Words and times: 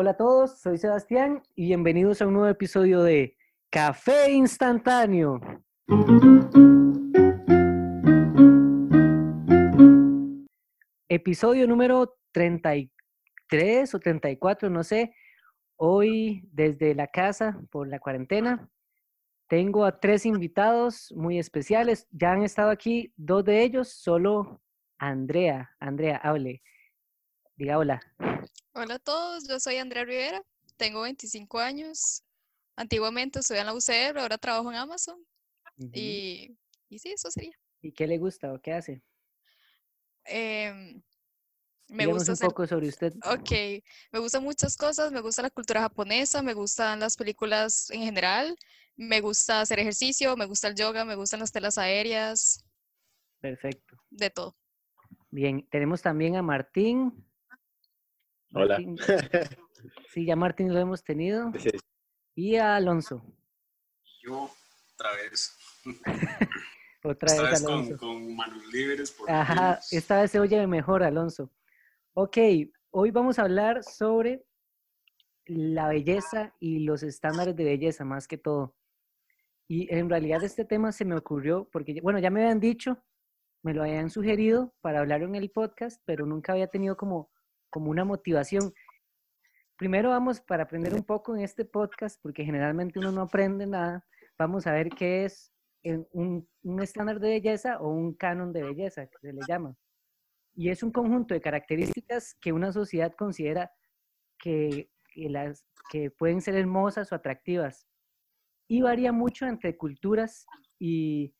Hola 0.00 0.10
a 0.12 0.16
todos, 0.16 0.60
soy 0.60 0.78
Sebastián 0.78 1.42
y 1.56 1.66
bienvenidos 1.66 2.22
a 2.22 2.28
un 2.28 2.34
nuevo 2.34 2.48
episodio 2.48 3.02
de 3.02 3.36
Café 3.68 4.30
Instantáneo. 4.30 5.40
Episodio 11.08 11.66
número 11.66 12.16
33 12.30 13.92
o 13.92 13.98
34, 13.98 14.70
no 14.70 14.84
sé. 14.84 15.16
Hoy 15.74 16.48
desde 16.52 16.94
la 16.94 17.08
casa 17.08 17.60
por 17.72 17.88
la 17.88 17.98
cuarentena. 17.98 18.70
Tengo 19.48 19.84
a 19.84 19.98
tres 19.98 20.26
invitados 20.26 21.12
muy 21.16 21.40
especiales. 21.40 22.06
Ya 22.12 22.30
han 22.30 22.44
estado 22.44 22.70
aquí 22.70 23.12
dos 23.16 23.44
de 23.44 23.64
ellos, 23.64 23.88
solo 23.88 24.62
Andrea. 24.96 25.74
Andrea, 25.80 26.18
hable. 26.18 26.62
Diga 27.58 27.76
hola. 27.76 28.00
Hola 28.72 28.94
a 28.94 28.98
todos, 29.00 29.48
yo 29.48 29.58
soy 29.58 29.78
Andrea 29.78 30.04
Rivera, 30.04 30.40
tengo 30.76 31.02
25 31.02 31.58
años. 31.58 32.22
Antiguamente 32.76 33.40
estudié 33.40 33.62
en 33.62 33.66
la 33.66 33.74
UCR, 33.74 34.20
ahora 34.20 34.38
trabajo 34.38 34.70
en 34.70 34.76
Amazon. 34.76 35.18
y, 35.92 36.56
y, 36.88 36.98
sí, 37.00 37.10
eso 37.10 37.32
sería. 37.32 37.58
¿Y 37.82 37.90
qué 37.90 38.06
le 38.06 38.16
gusta 38.18 38.52
o 38.52 38.60
qué 38.60 38.74
hace? 38.74 39.02
Eh, 40.26 41.02
me 41.88 42.06
gusta 42.06 42.30
un 42.30 42.38
poco 42.38 42.64
sobre 42.68 42.86
usted. 42.86 43.12
Ok, 43.24 43.50
me 44.12 44.20
gustan 44.20 44.44
muchas 44.44 44.76
cosas, 44.76 45.10
me 45.10 45.20
gusta 45.20 45.42
la 45.42 45.50
cultura 45.50 45.80
japonesa, 45.80 46.42
me 46.42 46.54
gustan 46.54 47.00
las 47.00 47.16
películas 47.16 47.90
en 47.90 48.02
general, 48.02 48.56
me 48.94 49.20
gusta 49.20 49.62
hacer 49.62 49.80
ejercicio, 49.80 50.36
me 50.36 50.46
gusta 50.46 50.68
el 50.68 50.76
yoga, 50.76 51.04
me 51.04 51.16
gustan 51.16 51.40
las 51.40 51.50
telas 51.50 51.76
aéreas. 51.76 52.64
Perfecto. 53.40 54.00
De 54.10 54.30
todo. 54.30 54.56
Bien, 55.32 55.66
tenemos 55.68 56.02
también 56.02 56.36
a 56.36 56.42
Martín. 56.42 57.27
Hola. 58.52 58.78
sí, 60.12 60.24
ya 60.24 60.36
Martín 60.36 60.72
lo 60.72 60.80
hemos 60.80 61.02
tenido. 61.02 61.52
Y 62.34 62.56
a 62.56 62.76
Alonso. 62.76 63.22
Yo, 64.22 64.50
otra 64.94 65.12
vez. 65.12 65.56
otra 67.04 67.30
esta 67.30 67.42
vez, 67.42 67.64
Alonso. 67.64 67.96
Con, 67.98 68.34
manos 68.34 68.66
libres. 68.72 69.12
Por 69.12 69.30
Ajá, 69.30 69.80
esta 69.90 70.20
vez 70.20 70.30
se 70.30 70.40
oye 70.40 70.66
mejor, 70.66 71.02
Alonso. 71.02 71.50
Ok, 72.14 72.38
hoy 72.90 73.10
vamos 73.10 73.38
a 73.38 73.42
hablar 73.42 73.82
sobre 73.84 74.44
la 75.44 75.88
belleza 75.88 76.54
y 76.58 76.80
los 76.80 77.02
estándares 77.02 77.56
de 77.56 77.64
belleza, 77.64 78.04
más 78.04 78.26
que 78.26 78.38
todo. 78.38 78.74
Y 79.68 79.92
en 79.94 80.08
realidad 80.08 80.42
este 80.42 80.64
tema 80.64 80.92
se 80.92 81.04
me 81.04 81.16
ocurrió 81.16 81.68
porque, 81.70 82.00
bueno, 82.00 82.18
ya 82.18 82.30
me 82.30 82.42
habían 82.42 82.60
dicho, 82.60 83.04
me 83.62 83.74
lo 83.74 83.82
habían 83.82 84.08
sugerido 84.10 84.74
para 84.80 85.00
hablar 85.00 85.22
en 85.22 85.34
el 85.34 85.50
podcast, 85.50 86.00
pero 86.06 86.24
nunca 86.24 86.52
había 86.52 86.68
tenido 86.68 86.96
como 86.96 87.30
como 87.70 87.90
una 87.90 88.04
motivación. 88.04 88.72
Primero 89.76 90.10
vamos 90.10 90.40
para 90.40 90.64
aprender 90.64 90.94
un 90.94 91.04
poco 91.04 91.36
en 91.36 91.42
este 91.42 91.64
podcast, 91.64 92.20
porque 92.22 92.44
generalmente 92.44 92.98
uno 92.98 93.12
no 93.12 93.22
aprende 93.22 93.66
nada, 93.66 94.04
vamos 94.38 94.66
a 94.66 94.72
ver 94.72 94.88
qué 94.90 95.24
es 95.24 95.52
un, 96.12 96.48
estándar 96.82 97.20
de 97.20 97.30
belleza 97.30 97.80
o 97.80 97.88
un 97.88 98.14
canon 98.14 98.52
de 98.52 98.62
belleza, 98.62 99.08
se 99.20 99.32
le 99.32 99.40
llama. 99.46 99.76
Y 100.54 100.70
es 100.70 100.82
un 100.82 100.90
conjunto 100.90 101.34
de 101.34 101.40
características 101.40 102.34
que 102.40 102.52
una 102.52 102.72
sociedad 102.72 103.12
considera 103.14 103.70
que, 104.38 104.90
que, 105.14 105.28
las, 105.28 105.64
que 105.90 106.10
pueden 106.10 106.40
ser 106.40 106.56
hermosas 106.56 107.12
o 107.12 107.14
atractivas. 107.14 107.86
Y 108.66 108.82
varía 108.82 109.12
mucho 109.12 109.46
entre 109.46 109.76
culturas 109.76 110.46
y, 110.78 111.34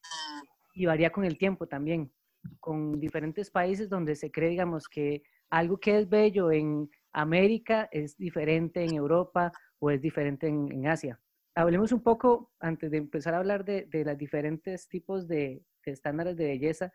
y 0.75 0.87
varía 0.87 1.11
con 1.11 1.25
el 1.25 1.37
tiempo 1.37 1.67
también, 1.67 2.13
con 2.61 3.01
diferentes 3.01 3.51
países 3.51 3.89
donde 3.89 4.15
se 4.15 4.31
cree, 4.31 4.51
digamos, 4.51 4.89
que 4.89 5.23
algo 5.51 5.79
que 5.79 5.99
es 5.99 6.09
bello 6.09 6.51
en 6.51 6.91
América 7.13 7.89
es 7.91 8.17
diferente 8.17 8.85
en 8.85 8.95
Europa 8.95 9.53
o 9.79 9.91
es 9.91 10.01
diferente 10.01 10.47
en, 10.47 10.87
Asia. 10.87 11.21
Hablemos 11.55 11.93
un 11.93 12.03
poco, 12.03 12.53
antes 12.61 12.91
de 12.91 12.99
empezar 12.99 13.35
a 13.35 13.39
hablar 13.39 13.65
de, 13.65 13.87
de 13.87 14.05
los 14.05 14.17
diferentes 14.17 14.89
tipos 14.89 15.27
de, 15.27 15.63
estándares 15.85 16.37
de 16.37 16.47
belleza, 16.47 16.93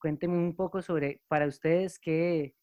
cuéntenme 0.00 0.38
un 0.38 0.56
poco 0.56 0.80
sobre, 0.80 1.22
para 1.28 1.46
ustedes, 1.46 1.98
qué, 1.98 2.54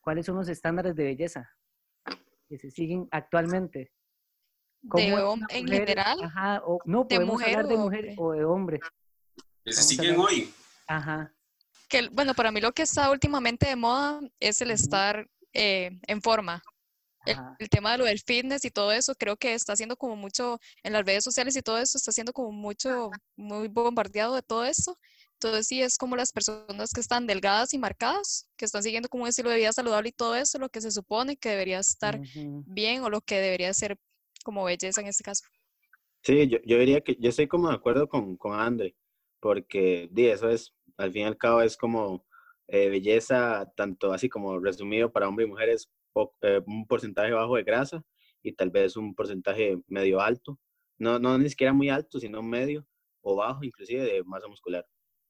cuáles 0.00 0.26
son 0.26 0.36
los 0.36 0.48
estándares 0.48 0.94
de 0.94 1.04
belleza 1.04 1.50
que 2.48 2.58
se 2.58 2.70
siguen 2.70 3.08
actualmente. 3.10 3.92
¿De 4.82 5.08
en 5.50 5.66
general? 5.66 6.22
Ajá, 6.22 6.62
o, 6.64 6.78
no, 6.84 7.08
podemos 7.08 7.42
hablar 7.42 7.66
de 7.66 7.76
mujer 7.76 8.14
o 8.18 8.32
de 8.32 8.44
hombre. 8.44 8.78
Que 9.64 9.72
se 9.72 9.82
siguen 9.82 10.16
hoy. 10.20 10.52
Ajá 10.86 11.35
que, 11.88 12.08
bueno, 12.10 12.34
para 12.34 12.50
mí 12.50 12.60
lo 12.60 12.72
que 12.72 12.82
está 12.82 13.10
últimamente 13.10 13.66
de 13.68 13.76
moda 13.76 14.20
es 14.40 14.60
el 14.60 14.70
estar 14.70 15.28
eh, 15.52 15.90
en 16.06 16.22
forma. 16.22 16.62
El, 17.58 17.68
tema 17.68 17.90
de 17.92 17.98
lo 17.98 18.04
del 18.04 18.20
fitness 18.20 18.64
y 18.64 18.70
todo 18.70 18.92
eso, 18.92 19.14
creo 19.16 19.36
que 19.36 19.52
está 19.52 19.72
haciendo 19.72 19.96
como 19.96 20.14
mucho, 20.14 20.60
en 20.84 20.92
las 20.92 21.04
redes 21.04 21.24
sociales 21.24 21.56
y 21.56 21.62
todo 21.62 21.78
eso, 21.78 21.98
está 21.98 22.12
haciendo 22.12 22.32
como 22.32 22.52
mucho, 22.52 23.10
muy 23.36 23.66
bombardeado 23.66 24.36
de 24.36 24.42
todo 24.42 24.64
eso. 24.64 24.96
Entonces 25.32 25.66
sí, 25.66 25.82
es 25.82 25.98
como 25.98 26.14
las 26.14 26.32
personas 26.32 26.92
que 26.92 27.00
están 27.00 27.26
delgadas 27.26 27.74
y 27.74 27.78
marcadas, 27.78 28.48
que 28.56 28.64
están 28.64 28.84
siguiendo 28.84 29.08
como 29.08 29.24
un 29.24 29.28
estilo 29.28 29.50
de 29.50 29.56
vida 29.56 29.72
saludable 29.72 30.10
y 30.10 30.12
todo 30.12 30.36
eso, 30.36 30.58
lo 30.58 30.68
que 30.68 30.80
se 30.80 30.92
supone 30.92 31.36
que 31.36 31.48
debería 31.48 31.80
estar 31.80 32.20
bien 32.64 33.02
o 33.02 33.10
lo 33.10 33.20
que 33.20 33.40
debería 33.40 33.74
ser 33.74 33.98
como 34.44 34.64
belleza 34.64 35.00
en 35.00 35.08
este 35.08 35.24
caso. 35.24 35.44
Sí, 36.22 36.48
yo, 36.48 36.58
yo 36.64 36.78
diría 36.78 37.00
que 37.00 37.16
yo 37.18 37.30
estoy 37.30 37.48
como 37.48 37.68
de 37.68 37.74
acuerdo 37.74 38.08
con, 38.08 38.36
con 38.36 38.58
Andre, 38.58 38.94
porque 39.40 40.08
di, 40.12 40.26
eso 40.26 40.48
es 40.48 40.72
al 40.96 41.12
fin 41.12 41.22
y 41.22 41.24
al 41.24 41.36
cabo 41.36 41.60
es 41.62 41.76
como 41.76 42.24
eh, 42.68 42.88
belleza, 42.88 43.70
tanto 43.76 44.12
así 44.12 44.28
como 44.28 44.58
resumido 44.58 45.12
para 45.12 45.28
hombres 45.28 45.46
y 45.46 45.50
mujeres, 45.50 45.90
eh, 46.42 46.60
un 46.66 46.86
porcentaje 46.86 47.32
bajo 47.32 47.56
de 47.56 47.62
grasa 47.62 48.02
y 48.42 48.52
tal 48.52 48.70
vez 48.70 48.96
un 48.96 49.14
porcentaje 49.14 49.78
medio 49.86 50.20
alto, 50.20 50.58
no, 50.98 51.18
no 51.18 51.36
ni 51.38 51.48
siquiera 51.48 51.72
muy 51.72 51.90
alto, 51.90 52.18
sino 52.18 52.42
medio 52.42 52.86
o 53.20 53.36
bajo 53.36 53.64
inclusive 53.64 54.02
de 54.02 54.24
masa 54.24 54.48
muscular. 54.48 54.86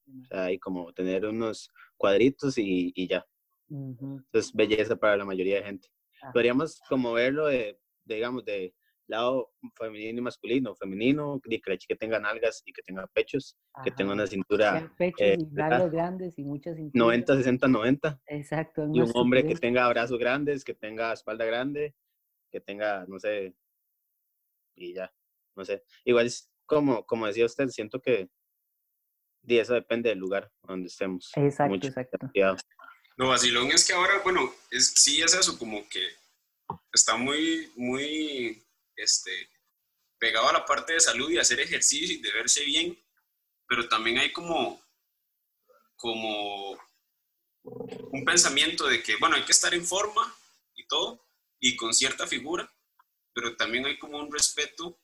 O 0.07 0.25
sea, 0.25 0.47
como 0.61 0.93
tener 0.93 1.25
unos 1.25 1.69
cuadritos 1.97 2.57
y, 2.57 2.93
y 2.95 3.07
ya. 3.07 3.25
Entonces, 3.69 4.53
belleza 4.53 4.95
para 4.95 5.17
la 5.17 5.25
mayoría 5.25 5.57
de 5.57 5.63
gente. 5.63 5.89
Podríamos 6.31 6.79
como 6.87 7.11
verlo 7.13 7.47
de, 7.47 7.77
digamos, 8.05 8.45
de 8.45 8.73
lado 9.07 9.51
femenino 9.75 10.19
y 10.19 10.21
masculino. 10.21 10.75
Femenino, 10.75 11.39
que 11.43 11.61
la 11.65 11.77
chica 11.77 11.95
tenga 11.95 12.19
nalgas 12.19 12.61
y 12.65 12.73
que 12.73 12.81
tenga 12.81 13.07
pechos, 13.07 13.57
que 13.83 13.91
tenga 13.91 14.13
una 14.13 14.27
cintura. 14.27 14.93
Pechos 14.97 15.21
eh, 15.21 15.37
grandes 15.51 16.37
y 16.37 16.43
muchas 16.43 16.75
cinturas. 16.75 17.07
90, 17.07 17.37
60, 17.37 17.67
90. 17.67 18.21
Exacto. 18.27 18.87
Y 18.93 19.01
un 19.01 19.11
hombre 19.15 19.45
que 19.45 19.55
tenga 19.55 19.87
brazos 19.89 20.19
grandes, 20.19 20.63
que 20.63 20.73
tenga 20.73 21.13
espalda 21.13 21.45
grande, 21.45 21.95
que 22.51 22.59
tenga, 22.59 23.05
no 23.07 23.19
sé, 23.19 23.55
y 24.75 24.93
ya, 24.93 25.11
no 25.55 25.65
sé. 25.65 25.83
Igual 26.05 26.27
es 26.27 26.51
como, 26.65 27.05
como 27.05 27.27
decía 27.27 27.45
usted, 27.45 27.67
siento 27.69 28.01
que 28.01 28.29
y 29.47 29.59
eso 29.59 29.73
depende 29.73 30.09
del 30.09 30.19
lugar 30.19 30.51
donde 30.63 30.87
estemos. 30.87 31.31
Exacto, 31.35 31.87
exacto. 31.87 32.17
Lo 33.15 33.29
vacilón 33.29 33.71
es 33.71 33.87
que 33.87 33.93
ahora, 33.93 34.19
bueno, 34.23 34.51
es, 34.69 34.93
sí 34.95 35.21
es 35.21 35.33
eso, 35.33 35.57
como 35.57 35.87
que 35.87 36.05
está 36.93 37.15
muy, 37.15 37.71
muy 37.77 38.66
este, 38.97 39.49
pegado 40.19 40.49
a 40.49 40.53
la 40.53 40.65
parte 40.65 40.93
de 40.93 40.99
salud 40.99 41.29
y 41.29 41.37
hacer 41.37 41.59
ejercicio 41.59 42.15
y 42.15 42.21
de 42.21 42.31
verse 42.31 42.63
bien, 42.63 42.97
pero 43.67 43.87
también 43.87 44.17
hay 44.17 44.31
como, 44.31 44.81
como 45.95 46.71
un 47.63 48.25
pensamiento 48.25 48.87
de 48.87 49.01
que, 49.03 49.15
bueno, 49.17 49.35
hay 49.35 49.43
que 49.43 49.51
estar 49.51 49.73
en 49.73 49.85
forma 49.85 50.35
y 50.75 50.85
todo, 50.87 51.25
y 51.59 51.75
con 51.75 51.93
cierta 51.93 52.27
figura, 52.27 52.71
pero 53.33 53.55
también 53.55 53.85
hay 53.85 53.97
como 53.97 54.17
un 54.17 54.31
respeto 54.31 54.99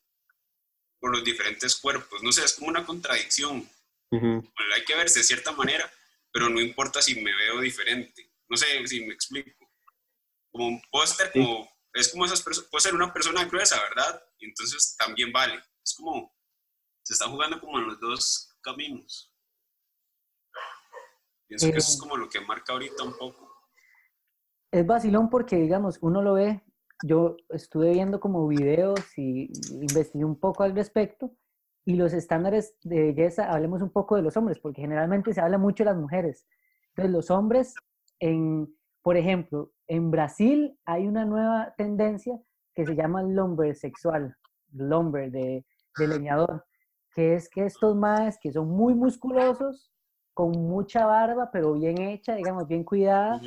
por 1.00 1.12
los 1.12 1.24
diferentes 1.24 1.76
cuerpos. 1.76 2.24
No 2.24 2.32
sé, 2.32 2.46
es 2.46 2.54
como 2.54 2.70
una 2.70 2.86
contradicción. 2.86 3.70
Hay 4.12 4.86
que 4.86 4.96
verse 4.96 5.20
de 5.20 5.26
cierta 5.26 5.52
manera, 5.52 5.92
pero 6.32 6.50
no 6.50 6.62
importa 6.62 7.02
si 7.02 7.16
me 7.16 7.36
veo 7.36 7.60
diferente. 7.60 8.32
No 8.48 8.56
sé 8.56 8.88
si 8.88 9.02
me 9.02 9.14
explico. 9.14 9.70
Como 10.52 10.68
un 10.68 10.82
póster, 10.92 11.32
como 11.32 11.73
es 11.94 12.12
como 12.12 12.26
esas 12.26 12.42
personas, 12.42 12.70
puede 12.70 12.82
ser 12.82 12.96
una 12.96 13.14
persona 13.14 13.46
gruesa, 13.46 13.78
¿verdad? 13.90 14.24
Y 14.40 14.46
entonces 14.46 14.96
también 14.98 15.32
vale. 15.32 15.62
Es 15.84 15.96
como, 15.96 16.34
se 17.04 17.14
está 17.14 17.28
jugando 17.30 17.60
como 17.60 17.80
en 17.80 17.88
los 17.88 18.00
dos 18.00 18.56
caminos. 18.62 19.34
Pienso 21.48 21.72
que 21.72 21.78
eso 21.78 21.92
es 21.92 21.98
eh, 21.98 22.00
como 22.00 22.18
lo 22.18 22.30
que 22.30 22.42
marca 22.42 22.74
ahorita 22.74 23.04
un 23.04 23.18
poco. 23.18 23.50
Es 24.72 24.86
vacilón 24.88 25.30
porque, 25.30 25.56
digamos, 25.58 26.00
uno 26.02 26.22
lo 26.24 26.34
ve, 26.34 26.64
yo 27.04 27.38
estuve 27.50 27.92
viendo 27.92 28.20
como 28.20 28.48
videos 28.48 29.00
y 29.18 29.52
investigué 29.72 30.26
un 30.26 30.40
poco 30.40 30.64
al 30.64 30.74
respecto, 30.74 31.36
y 31.86 31.96
los 31.96 32.14
estándares 32.14 32.76
de 32.84 33.02
belleza, 33.02 33.52
hablemos 33.52 33.82
un 33.82 33.90
poco 33.92 34.16
de 34.16 34.22
los 34.22 34.38
hombres, 34.38 34.58
porque 34.60 34.82
generalmente 34.82 35.34
se 35.34 35.42
habla 35.42 35.58
mucho 35.58 35.84
de 35.84 35.90
las 35.90 35.98
mujeres. 35.98 36.48
Entonces, 36.90 37.12
los 37.12 37.30
hombres, 37.30 37.74
en, 38.20 38.74
por 39.04 39.18
ejemplo, 39.18 39.72
en 39.88 40.10
Brasil 40.10 40.80
hay 40.86 41.08
una 41.08 41.26
nueva 41.26 41.74
tendencia 41.78 42.40
que 42.74 42.86
se 42.86 42.96
llama 42.96 43.22
lumber 43.22 43.76
sexual, 43.76 44.36
lumber 44.72 45.30
de, 45.30 45.66
de 45.98 46.08
leñador, 46.08 46.66
que 47.14 47.36
es 47.36 47.50
que 47.50 47.66
estos 47.66 47.96
maes 47.96 48.40
que 48.42 48.52
son 48.52 48.70
muy 48.70 48.96
musculosos 48.96 49.92
con 50.34 50.52
mucha 50.52 51.06
barba, 51.06 51.52
pero 51.52 51.74
bien 51.74 52.02
hecha, 52.02 52.34
digamos, 52.34 52.68
bien 52.68 52.84
cuidada, 52.84 53.40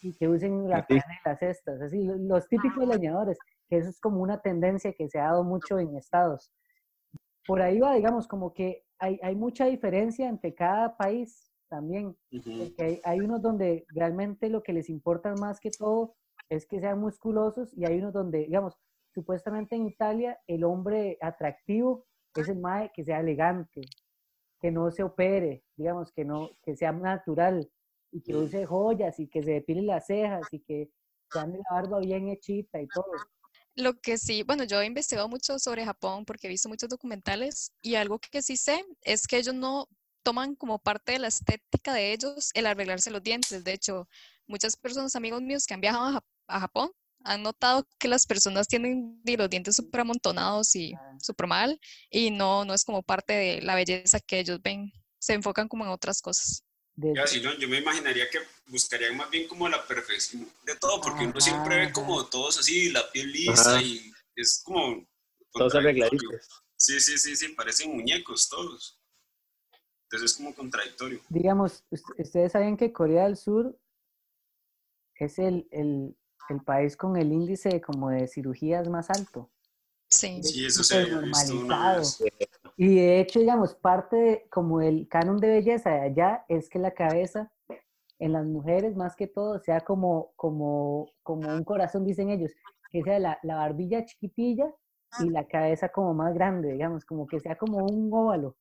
y 0.00 0.12
que 0.14 0.28
usen 0.28 0.68
la 0.68 0.84
carne 0.84 1.04
en 1.06 1.30
las 1.30 1.38
cestas, 1.38 1.80
así, 1.80 2.04
los 2.18 2.48
típicos 2.48 2.84
leñadores, 2.88 3.38
que 3.68 3.76
eso 3.76 3.90
es 3.90 4.00
como 4.00 4.20
una 4.22 4.40
tendencia 4.40 4.92
que 4.92 5.08
se 5.08 5.20
ha 5.20 5.26
dado 5.26 5.44
mucho 5.44 5.78
en 5.78 5.94
estados. 5.96 6.52
Por 7.46 7.62
ahí 7.62 7.78
va, 7.78 7.94
digamos, 7.94 8.26
como 8.26 8.52
que 8.52 8.84
hay, 8.98 9.20
hay 9.22 9.36
mucha 9.36 9.66
diferencia 9.66 10.28
entre 10.28 10.52
cada 10.54 10.96
país 10.96 11.51
también, 11.72 12.14
porque 12.30 12.84
hay, 12.84 13.00
hay, 13.02 13.20
unos 13.20 13.40
donde 13.40 13.86
realmente 13.88 14.50
lo 14.50 14.62
que 14.62 14.74
les 14.74 14.90
importa 14.90 15.34
más 15.36 15.58
que 15.58 15.70
todo 15.70 16.14
es 16.50 16.66
que 16.66 16.80
sean 16.80 17.00
musculosos, 17.00 17.72
y 17.74 17.86
hay 17.86 17.96
unos 17.96 18.12
donde, 18.12 18.40
digamos, 18.40 18.76
supuestamente 19.14 19.74
en 19.74 19.86
Italia 19.86 20.38
el 20.46 20.64
hombre 20.64 21.16
atractivo 21.22 22.04
es 22.36 22.50
el 22.50 22.58
más 22.58 22.90
que 22.92 23.04
sea 23.04 23.20
elegante, 23.20 23.80
que 24.60 24.70
no 24.70 24.90
se 24.90 25.02
opere, 25.02 25.64
digamos, 25.74 26.12
que 26.12 26.26
no, 26.26 26.50
que 26.62 26.76
sea 26.76 26.92
natural 26.92 27.66
y 28.10 28.20
que 28.20 28.36
use 28.36 28.66
joyas 28.66 29.18
y 29.18 29.28
que 29.28 29.42
se 29.42 29.52
depile 29.52 29.80
las 29.80 30.06
cejas 30.06 30.46
y 30.52 30.60
que 30.60 30.90
se 31.30 31.38
ande 31.38 31.58
la 31.58 31.80
barba 31.80 32.00
bien 32.00 32.28
hechita 32.28 32.82
y 32.82 32.86
todo. 32.88 33.12
Lo 33.76 33.94
que 33.94 34.18
sí, 34.18 34.42
bueno, 34.42 34.64
yo 34.64 34.82
he 34.82 34.86
investigado 34.86 35.26
mucho 35.30 35.58
sobre 35.58 35.86
Japón 35.86 36.26
porque 36.26 36.48
he 36.48 36.50
visto 36.50 36.68
muchos 36.68 36.90
documentales 36.90 37.72
y 37.80 37.94
algo 37.94 38.18
que 38.18 38.42
sí 38.42 38.58
sé 38.58 38.84
es 39.00 39.26
que 39.26 39.38
ellos 39.38 39.54
no 39.54 39.88
toman 40.22 40.54
como 40.54 40.78
parte 40.78 41.12
de 41.12 41.18
la 41.18 41.28
estética 41.28 41.92
de 41.92 42.12
ellos 42.12 42.50
el 42.54 42.66
arreglarse 42.66 43.10
los 43.10 43.22
dientes. 43.22 43.64
De 43.64 43.72
hecho, 43.72 44.08
muchas 44.46 44.76
personas, 44.76 45.16
amigos 45.16 45.42
míos 45.42 45.66
que 45.66 45.74
han 45.74 45.80
viajado 45.80 46.22
a, 46.46 46.60
Japón, 46.60 46.90
han 47.24 47.42
notado 47.42 47.86
que 47.98 48.08
las 48.08 48.26
personas 48.26 48.66
tienen 48.68 49.20
los 49.24 49.48
dientes 49.48 49.76
súper 49.76 50.00
amontonados 50.00 50.74
y 50.74 50.92
súper 51.20 51.46
mal 51.46 51.80
y 52.10 52.30
no, 52.30 52.64
no 52.64 52.74
es 52.74 52.84
como 52.84 53.02
parte 53.02 53.32
de 53.32 53.62
la 53.62 53.74
belleza 53.74 54.20
que 54.20 54.40
ellos 54.40 54.60
ven, 54.60 54.92
se 55.18 55.34
enfocan 55.34 55.68
como 55.68 55.84
en 55.84 55.90
otras 55.90 56.20
cosas. 56.20 56.64
yo 56.96 57.68
me 57.68 57.78
imaginaría 57.78 58.28
que 58.28 58.40
buscarían 58.66 59.16
más 59.16 59.30
bien 59.30 59.46
como 59.48 59.68
la 59.68 59.86
perfección 59.86 60.50
de 60.64 60.76
todo, 60.76 61.00
porque 61.00 61.24
uno 61.24 61.40
siempre 61.40 61.86
ve 61.86 61.92
como 61.92 62.26
todos 62.26 62.58
así, 62.58 62.90
la 62.90 63.10
piel 63.10 63.30
lisa 63.32 63.80
y 63.80 64.12
es 64.36 64.60
como... 64.64 65.06
Todos 65.52 65.74
arregladitos. 65.74 66.48
Sí, 66.76 66.98
sí, 67.00 67.16
sí, 67.18 67.36
sí, 67.36 67.48
parecen 67.50 67.94
muñecos 67.94 68.48
todos. 68.48 68.98
Entonces 70.12 70.32
es 70.32 70.36
como 70.36 70.54
contradictorio. 70.54 71.20
Digamos, 71.30 71.84
ustedes 71.90 72.52
saben 72.52 72.76
que 72.76 72.92
Corea 72.92 73.24
del 73.24 73.38
Sur 73.38 73.74
es 75.14 75.38
el, 75.38 75.66
el, 75.70 76.14
el 76.50 76.60
país 76.60 76.98
con 76.98 77.16
el 77.16 77.32
índice 77.32 77.80
como 77.80 78.10
de 78.10 78.28
cirugías 78.28 78.86
más 78.90 79.08
alto. 79.08 79.50
Sí, 80.10 80.42
sí 80.42 80.66
eso 80.66 80.84
se 80.84 81.08
normalizado. 81.08 82.02
Y 82.76 82.96
de 82.96 83.20
hecho, 83.20 83.40
digamos, 83.40 83.74
parte 83.74 84.16
de, 84.16 84.48
como 84.50 84.82
el 84.82 85.08
canon 85.08 85.38
de 85.38 85.48
belleza 85.48 85.88
de 85.88 86.00
allá 86.02 86.44
es 86.46 86.68
que 86.68 86.78
la 86.78 86.92
cabeza 86.92 87.50
en 88.18 88.34
las 88.34 88.44
mujeres 88.44 88.94
más 88.94 89.16
que 89.16 89.26
todo 89.26 89.60
sea 89.60 89.80
como, 89.80 90.34
como, 90.36 91.10
como 91.22 91.48
un 91.48 91.64
corazón, 91.64 92.04
dicen 92.04 92.28
ellos, 92.28 92.52
que 92.90 93.02
sea 93.02 93.18
la, 93.18 93.38
la 93.42 93.54
barbilla 93.54 94.04
chiquitilla 94.04 94.74
y 95.20 95.30
la 95.30 95.46
cabeza 95.46 95.88
como 95.88 96.12
más 96.12 96.34
grande, 96.34 96.72
digamos, 96.72 97.06
como 97.06 97.26
que 97.26 97.40
sea 97.40 97.56
como 97.56 97.78
un 97.78 98.12
óvalo. 98.12 98.56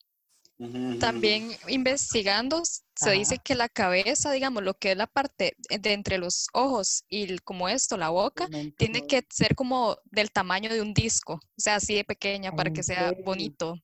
También 0.99 1.49
investigando, 1.67 2.61
se 2.95 3.11
dice 3.11 3.39
que 3.43 3.55
la 3.55 3.67
cabeza, 3.67 4.31
digamos, 4.31 4.61
lo 4.61 4.75
que 4.75 4.91
es 4.91 4.97
la 4.97 5.07
parte 5.07 5.55
de 5.69 5.93
entre 5.93 6.19
los 6.19 6.47
ojos 6.53 7.03
y 7.09 7.39
como 7.39 7.67
esto, 7.67 7.97
la 7.97 8.09
boca, 8.09 8.47
tiene 8.77 9.07
que 9.07 9.25
ser 9.29 9.55
como 9.55 9.97
del 10.05 10.31
tamaño 10.31 10.71
de 10.71 10.81
un 10.81 10.93
disco, 10.93 11.33
o 11.33 11.39
sea, 11.57 11.75
así 11.75 11.95
de 11.95 12.03
pequeña 12.03 12.51
para 12.51 12.71
que 12.71 12.83
sea 12.83 13.13
bonito. 13.25 13.75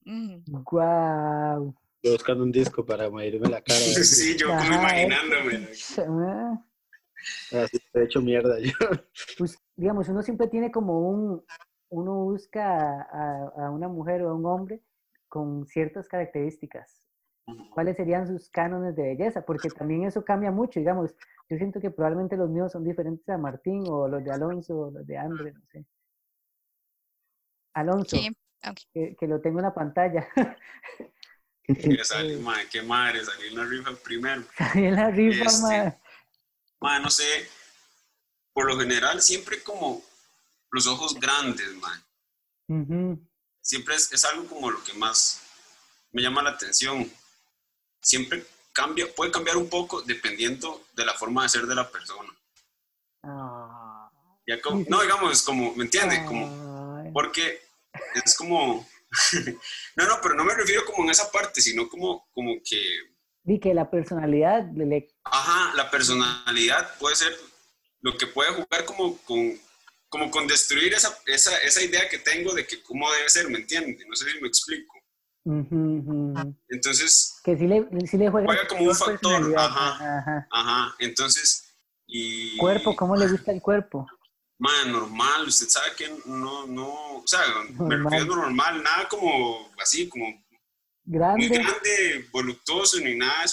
Wow. 0.70 1.74
Estoy 1.96 2.12
buscando 2.12 2.44
un 2.44 2.52
disco 2.52 2.86
para 2.86 3.10
medirme 3.10 3.48
la 3.48 3.60
cara. 3.60 3.78
sí, 4.04 4.36
yo 4.38 4.46
como 4.48 4.62
imaginándome. 4.62 5.68
Así 7.50 7.78
he 7.94 8.04
hecho 8.04 8.22
mierda 8.22 8.56
yo. 8.60 8.72
Pues, 9.36 9.58
digamos, 9.74 10.08
uno 10.08 10.22
siempre 10.22 10.46
tiene 10.46 10.70
como 10.70 11.00
un, 11.00 11.44
uno 11.88 12.24
busca 12.24 13.02
a, 13.02 13.66
a 13.66 13.70
una 13.70 13.88
mujer 13.88 14.22
o 14.22 14.30
a 14.30 14.34
un 14.34 14.46
hombre 14.46 14.80
con 15.28 15.66
ciertas 15.66 16.08
características. 16.08 17.02
¿Cuáles 17.72 17.96
serían 17.96 18.26
sus 18.26 18.50
cánones 18.50 18.94
de 18.94 19.02
belleza? 19.02 19.44
Porque 19.44 19.70
también 19.70 20.04
eso 20.04 20.22
cambia 20.24 20.50
mucho, 20.50 20.80
digamos. 20.80 21.14
Yo 21.48 21.56
siento 21.56 21.80
que 21.80 21.90
probablemente 21.90 22.36
los 22.36 22.50
míos 22.50 22.72
son 22.72 22.84
diferentes 22.84 23.26
a 23.30 23.38
Martín 23.38 23.84
o 23.88 24.06
los 24.06 24.22
de 24.22 24.30
Alonso 24.30 24.78
o 24.78 24.90
los 24.90 25.06
de 25.06 25.16
André, 25.16 25.52
no 25.52 25.64
sé. 25.72 25.86
Alonso, 27.72 28.18
que, 28.92 29.16
lo 29.22 29.40
tengo 29.40 29.60
en 29.60 29.64
la 29.64 29.74
pantalla. 29.74 30.26
Que 31.64 32.02
sale, 32.02 32.38
madre, 32.38 32.66
qué 32.72 32.82
madre, 32.82 33.22
salí 33.24 33.48
en 33.48 33.56
la 33.56 33.64
rifa 33.66 33.90
primero. 34.02 34.42
Salí 34.56 34.86
en 34.86 34.94
la 34.94 35.10
rifa, 35.10 35.44
este, 35.44 35.62
madre. 36.80 37.02
no 37.02 37.10
sé, 37.10 37.46
por 38.54 38.66
lo 38.66 38.78
general 38.78 39.20
siempre 39.20 39.62
como 39.62 40.00
los 40.70 40.86
ojos 40.86 41.20
grandes, 41.20 41.74
madre 41.76 42.02
siempre 43.68 43.94
es, 43.96 44.24
algo 44.24 44.46
como 44.46 44.70
lo 44.70 44.82
que 44.82 44.94
más 44.94 45.42
me 46.12 46.22
llama 46.22 46.42
la 46.42 46.50
atención. 46.50 47.10
Siempre 48.00 48.46
cambia, 48.72 49.06
puede 49.14 49.30
cambiar 49.30 49.58
un 49.58 49.68
poco 49.68 50.00
dependiendo 50.00 50.86
de 50.96 51.04
la 51.04 51.12
forma 51.12 51.42
de 51.42 51.50
ser 51.50 51.66
de 51.66 51.74
la 51.74 51.90
persona. 51.90 52.32
Ah. 53.24 54.10
no, 54.88 55.02
digamos, 55.02 55.42
como, 55.42 55.74
¿me 55.74 55.84
entiende? 55.84 56.24
Como, 56.24 57.12
porque 57.12 57.60
es 58.24 58.34
como, 58.38 58.88
no, 59.96 60.06
no, 60.06 60.18
pero 60.22 60.34
no 60.34 60.44
me 60.44 60.54
refiero 60.54 60.86
como 60.86 61.04
en 61.04 61.10
esa 61.10 61.30
parte, 61.30 61.60
sino 61.60 61.90
como, 61.90 62.26
como 62.32 62.54
que... 62.64 62.82
Y 63.44 63.60
que 63.60 63.74
la 63.74 63.90
personalidad... 63.90 64.66
Le... 64.72 65.08
Ajá, 65.24 65.74
la 65.74 65.90
personalidad 65.90 66.96
puede 66.98 67.16
ser 67.16 67.38
lo 68.00 68.16
que 68.16 68.26
puede 68.26 68.52
jugar 68.52 68.86
como 68.86 69.18
con, 69.18 69.60
como 70.08 70.30
con 70.30 70.46
destruir 70.46 70.92
esa, 70.94 71.16
esa, 71.26 71.56
esa 71.58 71.82
idea 71.82 72.08
que 72.08 72.18
tengo 72.18 72.54
de 72.54 72.66
que 72.66 72.82
cómo 72.82 73.10
debe 73.12 73.28
ser, 73.28 73.48
¿me 73.48 73.58
entiendes? 73.58 74.06
No 74.08 74.16
sé 74.16 74.30
si 74.30 74.40
me 74.40 74.48
explico. 74.48 74.94
Entonces, 76.68 77.40
que 77.42 77.56
si 77.56 77.66
le, 77.66 77.86
si 78.06 78.18
le 78.18 78.30
juega, 78.30 78.66
como 78.68 78.84
un 78.84 78.94
factor, 78.94 79.54
ajá, 79.56 80.46
ajá, 80.50 80.94
entonces, 80.98 81.74
y... 82.06 82.56
Cuerpo, 82.58 82.94
¿cómo 82.94 83.16
le 83.16 83.28
gusta 83.28 83.52
el 83.52 83.62
cuerpo? 83.62 84.06
Man, 84.58 84.92
normal, 84.92 85.46
usted 85.46 85.68
sabe 85.68 85.92
que 85.96 86.10
no, 86.26 86.66
no, 86.66 87.18
o 87.18 87.26
sea, 87.26 87.40
me 87.78 87.96
refiero 87.96 88.36
normal, 88.36 88.82
nada 88.82 89.08
como 89.08 89.70
así, 89.80 90.08
como 90.08 90.26
grande. 91.04 91.48
muy 91.48 91.56
grande, 91.56 92.28
voluptuoso, 92.32 92.98
ni 93.00 93.14
nada 93.14 93.44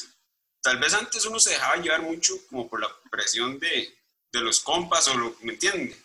Tal 0.61 0.79
vez 0.79 0.95
antes 0.95 1.23
uno 1.27 1.39
se 1.39 1.51
dejaba 1.51 1.75
llevar 1.75 2.01
mucho 2.01 2.33
como 2.49 2.67
por 2.67 2.81
la 2.81 2.87
presión 3.11 3.59
de, 3.59 3.87
de 4.33 4.41
los 4.41 4.59
compas 4.61 5.07
o 5.09 5.15
lo, 5.15 5.35
¿me 5.41 5.53
entiende? 5.53 5.95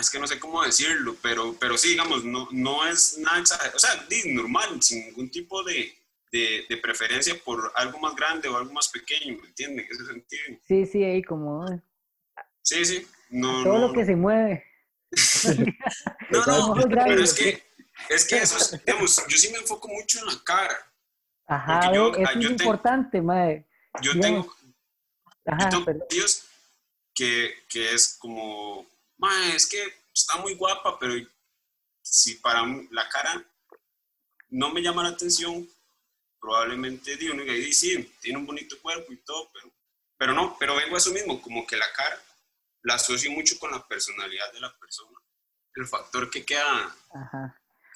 Es 0.00 0.10
que 0.10 0.18
no 0.18 0.26
sé 0.26 0.38
cómo 0.38 0.62
decirlo, 0.64 1.16
pero, 1.22 1.54
pero 1.58 1.78
sí, 1.78 1.90
digamos, 1.90 2.24
no, 2.24 2.48
no 2.50 2.86
es 2.86 3.18
nada 3.18 3.38
exagerado. 3.38 3.76
O 3.76 3.78
sea, 3.78 4.06
normal, 4.26 4.82
sin 4.82 5.06
ningún 5.06 5.30
tipo 5.30 5.62
de, 5.62 5.94
de, 6.32 6.76
preferencia 6.82 7.34
por 7.44 7.72
algo 7.76 7.98
más 8.00 8.14
grande 8.16 8.48
o 8.48 8.56
algo 8.56 8.72
más 8.72 8.88
pequeño, 8.88 9.38
¿me 9.40 9.48
entienden? 9.48 9.84
En 9.84 9.90
ese 9.92 10.06
sentido. 10.06 10.58
Sí, 10.66 10.86
sí, 10.86 11.04
ahí 11.04 11.22
como... 11.22 11.66
Sí, 12.62 12.84
sí. 12.84 13.06
No, 13.30 13.62
todo 13.62 13.88
lo 13.88 13.92
que 13.92 14.04
se 14.04 14.16
mueve. 14.16 14.64
no, 16.30 16.74
no, 16.74 16.88
pero 16.88 17.22
es 17.22 17.32
que, 17.32 17.62
es 18.10 18.26
que 18.26 18.38
eso 18.38 18.56
es, 18.56 18.84
digamos, 18.84 19.24
yo 19.28 19.38
sí 19.38 19.50
me 19.52 19.58
enfoco 19.58 19.88
mucho 19.88 20.18
en 20.18 20.26
la 20.26 20.42
cara. 20.44 20.76
Ajá, 21.46 21.92
yo, 21.94 22.14
eso 22.14 22.38
es 22.38 22.50
importante, 22.50 23.22
madre. 23.22 23.66
Yo 24.02 24.18
tengo, 24.20 24.54
Ajá, 25.46 25.70
yo 25.70 25.84
tengo 25.84 25.96
que, 27.14 27.54
que 27.68 27.94
es 27.94 28.16
como 28.18 28.86
es 29.54 29.66
que 29.66 29.82
está 30.12 30.38
muy 30.38 30.54
guapa, 30.54 30.98
pero 30.98 31.14
si 32.02 32.36
para 32.36 32.62
la 32.90 33.08
cara 33.08 33.44
no 34.50 34.70
me 34.70 34.80
llama 34.80 35.02
la 35.02 35.10
atención, 35.10 35.68
probablemente 36.40 37.16
digo, 37.16 37.34
y 37.34 37.72
sí, 37.72 38.14
tiene 38.20 38.38
un 38.38 38.46
bonito 38.46 38.80
cuerpo 38.80 39.12
y 39.12 39.18
todo, 39.18 39.50
pero, 39.52 39.72
pero 40.16 40.32
no, 40.32 40.56
pero 40.58 40.76
vengo 40.76 40.94
a 40.94 40.98
eso 40.98 41.12
mismo, 41.12 41.40
como 41.42 41.66
que 41.66 41.76
la 41.76 41.90
cara 41.92 42.18
la 42.82 42.94
asocio 42.94 43.30
mucho 43.32 43.58
con 43.58 43.70
la 43.70 43.86
personalidad 43.86 44.52
de 44.52 44.60
la 44.60 44.72
persona. 44.78 45.18
El 45.74 45.86
factor 45.86 46.30
que 46.30 46.44
queda, 46.44 46.94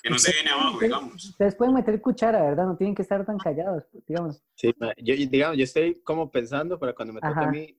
que 0.03 0.11
no 0.11 0.19
se 0.19 0.33
viene 0.33 0.51
abajo, 0.51 0.79
digamos. 0.79 1.25
Ustedes 1.25 1.55
pueden 1.55 1.75
meter 1.75 2.01
cuchara, 2.01 2.43
¿verdad? 2.43 2.67
No 2.67 2.77
tienen 2.77 2.95
que 2.95 3.03
estar 3.03 3.25
tan 3.25 3.39
callados, 3.39 3.85
digamos. 4.07 4.43
Sí, 4.55 4.73
yo, 4.99 5.15
digamos, 5.15 5.57
yo 5.57 5.65
estoy 5.65 6.01
como 6.03 6.31
pensando 6.31 6.79
para 6.79 6.93
cuando 6.93 7.15
me 7.15 7.21
toque 7.21 7.41
a 7.41 7.47
mí 7.47 7.77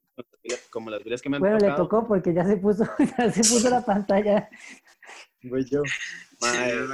como 0.70 0.89
las 0.89 1.03
vilas 1.03 1.22
que 1.22 1.29
me 1.29 1.38
han 1.38 1.41
bueno, 1.41 1.58
le 1.58 1.72
tocó 1.75 2.08
porque 2.08 2.34
ya 2.34 2.46
se 2.46 2.58
puso, 2.58 2.84
ya 3.17 3.32
se 3.32 3.39
puso 3.41 3.70
la 3.70 3.84
pantalla. 3.84 4.50
Voy 5.43 5.65
yo. 5.65 5.84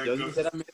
yo 0.06 0.18
sinceramente 0.18 0.74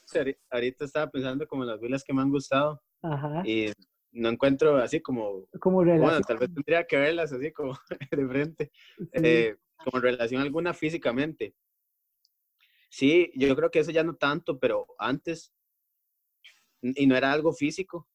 ahorita 0.49 0.85
estaba 0.85 1.09
pensando 1.09 1.47
como 1.47 1.63
en 1.63 1.69
las 1.69 1.79
vilas 1.79 2.03
que 2.03 2.13
me 2.13 2.21
han 2.21 2.29
gustado. 2.29 2.81
Ajá. 3.01 3.43
Y 3.45 3.71
no 4.11 4.29
encuentro 4.29 4.77
así 4.77 5.01
como... 5.01 5.45
Como 5.59 5.83
relación. 5.83 6.09
Bueno, 6.09 6.21
tal 6.21 6.37
vez 6.37 6.53
tendría 6.53 6.85
que 6.85 6.97
verlas 6.97 7.31
así 7.33 7.51
como 7.51 7.77
de 8.11 8.27
frente. 8.27 8.71
Eh, 9.11 9.55
como 9.83 10.01
relación 10.01 10.41
alguna 10.41 10.73
físicamente. 10.73 11.53
Sí, 12.89 13.31
yo 13.35 13.53
creo 13.55 13.69
que 13.69 13.79
eso 13.79 13.91
ya 13.91 14.03
no 14.03 14.15
tanto, 14.15 14.57
pero 14.57 14.87
antes, 14.97 15.53
y 16.81 17.05
no 17.07 17.17
era 17.17 17.33
algo 17.33 17.51
físico, 17.51 18.07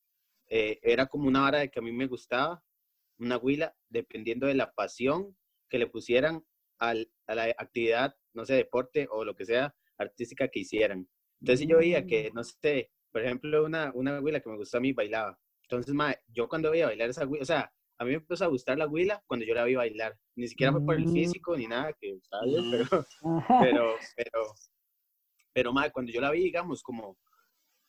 eh, 0.48 0.78
era 0.82 1.06
como 1.06 1.28
una 1.28 1.42
vara 1.42 1.58
de 1.58 1.70
que 1.70 1.78
a 1.78 1.82
mí 1.82 1.92
me 1.92 2.06
gustaba, 2.06 2.64
una 3.20 3.36
huila, 3.36 3.74
dependiendo 3.88 4.46
de 4.46 4.54
la 4.54 4.72
pasión 4.72 5.36
que 5.68 5.78
le 5.78 5.86
pusieran 5.86 6.44
al, 6.78 7.10
a 7.26 7.34
la 7.34 7.44
actividad, 7.58 8.16
no 8.34 8.44
sé, 8.44 8.54
deporte 8.54 9.06
o 9.10 9.24
lo 9.24 9.34
que 9.34 9.44
sea 9.44 9.74
artística 9.98 10.48
que 10.48 10.60
hicieran. 10.60 11.08
Entonces 11.40 11.66
yo 11.68 11.78
veía 11.78 12.06
que, 12.06 12.30
mm. 12.30 12.34
no 12.34 12.42
sé, 12.44 12.90
por 13.12 13.22
ejemplo, 13.22 13.64
una, 13.64 13.92
una 13.94 14.20
huila 14.20 14.40
que 14.40 14.50
me 14.50 14.56
gustó 14.56 14.78
a 14.78 14.80
mí 14.80 14.92
bailaba. 14.92 15.38
Entonces, 15.62 15.94
ma, 15.94 16.14
yo 16.28 16.48
cuando 16.48 16.70
veía 16.70 16.86
bailar 16.86 17.10
esa 17.10 17.26
huila, 17.26 17.42
o 17.42 17.46
sea, 17.46 17.72
a 17.98 18.04
mí 18.04 18.10
me 18.10 18.16
empezó 18.16 18.44
a 18.44 18.48
gustar 18.48 18.78
la 18.78 18.88
huila 18.88 19.22
cuando 19.26 19.44
yo 19.44 19.54
la 19.54 19.64
vi 19.64 19.74
bailar. 19.74 20.18
Ni 20.36 20.48
siquiera 20.48 20.72
fue 20.72 20.84
por 20.84 20.96
el 20.96 21.06
mm. 21.06 21.12
físico 21.12 21.56
ni 21.56 21.66
nada, 21.66 21.92
que 22.00 22.10
estaba 22.10 22.44
bien, 22.44 22.64
pero, 22.80 23.06
pero, 23.60 23.96
pero, 24.16 24.54
pero, 25.52 25.72
ma, 25.72 25.90
cuando 25.90 26.10
yo 26.10 26.20
la 26.20 26.30
vi, 26.30 26.44
digamos, 26.44 26.82
como, 26.82 27.18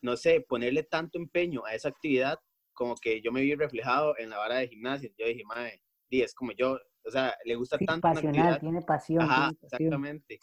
no 0.02 0.18
sé, 0.18 0.42
ponerle 0.48 0.84
tanto 0.84 1.18
empeño 1.18 1.66
a 1.66 1.74
esa 1.76 1.90
actividad, 1.90 2.40
como 2.82 2.96
que 2.96 3.22
yo 3.22 3.32
me 3.32 3.42
vi 3.42 3.54
reflejado 3.54 4.18
en 4.18 4.32
la 4.32 4.40
vara 4.40 4.56
de 4.56 4.68
gimnasia. 4.68 5.12
Yo 5.16 5.28
dije, 5.28 5.44
madre, 5.46 5.84
es 6.10 6.34
como 6.34 6.52
yo, 6.52 6.80
o 7.06 7.12
sea, 7.12 7.38
le 7.46 7.54
gusta 7.54 7.78
tanto 7.78 8.08
una 8.08 8.20
actividad. 8.20 8.60
tiene 8.60 8.82
pasión. 8.82 9.22
Ajá, 9.22 9.52
exactamente. 9.62 10.40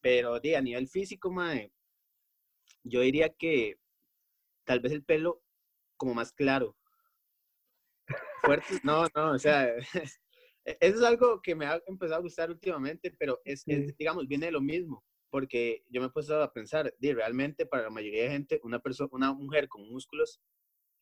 Pero, 0.00 0.38
di, 0.38 0.54
a 0.54 0.60
nivel 0.60 0.86
físico, 0.86 1.32
madre, 1.32 1.72
yo 2.84 3.00
diría 3.00 3.28
que 3.28 3.80
tal 4.62 4.78
vez 4.78 4.92
el 4.92 5.04
pelo 5.04 5.42
como 5.96 6.14
más 6.14 6.32
claro. 6.32 6.76
Fuerte, 8.42 8.78
no, 8.84 9.08
no, 9.12 9.32
o 9.32 9.38
sea, 9.40 9.74
eso 10.64 10.96
es 10.96 11.02
algo 11.02 11.42
que 11.42 11.56
me 11.56 11.66
ha 11.66 11.82
empezado 11.88 12.20
a 12.20 12.22
gustar 12.22 12.50
últimamente, 12.50 13.10
pero 13.18 13.40
es, 13.44 13.64
digamos, 13.98 14.28
viene 14.28 14.46
de 14.46 14.52
lo 14.52 14.60
mismo, 14.60 15.04
porque 15.28 15.84
yo 15.88 16.00
me 16.00 16.06
he 16.06 16.10
puesto 16.10 16.40
a 16.40 16.52
pensar, 16.52 16.94
di, 17.00 17.12
realmente 17.12 17.66
para 17.66 17.82
la 17.82 17.90
mayoría 17.90 18.22
de 18.22 18.30
gente, 18.30 18.60
una 18.62 18.78
persona, 18.78 19.08
una 19.10 19.32
mujer 19.32 19.66
con 19.66 19.90
músculos 19.90 20.40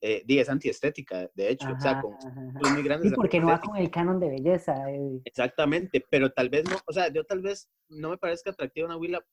eh, 0.03 0.25
es 0.27 0.49
antiestética, 0.49 1.31
de 1.35 1.51
hecho, 1.51 1.69
o 1.71 1.81
sea, 1.81 2.01
con 2.01 2.17
muy 2.75 2.83
grandes. 2.83 3.13
porque 3.15 3.39
no 3.39 3.47
va 3.47 3.61
con 3.61 3.77
el 3.77 3.89
canon 3.89 4.19
de 4.19 4.31
belleza. 4.31 4.75
Eh. 4.91 5.21
Exactamente, 5.25 6.05
pero 6.11 6.33
tal 6.33 6.49
vez 6.49 6.69
no, 6.69 6.77
o 6.87 6.93
sea, 6.93 7.13
yo 7.13 7.25
tal 7.25 7.41
vez 7.41 7.71
no 7.89 8.11
me 8.11 8.19
parezca 8.19 8.51
atractiva 8.51 8.87
una 8.87 8.97
huila 8.97 9.25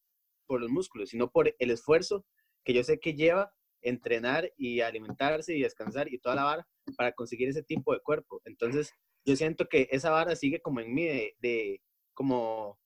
por 0.46 0.62
los 0.62 0.70
músculos, 0.70 1.10
sino 1.10 1.32
por 1.32 1.56
el 1.58 1.72
esfuerzo 1.72 2.24
que 2.64 2.74
yo 2.74 2.84
sé 2.84 3.00
que 3.00 3.16
lleva 3.16 3.52
entrenar 3.82 4.52
y 4.58 4.82
alimentarse 4.82 5.56
y 5.56 5.64
descansar 5.64 6.14
y 6.14 6.20
toda 6.20 6.36
la 6.36 6.44
vara 6.44 6.68
para 6.98 7.14
conseguir 7.14 7.50
ese 7.50 7.64
tipo 7.64 7.94
de 7.94 8.02
cuerpo. 8.02 8.42
Entonces, 8.46 8.94
yo 9.26 9.36
siento 9.36 9.68
que 9.68 9.88
esa 9.92 10.12
vara 10.12 10.36
sigue 10.36 10.62
como 10.62 10.82
en 10.82 10.94
mí, 10.94 11.08
de, 11.40 11.82
como 12.14 12.78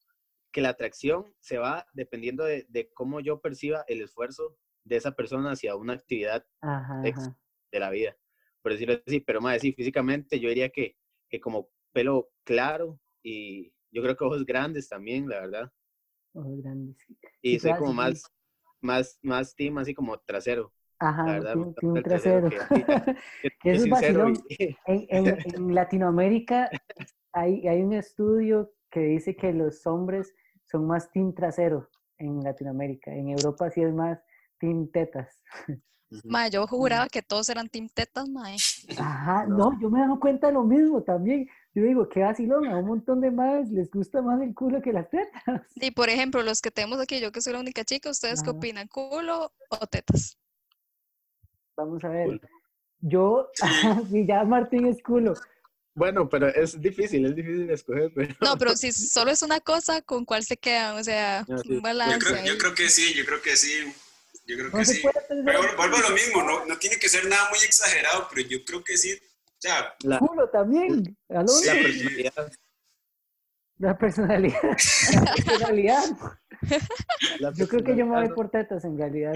que 0.54 0.62
la 0.62 0.70
atracción 0.70 1.34
se 1.40 1.58
va 1.58 1.86
dependiendo 1.94 2.46
de, 2.46 2.66
de, 2.70 2.90
cómo 2.94 3.20
yo 3.20 3.42
perciba 3.42 3.84
el 3.88 4.02
esfuerzo 4.02 4.56
de 4.86 4.98
esa 4.98 5.12
persona 5.14 5.52
hacia 5.52 5.76
una 5.76 5.94
actividad 5.94 6.46
ajá, 6.62 7.02
de 7.74 7.80
la 7.80 7.90
vida, 7.90 8.16
por 8.62 8.72
decirlo 8.72 8.96
así, 9.06 9.20
pero 9.20 9.42
más 9.42 9.56
decir 9.56 9.76
físicamente 9.76 10.40
yo 10.40 10.48
diría 10.48 10.70
que, 10.70 10.96
que 11.28 11.40
como 11.42 11.70
pelo 11.92 12.30
claro 12.44 13.00
y 13.24 13.74
yo 13.92 14.02
creo 14.02 14.16
que 14.16 14.24
ojos 14.24 14.46
grandes 14.46 14.88
también, 14.88 15.28
la 15.28 15.42
verdad. 15.42 15.72
Ojos 16.34 16.62
grandes. 16.62 16.98
Y 17.42 17.60
soy 17.60 17.74
como 17.74 17.94
más, 17.94 18.24
más, 18.82 19.20
más 19.22 19.56
team, 19.56 19.78
así 19.80 19.94
como 19.94 20.18
trasero. 20.20 20.72
Ajá, 21.00 21.26
la 21.26 21.34
verdad, 21.34 21.74
team, 21.80 22.04
trasero. 22.04 22.48
Eso 23.64 23.84
es 23.84 23.90
vacilón. 23.90 24.34
En, 24.86 25.06
en, 25.10 25.38
en, 25.54 25.76
Latinoamérica 25.76 26.70
hay, 27.34 27.68
hay 27.68 27.82
un 27.82 27.94
estudio 27.94 28.74
que 28.90 29.02
dice 29.02 29.36
que 29.36 29.52
los 29.52 29.86
hombres 29.88 30.34
son 30.66 30.88
más 30.88 31.12
team 31.12 31.34
trasero 31.34 31.90
en 32.18 32.42
Latinoamérica. 32.42 33.14
En 33.14 33.30
Europa 33.30 33.70
sí 33.70 33.82
es 33.82 33.94
más 33.94 34.20
team 34.60 34.90
tetas. 34.92 35.42
Mae, 36.24 36.50
yo 36.50 36.68
juraba 36.68 37.08
que 37.08 37.22
todos 37.22 37.50
eran 37.50 37.70
Team 37.70 37.90
Tetas, 37.94 38.30
mae. 38.30 38.58
Ajá, 38.98 39.46
no, 39.48 39.80
yo 39.80 39.90
me 39.90 40.00
he 40.00 40.02
dado 40.02 40.20
cuenta 40.20 40.48
de 40.48 40.54
lo 40.54 40.64
mismo 40.64 41.02
también. 41.02 41.50
Yo 41.76 41.84
digo, 41.84 42.08
qué 42.08 42.22
vacilón, 42.22 42.68
a 42.68 42.78
un 42.78 42.86
montón 42.86 43.20
de 43.20 43.32
más 43.32 43.70
les 43.70 43.90
gusta 43.90 44.22
más 44.22 44.40
el 44.42 44.54
culo 44.54 44.82
que 44.82 44.94
las 44.94 45.10
tetas. 45.10 45.62
Y 45.76 45.92
por 45.92 46.10
ejemplo, 46.10 46.44
los 46.44 46.62
que 46.62 46.70
tenemos 46.70 47.00
aquí, 47.00 47.20
yo 47.20 47.32
que 47.32 47.42
soy 47.42 47.54
la 47.54 47.60
única 47.60 47.84
chica, 47.84 48.10
¿ustedes 48.10 48.44
qué 48.44 48.52
opinan? 48.52 48.88
¿Culo 48.88 49.52
o 49.70 49.88
tetas? 49.88 50.38
Vamos 51.76 52.04
a 52.04 52.10
ver. 52.10 52.40
Yo, 53.00 53.50
sí, 54.12 54.26
ya 54.28 54.44
Martín 54.44 54.86
es 54.86 55.02
culo. 55.02 55.34
Bueno, 55.96 56.28
pero 56.28 56.48
es 56.48 56.80
difícil, 56.82 57.26
es 57.26 57.36
difícil 57.36 57.70
escoger. 57.70 58.12
No, 58.42 58.58
pero 58.58 58.76
si 58.76 58.92
solo 58.92 59.32
es 59.32 59.44
una 59.44 59.60
cosa, 59.60 60.02
¿con 60.02 60.26
cuál 60.26 60.44
se 60.44 60.58
quedan? 60.58 60.98
O 60.98 61.04
sea, 61.04 61.46
un 61.70 61.82
balance. 61.82 62.44
yo 62.46 62.58
creo 62.58 62.74
que 62.74 62.90
sí, 62.90 63.14
yo 63.14 63.26
creo 63.26 63.42
que 63.42 63.56
sí. 63.56 63.94
Yo 64.46 64.58
creo 64.58 64.72
que 64.72 64.86
sí. 64.86 65.02
Pero 65.46 65.62
vuelvo 65.78 65.98
a 65.98 66.02
lo 66.02 66.10
mismo, 66.10 66.44
no, 66.44 66.66
no, 66.66 66.78
tiene 66.78 66.98
que 66.98 67.10
ser 67.10 67.28
nada 67.28 67.50
muy 67.50 67.60
exagerado, 67.60 68.28
pero 68.30 68.48
yo 68.48 68.64
creo 68.66 68.84
que 68.84 68.98
sí. 68.98 69.14
O 69.14 69.60
sea, 69.60 69.96
la, 70.02 70.20
culo 70.20 70.50
también, 70.50 71.18
Alonso. 71.30 71.64
La 71.74 71.74
personalidad. 71.82 72.52
La 73.78 73.98
personalidad. 73.98 74.62
La 75.14 75.36
personalidad. 75.36 76.04
yo 77.56 77.68
creo 77.68 77.84
que 77.84 77.96
yo 77.96 78.06
me 78.06 78.22
voy 78.22 78.30
por 78.34 78.50
tetas 78.50 78.84
en 78.86 78.98
realidad. 78.98 79.34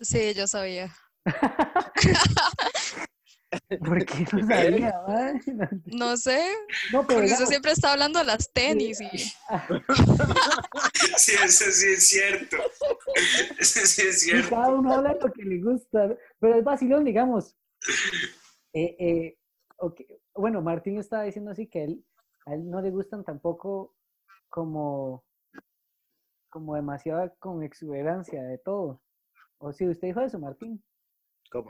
Sí, 0.00 0.34
yo 0.34 0.46
sabía. 0.46 0.94
¿Por 3.84 4.04
qué 4.04 4.26
no 4.32 4.46
sabía? 4.48 4.94
No 5.86 6.16
sé. 6.16 6.46
No, 6.92 7.06
pero 7.06 7.20
eso 7.22 7.46
siempre 7.46 7.72
está 7.72 7.92
hablando 7.92 8.18
de 8.18 8.24
las 8.24 8.52
tenis. 8.52 9.00
Y... 9.00 9.18
sí, 11.16 11.32
eso 11.42 11.64
sí 11.70 11.86
es 11.88 12.08
cierto. 12.08 12.56
Eso 13.58 13.80
sí 13.86 14.02
es 14.02 14.20
cierto. 14.20 14.50
cada 14.50 14.68
uno 14.70 14.94
habla 14.94 15.16
lo 15.20 15.32
que 15.32 15.44
le 15.44 15.62
gusta. 15.62 16.16
Pero 16.40 16.56
es 16.56 16.64
vacilón, 16.64 17.04
digamos. 17.04 17.56
Eh, 18.72 18.96
eh, 18.98 19.38
Bueno, 20.34 20.60
Martín 20.62 20.98
estaba 20.98 21.22
diciendo 21.22 21.52
así 21.52 21.68
que 21.68 21.84
él, 21.84 22.04
a 22.46 22.54
él 22.54 22.68
no 22.68 22.80
le 22.80 22.90
gustan 22.90 23.24
tampoco 23.24 23.94
como, 24.48 25.24
como 26.50 26.74
demasiada 26.74 27.32
con 27.38 27.62
exuberancia 27.62 28.42
de 28.42 28.58
todo. 28.58 29.00
¿O 29.58 29.72
si 29.72 29.88
usted 29.88 30.08
dijo 30.08 30.20
eso, 30.20 30.38
Martín? 30.38 30.82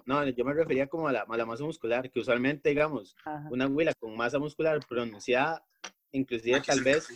No, 0.07 0.27
yo 0.29 0.45
me 0.45 0.55
refería 0.55 0.87
como 0.87 1.09
a 1.09 1.13
la, 1.13 1.27
masa 1.27 1.65
muscular, 1.65 2.11
que 2.11 2.21
usualmente, 2.21 2.71
digamos, 2.71 3.17
una 3.51 3.67
huila 3.67 3.93
con 3.95 4.17
masa 4.17 4.39
muscular 4.39 4.81
pronunciada, 4.89 5.65
inclusive 6.13 6.61
tal 6.61 6.83
vez 6.83 7.09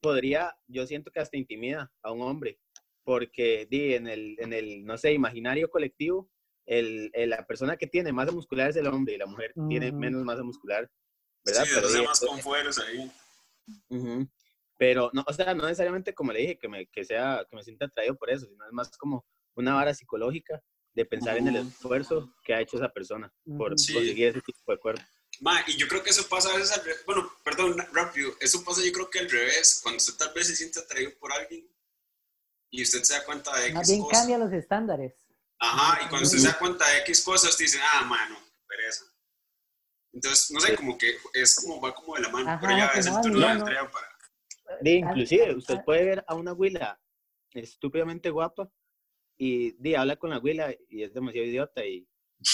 podría, 0.00 0.56
yo 0.66 0.86
siento 0.86 1.10
que 1.10 1.20
hasta 1.20 1.36
intimida 1.36 1.92
a 2.02 2.12
un 2.12 2.22
hombre, 2.22 2.58
porque 3.04 3.66
di, 3.70 3.94
en, 3.94 4.08
el, 4.08 4.36
en 4.38 4.52
el, 4.52 4.84
no 4.84 4.98
sé, 4.98 5.12
imaginario 5.12 5.70
colectivo, 5.70 6.28
el, 6.66 7.12
la 7.14 7.46
persona 7.46 7.76
que 7.76 7.86
tiene 7.86 8.12
masa 8.12 8.32
muscular 8.32 8.70
es 8.70 8.76
el 8.76 8.88
hombre 8.88 9.14
y 9.14 9.18
la 9.18 9.26
mujer 9.26 9.52
tiene 9.68 9.92
menos 9.92 10.24
masa 10.24 10.42
muscular, 10.42 10.90
¿verdad? 11.44 11.64
Sí, 11.64 11.70
Pero, 11.74 12.04
más 12.04 12.20
con 12.20 12.38
fuerza 12.40 12.82
ahí. 12.84 14.28
Pero, 14.78 15.10
no, 15.12 15.24
o 15.26 15.32
sea, 15.32 15.54
no 15.54 15.64
necesariamente 15.64 16.12
como 16.14 16.32
le 16.32 16.40
dije, 16.40 16.58
que 16.58 16.68
me, 16.68 16.86
que 16.86 17.04
sea, 17.04 17.46
que 17.48 17.56
me 17.56 17.62
sienta 17.62 17.86
atraído 17.86 18.16
por 18.16 18.30
eso, 18.30 18.46
sino 18.46 18.66
es 18.66 18.72
más 18.72 18.90
como 18.98 19.24
una 19.54 19.74
vara 19.74 19.94
psicológica 19.94 20.60
de 20.96 21.04
pensar 21.04 21.36
en 21.36 21.48
el 21.48 21.56
esfuerzo 21.56 22.34
que 22.42 22.54
ha 22.54 22.60
hecho 22.62 22.78
esa 22.78 22.88
persona 22.88 23.30
por 23.58 23.68
conseguir 23.68 24.28
ese 24.28 24.40
tipo 24.40 24.72
de 24.72 24.78
cuerpo. 24.78 25.02
Ma, 25.40 25.62
y 25.66 25.76
yo 25.76 25.86
creo 25.86 26.02
que 26.02 26.08
eso 26.08 26.26
pasa 26.26 26.50
a 26.50 26.56
veces 26.56 26.72
al 26.72 26.82
revés. 26.82 27.04
Bueno, 27.04 27.30
perdón, 27.44 27.76
rápido. 27.92 28.32
Eso 28.40 28.64
pasa 28.64 28.80
yo 28.82 28.90
creo 28.92 29.10
que 29.10 29.18
al 29.18 29.30
revés. 29.30 29.80
Cuando 29.82 29.98
usted 29.98 30.14
tal 30.14 30.32
vez 30.32 30.46
se 30.46 30.56
siente 30.56 30.80
atraído 30.80 31.12
por 31.20 31.30
alguien 31.30 31.70
y 32.70 32.82
usted 32.82 33.02
se 33.02 33.12
da 33.12 33.24
cuenta 33.26 33.54
de 33.60 33.68
X 33.68 33.88
bien 33.88 34.04
cambia 34.10 34.38
los 34.38 34.52
estándares. 34.52 35.14
Ajá, 35.58 36.02
y 36.02 36.08
cuando 36.08 36.26
usted 36.26 36.38
se 36.38 36.48
da 36.48 36.58
cuenta 36.58 36.88
de 36.88 36.98
X 37.00 37.22
cosas, 37.22 37.50
usted 37.50 37.66
dice, 37.66 37.78
ah, 37.82 38.04
mano, 38.04 38.38
pereza. 38.66 39.04
Entonces, 40.14 40.50
no 40.50 40.60
sé, 40.60 40.76
como 40.76 40.96
que 40.96 41.18
es 41.34 41.56
como 41.56 41.78
va 41.78 41.94
como 41.94 42.14
de 42.14 42.22
la 42.22 42.30
mano. 42.30 42.58
pero 42.58 42.74
ya 42.74 42.86
es 42.86 43.06
el 43.06 43.20
turno 43.20 43.46
de 43.46 43.52
entrega 43.52 43.90
para... 43.90 44.08
inclusive, 44.82 45.54
usted 45.56 45.76
puede 45.84 46.04
ver 46.06 46.24
a 46.26 46.34
una 46.34 46.52
abuela 46.52 46.98
estúpidamente 47.52 48.30
guapa 48.30 48.70
y 49.38 49.72
di, 49.72 49.94
habla 49.94 50.16
con 50.16 50.30
la 50.30 50.36
abuela 50.36 50.74
y 50.88 51.02
es 51.02 51.12
demasiado 51.12 51.46
idiota 51.46 51.84
y, 51.84 52.08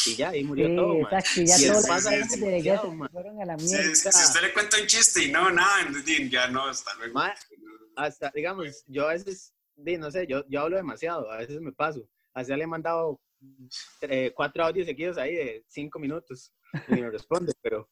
y 0.06 0.16
ya, 0.16 0.30
ahí 0.30 0.44
murió 0.44 0.74
todo, 0.74 1.00
exacto, 1.00 1.40
y 1.40 1.46
ya 1.46 1.72
todo 1.72 1.86
pasa 1.86 2.10
de 2.10 2.62
ya 2.62 2.80
fueron 2.80 3.40
a 3.40 3.44
la 3.44 3.56
mierda. 3.56 3.94
si 3.94 4.08
usted 4.08 4.40
le 4.40 4.52
cuenta 4.52 4.80
un 4.80 4.86
chiste 4.86 5.24
y 5.24 5.32
no, 5.32 5.50
nada, 5.50 5.88
ya 6.30 6.48
no, 6.48 6.66
hasta 6.66 6.94
luego. 6.94 7.20
hasta, 7.96 8.32
digamos, 8.34 8.84
yo 8.86 9.08
a 9.08 9.12
veces, 9.12 9.54
di, 9.76 9.96
no 9.96 10.10
sé, 10.10 10.26
yo, 10.26 10.44
yo 10.48 10.60
hablo 10.60 10.76
demasiado, 10.76 11.30
a 11.30 11.38
veces 11.38 11.60
me 11.60 11.72
paso. 11.72 12.08
Así 12.34 12.54
le 12.54 12.64
he 12.64 12.66
mandado 12.66 13.20
eh, 14.00 14.32
cuatro 14.34 14.64
audios 14.64 14.86
seguidos 14.86 15.18
ahí 15.18 15.34
de 15.34 15.64
cinco 15.68 15.98
minutos 15.98 16.52
y 16.88 16.94
me 16.94 17.10
responde, 17.10 17.52
pero, 17.60 17.90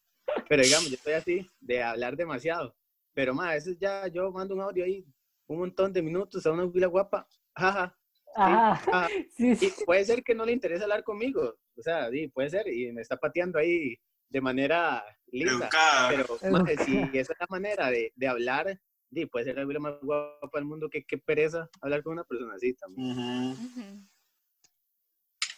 pero 0.48 0.62
digamos, 0.62 0.88
yo 0.88 0.94
estoy 0.94 1.12
así 1.14 1.46
de 1.60 1.82
hablar 1.82 2.16
demasiado. 2.16 2.74
Pero 3.12 3.34
más, 3.34 3.48
a 3.48 3.54
veces 3.54 3.76
ya 3.78 4.06
yo 4.06 4.30
mando 4.30 4.54
un 4.54 4.62
audio 4.62 4.84
ahí 4.84 5.04
un 5.46 5.58
montón 5.58 5.92
de 5.92 6.00
minutos 6.00 6.46
a 6.46 6.52
una 6.52 6.62
abuela 6.62 6.86
guapa, 6.86 7.26
jaja, 7.56 7.98
Ah, 8.36 9.08
sí, 9.36 9.56
sí. 9.56 9.72
Y 9.78 9.84
puede 9.84 10.04
ser 10.04 10.22
que 10.22 10.34
no 10.34 10.44
le 10.44 10.52
interese 10.52 10.82
hablar 10.82 11.04
conmigo, 11.04 11.56
o 11.76 11.82
sea, 11.82 12.10
sí, 12.10 12.28
puede 12.28 12.50
ser, 12.50 12.68
y 12.68 12.92
me 12.92 13.02
está 13.02 13.16
pateando 13.16 13.58
ahí 13.58 13.96
de 14.28 14.40
manera 14.40 15.04
lisa, 15.26 15.68
pero 16.08 16.38
si 16.84 16.98
esa 17.18 17.32
es 17.32 17.38
la 17.40 17.46
manera 17.48 17.90
de, 17.90 18.12
de 18.14 18.28
hablar, 18.28 18.80
sí, 19.12 19.26
puede 19.26 19.46
ser 19.46 19.66
vida 19.66 19.80
más 19.80 19.94
guapa 20.00 20.50
del 20.54 20.64
mundo, 20.64 20.88
que 20.88 21.04
qué 21.04 21.18
pereza 21.18 21.68
hablar 21.80 22.02
con 22.02 22.12
una 22.14 22.24
persona 22.24 22.54
así 22.54 22.74
también. 22.74 24.08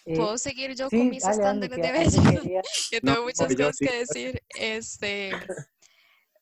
Eh, 0.05 0.17
¿Puedo 0.17 0.37
seguir 0.37 0.75
yo 0.75 0.91
con 0.91 1.09
mis 1.09 1.25
estándares 1.25 1.77
de 1.77 1.93
belleza? 1.93 2.23
que 2.91 3.01
tengo 3.01 3.23
muchas 3.23 3.55
cosas 3.55 3.77
que 3.79 3.99
decir. 3.99 4.43
Este, 4.59 5.31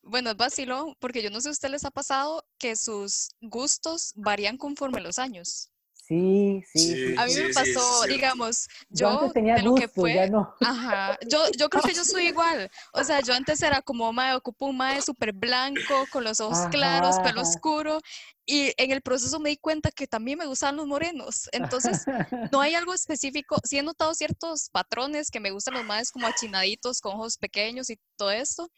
bueno, 0.02 0.30
es 0.30 0.37
vacilón, 0.37 0.94
porque 0.99 1.22
yo 1.22 1.30
no 1.30 1.37
sé 1.37 1.42
si 1.42 1.49
a 1.49 1.52
ustedes 1.52 1.72
les 1.72 1.84
ha 1.84 1.90
pasado 1.90 2.44
que 2.58 2.75
sus 2.75 3.30
gustos 3.40 4.12
varían 4.16 4.56
conforme 4.56 5.00
los 5.00 5.18
años. 5.18 5.69
Sí, 6.10 6.64
sí. 6.74 7.14
a 7.16 7.24
mí 7.24 7.34
me 7.36 7.50
pasó, 7.54 8.02
digamos, 8.08 8.66
yo, 8.88 9.28
yo 9.28 9.30
tenía 9.30 9.58
lo 9.58 9.76
que 9.76 9.86
fue, 9.86 10.14
ya 10.14 10.26
no. 10.26 10.52
Ajá, 10.60 11.16
yo, 11.28 11.38
yo 11.56 11.70
creo 11.70 11.84
que 11.84 11.94
yo 11.94 12.04
soy 12.04 12.26
igual. 12.26 12.68
O 12.92 13.04
sea, 13.04 13.20
yo 13.20 13.32
antes 13.32 13.62
era 13.62 13.80
como, 13.80 14.12
mae, 14.12 14.34
ocupo 14.34 14.66
un 14.66 14.76
mae 14.76 15.00
súper 15.02 15.32
blanco, 15.32 16.08
con 16.10 16.24
los 16.24 16.40
ojos 16.40 16.66
claros, 16.72 17.20
pelo 17.20 17.42
oscuro, 17.42 18.00
y 18.44 18.72
en 18.76 18.90
el 18.90 19.02
proceso 19.02 19.38
me 19.38 19.50
di 19.50 19.56
cuenta 19.56 19.92
que 19.92 20.08
también 20.08 20.36
me 20.36 20.46
gustaban 20.46 20.78
los 20.78 20.88
morenos. 20.88 21.48
Entonces, 21.52 22.04
no 22.50 22.60
hay 22.60 22.74
algo 22.74 22.92
específico. 22.92 23.58
Sí 23.62 23.78
he 23.78 23.82
notado 23.84 24.12
ciertos 24.12 24.68
patrones 24.70 25.30
que 25.30 25.38
me 25.38 25.52
gustan 25.52 25.74
los 25.74 25.84
maes 25.84 26.10
como 26.10 26.26
achinaditos, 26.26 27.00
con 27.00 27.14
ojos 27.14 27.38
pequeños 27.38 27.88
y 27.88 28.00
todo 28.16 28.32
esto, 28.32 28.68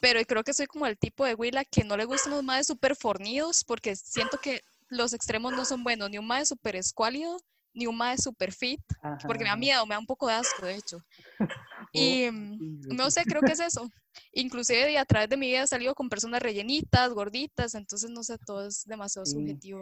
pero 0.00 0.18
creo 0.24 0.42
que 0.42 0.54
soy 0.54 0.64
como 0.64 0.86
el 0.86 0.96
tipo 0.96 1.26
de 1.26 1.34
Willa 1.34 1.62
que 1.66 1.84
no 1.84 1.98
le 1.98 2.06
gustan 2.06 2.32
los 2.32 2.42
maes 2.42 2.66
súper 2.66 2.96
fornidos 2.96 3.64
porque 3.64 3.96
siento 3.96 4.38
que 4.38 4.62
los 4.94 5.12
extremos 5.12 5.52
no 5.52 5.64
son 5.64 5.84
buenos, 5.84 6.10
ni 6.10 6.18
un 6.18 6.26
mae 6.26 6.46
súper 6.46 6.76
escuálido, 6.76 7.36
ni 7.74 7.86
un 7.86 7.96
mae 7.96 8.16
súper 8.18 8.52
fit, 8.52 8.80
porque 9.26 9.44
me 9.44 9.50
da 9.50 9.56
miedo, 9.56 9.84
me 9.86 9.94
da 9.94 9.98
un 9.98 10.06
poco 10.06 10.28
de 10.28 10.34
asco, 10.34 10.66
de 10.66 10.76
hecho. 10.76 10.98
Oh, 11.96 12.00
y 12.00 12.28
mm, 12.28 12.96
no 12.96 13.08
sé, 13.08 13.22
creo 13.24 13.40
que 13.40 13.52
es 13.52 13.60
eso. 13.60 13.88
Inclusive 14.32 14.98
a 14.98 15.04
través 15.04 15.28
de 15.28 15.36
mi 15.36 15.46
vida 15.46 15.62
he 15.62 15.66
salido 15.66 15.94
con 15.94 16.08
personas 16.08 16.42
rellenitas, 16.42 17.12
gorditas, 17.12 17.74
entonces 17.76 18.10
no 18.10 18.24
sé, 18.24 18.36
todo 18.38 18.66
es 18.66 18.84
demasiado 18.84 19.26
subjetivo. 19.26 19.80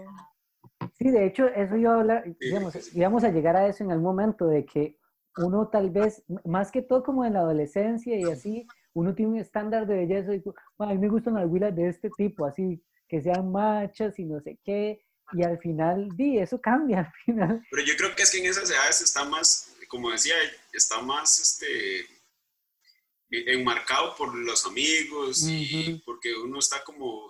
Sí, 0.99 1.11
de 1.11 1.26
hecho, 1.26 1.47
eso 1.47 1.76
yo 1.76 1.92
hablar, 1.92 2.25
digamos, 2.38 2.75
íbamos 2.95 3.25
a 3.25 3.31
llegar 3.31 3.57
a 3.57 3.66
eso 3.66 3.83
en 3.83 3.92
algún 3.92 4.04
momento, 4.04 4.47
de 4.47 4.66
que 4.66 4.99
uno 5.37 5.69
tal 5.69 5.90
vez, 5.90 6.23
más 6.45 6.71
que 6.71 6.83
todo 6.83 7.02
como 7.02 7.25
en 7.25 7.33
la 7.33 7.40
adolescencia 7.40 8.14
y 8.19 8.25
así, 8.25 8.69
uno 8.95 9.14
tiene 9.14 9.33
un 9.33 9.38
estándar 9.38 9.87
de 9.87 9.97
belleza 9.97 10.35
y 10.35 10.42
a 10.78 10.87
mí 10.87 10.99
me 10.99 11.09
gustan 11.09 11.35
las 11.35 11.47
huilas 11.47 11.75
de 11.75 11.88
este 11.88 12.11
tipo, 12.11 12.45
así, 12.45 12.83
que 13.12 13.21
sean 13.21 13.52
machas 13.52 14.19
y 14.19 14.25
no 14.25 14.40
sé 14.40 14.59
qué, 14.64 15.04
y 15.33 15.42
al 15.42 15.59
final, 15.59 16.09
di, 16.16 16.38
eso 16.38 16.59
cambia 16.59 17.00
al 17.00 17.12
final. 17.26 17.62
Pero 17.71 17.83
yo 17.85 17.95
creo 17.99 18.16
que 18.16 18.23
es 18.23 18.31
que 18.31 18.38
en 18.38 18.47
esas 18.47 18.71
edades 18.71 19.02
está 19.02 19.26
más, 19.26 19.76
como 19.87 20.11
decía, 20.11 20.35
está 20.73 21.02
más, 21.02 21.38
este, 21.38 22.07
enmarcado 23.28 24.16
por 24.16 24.35
los 24.35 24.66
amigos 24.66 25.45
y 25.47 26.02
porque 26.07 26.35
uno 26.35 26.59
está 26.59 26.83
como, 26.85 27.28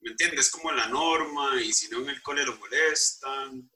¿me 0.00 0.12
entiendes? 0.12 0.52
Como 0.52 0.70
la 0.70 0.86
norma 0.86 1.60
y 1.60 1.72
si 1.72 1.90
no 1.90 2.02
en 2.02 2.10
el 2.10 2.22
cole 2.22 2.46
lo 2.46 2.56
molestan. 2.56 3.68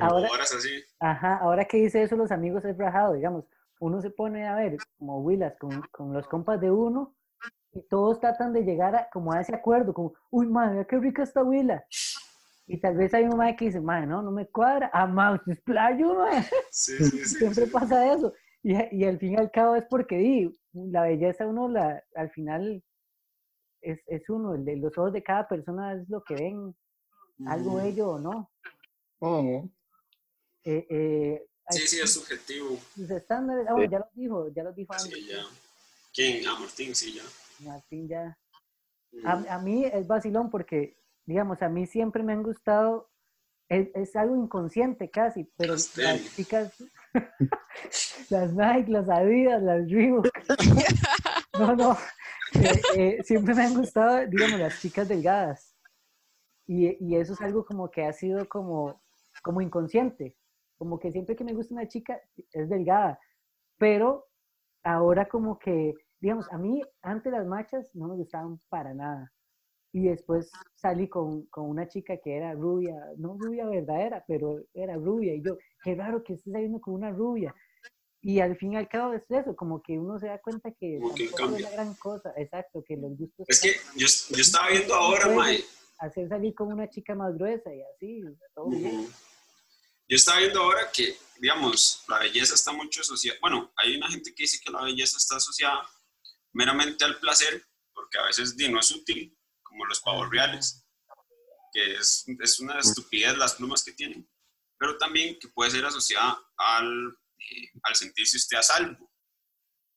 ahora, 0.00 0.44
así. 0.44 0.82
Ajá, 0.98 1.40
ahora 1.42 1.66
que 1.66 1.76
dice 1.76 2.02
eso 2.02 2.16
los 2.16 2.30
amigos 2.30 2.64
es 2.64 2.78
rajado, 2.78 3.12
digamos, 3.12 3.44
uno 3.80 4.00
se 4.00 4.08
pone 4.08 4.46
a 4.46 4.54
ver 4.54 4.78
como 4.96 5.20
Willas 5.20 5.58
con, 5.58 5.82
con 5.90 6.14
los 6.14 6.26
compas 6.26 6.58
de 6.58 6.70
uno 6.70 7.15
y 7.76 7.82
todos 7.88 8.20
tratan 8.20 8.52
de 8.54 8.62
llegar 8.62 8.96
a, 8.96 9.08
como 9.10 9.32
a 9.32 9.40
ese 9.40 9.54
acuerdo, 9.54 9.92
como, 9.92 10.14
uy, 10.30 10.46
madre, 10.46 10.86
qué 10.88 10.98
rica 10.98 11.22
esta 11.22 11.42
huila. 11.42 11.84
Y 12.66 12.80
tal 12.80 12.96
vez 12.96 13.12
hay 13.12 13.24
un 13.24 13.36
madre 13.36 13.54
que 13.54 13.66
dice, 13.66 13.80
madre, 13.80 14.06
no, 14.06 14.22
no 14.22 14.30
me 14.30 14.46
cuadra, 14.46 14.90
ah, 14.92 15.06
madre, 15.06 15.42
es 15.48 15.60
playo, 15.60 16.14
madre. 16.14 16.46
Sí, 16.70 16.96
sí, 16.98 17.10
sí, 17.10 17.38
Siempre 17.38 17.66
pasa 17.66 18.12
eso. 18.12 18.32
Y, 18.62 18.74
y, 18.96 19.04
al 19.04 19.18
fin 19.18 19.34
y 19.34 19.36
al 19.36 19.50
cabo 19.50 19.76
es 19.76 19.84
porque 19.88 20.16
di, 20.16 20.58
la 20.72 21.02
belleza 21.02 21.46
uno, 21.46 21.68
la, 21.68 22.02
al 22.14 22.30
final, 22.30 22.82
es, 23.82 24.00
es 24.06 24.28
uno, 24.30 24.54
el 24.54 24.64
de 24.64 24.76
los 24.76 24.96
ojos 24.96 25.12
de 25.12 25.22
cada 25.22 25.46
persona 25.46 25.92
es 25.94 26.08
lo 26.08 26.24
que 26.24 26.34
ven, 26.34 26.74
algo 27.46 27.76
bello 27.76 28.12
o 28.12 28.18
no. 28.18 28.50
Oh. 29.18 29.68
Eh, 30.64 30.86
eh, 30.90 31.46
sí, 31.70 31.86
sí, 31.86 32.00
es 32.00 32.12
subjetivo. 32.12 32.78
Los 32.96 33.10
estándares, 33.10 33.66
ah, 33.68 33.86
ya 33.88 33.98
lo 33.98 34.08
dijo, 34.14 34.48
ya 34.48 34.62
lo 34.64 34.72
dijo 34.72 34.92
antes. 34.94 35.12
Sí, 35.12 35.28
ya. 35.28 35.44
¿Quién? 36.12 36.48
Ah, 36.48 36.58
Martín, 36.58 36.94
sí, 36.94 37.12
ya. 37.12 37.22
Martín 37.60 38.08
ya. 38.08 38.38
A, 39.24 39.58
mí 39.58 39.84
es 39.84 40.06
vacilón 40.06 40.50
porque, 40.50 40.98
digamos, 41.24 41.62
a 41.62 41.68
mí 41.68 41.86
siempre 41.86 42.22
me 42.22 42.32
han 42.32 42.42
gustado, 42.42 43.10
es, 43.68 44.14
algo 44.14 44.36
inconsciente 44.36 45.10
casi, 45.10 45.44
pero 45.56 45.74
las 45.74 46.34
chicas, 46.36 46.72
las 48.30 48.52
Nike, 48.52 48.90
las 48.90 49.08
Adidas, 49.08 49.62
las 49.62 49.90
Reebok, 49.90 50.28
no, 51.58 51.74
no, 51.76 51.92
eh, 52.54 52.82
eh, 52.96 53.22
siempre 53.24 53.54
me 53.54 53.64
han 53.64 53.74
gustado, 53.74 54.26
digamos, 54.26 54.60
las 54.60 54.80
chicas 54.80 55.08
delgadas. 55.08 55.74
Y, 56.66 56.96
y, 57.04 57.16
eso 57.16 57.32
es 57.32 57.40
algo 57.40 57.64
como 57.64 57.90
que 57.90 58.04
ha 58.04 58.12
sido 58.12 58.48
como, 58.48 59.00
como 59.42 59.60
inconsciente, 59.60 60.36
como 60.76 60.98
que 60.98 61.12
siempre 61.12 61.36
que 61.36 61.44
me 61.44 61.54
gusta 61.54 61.74
una 61.74 61.86
chica 61.86 62.20
es 62.52 62.68
delgada, 62.68 63.18
pero 63.78 64.26
ahora 64.82 65.26
como 65.26 65.58
que 65.58 65.94
digamos, 66.20 66.46
a 66.50 66.58
mí 66.58 66.82
antes 67.02 67.32
las 67.32 67.46
machas 67.46 67.94
no 67.94 68.08
me 68.08 68.16
gustaban 68.16 68.60
para 68.68 68.94
nada. 68.94 69.32
Y 69.92 70.08
después 70.08 70.50
salí 70.74 71.08
con, 71.08 71.46
con, 71.46 71.70
una 71.70 71.88
chica 71.88 72.18
que 72.22 72.36
era 72.36 72.52
rubia, 72.52 72.94
no 73.16 73.36
rubia 73.38 73.66
verdadera, 73.66 74.24
pero 74.26 74.62
era 74.74 74.96
rubia. 74.96 75.34
Y 75.34 75.42
yo, 75.42 75.56
qué 75.82 75.94
raro 75.94 76.22
que 76.22 76.34
estés 76.34 76.52
saliendo 76.52 76.80
con 76.80 76.94
una 76.94 77.10
rubia. 77.10 77.54
Y 78.20 78.40
al 78.40 78.56
fin 78.56 78.72
y 78.72 78.76
al 78.76 78.88
cabo 78.88 79.14
es 79.14 79.22
eso, 79.30 79.54
como 79.54 79.80
que 79.80 79.98
uno 79.98 80.18
se 80.18 80.26
da 80.26 80.40
cuenta 80.40 80.70
que, 80.72 80.98
que 81.14 81.24
es 81.24 81.40
una 81.40 81.70
gran 81.70 81.94
cosa. 81.94 82.32
Exacto, 82.36 82.82
que 82.86 82.96
los 82.96 83.16
gustos... 83.16 83.46
Es 83.48 83.60
que 83.60 83.76
yo, 83.94 84.06
yo 84.36 84.42
estaba 84.42 84.68
viendo 84.68 84.94
ahora, 84.94 85.28
Mae. 85.28 85.64
Hacer 85.98 86.28
salir 86.28 86.54
con 86.54 86.72
una 86.72 86.90
chica 86.90 87.14
más 87.14 87.34
gruesa 87.34 87.72
y 87.72 87.80
así, 87.82 88.22
todo 88.54 88.68
bien. 88.68 89.06
Yo 90.08 90.16
estaba 90.16 90.40
viendo 90.40 90.60
ahora 90.60 90.90
que, 90.92 91.14
digamos, 91.40 92.04
la 92.08 92.18
belleza 92.18 92.54
está 92.54 92.72
mucho 92.72 93.00
asociada... 93.00 93.38
Bueno, 93.40 93.72
hay 93.76 93.96
una 93.96 94.08
gente 94.08 94.34
que 94.34 94.42
dice 94.42 94.60
que 94.62 94.72
la 94.72 94.82
belleza 94.82 95.16
está 95.16 95.36
asociada 95.36 95.88
meramente 96.56 97.04
al 97.04 97.18
placer, 97.18 97.64
porque 97.92 98.18
a 98.18 98.24
veces 98.24 98.56
no 98.56 98.80
es 98.80 98.90
útil, 98.90 99.36
como 99.62 99.84
los 99.84 100.00
pavos 100.00 100.28
reales, 100.30 100.86
que 101.72 101.94
es, 101.94 102.24
es, 102.40 102.60
una 102.60 102.78
estupidez 102.78 103.36
las 103.36 103.54
plumas 103.54 103.84
que 103.84 103.92
tienen, 103.92 104.28
pero 104.78 104.96
también 104.96 105.38
que 105.38 105.48
puede 105.48 105.70
ser 105.70 105.84
asociada 105.84 106.38
al, 106.56 107.18
eh, 107.38 107.70
al 107.82 107.94
sentirse 107.94 108.38
usted 108.38 108.56
a 108.56 108.62
salvo. 108.62 109.12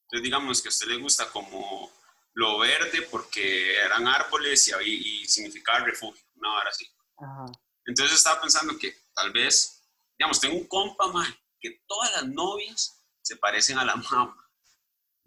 Entonces 0.03 0.23
digamos 0.23 0.61
que 0.61 0.67
a 0.67 0.75
usted 0.75 0.87
le 0.87 0.97
gusta 0.97 1.29
como 1.31 1.91
lo 2.33 2.59
verde 2.59 3.03
porque 3.03 3.75
eran 3.77 4.07
árboles 4.07 4.67
y, 4.83 5.21
y 5.21 5.25
significaba 5.25 5.85
refugio, 5.85 6.25
una 6.35 6.53
hora 6.53 6.69
así. 6.69 6.85
Entonces 7.85 8.17
estaba 8.17 8.41
pensando 8.41 8.77
que 8.77 8.95
tal 9.13 9.31
vez, 9.31 9.81
digamos, 10.17 10.39
tengo 10.39 10.57
un 10.57 10.67
compa, 10.67 11.07
más 11.07 11.33
que 11.59 11.81
todas 11.87 12.11
las 12.13 12.27
novias 12.27 13.01
se 13.21 13.37
parecen 13.37 13.77
a 13.77 13.85
la 13.85 13.95
mamá. 13.95 14.48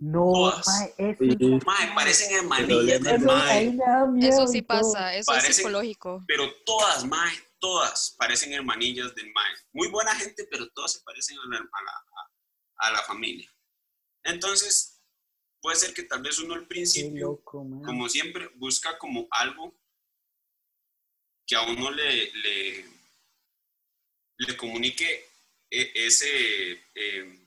No, 0.04 0.50
eso 0.50 1.60
parecen 1.94 2.34
hermanillas 2.34 3.02
del 3.02 3.20
mae. 3.20 3.78
Eso 4.20 4.48
sí 4.48 4.60
pasa, 4.60 5.14
eso 5.14 5.32
es 5.32 5.56
psicológico. 5.56 6.24
Pero 6.26 6.52
todas, 6.64 7.04
mae, 7.04 7.32
todas 7.60 8.16
parecen 8.18 8.52
hermanillas 8.52 9.14
del 9.14 9.30
mae. 9.32 9.54
Muy 9.72 9.86
buena 9.90 10.12
gente, 10.16 10.44
pero 10.50 10.68
todas 10.70 10.94
se 10.94 11.00
parecen 11.02 11.38
a 11.38 11.46
la, 11.46 11.64
a 12.78 12.90
la, 12.90 13.02
familia. 13.04 13.48
Entonces, 14.24 15.00
puede 15.60 15.76
ser 15.76 15.94
que 15.94 16.02
tal 16.02 16.20
vez 16.20 16.36
uno 16.40 16.54
al 16.54 16.66
principio, 16.66 17.40
como 17.44 18.08
siempre, 18.08 18.48
busca 18.56 18.98
como 18.98 19.28
algo 19.30 19.72
que 21.46 21.54
a 21.54 21.62
uno 21.62 21.92
le, 21.92 22.32
le, 22.32 22.86
le 24.36 24.56
comunique 24.56 25.28
e, 25.70 25.92
ese... 25.94 26.72
Eh, 26.92 27.41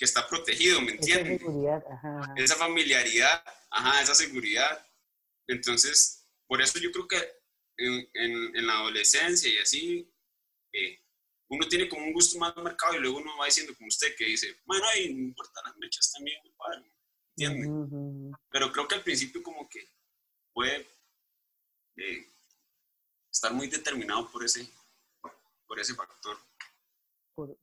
que 0.00 0.06
está 0.06 0.26
protegido, 0.26 0.80
¿me 0.80 0.92
entiendes? 0.92 1.34
Esa 1.34 1.44
seguridad, 1.44 1.84
ajá, 1.92 2.34
Esa 2.34 2.56
familiaridad, 2.56 3.44
ajá, 3.70 4.00
esa 4.00 4.14
seguridad. 4.14 4.86
Entonces, 5.46 6.26
por 6.46 6.62
eso 6.62 6.78
yo 6.78 6.90
creo 6.90 7.06
que 7.06 7.18
en, 7.76 8.08
en, 8.14 8.66
la 8.66 8.78
adolescencia 8.78 9.52
y 9.52 9.58
así, 9.58 10.10
eh, 10.72 11.04
uno 11.50 11.68
tiene 11.68 11.86
como 11.86 12.02
un 12.02 12.14
gusto 12.14 12.38
más 12.38 12.56
marcado 12.56 12.94
y 12.94 13.00
luego 13.00 13.18
uno 13.18 13.36
va 13.36 13.44
diciendo 13.44 13.74
como 13.76 13.88
usted 13.88 14.14
que 14.16 14.24
dice, 14.24 14.58
bueno, 14.64 14.86
ahí 14.94 15.12
no 15.12 15.20
importa 15.20 15.60
las 15.66 15.76
mechas 15.76 16.10
también, 16.12 16.40
¿entiendes? 17.36 18.38
Pero 18.48 18.72
creo 18.72 18.88
que 18.88 18.94
al 18.94 19.02
principio 19.02 19.42
como 19.42 19.68
que 19.68 19.86
puede 20.54 20.88
eh, 21.98 22.26
estar 23.30 23.52
muy 23.52 23.66
determinado 23.66 24.30
por 24.32 24.46
ese, 24.46 24.66
por 25.66 25.78
ese 25.78 25.94
factor. 25.94 26.38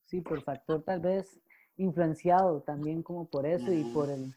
sí, 0.05 0.21
por 0.21 0.43
factor 0.43 0.83
tal 0.83 0.99
vez 0.99 1.39
influenciado 1.77 2.61
también 2.61 3.03
como 3.03 3.29
por 3.29 3.45
eso 3.45 3.71
y 3.71 3.83
por 3.93 4.09
el 4.09 4.35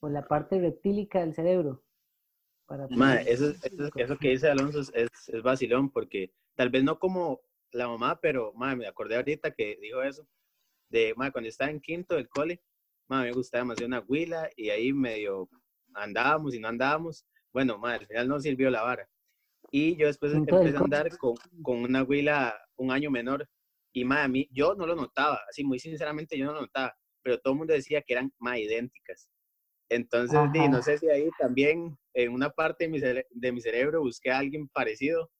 por 0.00 0.10
la 0.12 0.26
parte 0.26 0.60
reptílica 0.60 1.20
del 1.20 1.34
cerebro. 1.34 1.82
Para 2.66 2.86
eso, 3.22 3.54
eso, 3.96 4.18
que 4.18 4.28
dice 4.28 4.48
Alonso 4.48 4.80
es, 4.80 5.10
es, 5.28 5.42
vacilón, 5.42 5.90
porque 5.90 6.32
tal 6.54 6.68
vez 6.68 6.84
no 6.84 6.98
como 6.98 7.40
la 7.72 7.88
mamá, 7.88 8.20
pero 8.20 8.52
me 8.54 8.86
acordé 8.86 9.16
ahorita 9.16 9.52
que 9.52 9.78
dijo 9.80 10.02
eso, 10.02 10.26
de 10.90 11.14
cuando 11.14 11.48
estaba 11.48 11.70
en 11.70 11.80
quinto 11.80 12.14
del 12.14 12.28
cole, 12.28 12.62
me 13.08 13.32
gustaba 13.32 13.62
demasiado 13.62 13.88
una 13.88 14.04
huila 14.06 14.50
y 14.54 14.68
ahí 14.68 14.92
medio 14.92 15.48
andábamos 15.94 16.54
y 16.54 16.60
no 16.60 16.68
andábamos. 16.68 17.24
Bueno, 17.52 17.80
al 17.82 18.06
final 18.06 18.28
no 18.28 18.38
sirvió 18.38 18.70
la 18.70 18.82
vara. 18.82 19.08
Y 19.70 19.96
yo 19.96 20.06
después 20.06 20.34
empecé 20.34 20.76
a 20.76 20.80
andar 20.80 21.16
con, 21.16 21.34
con 21.62 21.78
una 21.78 22.02
huila 22.02 22.54
un 22.76 22.90
año 22.90 23.10
menor 23.10 23.48
Y 23.98 24.04
mae, 24.04 24.24
a 24.24 24.28
mí, 24.28 24.48
yo 24.52 24.74
no 24.74 24.86
lo 24.86 24.94
notaba, 24.94 25.40
así 25.48 25.64
muy 25.64 25.78
sinceramente 25.78 26.38
yo 26.38 26.46
no 26.46 26.52
lo 26.52 26.60
notaba, 26.62 26.96
pero 27.22 27.38
todo 27.40 27.54
el 27.54 27.58
mundo 27.58 27.74
decía 27.74 28.00
que 28.02 28.12
eran 28.14 28.32
más 28.38 28.58
idénticas. 28.58 29.28
Entonces, 29.90 30.38
di, 30.52 30.68
no 30.68 30.82
sé 30.82 30.98
si 30.98 31.08
ahí 31.08 31.28
también 31.38 31.98
en 32.14 32.32
una 32.32 32.50
parte 32.50 32.84
de 32.84 32.90
mi, 32.90 33.00
de 33.00 33.52
mi 33.52 33.60
cerebro 33.60 34.00
busqué 34.00 34.30
a 34.30 34.38
alguien 34.38 34.68
parecido, 34.68 35.30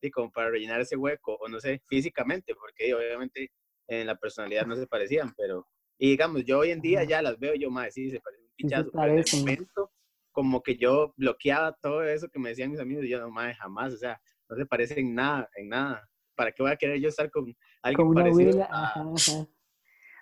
y 0.00 0.10
como 0.10 0.30
para 0.30 0.50
rellenar 0.50 0.80
ese 0.80 0.96
hueco, 0.96 1.36
o 1.40 1.48
no 1.48 1.60
sé, 1.60 1.82
físicamente, 1.88 2.54
porque 2.54 2.94
obviamente 2.94 3.50
en 3.88 4.06
la 4.06 4.16
personalidad 4.16 4.66
no 4.66 4.76
se 4.76 4.86
parecían, 4.86 5.34
pero, 5.36 5.66
y 5.98 6.10
digamos, 6.10 6.44
yo 6.44 6.60
hoy 6.60 6.70
en 6.70 6.80
día 6.80 7.04
ya 7.04 7.20
las 7.20 7.38
veo 7.38 7.54
yo 7.54 7.70
más, 7.70 7.92
sí, 7.94 8.10
se 8.10 8.20
parecen 8.20 8.46
un 8.46 8.54
pichazo, 8.56 8.90
pero 8.92 9.12
en 9.12 9.18
el 9.18 9.24
momento, 9.40 9.92
como 10.32 10.62
que 10.62 10.76
yo 10.76 11.12
bloqueaba 11.16 11.76
todo 11.82 12.02
eso 12.04 12.28
que 12.28 12.38
me 12.38 12.50
decían 12.50 12.70
mis 12.70 12.80
amigos, 12.80 13.04
y 13.04 13.08
yo 13.08 13.20
no, 13.20 13.30
más 13.30 13.56
jamás, 13.56 13.92
o 13.92 13.96
sea, 13.96 14.20
no 14.48 14.56
se 14.56 14.66
parece 14.66 15.00
en 15.00 15.14
nada, 15.14 15.50
en 15.56 15.68
nada. 15.68 16.08
¿Para 16.36 16.52
qué 16.52 16.62
voy 16.62 16.72
a 16.72 16.76
querer 16.76 17.00
yo 17.00 17.08
estar 17.08 17.30
con 17.30 17.56
alguien 17.82 18.14
parecido? 18.14 18.62
Ajá, 18.64 19.00
ajá. 19.00 19.46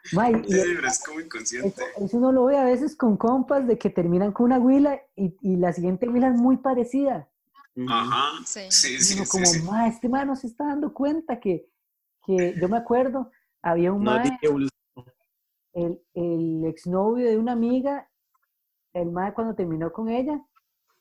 sí, 0.04 0.62
pero 0.76 0.88
es 0.88 1.04
como 1.04 1.20
inconsciente. 1.20 1.82
Eso, 1.96 2.16
uno 2.16 2.32
lo 2.32 2.44
ve 2.46 2.56
a 2.56 2.64
veces 2.64 2.96
con 2.96 3.16
compas 3.16 3.66
de 3.66 3.76
que 3.76 3.90
terminan 3.90 4.32
con 4.32 4.46
una 4.46 4.58
huila 4.58 5.00
y, 5.16 5.36
y 5.42 5.56
la 5.56 5.72
siguiente 5.72 6.08
huila 6.08 6.28
es 6.28 6.36
muy 6.36 6.56
parecida. 6.56 7.28
Ajá, 7.88 8.44
sí, 8.46 8.60
sí, 8.70 9.00
sí. 9.00 9.28
como, 9.28 9.44
sí, 9.46 9.62
Ma, 9.62 9.88
este 9.88 10.08
man 10.08 10.28
no 10.28 10.36
se 10.36 10.46
está 10.46 10.66
dando 10.66 10.94
cuenta 10.94 11.40
que, 11.40 11.68
que 12.24 12.54
yo 12.60 12.68
me 12.68 12.76
acuerdo, 12.76 13.30
había 13.62 13.92
un 13.92 14.04
no, 14.04 14.22
el, 15.72 16.00
el 16.14 16.64
exnovio 16.66 17.28
de 17.28 17.36
una 17.36 17.52
amiga, 17.52 18.08
el 18.92 19.10
mae 19.10 19.34
cuando 19.34 19.56
terminó 19.56 19.92
con 19.92 20.08
ella, 20.08 20.40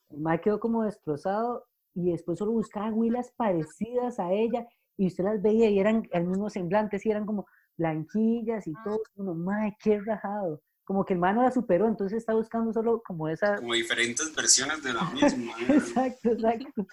el 0.10 0.20
mae 0.20 0.42
quedó 0.42 0.60
como 0.60 0.84
destrozado 0.84 1.68
y 1.94 2.12
después 2.12 2.40
solo 2.40 2.54
buscaba 2.54 2.92
huilas 2.92 3.32
parecidas 3.38 4.20
a 4.20 4.32
ella 4.32 4.68
y 4.98 5.08
usted 5.08 5.24
las 5.24 5.42
veía 5.42 5.70
y 5.70 5.80
eran 5.80 6.08
el 6.12 6.26
mismo 6.26 6.50
semblante, 6.50 7.00
y 7.04 7.10
eran 7.10 7.26
como 7.26 7.46
blanquillas 7.78 8.68
y 8.68 8.74
todo, 8.84 9.02
uno, 9.16 9.34
mae, 9.34 9.76
qué 9.82 10.00
rajado. 10.02 10.62
Como 10.86 11.06
que 11.06 11.14
el 11.14 11.20
mano 11.20 11.42
la 11.44 11.52
superó, 11.52 11.88
entonces 11.88 12.18
está 12.18 12.34
buscando 12.34 12.74
solo 12.74 13.02
como 13.06 13.30
esa... 13.30 13.56
Como 13.56 13.74
diferentes 13.74 14.34
versiones 14.36 14.84
de 14.84 14.94
la 14.94 15.04
misma. 15.12 15.54
exacto, 15.70 16.32
exacto. 16.32 16.86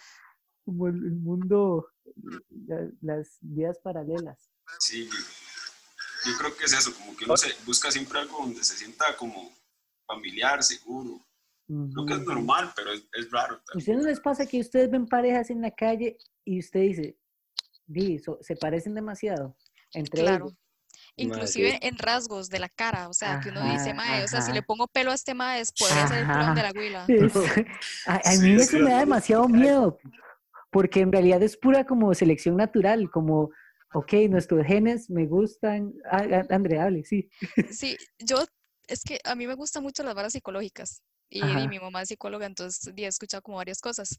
Como 0.64 0.88
el, 0.88 0.94
el 0.94 1.16
mundo, 1.16 1.88
la, 2.66 2.88
las 3.00 3.38
vidas 3.40 3.78
paralelas. 3.80 4.50
Sí, 4.78 5.08
yo 6.26 6.32
creo 6.38 6.56
que 6.56 6.64
es 6.64 6.72
eso, 6.72 6.92
como 6.94 7.16
que 7.16 7.24
uno 7.24 7.36
se 7.36 7.48
busca 7.66 7.90
siempre 7.90 8.20
algo 8.20 8.38
donde 8.38 8.62
se 8.62 8.76
sienta 8.76 9.16
como 9.16 9.52
familiar, 10.06 10.62
seguro. 10.62 11.24
Lo 11.66 12.04
que 12.04 12.14
es 12.14 12.26
normal, 12.26 12.72
pero 12.74 12.92
es, 12.92 13.06
es 13.12 13.30
raro. 13.30 13.60
¿A 13.72 13.78
ustedes 13.78 13.98
no 13.98 14.08
les 14.08 14.18
pasa 14.18 14.44
que 14.44 14.58
ustedes 14.58 14.90
ven 14.90 15.06
parejas 15.06 15.50
en 15.50 15.62
la 15.62 15.70
calle 15.70 16.18
y 16.44 16.58
usted 16.58 16.80
dice, 16.80 17.19
Di, 17.90 18.20
so, 18.20 18.38
se 18.40 18.54
parecen 18.54 18.94
demasiado 18.94 19.56
entre 19.92 20.22
claro. 20.22 20.46
ellos? 20.46 20.56
Inclusive 21.16 21.78
en 21.82 21.98
rasgos 21.98 22.48
de 22.48 22.60
la 22.60 22.68
cara, 22.68 23.08
o 23.08 23.12
sea, 23.12 23.40
que 23.40 23.50
uno 23.50 23.64
dice, 23.72 23.92
mae, 23.94 24.24
o 24.24 24.28
sea, 24.28 24.40
si 24.42 24.52
le 24.52 24.62
pongo 24.62 24.86
pelo 24.86 25.10
a 25.10 25.14
este 25.14 25.34
mae, 25.34 25.62
podría 25.78 26.06
ser 26.06 26.18
el 26.18 26.26
clon 26.26 26.54
de 26.54 26.62
la 26.62 26.72
huila. 26.72 27.06
a, 28.06 28.20
a, 28.24 28.36
mí 28.36 28.52
eso 28.52 28.78
me 28.78 28.90
da 28.90 29.00
demasiado 29.00 29.48
miedo, 29.48 29.98
porque 30.70 31.00
en 31.00 31.10
realidad 31.10 31.42
es 31.42 31.56
pura 31.56 31.84
como 31.84 32.14
selección 32.14 32.56
natural, 32.56 33.10
como, 33.10 33.50
ok, 33.92 34.12
nuestros 34.30 34.64
genes 34.64 35.10
me 35.10 35.26
gustan. 35.26 35.92
Ah, 36.10 36.44
Andrea, 36.48 36.84
hable, 36.84 37.04
sí. 37.04 37.28
Sí, 37.70 37.96
yo, 38.18 38.44
es 38.86 39.02
que 39.02 39.20
a 39.24 39.34
mí 39.34 39.46
me 39.46 39.54
gustan 39.54 39.82
mucho 39.82 40.04
las 40.04 40.14
varas 40.14 40.32
psicológicas. 40.32 41.02
Y, 41.30 41.40
y, 41.42 41.68
mi 41.68 41.78
mamá 41.78 42.02
es 42.02 42.08
psicóloga, 42.08 42.44
entonces 42.44 42.92
he 42.94 43.06
escuchado 43.06 43.40
como 43.42 43.58
varias 43.58 43.80
cosas. 43.80 44.18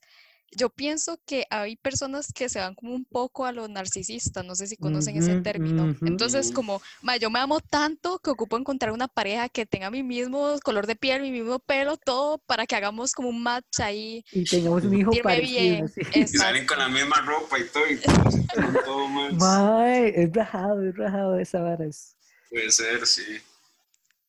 Yo 0.54 0.70
pienso 0.70 1.20
que 1.26 1.46
hay 1.50 1.78
personas 1.78 2.32
que 2.34 2.50
se 2.50 2.60
van 2.60 2.76
como 2.76 2.94
un 2.94 3.06
poco 3.06 3.46
a 3.46 3.52
lo 3.52 3.68
narcisista, 3.68 4.44
no 4.44 4.56
sé 4.56 4.68
si 4.68 4.76
conocen 4.76 5.16
uh 5.16 5.20
-huh, 5.20 5.24
ese 5.24 5.42
término. 5.42 5.84
Uh 5.84 5.88
-huh. 5.88 6.08
Entonces, 6.08 6.52
como, 6.52 6.82
ma, 7.02 7.16
yo 7.18 7.30
me 7.30 7.40
amo 7.40 7.60
tanto 7.62 8.20
que 8.20 8.30
ocupo 8.30 8.58
encontrar 8.58 8.92
una 8.92 9.08
pareja 9.08 9.48
que 9.50 9.66
tenga 9.66 9.90
mi 9.90 10.04
mismo 10.04 10.58
color 10.64 10.88
de 10.88 10.96
piel, 10.96 11.22
mi 11.22 11.32
mismo 11.32 11.60
pelo, 11.60 11.96
todo, 11.98 12.38
para 12.40 12.66
que 12.66 12.76
hagamos 12.76 13.14
como 13.14 13.30
un 13.30 13.42
match 13.44 13.80
ahí. 13.80 14.26
Y 14.32 14.44
tengamos 14.44 14.84
un 14.84 14.94
hijo 14.94 15.12
parecido. 15.24 15.88
Sí. 15.88 16.02
Y 16.16 16.28
salen 16.28 16.66
con 16.66 16.80
la 16.80 16.90
misma 16.90 17.22
ropa 17.22 17.58
y 17.60 17.66
todo, 17.70 17.88
y 17.90 17.98
todo 18.86 19.08
más. 19.08 19.88
Es 20.16 20.34
rajado, 20.34 20.86
es 20.86 20.96
rajado 20.96 21.40
esa 21.40 21.62
vara. 21.62 21.86
Puede 22.50 22.72
ser, 22.72 23.06
sí. 23.06 23.40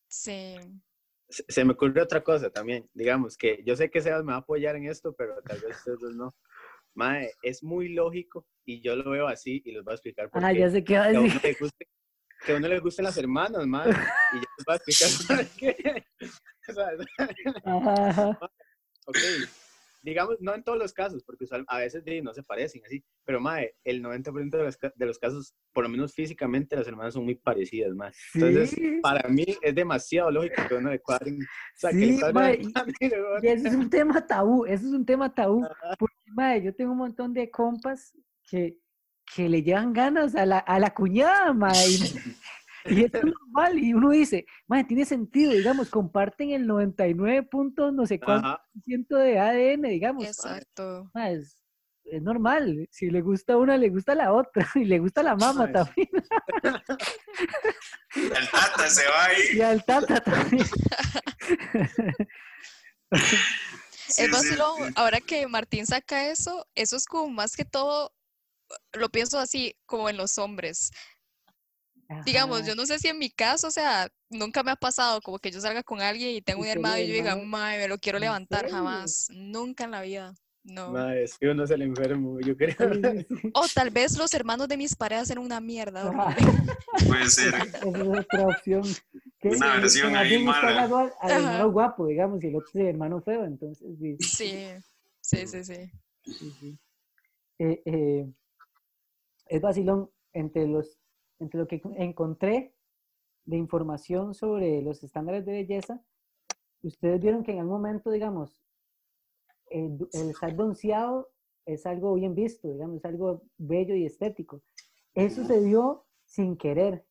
Sí 0.07 0.55
se 1.47 1.65
me 1.65 1.73
ocurre 1.73 2.01
otra 2.01 2.23
cosa 2.23 2.49
también, 2.49 2.89
digamos, 2.93 3.37
que 3.37 3.63
yo 3.65 3.75
sé 3.75 3.89
que 3.89 4.01
Sebas 4.01 4.23
me 4.23 4.31
va 4.31 4.37
a 4.37 4.41
apoyar 4.41 4.75
en 4.75 4.87
esto, 4.87 5.13
pero 5.17 5.41
tal 5.43 5.59
vez 5.59 5.77
ustedes 5.77 6.15
no. 6.15 6.35
Mae, 6.95 7.31
es 7.41 7.63
muy 7.63 7.89
lógico 7.89 8.45
y 8.65 8.81
yo 8.81 8.95
lo 8.95 9.11
veo 9.11 9.27
así 9.27 9.61
y 9.65 9.71
les 9.71 9.83
voy 9.83 9.93
a 9.93 9.95
explicar 9.95 10.29
por 10.29 10.45
ah, 10.45 10.53
qué. 10.53 10.59
ya 10.59 10.69
sé 10.69 10.83
qué 10.83 10.97
va 10.97 11.05
a 11.05 11.11
decir. 11.11 11.41
Que 11.41 11.47
a 11.47 11.49
uno 11.49 11.49
le, 11.49 11.53
guste, 11.59 11.87
que 12.45 12.51
a 12.51 12.55
uno 12.57 12.67
le 12.67 12.79
gusten 12.79 13.05
las 13.05 13.17
hermanas, 13.17 13.65
mae, 13.65 13.89
y 13.89 14.35
yo 14.35 14.41
les 14.57 14.65
voy 14.65 14.73
a 14.73 14.75
explicar 14.75 15.27
por 15.27 15.47
qué. 15.57 16.05
Ajá. 17.65 18.29
ok, 19.07 19.17
digamos, 20.03 20.35
no 20.41 20.53
en 20.53 20.63
todos 20.63 20.77
los 20.77 20.93
casos, 20.93 21.23
porque 21.23 21.45
a 21.67 21.79
veces 21.79 22.03
no 22.21 22.33
se 22.33 22.43
parecen 22.43 22.83
así, 22.85 23.03
pero 23.25 23.39
mae, 23.39 23.73
el 23.85 24.03
90% 24.03 24.49
de 24.49 24.63
los, 24.63 24.77
de 24.95 25.05
los, 25.05 25.17
casos, 25.17 25.55
por 25.71 25.85
lo 25.85 25.89
menos 25.89 26.13
físicamente, 26.13 26.75
las 26.75 26.87
hermanas 26.87 27.13
son 27.13 27.23
muy 27.23 27.35
parecidas, 27.35 27.95
mae. 27.95 28.11
Entonces, 28.33 28.71
¿Sí? 28.71 28.99
para 29.01 29.27
mí 29.29 29.45
es 29.61 29.73
demasiado 29.73 30.29
lógico 30.29 30.61
que 30.67 30.75
uno 30.75 30.91
le 30.91 30.99
cuadren. 30.99 31.41
O 31.41 31.45
sea, 31.75 31.91
sí, 31.91 32.19
que 32.19 32.33
mae, 32.33 32.61
y, 32.61 33.45
y 33.45 33.47
ese 33.47 33.69
es 33.69 33.75
un 33.75 33.89
tema 33.89 34.27
tabú, 34.27 34.65
ese 34.65 34.85
es 34.85 34.91
un 34.91 35.05
tema 35.05 35.33
tabú. 35.33 35.65
Porque, 35.97 36.31
mae, 36.35 36.61
yo 36.61 36.75
tengo 36.75 36.91
un 36.91 36.97
montón 36.97 37.33
de 37.33 37.49
compas 37.49 38.13
que, 38.49 38.77
que 39.33 39.47
le 39.47 39.63
llevan 39.63 39.93
ganas 39.93 40.35
a 40.35 40.45
la, 40.45 40.59
a 40.59 40.79
la 40.79 40.93
cuñada, 40.93 41.53
mae. 41.53 41.73
Y 42.85 43.05
es 43.05 43.11
normal, 43.13 43.79
y 43.79 43.93
uno 43.93 44.09
dice, 44.09 44.45
man, 44.67 44.85
tiene 44.87 45.05
sentido, 45.05 45.51
digamos, 45.51 45.89
comparten 45.89 46.51
el 46.51 46.67
99 46.67 47.43
puntos, 47.43 47.93
no 47.93 48.05
sé 48.05 48.19
cuánto 48.19 48.59
ciento 48.83 49.17
de 49.17 49.39
ADN, 49.39 49.83
digamos. 49.83 50.25
Exacto. 50.25 51.09
Es, 51.15 51.59
es, 52.03 52.21
normal, 52.21 52.87
si 52.91 53.09
le 53.09 53.21
gusta 53.21 53.57
una, 53.57 53.77
le 53.77 53.89
gusta 53.89 54.15
la 54.15 54.33
otra, 54.33 54.67
y 54.75 54.85
le 54.85 54.99
gusta 54.99 55.23
la 55.23 55.35
mamá 55.35 55.65
Ay. 55.67 55.73
también. 55.73 56.09
El 58.15 58.49
tata 58.49 58.89
se 58.89 59.07
va 59.07 59.25
ahí. 59.25 59.57
Y 59.57 59.61
al 59.61 59.85
tata 59.85 60.19
también. 60.21 60.65
Sí, 64.07 64.23
es 64.23 64.31
vacilón, 64.31 64.77
sí, 64.77 64.87
sí. 64.87 64.93
ahora 64.95 65.21
que 65.21 65.47
Martín 65.47 65.87
saca 65.87 66.29
eso, 66.29 66.67
eso 66.75 66.97
es 66.97 67.05
como 67.05 67.29
más 67.29 67.55
que 67.55 67.65
todo, 67.65 68.13
lo 68.93 69.09
pienso 69.09 69.39
así, 69.39 69.75
como 69.85 70.09
en 70.09 70.17
los 70.17 70.37
hombres. 70.37 70.91
Ajá. 72.09 72.23
Digamos, 72.25 72.65
yo 72.65 72.75
no 72.75 72.85
sé 72.85 72.99
si 72.99 73.07
en 73.07 73.17
mi 73.17 73.29
caso, 73.29 73.67
o 73.67 73.71
sea, 73.71 74.09
nunca 74.29 74.63
me 74.63 74.71
ha 74.71 74.75
pasado 74.75 75.21
como 75.21 75.39
que 75.39 75.51
yo 75.51 75.61
salga 75.61 75.83
con 75.83 76.01
alguien 76.01 76.35
y 76.35 76.41
tengo 76.41 76.61
un 76.61 76.67
hermano 76.67 76.97
y 76.99 77.07
yo 77.07 77.13
diga, 77.13 77.35
madre, 77.35 77.79
me 77.79 77.87
lo 77.87 77.97
quiero 77.97 78.19
levantar, 78.19 78.69
jamás. 78.69 79.27
Nunca 79.31 79.85
en 79.85 79.91
la 79.91 80.01
vida. 80.01 80.33
No. 80.63 80.91
Madre, 80.91 81.25
es 81.25 81.37
que 81.37 81.49
uno 81.49 81.65
es 81.65 81.71
el 81.71 81.81
enfermo, 81.81 82.39
yo 82.39 82.55
creo. 82.55 82.75
O 83.53 83.65
tal 83.73 83.89
vez 83.89 84.17
los 84.17 84.33
hermanos 84.33 84.67
de 84.69 84.77
mis 84.77 84.95
parejas 84.95 85.29
eran 85.29 85.43
una 85.43 85.59
mierda. 85.59 86.09
Puede 87.07 87.27
ser. 87.29 87.53
Esa 87.53 87.77
es 87.77 87.83
otra 87.83 88.47
opción. 88.47 88.83
¿Qué? 89.39 89.49
Una 89.49 89.75
versión 89.75 90.15
ahí 90.15 90.41
mala. 90.41 91.11
Al 91.19 91.31
hermano 91.31 91.71
guapo, 91.71 92.07
digamos, 92.07 92.41
y 92.43 92.47
el 92.47 92.55
otro 92.55 92.69
es 92.69 92.75
el 92.75 92.87
hermano 92.87 93.21
feo, 93.21 93.43
entonces 93.43 93.85
sí. 93.99 94.15
Sí, 94.19 94.67
sí, 95.19 95.47
sí, 95.47 95.63
sí. 95.65 95.91
sí, 96.25 96.55
sí. 96.59 96.79
Eh, 97.59 97.81
eh, 97.85 98.25
es 99.47 99.61
vacilón 99.61 100.09
entre 100.31 100.65
los 100.67 100.97
entre 101.43 101.59
lo 101.59 101.67
que 101.67 101.81
encontré 101.95 102.73
de 103.45 103.57
información 103.57 104.33
sobre 104.33 104.81
los 104.81 105.03
estándares 105.03 105.45
de 105.45 105.51
belleza, 105.51 106.03
ustedes 106.81 107.21
vieron 107.21 107.43
que 107.43 107.51
en 107.51 107.59
algún 107.59 107.75
momento, 107.75 108.09
digamos, 108.09 108.61
el, 109.69 109.97
el 110.13 110.29
estar 110.29 110.55
bronceado 110.55 111.29
es 111.65 111.85
algo 111.85 112.13
bien 112.15 112.35
visto, 112.35 112.71
digamos, 112.71 112.97
es 112.97 113.05
algo 113.05 113.43
bello 113.57 113.95
y 113.95 114.05
estético. 114.05 114.61
Eso 115.13 115.45
se 115.45 115.61
dio 115.61 116.05
sin 116.25 116.57
querer, 116.57 117.05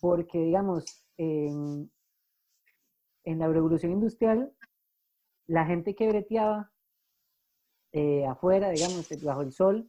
porque, 0.00 0.38
digamos, 0.38 1.04
en, 1.16 1.90
en 3.24 3.38
la 3.38 3.48
revolución 3.48 3.92
industrial, 3.92 4.54
la 5.46 5.66
gente 5.66 5.94
que 5.94 6.08
breteaba 6.08 6.72
eh, 7.92 8.24
afuera, 8.26 8.70
digamos, 8.70 9.08
bajo 9.22 9.42
el 9.42 9.52
sol, 9.52 9.86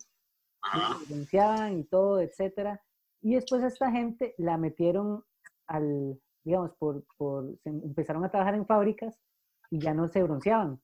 bronceaban 1.08 1.80
y 1.80 1.84
todo, 1.86 2.20
etcétera, 2.20 2.84
y 3.22 3.36
después 3.36 3.64
a 3.64 3.68
esta 3.68 3.92
gente 3.92 4.34
la 4.38 4.58
metieron 4.58 5.24
al, 5.68 6.20
digamos, 6.44 6.72
por, 6.78 7.06
por, 7.18 7.58
se 7.64 7.70
empezaron 7.70 8.26
a 8.26 8.32
trabajar 8.32 8.56
en 8.56 8.66
fábricas 8.66 9.20
y 9.70 9.80
ya 9.80 9.94
no 9.94 10.08
se 10.08 10.24
bronceaban. 10.24 10.82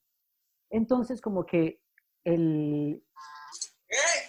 Entonces, 0.70 1.22
como 1.22 1.46
que 1.46 1.82
el... 2.24 3.04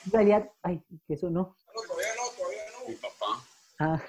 En 0.07 0.13
realidad, 0.13 0.51
ay, 0.63 0.83
que 1.07 1.15
eso 1.15 1.29
no. 1.29 1.57
No, 1.75 1.83
todavía 1.83 2.13
no, 2.17 2.37
todavía 2.37 2.63
no. 2.73 2.89
Mi 2.89 2.95
papá. 2.95 3.45
Ah. 3.81 4.03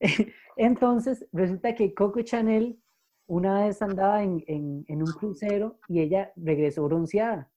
Entonces, 0.56 1.26
resulta 1.32 1.74
que 1.74 1.94
Coco 1.94 2.22
Chanel 2.22 2.80
una 3.26 3.64
vez 3.64 3.82
andaba 3.82 4.22
en, 4.22 4.42
en, 4.46 4.84
en 4.88 5.02
un 5.02 5.12
crucero 5.12 5.78
y 5.88 6.00
ella 6.00 6.32
regresó 6.36 6.84
bronceada, 6.84 7.50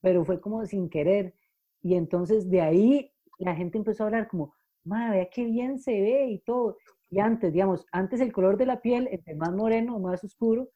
pero 0.00 0.24
fue 0.24 0.40
como 0.40 0.64
sin 0.66 0.88
querer. 0.88 1.34
Y 1.82 1.94
entonces 1.94 2.48
de 2.50 2.60
ahí 2.60 3.15
la 3.38 3.54
gente 3.54 3.78
empezó 3.78 4.02
a 4.02 4.06
hablar 4.06 4.28
como, 4.28 4.54
madre, 4.84 5.18
vea 5.18 5.28
qué 5.30 5.44
bien 5.44 5.78
se 5.78 5.92
ve 5.92 6.30
y 6.30 6.38
todo. 6.40 6.76
Y 7.10 7.20
antes, 7.20 7.52
digamos, 7.52 7.86
antes 7.92 8.20
el 8.20 8.32
color 8.32 8.56
de 8.56 8.66
la 8.66 8.80
piel, 8.80 9.08
entre 9.10 9.34
más 9.34 9.52
moreno 9.52 9.96
o 9.96 10.00
más 10.00 10.22
oscuro, 10.24 10.68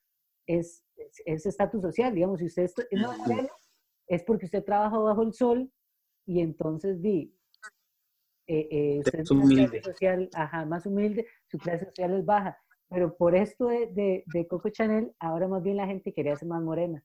es 0.46 0.85
estatus 1.27 1.83
social. 1.83 2.14
Digamos, 2.14 2.40
si 2.40 2.46
usted 2.46 2.64
es 2.64 3.01
más 3.01 3.18
moreno, 3.18 3.49
es 4.07 4.23
porque 4.25 4.46
usted 4.46 4.64
trabaja 4.64 4.99
bajo 4.99 5.23
el 5.23 5.33
sol 5.33 5.70
y 6.27 6.40
entonces 6.40 7.01
di, 7.01 7.35
eh, 8.53 8.68
eh, 8.70 8.99
usted 8.99 9.20
es 9.20 9.85
social, 9.85 10.29
ajá, 10.35 10.64
más 10.64 10.85
humilde, 10.85 11.25
su 11.46 11.57
clase 11.57 11.85
social 11.87 12.14
es 12.14 12.25
baja. 12.25 12.59
Pero 12.88 13.16
por 13.16 13.37
esto 13.37 13.68
de, 13.68 14.25
de, 14.27 14.46
Coco 14.49 14.70
Chanel, 14.70 15.14
ahora 15.20 15.46
más 15.46 15.62
bien 15.62 15.77
la 15.77 15.87
gente 15.87 16.12
quería 16.12 16.35
ser 16.35 16.49
más 16.49 16.61
morena, 16.61 17.05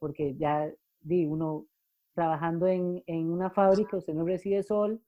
porque 0.00 0.34
ya 0.34 0.68
di, 1.00 1.26
uno 1.26 1.66
trabajando 2.14 2.66
en, 2.66 3.02
en 3.06 3.30
una 3.30 3.50
fábrica, 3.50 3.96
usted 3.96 4.14
no 4.14 4.24
recibe 4.24 4.62
sol 4.62 5.02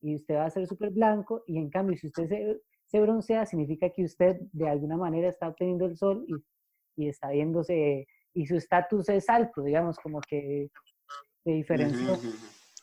y 0.00 0.14
usted 0.16 0.34
va 0.34 0.46
a 0.46 0.50
ser 0.50 0.66
súper 0.66 0.90
blanco, 0.90 1.44
y 1.46 1.58
en 1.58 1.68
cambio, 1.68 1.96
si 1.96 2.06
usted 2.06 2.28
se, 2.28 2.60
se, 2.86 3.00
broncea, 3.00 3.44
significa 3.44 3.90
que 3.90 4.04
usted 4.04 4.36
de 4.52 4.68
alguna 4.68 4.96
manera 4.96 5.28
está 5.28 5.48
obteniendo 5.48 5.84
el 5.84 5.96
sol 5.96 6.24
y, 6.26 7.04
y 7.04 7.08
está 7.08 7.30
viéndose, 7.30 8.06
y 8.32 8.46
su 8.46 8.56
estatus 8.56 9.08
es 9.10 9.28
alto, 9.28 9.62
digamos, 9.62 9.98
como 9.98 10.20
que 10.22 10.70
se 11.44 11.50
diferenció. 11.50 12.18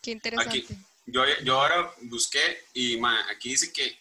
Qué 0.02 0.12
interesante. 0.12 0.76
yo, 1.08 1.22
yo 1.44 1.60
ahora 1.60 1.92
busqué 2.04 2.40
y 2.74 3.00
aquí 3.32 3.50
dice 3.50 3.74
que 3.74 3.92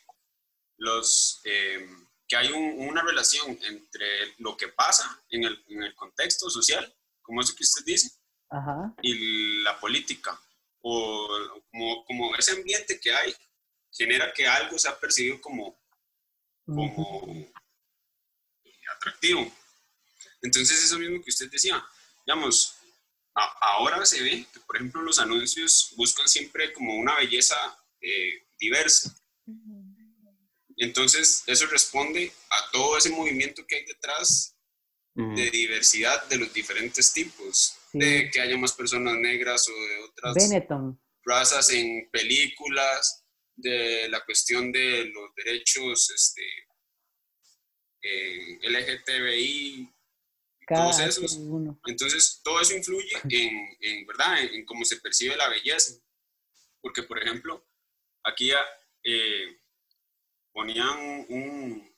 los... 0.79 1.41
Eh, 1.45 1.87
que 2.29 2.37
hay 2.37 2.51
una 2.51 3.03
relación 3.03 3.57
entre 3.69 4.35
lo 4.39 4.57
que 4.57 4.69
pasa 4.69 5.23
en 5.31 5.45
el, 5.45 5.65
en 5.69 5.83
el 5.85 5.95
contexto 5.95 6.51
social, 6.51 6.93
como 7.23 7.41
eso 7.41 7.55
que 7.57 7.63
usted 7.63 7.85
dice, 7.85 8.11
y 9.03 9.63
la 9.63 9.79
política, 9.79 10.39
o 10.81 11.29
como, 11.71 12.05
como, 12.05 12.37
ese 12.37 12.53
ambiente 12.53 13.01
que 13.01 13.13
hay, 13.13 13.35
genera 13.93 14.33
que 14.33 14.47
algo 14.47 14.79
sea 14.79 14.99
percibido 14.99 15.41
como, 15.41 15.79
como 16.65 17.53
atractivo. 18.97 19.51
Entonces, 20.43 20.85
eso 20.85 20.99
mismo 20.99 21.23
que 21.23 21.31
usted 21.31 21.51
decía, 21.51 21.85
digamos, 22.25 22.77
ahora 23.35 24.05
se 24.07 24.23
ve 24.23 24.47
que, 24.53 24.61
por 24.61 24.77
ejemplo, 24.77 25.03
los 25.03 25.19
anuncios 25.19 25.93
buscan 25.97 26.29
siempre 26.29 26.73
como 26.73 26.95
una 26.97 27.17
belleza 27.17 27.57
eh, 28.01 28.47
diversa. 28.59 29.15
Entonces, 30.77 31.43
eso 31.47 31.67
responde 31.67 32.33
a 32.51 32.71
todo 32.71 32.99
ese 32.99 33.11
movimiento 33.11 33.67
que 33.67 33.77
hay 33.77 33.85
detrás 33.85 34.55
de 35.15 35.51
diversidad 35.51 36.27
de 36.27 36.37
los 36.37 36.53
diferentes 36.53 37.11
tipos, 37.11 37.76
de 37.93 38.31
que 38.31 38.41
haya 38.41 38.57
más 38.57 38.73
personas 38.73 39.15
negras 39.15 39.69
o 39.69 39.73
de 39.73 39.99
otras 40.05 40.35
razas 41.25 41.71
en 41.71 42.09
películas, 42.11 43.27
de 43.57 44.09
la 44.09 44.25
cuestión 44.25 44.71
de 44.71 45.07
los 45.07 45.35
derechos 45.35 46.11
este, 46.11 46.43
eh, 48.03 48.59
LGTBI, 48.63 49.93
todos 50.69 51.01
esos. 51.01 51.39
Entonces, 51.87 52.41
todo 52.45 52.61
eso 52.61 52.77
influye 52.77 53.17
en, 53.31 53.77
en 53.81 54.07
¿verdad? 54.07 54.43
En, 54.43 54.65
cómo 54.65 54.85
se 54.85 55.01
percibe 55.01 55.37
la 55.37 55.49
belleza. 55.49 55.95
Porque, 56.81 57.03
por 57.03 57.23
ejemplo, 57.23 57.67
aquí 58.25 58.51
eh, 59.05 59.61
ponían 60.53 61.27
un, 61.29 61.97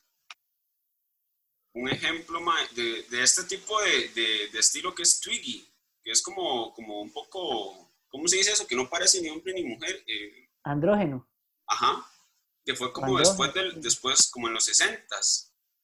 un 1.73 1.89
ejemplo 1.89 2.39
de, 2.75 3.03
de 3.03 3.23
este 3.23 3.43
tipo 3.43 3.79
de, 3.81 4.09
de, 4.51 4.59
estilo 4.59 4.93
que 4.93 5.03
es 5.03 5.19
Twiggy, 5.19 5.68
que 6.09 6.13
es 6.13 6.23
como, 6.23 6.73
como 6.73 7.01
un 7.01 7.13
poco, 7.13 7.93
¿cómo 8.07 8.27
se 8.27 8.37
dice 8.37 8.51
eso? 8.51 8.65
Que 8.65 8.75
no 8.75 8.89
parece 8.89 9.21
ni 9.21 9.29
hombre 9.29 9.53
ni 9.53 9.63
mujer. 9.63 10.03
Eh, 10.07 10.49
Andrógeno. 10.63 11.29
Ajá, 11.67 12.03
que 12.65 12.73
fue 12.73 12.91
como 12.91 13.19
después, 13.19 13.53
del, 13.53 13.79
después, 13.79 14.31
como 14.31 14.47
en 14.47 14.55
los 14.55 14.65
60 14.65 15.15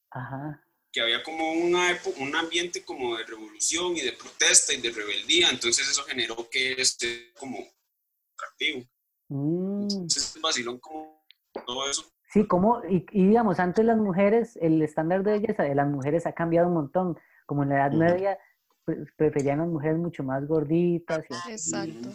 Ajá. 0.09 0.65
Que 0.91 1.01
había 1.01 1.21
como 1.21 1.51
una 1.51 1.95
un 2.17 2.35
ambiente 2.35 2.83
como 2.83 3.15
de 3.15 3.23
revolución 3.23 3.95
y 3.95 4.01
de 4.01 4.13
protesta 4.13 4.73
y 4.73 4.81
de 4.81 4.89
rebeldía, 4.89 5.51
entonces 5.51 5.88
eso 5.88 6.03
generó 6.05 6.49
que 6.49 6.71
este 6.71 7.31
como 7.38 7.59
atractivo. 8.33 8.83
Mm. 9.29 9.83
Entonces, 9.83 10.41
vacilón 10.41 10.79
como 10.79 11.23
todo 11.67 11.88
eso 11.88 12.11
Sí, 12.29 12.47
como, 12.47 12.81
y, 12.89 13.05
digamos, 13.11 13.59
antes 13.59 13.85
las 13.85 13.97
mujeres, 13.97 14.57
el 14.59 14.81
estándar 14.81 15.23
de 15.23 15.39
belleza 15.39 15.61
de 15.61 15.75
las 15.75 15.88
mujeres 15.88 16.25
ha 16.25 16.33
cambiado 16.33 16.67
un 16.67 16.73
montón. 16.73 17.19
Como 17.45 17.61
en 17.61 17.69
la 17.69 17.75
Edad 17.75 17.91
Media, 17.91 18.39
preferían 19.15 19.60
las 19.60 19.67
mujeres 19.67 19.98
mucho 19.98 20.24
más 20.24 20.45
gorditas. 20.48 21.26
Exacto. 21.50 22.10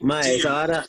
Ma, 0.00 0.20
esa 0.20 0.52
vara 0.52 0.86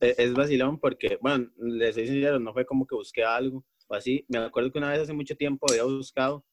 e, 0.00 0.14
es 0.18 0.32
vacilón 0.34 0.78
porque, 0.78 1.18
bueno, 1.20 1.50
les 1.56 1.94
soy 1.94 2.06
sincero, 2.06 2.38
no 2.38 2.52
fue 2.52 2.64
como 2.64 2.86
que 2.86 2.94
busqué 2.94 3.24
algo 3.24 3.64
o 3.88 3.94
así. 3.94 4.24
Me 4.28 4.38
acuerdo 4.38 4.72
que 4.72 4.78
una 4.78 4.90
vez 4.90 5.00
hace 5.00 5.12
mucho 5.12 5.36
tiempo 5.36 5.66
había 5.70 5.84
buscado 5.84 6.44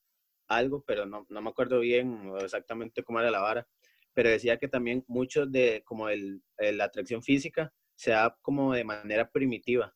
algo, 0.48 0.84
pero 0.86 1.06
no, 1.06 1.26
no 1.30 1.42
me 1.42 1.50
acuerdo 1.50 1.80
bien 1.80 2.32
exactamente 2.42 3.04
cómo 3.04 3.20
era 3.20 3.32
la 3.32 3.40
vara. 3.40 3.68
Pero 4.14 4.30
decía 4.30 4.58
que 4.58 4.68
también 4.68 5.04
mucho 5.08 5.46
de 5.46 5.84
como 5.86 6.10
el, 6.10 6.42
la 6.58 6.86
atracción 6.86 7.22
física 7.22 7.74
se 7.96 8.12
da 8.12 8.38
como 8.42 8.74
de 8.74 8.84
manera 8.84 9.30
primitiva 9.30 9.94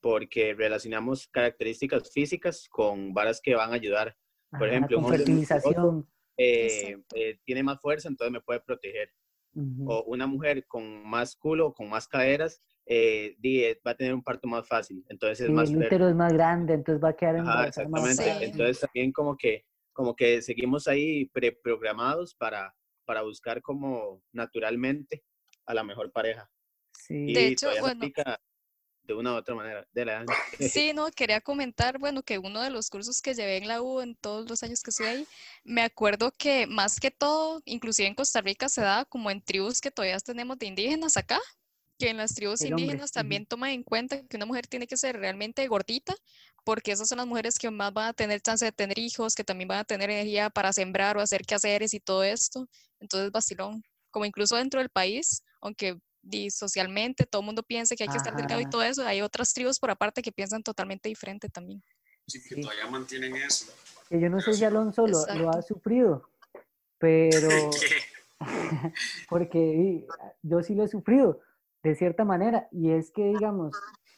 porque 0.00 0.54
relacionamos 0.54 1.26
características 1.26 2.12
físicas 2.12 2.68
con 2.70 3.12
varas 3.12 3.40
que 3.40 3.54
van 3.56 3.72
a 3.72 3.74
ayudar. 3.74 4.16
Por 4.56 4.68
ejemplo, 4.68 4.98
un 4.98 5.08
fertilización. 5.08 6.08
Eh, 6.36 6.96
eh, 7.14 7.38
tiene 7.44 7.62
más 7.62 7.80
fuerza, 7.80 8.08
entonces 8.08 8.32
me 8.32 8.40
puede 8.40 8.60
proteger. 8.60 9.10
O 9.86 10.04
una 10.04 10.26
mujer 10.26 10.66
con 10.66 11.02
más 11.08 11.34
culo, 11.34 11.72
con 11.72 11.88
más 11.88 12.06
caderas, 12.06 12.60
eh, 12.84 13.34
va 13.86 13.92
a 13.92 13.96
tener 13.96 14.12
un 14.12 14.22
parto 14.22 14.46
más 14.46 14.68
fácil. 14.68 15.02
Entonces 15.08 15.40
es 15.46 15.50
más. 15.50 15.70
El 15.70 15.78
útero 15.78 16.10
es 16.10 16.14
más 16.14 16.30
grande, 16.34 16.74
entonces 16.74 17.02
va 17.02 17.08
a 17.10 17.16
quedar 17.16 17.36
en 17.36 17.46
Exactamente. 17.46 18.44
Entonces 18.44 18.80
también 18.80 19.12
como 19.12 19.34
que, 19.34 19.64
como 19.94 20.14
que 20.14 20.42
seguimos 20.42 20.86
ahí 20.88 21.24
preprogramados 21.30 22.34
para, 22.34 22.74
para 23.06 23.22
buscar 23.22 23.62
como 23.62 24.22
naturalmente 24.30 25.24
a 25.64 25.72
la 25.72 25.82
mejor 25.82 26.12
pareja. 26.12 26.50
Sí. 26.92 27.32
de 27.32 27.48
hecho, 27.48 27.68
bueno, 27.80 28.06
de 29.06 29.14
una 29.14 29.32
u 29.32 29.36
otra 29.36 29.54
manera. 29.54 29.86
De 29.92 30.04
la... 30.04 30.24
Sí, 30.60 30.92
no, 30.92 31.10
quería 31.10 31.40
comentar, 31.40 31.98
bueno, 31.98 32.22
que 32.22 32.38
uno 32.38 32.60
de 32.60 32.70
los 32.70 32.90
cursos 32.90 33.20
que 33.20 33.34
llevé 33.34 33.58
en 33.58 33.68
la 33.68 33.82
U 33.82 34.00
en 34.00 34.14
todos 34.16 34.48
los 34.48 34.62
años 34.62 34.82
que 34.82 34.90
estuve 34.90 35.08
ahí, 35.08 35.26
me 35.64 35.82
acuerdo 35.82 36.32
que 36.32 36.66
más 36.66 36.98
que 37.00 37.10
todo, 37.10 37.62
inclusive 37.64 38.08
en 38.08 38.14
Costa 38.14 38.40
Rica 38.40 38.68
se 38.68 38.80
da 38.80 39.04
como 39.04 39.30
en 39.30 39.40
tribus 39.40 39.80
que 39.80 39.90
todavía 39.90 40.18
tenemos 40.18 40.58
de 40.58 40.66
indígenas 40.66 41.16
acá, 41.16 41.40
que 41.98 42.10
en 42.10 42.18
las 42.18 42.34
tribus 42.34 42.60
indígenas 42.62 43.10
también 43.10 43.46
toman 43.46 43.70
en 43.70 43.82
cuenta 43.82 44.22
que 44.26 44.36
una 44.36 44.46
mujer 44.46 44.66
tiene 44.66 44.86
que 44.86 44.96
ser 44.96 45.16
realmente 45.16 45.66
gordita, 45.66 46.14
porque 46.64 46.92
esas 46.92 47.08
son 47.08 47.18
las 47.18 47.26
mujeres 47.26 47.58
que 47.58 47.70
más 47.70 47.92
van 47.92 48.08
a 48.08 48.12
tener 48.12 48.40
chance 48.40 48.64
de 48.64 48.72
tener 48.72 48.98
hijos, 48.98 49.34
que 49.34 49.44
también 49.44 49.68
van 49.68 49.78
a 49.78 49.84
tener 49.84 50.10
energía 50.10 50.50
para 50.50 50.72
sembrar 50.72 51.16
o 51.16 51.20
hacer 51.20 51.46
quehaceres 51.46 51.94
y 51.94 52.00
todo 52.00 52.24
esto. 52.24 52.68
Entonces, 53.00 53.30
vacilón, 53.30 53.82
como 54.10 54.26
incluso 54.26 54.56
dentro 54.56 54.80
del 54.80 54.90
país, 54.90 55.42
aunque 55.60 55.96
y 56.30 56.50
socialmente 56.50 57.26
todo 57.26 57.40
el 57.42 57.46
mundo 57.46 57.62
piensa 57.62 57.94
que 57.96 58.04
hay 58.04 58.08
que 58.08 58.16
estar 58.16 58.34
delgado 58.36 58.60
y 58.60 58.68
todo 58.68 58.82
eso, 58.82 59.06
hay 59.06 59.22
otras 59.22 59.52
tribus 59.52 59.78
por 59.78 59.90
aparte 59.90 60.22
que 60.22 60.32
piensan 60.32 60.62
totalmente 60.62 61.08
diferente 61.08 61.48
también. 61.48 61.82
Sí, 62.26 62.40
que 62.42 62.60
todavía 62.60 62.86
mantienen 62.88 63.36
eso. 63.36 63.72
yo 64.10 64.28
no 64.28 64.40
sé 64.40 64.54
si 64.54 64.64
Alonso 64.64 65.06
lo, 65.06 65.24
lo, 65.34 65.50
ha 65.50 65.62
sufrido, 65.62 66.28
pero... 66.98 67.48
porque 69.28 70.06
yo 70.42 70.62
sí 70.62 70.74
lo 70.74 70.84
he 70.84 70.88
sufrido, 70.88 71.40
de 71.82 71.94
cierta 71.94 72.24
manera, 72.24 72.68
y 72.70 72.90
es 72.90 73.10
que, 73.10 73.24
digamos, 73.24 73.74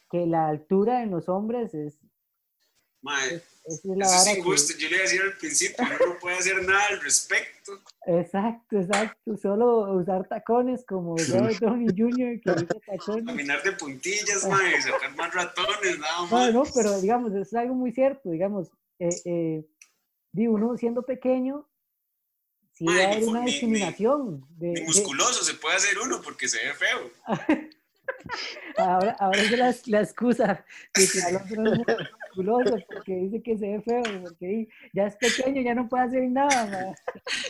que 0.09 0.25
la 0.25 0.47
altura 0.47 1.03
en 1.03 1.11
los 1.11 1.29
hombres 1.29 1.73
es 1.73 1.99
Mae, 3.01 3.41
eso 3.65 3.93
es 3.93 4.37
injusto. 4.37 4.73
Yo 4.77 4.89
le 4.89 4.95
iba 4.95 4.99
a 4.99 5.03
decir 5.03 5.21
al 5.21 5.37
principio, 5.37 5.85
no 6.05 6.19
puede 6.19 6.37
hacer 6.37 6.61
nada 6.63 6.85
al 6.89 7.01
respecto. 7.01 7.79
Exacto, 8.05 8.79
exacto. 8.79 9.37
Solo 9.37 9.93
usar 9.93 10.27
tacones 10.27 10.83
como 10.85 11.15
Robert 11.15 11.59
Downey 11.59 11.87
Jr. 11.87 12.41
que 12.41 12.51
usa 12.51 12.79
tacones. 12.85 13.25
Caminar 13.25 13.63
de 13.63 13.71
puntillas, 13.73 14.47
mae, 14.47 14.81
sacar 14.81 15.15
más 15.15 15.33
ratones, 15.33 15.99
nada 15.99 16.21
más. 16.23 16.53
No, 16.53 16.63
no, 16.63 16.71
pero 16.73 16.99
digamos, 16.99 17.33
es 17.33 17.53
algo 17.53 17.75
muy 17.75 17.91
cierto. 17.91 18.31
Digamos, 18.31 18.69
eh, 18.99 19.09
eh, 19.25 19.65
digo, 20.31 20.55
uno 20.55 20.75
siendo 20.77 21.03
pequeño, 21.03 21.69
sí 22.73 22.85
hay 22.89 23.23
una 23.23 23.41
discriminación. 23.41 24.45
Ni, 24.59 24.73
de, 24.73 24.81
musculoso 24.83 25.43
se 25.43 25.53
puede 25.53 25.75
hacer 25.75 25.97
uno 25.99 26.21
porque 26.21 26.49
se 26.49 26.57
ve 26.57 26.73
feo. 26.73 27.11
ahora, 28.77 29.15
ahora 29.19 29.41
es 29.41 29.51
la, 29.51 29.75
la 29.85 30.01
excusa 30.01 30.65
de 30.95 31.07
que 31.07 31.21
Alonso 31.21 31.55
no 31.55 32.61
es 32.61 32.85
porque 32.85 33.15
dice 33.15 33.41
que 33.43 33.57
se 33.57 33.67
ve 33.67 33.81
feo, 33.81 34.03
porque 34.21 34.67
ya 34.93 35.07
es 35.07 35.15
pequeño, 35.15 35.61
ya 35.61 35.75
no 35.75 35.87
puede 35.87 36.03
hacer 36.03 36.23
nada. 36.29 36.95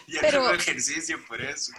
ya 0.07 0.21
pero, 0.21 0.53
ejercicio 0.53 1.17
por 1.27 1.41
eso. 1.41 1.73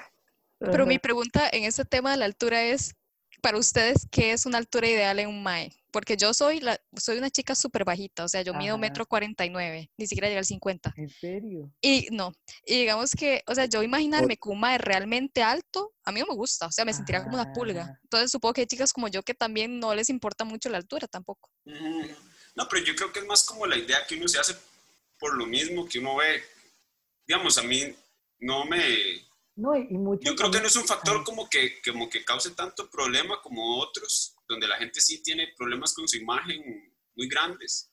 Pero 0.58 0.86
mi 0.86 0.98
pregunta 0.98 1.48
en 1.52 1.64
este 1.64 1.84
tema 1.84 2.10
de 2.10 2.18
la 2.18 2.26
altura 2.26 2.62
es, 2.62 2.94
para 3.40 3.58
ustedes, 3.58 4.06
¿qué 4.10 4.32
es 4.32 4.44
una 4.44 4.58
altura 4.58 4.88
ideal 4.88 5.18
en 5.18 5.28
un 5.28 5.42
MAE? 5.42 5.72
Porque 5.90 6.16
yo 6.16 6.32
soy, 6.34 6.60
la, 6.60 6.80
soy 6.96 7.18
una 7.18 7.30
chica 7.30 7.54
súper 7.54 7.84
bajita, 7.84 8.24
o 8.24 8.28
sea, 8.28 8.42
yo 8.42 8.54
mido 8.54 8.74
Ajá. 8.74 8.80
metro 8.80 9.06
49, 9.06 9.90
ni 9.96 10.06
siquiera 10.06 10.28
llega 10.28 10.40
al 10.40 10.46
50. 10.46 10.92
¿En 10.96 11.08
serio? 11.08 11.72
Y 11.80 12.08
no, 12.10 12.32
y 12.64 12.80
digamos 12.80 13.12
que, 13.12 13.42
o 13.46 13.54
sea, 13.54 13.66
yo 13.66 13.82
imaginarme 13.82 14.36
que 14.36 14.48
un 14.48 14.60
mae 14.60 14.78
realmente 14.78 15.42
alto, 15.42 15.92
a 16.04 16.12
mí 16.12 16.20
no 16.20 16.26
me 16.26 16.34
gusta, 16.34 16.66
o 16.66 16.72
sea, 16.72 16.84
me 16.84 16.92
sentiría 16.92 17.22
como 17.22 17.36
una 17.36 17.52
pulga. 17.52 17.82
Ajá. 17.82 18.00
Entonces 18.02 18.30
supongo 18.30 18.54
que 18.54 18.60
hay 18.62 18.66
chicas 18.66 18.92
como 18.92 19.08
yo 19.08 19.22
que 19.22 19.34
también 19.34 19.78
no 19.78 19.94
les 19.94 20.10
importa 20.10 20.44
mucho 20.44 20.68
la 20.68 20.78
altura 20.78 21.06
tampoco. 21.08 21.50
Ujú. 21.64 22.02
No, 22.54 22.68
pero 22.68 22.84
yo 22.84 22.94
creo 22.94 23.12
que 23.12 23.20
es 23.20 23.26
más 23.26 23.42
como 23.44 23.66
la 23.66 23.76
idea 23.76 24.04
que 24.06 24.16
uno 24.16 24.28
se 24.28 24.38
hace 24.38 24.56
por 25.18 25.36
lo 25.36 25.46
mismo 25.46 25.88
que 25.88 25.98
uno 25.98 26.16
ve. 26.16 26.42
Digamos, 27.26 27.56
a 27.58 27.62
mí 27.62 27.94
no 28.40 28.64
me... 28.64 29.28
No, 29.56 29.76
y, 29.76 29.86
y 29.90 29.98
mucho 29.98 30.22
Yo 30.22 30.34
creo 30.34 30.50
que 30.50 30.60
no 30.60 30.66
es 30.66 30.76
un 30.76 30.86
factor 30.86 31.16
Ajá. 31.16 31.24
como 31.24 31.48
que, 31.48 31.80
como 31.82 32.08
que 32.08 32.24
cause 32.24 32.50
tanto 32.52 32.88
problema 32.90 33.40
como 33.42 33.78
otros, 33.78 34.34
donde 34.50 34.68
la 34.68 34.76
gente 34.76 35.00
sí 35.00 35.22
tiene 35.22 35.54
problemas 35.56 35.94
con 35.94 36.06
su 36.08 36.18
imagen 36.18 36.92
muy 37.14 37.28
grandes, 37.28 37.90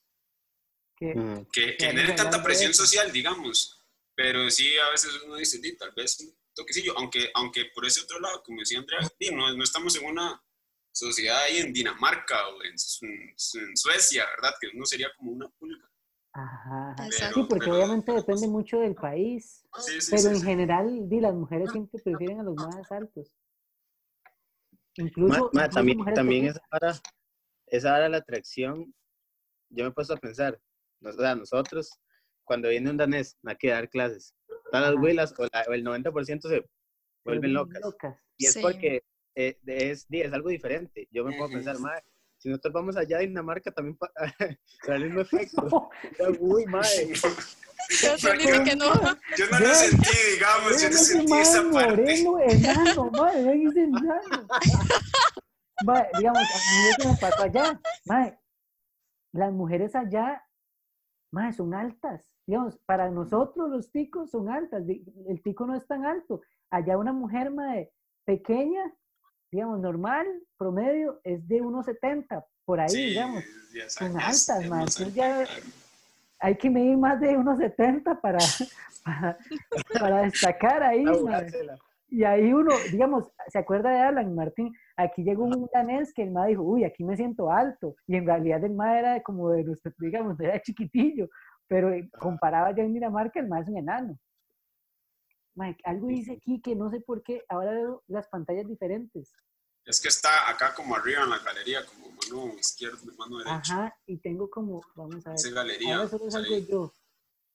que- 0.98 1.14
Mm. 1.16 1.46
que, 1.54 1.76
tanta 2.16 2.42
presión 2.44 2.74
social, 2.74 3.12
digamos. 3.12 3.74
Pero 4.16 4.50
sí, 4.50 4.76
a 4.80 4.90
veces 4.90 5.12
uno 5.26 5.36
dice, 5.36 5.60
"Di, 5.60 5.78
tal 5.78 5.92
vez 5.96 6.20
un 6.22 6.36
toquecillo, 6.56 6.98
aunque, 6.98 7.30
aunque 7.36 7.66
por 7.74 7.86
ese 7.86 8.02
otro 8.02 8.20
lado, 8.20 8.42
como 8.44 8.60
decía 8.62 8.80
Andrea, 8.80 9.00
no, 9.32 9.54
no 9.56 9.64
estamos 9.64 9.96
en 9.96 10.06
una 10.06 10.44
sociedad 10.92 11.38
ahí 11.44 11.58
en 11.58 11.72
Dinamarca 11.72 12.48
o 12.50 12.64
en, 12.64 12.78
Su- 12.80 13.06
en 13.06 13.78
Suecia, 13.78 14.26
¿verdad? 14.36 14.56
Que 14.60 14.70
uno 14.76 14.86
sería 14.88 15.10
como 15.16 15.32
una 15.34 15.48
pulga. 15.50 15.88
Ajá, 16.34 16.92
ajá. 16.94 17.06
Exacto. 17.06 17.42
Sí, 17.42 17.46
porque 17.48 17.66
pero- 17.66 17.76
obviamente 17.78 18.12
depende 18.12 18.48
mucho 18.48 18.80
del 18.80 18.96
país, 18.96 19.64
Sí, 19.86 20.02
sí, 20.02 20.08
pero 20.10 20.22
sí, 20.24 20.28
en 20.30 20.36
sí. 20.40 20.46
general, 20.46 21.08
di, 21.10 21.20
las 21.20 21.34
mujeres 21.36 21.72
siempre 21.72 22.02
prefieren 22.04 22.40
a 22.40 22.44
los 22.44 22.56
más 22.56 22.92
altos. 22.92 23.32
Incluso, 24.98 25.30
Ma- 25.30 25.50
ma, 25.54 25.62
incluso 25.66 25.70
también, 25.76 26.14
también 26.14 26.46
esa 26.46 26.62
hora, 26.72 26.94
esa 27.68 27.94
hora 27.94 28.04
de 28.04 28.10
la 28.10 28.18
atracción, 28.18 28.94
yo 29.70 29.84
me 29.84 29.90
he 29.90 29.94
puesto 29.94 30.14
a 30.14 30.18
pensar, 30.18 30.60
nos- 31.00 31.16
o 31.18 31.22
sea, 31.22 31.36
nosotros, 31.36 31.92
cuando 32.44 32.70
viene 32.70 32.90
un 32.90 32.98
danés 32.98 33.38
a 33.46 33.56
que 33.56 33.70
dar 33.70 33.90
clases, 33.90 34.34
todas 34.72 34.82
las 34.82 34.92
Ajá. 34.94 35.02
huilas 35.02 35.34
o, 35.38 35.44
la- 35.52 35.66
o 35.68 35.74
el 35.74 35.84
90% 35.84 36.48
se 36.50 36.56
se 36.58 37.32
vuelven 37.34 37.54
vuelven 37.54 37.54
locas. 37.54 37.82
Y 38.38 38.46
es 38.46 38.54
Sí. 38.54 38.60
porque 38.62 39.04
eh, 39.36 39.58
es, 39.68 40.08
es 40.10 40.34
algo 40.34 40.50
diferente. 40.50 41.08
Yo 41.12 41.24
me 41.24 41.36
puedo 41.38 41.52
pensar, 41.52 41.76
Ujú. 41.76 41.84
Madre, 42.38 42.42
si 42.42 42.50
nosotros 42.50 42.74
vamos 42.74 42.98
allá 42.98 43.18
a 43.18 43.22
Dinamarca 43.22 43.72
también 43.72 43.98
para 44.86 44.98
el 44.98 45.06
mismo 45.06 45.22
efecto. 45.22 45.90
Uy, 46.40 46.66
madre. 46.66 47.14
Yo 48.02 48.64
que 48.64 48.76
no. 48.76 48.92
Yo 49.38 49.46
no 49.52 49.60
lo 49.60 49.74
sentí, 49.74 50.10
digamos, 50.34 50.82
yo 50.82 50.90
no 50.90 50.98
sentí 50.98 51.34
esa 51.34 51.64
parte. 51.72 52.24
moreno, 52.24 52.40
enano, 52.40 53.12
madre, 53.12 53.64
ese 53.64 53.84
enano. 53.84 54.48
Mae, 55.86 56.08
digamos, 56.18 56.42
a 56.42 56.58
mí 56.58 56.90
eso 56.90 57.10
me 57.10 57.18
pasó 57.18 57.44
allá. 57.44 57.80
Mae, 58.06 58.38
las 59.32 59.54
mujeres 59.54 59.96
allá, 59.96 60.44
mae, 61.32 61.54
son 61.54 61.74
altas. 61.76 62.30
Digamos, 62.46 62.78
para 62.86 63.10
nosotros 63.10 63.70
los 63.70 63.92
ticos 63.92 64.32
son 64.32 64.50
altas. 64.50 64.84
El 65.28 65.42
tico 65.44 65.66
no 65.66 65.76
es 65.76 65.86
tan 65.88 66.04
alto. 66.04 66.42
Allá 66.72 66.98
una 66.98 67.14
mujer, 67.14 67.52
mae, 67.52 67.92
pequeña, 68.26 68.92
digamos, 69.52 69.80
normal, 69.80 70.26
promedio, 70.58 71.20
es 71.24 71.48
de 71.48 71.62
1,70, 71.62 72.44
por 72.66 72.80
ahí, 72.80 72.90
Sí, 72.90 73.06
digamos. 73.10 73.44
ya 73.74 73.90
son 73.90 74.18
altas, 74.18 74.64
ya 74.64 74.70
man, 74.70 74.86
ya- 74.88 75.12
claro. 75.12 75.50
Hay 76.40 76.56
que 76.56 76.70
medir 76.70 76.98
más 76.98 77.20
de 77.20 77.36
1,70 77.38 78.20
para, 78.22 78.38
para, 79.04 79.38
para 80.00 80.22
destacar 80.24 80.84
ahí. 80.84 81.06
Y 82.10 82.24
ahí 82.24 82.54
uno, 82.54 82.72
digamos, 82.92 83.30
¿se 83.48 83.58
acuerda 83.58 83.90
de 83.90 84.00
Alan 84.00 84.34
Martín? 84.36 84.72
Aquí 84.96 85.24
llegó 85.24 85.44
un 85.46 85.68
danés 85.74 86.14
que 86.14 86.24
el 86.24 86.32
ma 86.32 86.46
dijo, 86.46 86.62
uy, 86.64 86.84
aquí 86.86 87.04
me 87.04 87.18
siento 87.18 87.52
alto. 87.52 87.96
Y 88.06 88.16
en 88.16 88.26
realidad 88.26 88.64
el 88.64 88.74
ma 88.74 88.98
era 88.98 89.22
como 89.24 89.50
de 89.50 89.64
nuestro, 89.64 89.92
digamos, 89.98 90.40
era 90.40 90.62
chiquitillo. 90.62 91.28
Pero 91.68 91.92
eh, 91.92 92.10
comparaba 92.18 92.72
ya 92.74 92.84
en 92.84 92.94
Dinamarca, 92.94 93.40
el 93.42 93.48
ma 93.50 93.60
es 93.60 93.68
un 93.68 93.78
enano. 93.78 94.18
Ma, 95.58 95.76
algo 95.86 96.08
dice 96.08 96.34
aquí 96.34 96.62
que 96.62 96.76
no 96.76 96.92
sé 96.92 97.02
por 97.02 97.24
qué, 97.24 97.44
ahora 97.50 97.72
veo 97.72 98.04
las 98.08 98.28
pantallas 98.28 98.68
diferentes. 98.68 99.34
Es 99.84 100.00
que 100.00 100.10
está 100.10 100.52
acá 100.52 100.76
como 100.76 100.96
arriba 100.96 101.24
en 101.24 101.32
la 101.32 101.40
galería, 101.40 101.84
como 101.84 102.12
mano 102.12 102.54
izquierda, 102.60 103.00
mano 103.18 103.40
derecha. 103.40 103.56
Ajá, 103.56 104.00
y 104.06 104.18
tengo 104.18 104.48
como, 104.52 104.82
vamos 104.96 105.26
a 105.26 105.32
ver, 105.32 105.40
Esa 105.40 105.50
galería. 105.50 105.96
ahora 105.96 106.10
solo 106.10 106.30
salgo 106.30 106.54
ahí. 106.54 106.68
yo. 106.70 106.94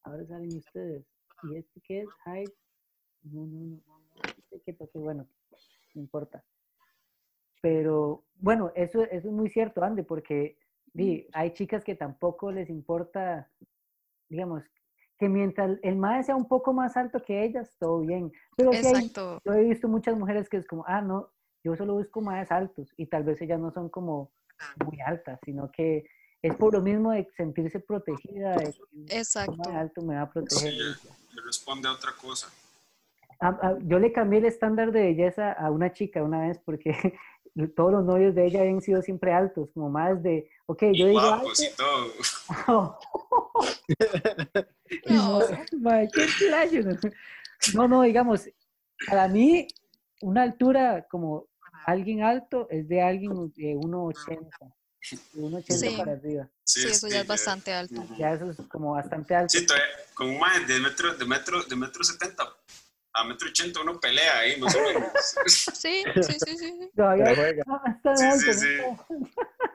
Ahora 0.02 0.26
salen 0.26 0.56
ustedes. 0.56 1.06
¿Y 1.44 1.56
este 1.56 1.80
qué 1.80 2.00
es? 2.00 2.08
Hide. 2.26 2.52
No, 3.22 3.46
no, 3.46 3.60
no, 3.60 3.82
no. 3.86 3.98
no, 3.98 4.32
este 4.50 4.60
que 4.64 4.98
bueno, 4.98 5.28
no 5.94 6.00
importa. 6.00 6.44
Pero 7.60 8.24
bueno, 8.34 8.72
eso, 8.74 9.04
eso 9.04 9.28
es 9.28 9.32
muy 9.32 9.48
cierto, 9.48 9.84
Andy, 9.84 10.02
porque 10.02 10.58
di, 10.92 11.28
hay 11.34 11.52
chicas 11.52 11.84
que 11.84 11.94
tampoco 11.94 12.50
les 12.50 12.68
importa, 12.68 13.48
digamos, 14.28 14.64
que 15.18 15.28
mientras 15.28 15.78
el 15.82 15.96
mae 15.96 16.22
sea 16.22 16.36
un 16.36 16.48
poco 16.48 16.72
más 16.72 16.96
alto 16.96 17.22
que 17.22 17.44
ellas, 17.44 17.76
todo 17.78 18.00
bien. 18.00 18.32
Pero 18.56 18.72
sí 18.72 18.86
hay, 18.86 18.94
Exacto. 18.94 19.40
yo 19.44 19.52
he 19.52 19.62
visto 19.62 19.88
muchas 19.88 20.16
mujeres 20.16 20.48
que 20.48 20.56
es 20.56 20.66
como, 20.66 20.84
ah, 20.86 21.00
no, 21.00 21.30
yo 21.64 21.76
solo 21.76 21.94
busco 21.94 22.20
más 22.20 22.50
altos 22.50 22.92
y 22.96 23.06
tal 23.06 23.24
vez 23.24 23.40
ellas 23.40 23.60
no 23.60 23.70
son 23.72 23.88
como 23.88 24.32
muy 24.84 25.00
altas, 25.00 25.38
sino 25.44 25.70
que 25.70 26.04
es 26.42 26.56
por 26.56 26.72
lo 26.72 26.80
mismo 26.80 27.12
de 27.12 27.28
sentirse 27.36 27.78
protegida, 27.78 28.56
de 28.56 28.72
que 28.72 28.82
un 28.92 29.06
Exacto. 29.10 29.56
más 29.56 29.68
alto 29.68 30.02
me 30.02 30.16
va 30.16 30.22
a 30.22 30.30
proteger. 30.30 30.72
Sí, 30.72 31.08
le 31.34 31.42
responde 31.42 31.88
a 31.88 31.92
otra 31.92 32.12
cosa. 32.20 32.48
Ah, 33.40 33.58
ah, 33.62 33.74
yo 33.82 33.98
le 33.98 34.12
cambié 34.12 34.40
el 34.40 34.46
estándar 34.46 34.92
de 34.92 35.02
belleza 35.02 35.52
a 35.52 35.70
una 35.70 35.92
chica 35.92 36.22
una 36.22 36.42
vez 36.48 36.58
porque 36.58 36.92
todos 37.76 37.92
los 37.92 38.04
novios 38.04 38.34
de 38.34 38.46
ella 38.46 38.60
habían 38.60 38.80
sido 38.80 39.02
siempre 39.02 39.32
altos, 39.32 39.70
como 39.74 39.90
más 39.90 40.22
de, 40.22 40.48
ok, 40.66 40.82
Y 40.92 40.98
yo 40.98 41.06
digo 41.06 41.20
guapos 41.20 41.62
y 41.62 41.68
todo. 41.76 42.12
alto. 42.66 42.98
No. 45.06 45.40
Mae, 45.80 46.08
qué 46.12 46.26
playo, 46.38 46.82
¿no? 47.74 48.02
Digamos, 48.02 48.48
para 49.06 49.28
mí, 49.28 49.66
una 50.20 50.42
altura 50.42 51.06
como 51.10 51.46
alguien 51.86 52.22
alto 52.22 52.68
es 52.70 52.88
de 52.88 53.02
alguien 53.02 53.32
de 53.54 53.74
1,80. 53.74 54.38
De 55.32 55.42
1,80 55.42 55.72
Sí. 55.76 55.96
para 55.96 56.12
arriba. 56.12 56.48
Sí, 56.64 56.86
eso 56.88 57.08
ya 57.08 57.20
es 57.22 57.26
bastante 57.26 57.72
alto. 57.72 58.02
Ya 58.16 58.34
eso 58.34 58.50
es 58.50 58.56
como 58.68 58.92
bastante 58.92 59.34
alto. 59.34 59.58
Sí, 59.58 59.66
todavía, 59.66 59.86
con 60.14 60.30
un 60.30 60.38
man 60.38 60.66
de 60.66 60.78
metro, 60.78 61.14
de 61.14 61.24
metro, 61.24 61.62
de 61.64 61.76
metro 61.76 62.04
70 62.04 62.56
a 63.14 63.24
metro 63.24 63.48
80 63.48 63.80
uno 63.82 64.00
pelea 64.00 64.38
ahí, 64.38 64.60
más 64.60 64.74
o 64.74 64.80
menos. 64.80 65.12
Sí, 65.46 66.04
sí, 66.14 66.22
sí, 66.22 66.38
sí. 66.38 66.56
sí. 66.56 66.90
Todavía 66.96 67.34
juega. 67.34 67.64
no, 67.66 67.80
está 67.86 68.16
Sí, 68.16 68.24
alto, 68.24 68.38
sí, 68.38 68.52
sí. 68.54 68.76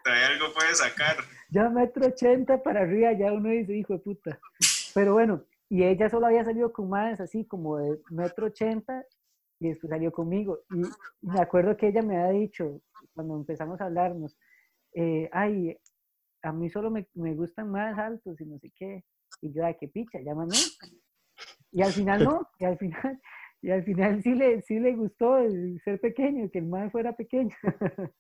Todavía 0.04 0.28
algo 0.28 0.54
puede 0.54 0.76
sacar. 0.76 1.18
Ya 1.50 1.70
metro 1.70 2.08
80 2.08 2.64
para 2.64 2.82
arriba, 2.82 3.12
ya 3.14 3.32
uno 3.34 3.50
dice, 3.50 3.76
hijo 3.76 3.94
de 3.94 4.00
puta. 4.00 4.40
Pero 4.94 5.14
bueno, 5.14 5.44
y 5.70 5.84
ella 5.84 6.10
solo 6.10 6.28
había 6.28 6.44
salido 6.44 6.72
con 6.72 6.90
más 6.90 7.20
así 7.20 7.46
como 7.46 7.78
de 7.78 8.00
metro 8.10 8.48
80 8.48 9.06
y 9.60 9.70
después 9.70 9.90
salió 9.90 10.12
conmigo. 10.12 10.60
Y 10.72 10.82
me 11.22 11.40
acuerdo 11.40 11.76
que 11.78 11.88
ella 11.88 12.02
me 12.02 12.18
había 12.18 12.40
dicho, 12.40 12.82
cuando 13.14 13.36
empezamos 13.36 13.80
a 13.82 13.86
hablarnos, 13.86 14.38
eh, 14.94 15.30
ay, 15.32 15.78
a 16.42 16.52
mí 16.52 16.70
solo 16.70 16.90
me, 16.90 17.08
me 17.14 17.36
gustan 17.36 17.70
más 17.70 17.98
altos 17.98 18.40
y 18.40 18.46
no 18.46 18.58
sé 18.60 18.72
qué. 18.76 19.04
Y 19.42 19.54
yo, 19.54 19.66
ay, 19.66 19.76
qué 19.80 19.88
picha, 19.88 20.20
llámame. 20.22 20.56
Y 21.72 21.82
al 21.82 21.94
final 21.94 22.24
no, 22.24 22.50
y 22.60 22.66
al 22.66 22.78
final, 22.78 23.22
y 23.62 23.70
al 23.72 23.84
final 23.84 24.22
sí 24.24 24.34
le, 24.34 24.62
sí 24.64 24.80
le 24.80 24.94
gustó 24.96 25.38
el 25.38 25.82
ser 25.84 26.00
pequeño, 26.00 26.50
que 26.52 26.60
el 26.60 26.66
más 26.66 26.92
fuera 26.92 27.16
pequeño. 27.16 27.56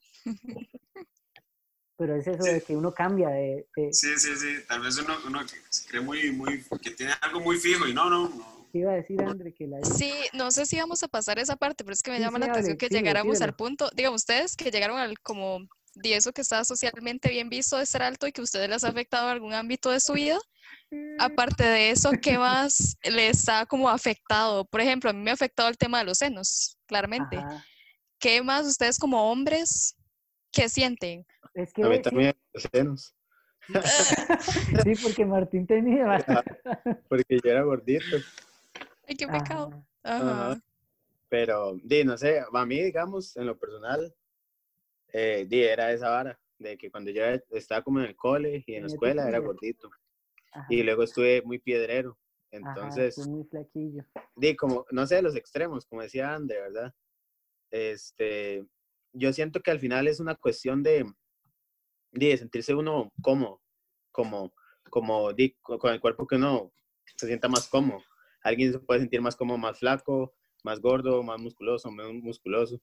Pero 1.99 2.15
es 2.15 2.27
eso 2.27 2.43
de 2.43 2.61
que 2.61 2.75
uno 2.75 2.93
cambia 2.93 3.29
de, 3.29 3.67
de- 3.75 3.91
Sí, 3.93 4.09
sí, 4.17 4.35
sí. 4.35 4.47
Tal 4.67 4.81
vez 4.81 4.99
uno, 4.99 5.15
uno 5.25 5.39
que 5.41 5.55
se 5.69 5.89
cree 5.89 6.01
muy, 6.01 6.31
muy, 6.31 6.63
que 6.81 6.91
tiene 6.91 7.13
algo 7.21 7.39
muy 7.39 7.57
fijo 7.57 7.87
y 7.87 7.93
no, 7.93 8.07
no, 8.09 8.29
no. 8.29 8.67
¿Qué 8.71 8.79
iba 8.79 8.91
a 8.91 8.95
decir 8.95 9.19
André? 9.21 9.53
Que 9.53 9.65
la... 9.65 9.83
Sí, 9.83 10.11
no 10.33 10.51
sé 10.51 10.65
si 10.67 10.77
vamos 10.77 11.01
a 11.01 11.07
pasar 11.07 11.39
esa 11.39 11.55
parte, 11.55 11.83
pero 11.83 11.93
es 11.93 12.03
que 12.03 12.11
me 12.11 12.17
Sí, 12.17 12.23
llama 12.23 12.37
sí, 12.37 12.45
la 12.45 12.51
atención 12.51 12.77
que 12.77 12.89
llegáramos 12.89 13.41
al 13.41 13.55
punto, 13.55 13.89
digamos, 13.95 14.21
ustedes 14.21 14.55
que 14.55 14.69
llegaron 14.69 14.99
al 14.99 15.17
como 15.19 15.67
de 16.01 16.15
eso 16.15 16.31
que 16.31 16.41
está 16.41 16.63
socialmente 16.63 17.29
bien 17.29 17.49
visto 17.49 17.77
de 17.77 17.85
ser 17.85 18.03
alto 18.03 18.27
y 18.27 18.31
que 18.31 18.41
a 18.41 18.43
ustedes 18.43 18.69
les 18.69 18.83
ha 18.83 18.89
afectado 18.89 19.27
en 19.27 19.33
algún 19.33 19.53
ámbito 19.53 19.91
de 19.91 19.99
su 19.99 20.13
vida. 20.13 20.39
Aparte 21.19 21.63
de 21.63 21.91
eso, 21.91 22.11
¿qué 22.21 22.37
más 22.39 22.97
les 23.03 23.47
ha 23.49 23.65
como 23.65 23.89
afectado? 23.89 24.65
Por 24.65 24.81
ejemplo, 24.81 25.09
a 25.09 25.13
mí 25.13 25.21
me 25.21 25.31
ha 25.31 25.33
afectado 25.33 25.69
el 25.69 25.77
tema 25.77 25.99
de 25.99 26.05
los 26.05 26.17
senos, 26.17 26.77
claramente. 26.85 27.37
Ajá. 27.37 27.63
¿Qué 28.19 28.41
más 28.41 28.65
ustedes 28.65 28.97
como 28.97 29.31
hombres, 29.31 29.95
qué 30.51 30.69
sienten? 30.69 31.25
Es 31.53 31.71
que 31.71 31.83
A 31.83 31.89
mí 31.89 32.01
también 32.01 32.35
los 32.53 32.67
senos, 32.71 33.13
sí, 34.83 34.93
porque 35.01 35.25
Martín 35.25 35.67
tenía. 35.67 36.15
Ajá. 36.15 36.43
porque 37.09 37.39
yo 37.43 37.51
era 37.51 37.63
gordito. 37.63 38.17
Ay, 39.07 39.15
qué 39.15 39.27
pecado. 39.27 39.83
Ajá. 40.03 40.59
Pero, 41.29 41.77
di, 41.83 42.05
no 42.05 42.17
sé, 42.17 42.41
a 42.51 42.65
mí, 42.65 42.81
digamos, 42.81 43.35
en 43.35 43.47
lo 43.47 43.57
personal, 43.57 44.13
eh, 45.17 45.47
era 45.49 45.91
esa 45.91 46.09
vara, 46.09 46.39
de 46.59 46.77
que 46.77 46.91
cuando 46.91 47.09
yo 47.09 47.23
estaba 47.51 47.81
como 47.81 47.99
en 47.99 48.05
el 48.05 48.15
cole 48.15 48.63
y 48.67 48.75
en 48.75 48.83
la 48.83 48.87
escuela 48.87 49.27
era 49.27 49.39
gordito. 49.39 49.89
Ajá, 50.51 50.67
Y 50.69 50.83
luego 50.83 51.03
estuve 51.03 51.41
muy 51.41 51.59
piedrero. 51.59 52.17
ajá, 52.51 52.57
Entonces, 52.57 53.15
fue 53.15 53.25
muy 53.25 53.43
flaquillo. 53.45 54.05
di, 54.35 54.55
como, 54.55 54.85
no 54.91 55.07
sé, 55.07 55.21
los 55.21 55.35
extremos, 55.35 55.85
como 55.85 56.03
decía 56.03 56.33
André, 56.35 56.61
¿verdad? 56.61 56.93
Este, 57.71 58.65
yo 59.11 59.33
siento 59.33 59.61
que 59.61 59.71
al 59.71 59.79
final 59.79 60.07
es 60.07 60.19
una 60.19 60.35
cuestión 60.35 60.83
de, 60.83 61.05
de 62.11 62.37
sentirse 62.37 62.75
uno 62.75 63.11
cómodo, 63.21 63.61
como, 64.11 64.53
como 64.89 65.33
di, 65.33 65.53
con 65.61 65.91
el 65.93 65.99
cuerpo 65.99 66.27
que 66.27 66.35
uno 66.35 66.71
se 67.15 67.25
sienta 67.25 67.47
más 67.47 67.67
cómodo. 67.67 68.03
Alguien 68.43 68.71
se 68.71 68.79
puede 68.79 68.99
sentir 68.99 69.21
más 69.21 69.35
cómodo, 69.35 69.57
más 69.57 69.79
flaco, 69.79 70.35
más 70.63 70.79
gordo, 70.79 71.23
más 71.23 71.39
musculoso, 71.41 71.91
menos 71.91 72.13
musculoso. 72.13 72.79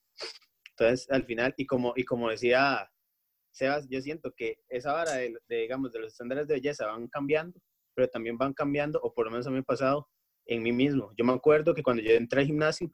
Entonces, 0.76 1.10
al 1.10 1.24
final, 1.24 1.54
y 1.56 1.66
como, 1.66 1.92
y 1.96 2.04
como 2.04 2.30
decía 2.30 2.90
Sebas, 3.52 3.86
yo 3.88 4.00
siento 4.00 4.32
que 4.36 4.58
esa 4.68 4.92
vara 4.92 5.12
de, 5.12 5.38
digamos, 5.48 5.92
de 5.92 6.00
los 6.00 6.12
estándares 6.12 6.48
de 6.48 6.54
belleza 6.54 6.86
van 6.86 7.06
cambiando, 7.08 7.60
pero 7.94 8.08
también 8.08 8.36
van 8.36 8.52
cambiando, 8.52 9.00
o 9.00 9.14
por 9.14 9.26
lo 9.26 9.30
menos 9.30 9.46
a 9.46 9.50
mí 9.50 9.54
me 9.54 9.60
ha 9.60 9.64
pasado, 9.64 10.08
en 10.46 10.62
mí 10.62 10.72
mismo. 10.72 11.12
Yo 11.16 11.24
me 11.24 11.32
acuerdo 11.32 11.74
que 11.74 11.82
cuando 11.82 12.02
yo 12.02 12.12
entré 12.12 12.40
al 12.40 12.46
gimnasio, 12.46 12.90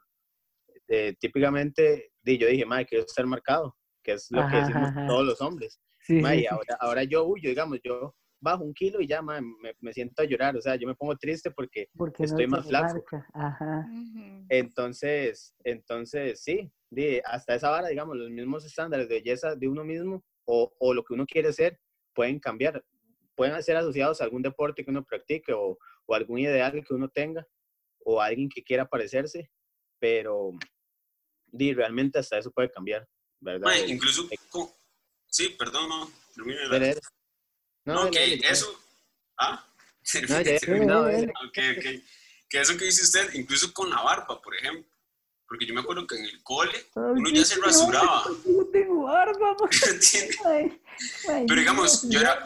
eh, 0.88 1.14
típicamente 1.18 2.12
yo 2.22 2.46
dije, 2.46 2.66
madre, 2.66 2.86
quiero 2.86 3.04
estar 3.04 3.24
marcado, 3.26 3.76
que 4.02 4.12
es 4.12 4.26
lo 4.30 4.46
que 4.48 4.56
decimos 4.56 4.90
todos 5.08 5.24
los 5.24 5.40
hombres. 5.40 5.80
y 6.08 6.46
ahora, 6.46 6.76
ahora 6.80 7.04
yo 7.04 7.24
huyo, 7.24 7.48
digamos, 7.48 7.78
yo 7.82 8.14
bajo 8.40 8.64
un 8.64 8.74
kilo 8.74 9.00
y 9.00 9.06
ya 9.06 9.22
me, 9.22 9.40
me, 9.80 9.92
siento 9.92 10.22
a 10.22 10.24
llorar, 10.24 10.56
o 10.56 10.62
sea, 10.62 10.76
yo 10.76 10.86
me 10.86 10.94
pongo 10.94 11.16
triste 11.16 11.50
porque, 11.50 11.88
estoy 12.18 12.46
más 12.46 12.66
flaco. 12.66 13.04
Entonces, 14.48 15.54
entonces, 15.62 16.42
sí, 16.42 16.72
hasta 17.24 17.54
esa 17.54 17.70
vara, 17.70 17.88
digamos, 17.88 18.16
los 18.16 18.30
mismos 18.30 18.64
estándares 18.64 19.08
de 19.08 19.16
belleza 19.16 19.54
de 19.54 19.68
uno 19.68 19.84
mismo 19.84 20.24
o, 20.46 20.72
o 20.78 20.94
lo 20.94 21.04
que 21.04 21.14
uno 21.14 21.26
quiere 21.26 21.52
ser 21.52 21.78
pueden 22.14 22.40
cambiar, 22.40 22.84
pueden 23.34 23.62
ser 23.62 23.76
asociados 23.76 24.20
a 24.20 24.24
algún 24.24 24.42
deporte 24.42 24.84
que 24.84 24.90
uno 24.90 25.04
practique 25.04 25.52
o, 25.52 25.78
o 26.06 26.14
algún 26.14 26.38
ideal 26.38 26.72
que 26.72 26.94
uno 26.94 27.08
tenga 27.08 27.46
o 28.04 28.20
alguien 28.20 28.48
que 28.48 28.62
quiera 28.62 28.88
parecerse, 28.88 29.50
pero 29.98 30.52
di, 31.46 31.74
realmente 31.74 32.18
hasta 32.18 32.38
eso 32.38 32.50
puede 32.50 32.70
cambiar, 32.70 33.06
¿verdad? 33.40 33.70
incluso, 33.86 34.28
sí, 35.26 35.50
perdón, 35.58 35.88
no, 35.88 36.10
no, 37.84 38.02
ok, 38.04 38.16
eso. 38.42 38.80
Ah, 39.38 39.64
no, 40.28 40.40
ya 40.40 40.58
terminado. 40.60 41.06
ok, 41.06 41.58
ok. 41.76 41.84
Que 42.48 42.60
eso 42.60 42.76
que 42.76 42.84
dice 42.84 43.04
usted, 43.04 43.34
incluso 43.34 43.72
con 43.72 43.90
la 43.90 44.02
barba, 44.02 44.40
por 44.40 44.56
ejemplo. 44.56 44.90
Porque 45.46 45.66
yo 45.66 45.74
me 45.74 45.80
acuerdo 45.80 46.06
que 46.06 46.16
en 46.16 46.24
el 46.24 46.42
cole 46.44 46.86
uno 46.94 47.28
ya 47.30 47.44
se 47.44 47.60
rasuraba. 47.60 48.24
Yo 48.46 48.66
tengo 48.72 49.02
barba, 49.02 49.56
Pero 51.26 51.60
digamos, 51.60 52.08
yo 52.08 52.20
era. 52.20 52.44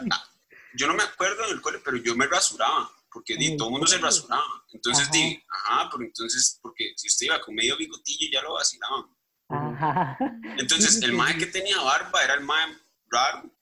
Yo 0.73 0.87
no 0.87 0.93
me 0.93 1.03
acuerdo 1.03 1.45
en 1.45 1.51
el 1.51 1.61
cole, 1.61 1.79
pero 1.85 1.97
yo 1.97 2.15
me 2.15 2.27
rasuraba. 2.27 2.91
Porque 3.11 3.37
di, 3.37 3.55
todo 3.55 3.69
el 3.69 3.73
mundo 3.73 3.87
se 3.87 3.97
rasuraba. 3.97 4.65
Entonces 4.73 5.09
di, 5.11 5.41
ajá, 5.49 5.89
pero 5.91 6.03
entonces, 6.03 6.59
porque 6.61 6.93
si 6.97 7.07
usted 7.07 7.27
iba 7.27 7.39
con 7.41 7.55
medio 7.55 7.77
bigotillo 7.77 8.27
ya 8.31 8.41
lo 8.41 8.53
vacilaban. 8.55 9.05
Ajá. 9.49 10.17
Entonces, 10.57 11.01
el 11.01 11.13
mae 11.13 11.37
que 11.37 11.45
tenía 11.45 11.79
barba 11.79 12.23
era 12.23 12.33
el 12.33 12.41
mae 12.41 12.75
raro 13.07 13.54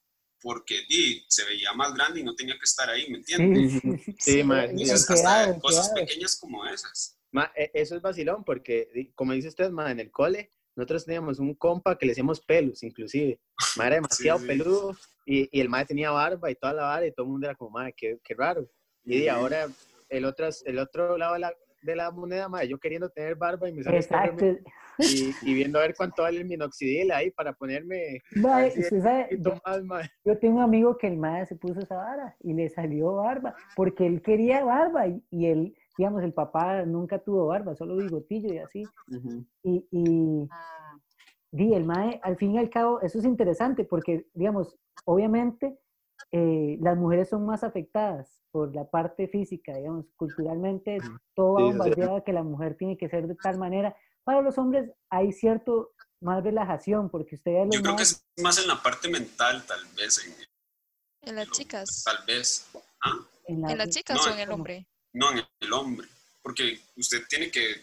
porque 0.44 0.82
di, 0.86 1.24
se 1.26 1.42
veía 1.46 1.72
más 1.72 1.94
grande 1.94 2.20
y 2.20 2.22
no 2.22 2.34
tenía 2.34 2.54
que 2.58 2.64
estar 2.64 2.88
ahí, 2.90 3.08
¿me 3.08 3.16
entiendes? 3.16 3.80
Sí, 3.82 4.14
sí, 4.18 4.40
Entonces, 4.40 5.10
hasta 5.10 5.58
cosas 5.58 5.88
pequeñas 5.88 6.36
como 6.38 6.66
esas. 6.66 7.18
E, 7.56 7.70
eso 7.72 7.96
es 7.96 8.02
vacilón, 8.02 8.44
porque, 8.44 9.10
como 9.14 9.32
dice 9.32 9.48
usted, 9.48 9.70
ma, 9.70 9.90
en 9.90 10.00
el 10.00 10.10
cole, 10.10 10.50
nosotros 10.76 11.06
teníamos 11.06 11.38
un 11.38 11.54
compa 11.54 11.96
que 11.96 12.04
le 12.04 12.10
decíamos 12.10 12.42
pelos, 12.42 12.82
inclusive. 12.82 13.40
Ma, 13.76 13.86
era 13.86 13.94
demasiado 14.02 14.46
peludo 14.46 14.94
y, 15.24 15.48
y, 15.50 15.62
el 15.62 15.70
madre 15.70 15.86
tenía 15.86 16.10
barba 16.10 16.50
y 16.50 16.56
toda 16.56 16.74
la 16.74 16.82
barba 16.82 17.06
y 17.06 17.12
todo 17.12 17.24
el 17.24 17.32
mundo 17.32 17.46
era 17.46 17.56
como, 17.56 17.70
madre, 17.70 17.94
qué, 17.96 18.18
qué 18.22 18.34
raro. 18.34 18.70
Y, 19.02 19.28
ahora 19.28 19.66
el 20.10 20.26
otro, 20.26 20.46
el 20.66 20.78
otro 20.78 21.16
lado 21.16 21.32
de 21.32 21.40
la, 21.40 21.54
de 21.84 21.96
la 21.96 22.10
moneda, 22.10 22.48
madre, 22.48 22.68
yo 22.68 22.78
queriendo 22.78 23.10
tener 23.10 23.36
barba 23.36 23.68
y 23.68 23.72
me 23.72 23.82
sale 23.82 23.98
Exacto. 23.98 24.44
Y, 24.96 25.34
y, 25.42 25.54
viendo 25.54 25.80
a 25.80 25.82
ver 25.82 25.96
cuánto 25.96 26.22
vale 26.22 26.38
el 26.38 26.44
minoxidil 26.44 27.10
ahí 27.10 27.32
para 27.32 27.52
ponerme. 27.52 28.22
sabe, 29.00 29.28
yo, 29.40 29.58
yo, 30.24 30.38
tengo 30.38 30.58
un 30.58 30.62
amigo 30.62 30.96
que 30.96 31.08
el 31.08 31.16
madre 31.16 31.46
se 31.46 31.56
puso 31.56 31.80
esa 31.80 31.96
vara 31.96 32.36
y 32.38 32.54
le 32.54 32.68
salió 32.68 33.14
barba, 33.14 33.56
porque 33.74 34.06
él 34.06 34.22
quería 34.22 34.64
barba 34.64 35.08
y, 35.08 35.20
y 35.30 35.46
él, 35.46 35.74
digamos, 35.98 36.22
el 36.22 36.32
papá 36.32 36.84
nunca 36.84 37.18
tuvo 37.18 37.46
barba, 37.46 37.74
solo 37.74 37.96
bigotillo 37.96 38.54
y 38.54 38.58
así. 38.58 38.84
Y, 39.64 39.84
y, 39.90 40.48
y 41.50 41.74
el 41.74 41.84
mae, 41.84 42.20
al 42.22 42.36
fin 42.36 42.52
y 42.52 42.58
al 42.58 42.70
cabo, 42.70 43.00
eso 43.00 43.18
es 43.18 43.24
interesante 43.24 43.82
porque, 43.82 44.28
digamos, 44.32 44.78
obviamente 45.06 45.76
eh, 46.32 46.78
las 46.80 46.96
mujeres 46.96 47.28
son 47.28 47.46
más 47.46 47.64
afectadas 47.64 48.42
por 48.50 48.74
la 48.74 48.88
parte 48.88 49.28
física, 49.28 49.76
digamos, 49.76 50.06
culturalmente 50.16 50.98
todo 51.34 51.54
va 51.54 51.62
bombardeado 51.62 52.22
que 52.24 52.32
la 52.32 52.42
mujer 52.42 52.76
tiene 52.76 52.96
que 52.96 53.08
ser 53.08 53.26
de 53.26 53.34
tal 53.34 53.58
manera. 53.58 53.96
Para 54.24 54.42
los 54.42 54.56
hombres 54.58 54.90
hay 55.10 55.32
cierto 55.32 55.92
más 56.20 56.42
relajación, 56.42 57.10
porque 57.10 57.34
ustedes... 57.34 57.68
Yo 57.72 57.82
creo 57.82 57.96
que 57.96 58.04
es 58.04 58.24
más 58.38 58.58
en 58.58 58.68
la 58.68 58.82
parte 58.82 59.08
mental, 59.08 59.64
tal 59.66 59.84
vez. 59.96 60.20
En, 61.22 61.34
las 61.34 61.50
chicas. 61.50 62.02
Tal 62.04 62.24
vez. 62.26 62.66
¿Ah? 63.02 63.18
¿En, 63.46 63.78
las 63.78 63.88
chicas 63.90 64.18
o 64.26 64.30
en 64.30 64.38
el 64.40 64.50
hombre? 64.50 64.88
No, 65.12 65.30
en 65.32 65.44
el 65.60 65.72
hombre. 65.72 66.08
Porque 66.42 66.80
usted 66.96 67.22
tiene 67.28 67.50
que... 67.50 67.82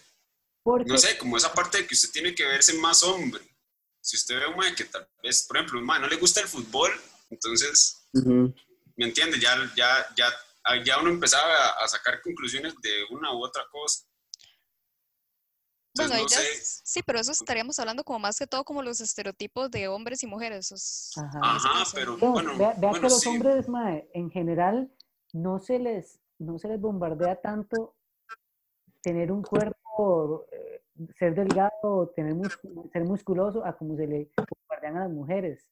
No 0.65 0.97
sé, 0.97 1.17
como 1.17 1.37
esa 1.37 1.53
parte 1.53 1.79
de 1.79 1.87
que 1.87 1.93
usted 1.93 2.11
tiene 2.11 2.35
que 2.35 2.45
verse 2.45 2.73
más 2.79 3.03
hombre. 3.03 3.41
Si 4.01 4.15
usted 4.15 4.35
ve 4.37 4.45
a 4.45 4.49
un 4.49 4.75
que 4.75 4.85
tal 4.85 5.07
vez, 5.23 5.45
por 5.47 5.57
ejemplo, 5.57 5.79
un 5.79 5.85
no 5.85 6.07
le 6.07 6.15
gusta 6.15 6.41
el 6.41 6.47
fútbol, 6.47 6.91
entonces, 7.29 8.00
¿me 8.13 9.05
entiende? 9.05 9.39
Ya, 9.39 9.55
ya, 9.75 10.07
ya 10.15 10.25
Ah, 10.63 10.75
ya 10.83 10.99
uno 10.99 11.09
empezaba 11.09 11.69
a, 11.83 11.87
sacar 11.87 12.21
conclusiones 12.21 12.75
de 12.81 12.89
una 13.09 13.33
u 13.33 13.43
otra 13.43 13.63
cosa. 13.71 14.05
bueno, 15.95 16.13
sí, 16.29 17.01
pero 17.03 17.19
eso 17.19 17.31
estaríamos 17.31 17.79
hablando 17.79 18.03
como 18.03 18.19
más 18.19 18.37
que 18.37 18.45
todo 18.45 18.63
como 18.63 18.83
los 18.83 19.01
estereotipos 19.01 19.71
de 19.71 19.87
hombres 19.87 20.21
y 20.23 20.27
mujeres. 20.27 21.11
Ajá, 21.17 21.83
pero 21.93 22.15
bueno, 22.17 22.55
vea, 22.57 22.75
que 22.75 22.99
los 22.99 23.25
hombres, 23.25 23.65
en 24.13 24.29
general, 24.29 24.91
no 25.33 25.57
se 25.59 25.79
les, 25.79 26.19
no 26.37 26.59
se 26.59 26.67
les 26.67 26.79
bombardea 26.79 27.41
tanto 27.41 27.95
tener 29.01 29.31
un 29.31 29.41
cuerpo, 29.41 30.45
eh, 30.51 30.83
ser 31.17 31.33
delgado, 31.33 32.13
tener 32.15 32.35
ser 32.93 33.03
musculoso, 33.03 33.65
a 33.65 33.75
como 33.75 33.95
se 33.97 34.05
le 34.05 34.31
bombardean 34.37 34.97
a 34.97 34.99
las 35.01 35.11
mujeres. 35.11 35.65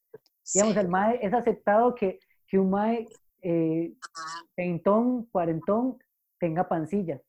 Digamos, 0.52 0.76
el 0.76 0.88
MAE 0.88 1.20
es 1.22 1.32
aceptado 1.32 1.94
que, 1.94 2.18
que 2.50 2.58
un 2.58 2.70
MAE 2.70 3.08
eh, 3.42 3.94
peintón, 4.54 5.24
cuarentón, 5.26 5.98
tenga 6.38 6.68
pancilla. 6.68 7.22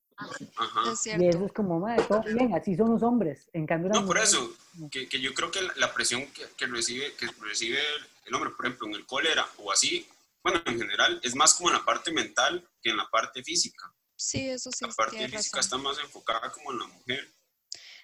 Y 1.05 1.27
eso 1.27 1.45
es 1.45 1.53
como, 1.53 1.79
madre, 1.79 2.03
todo 2.07 2.23
bien, 2.23 2.53
así 2.53 2.75
son 2.75 2.91
los 2.91 3.03
hombres. 3.03 3.49
En 3.53 3.65
cambio, 3.65 3.91
no, 3.91 4.05
por 4.05 4.17
eso, 4.17 4.51
que, 4.91 5.07
que, 5.07 5.19
yo 5.19 5.33
creo 5.33 5.49
que 5.49 5.61
la 5.77 5.93
presión 5.93 6.25
que, 6.27 6.43
que, 6.57 6.67
recibe, 6.67 7.13
que 7.15 7.27
recibe 7.41 7.79
el 8.25 8.35
hombre, 8.35 8.51
por 8.51 8.65
ejemplo, 8.65 8.87
en 8.87 8.95
el 8.95 9.05
cólera 9.05 9.47
o 9.57 9.71
así, 9.71 10.07
bueno, 10.43 10.61
en 10.65 10.77
general, 10.77 11.19
es 11.23 11.35
más 11.35 11.53
como 11.53 11.69
en 11.69 11.75
la 11.75 11.85
parte 11.85 12.11
mental 12.11 12.67
que 12.81 12.91
en 12.91 12.97
la 12.97 13.07
parte 13.09 13.43
física. 13.43 13.91
Sí, 14.15 14.49
eso 14.49 14.69
sí. 14.71 14.85
La 14.85 14.93
parte 14.93 15.27
física 15.27 15.59
está 15.59 15.77
más 15.77 15.97
enfocada 15.99 16.51
como 16.51 16.71
en 16.71 16.79
la 16.79 16.87
mujer. 16.87 17.33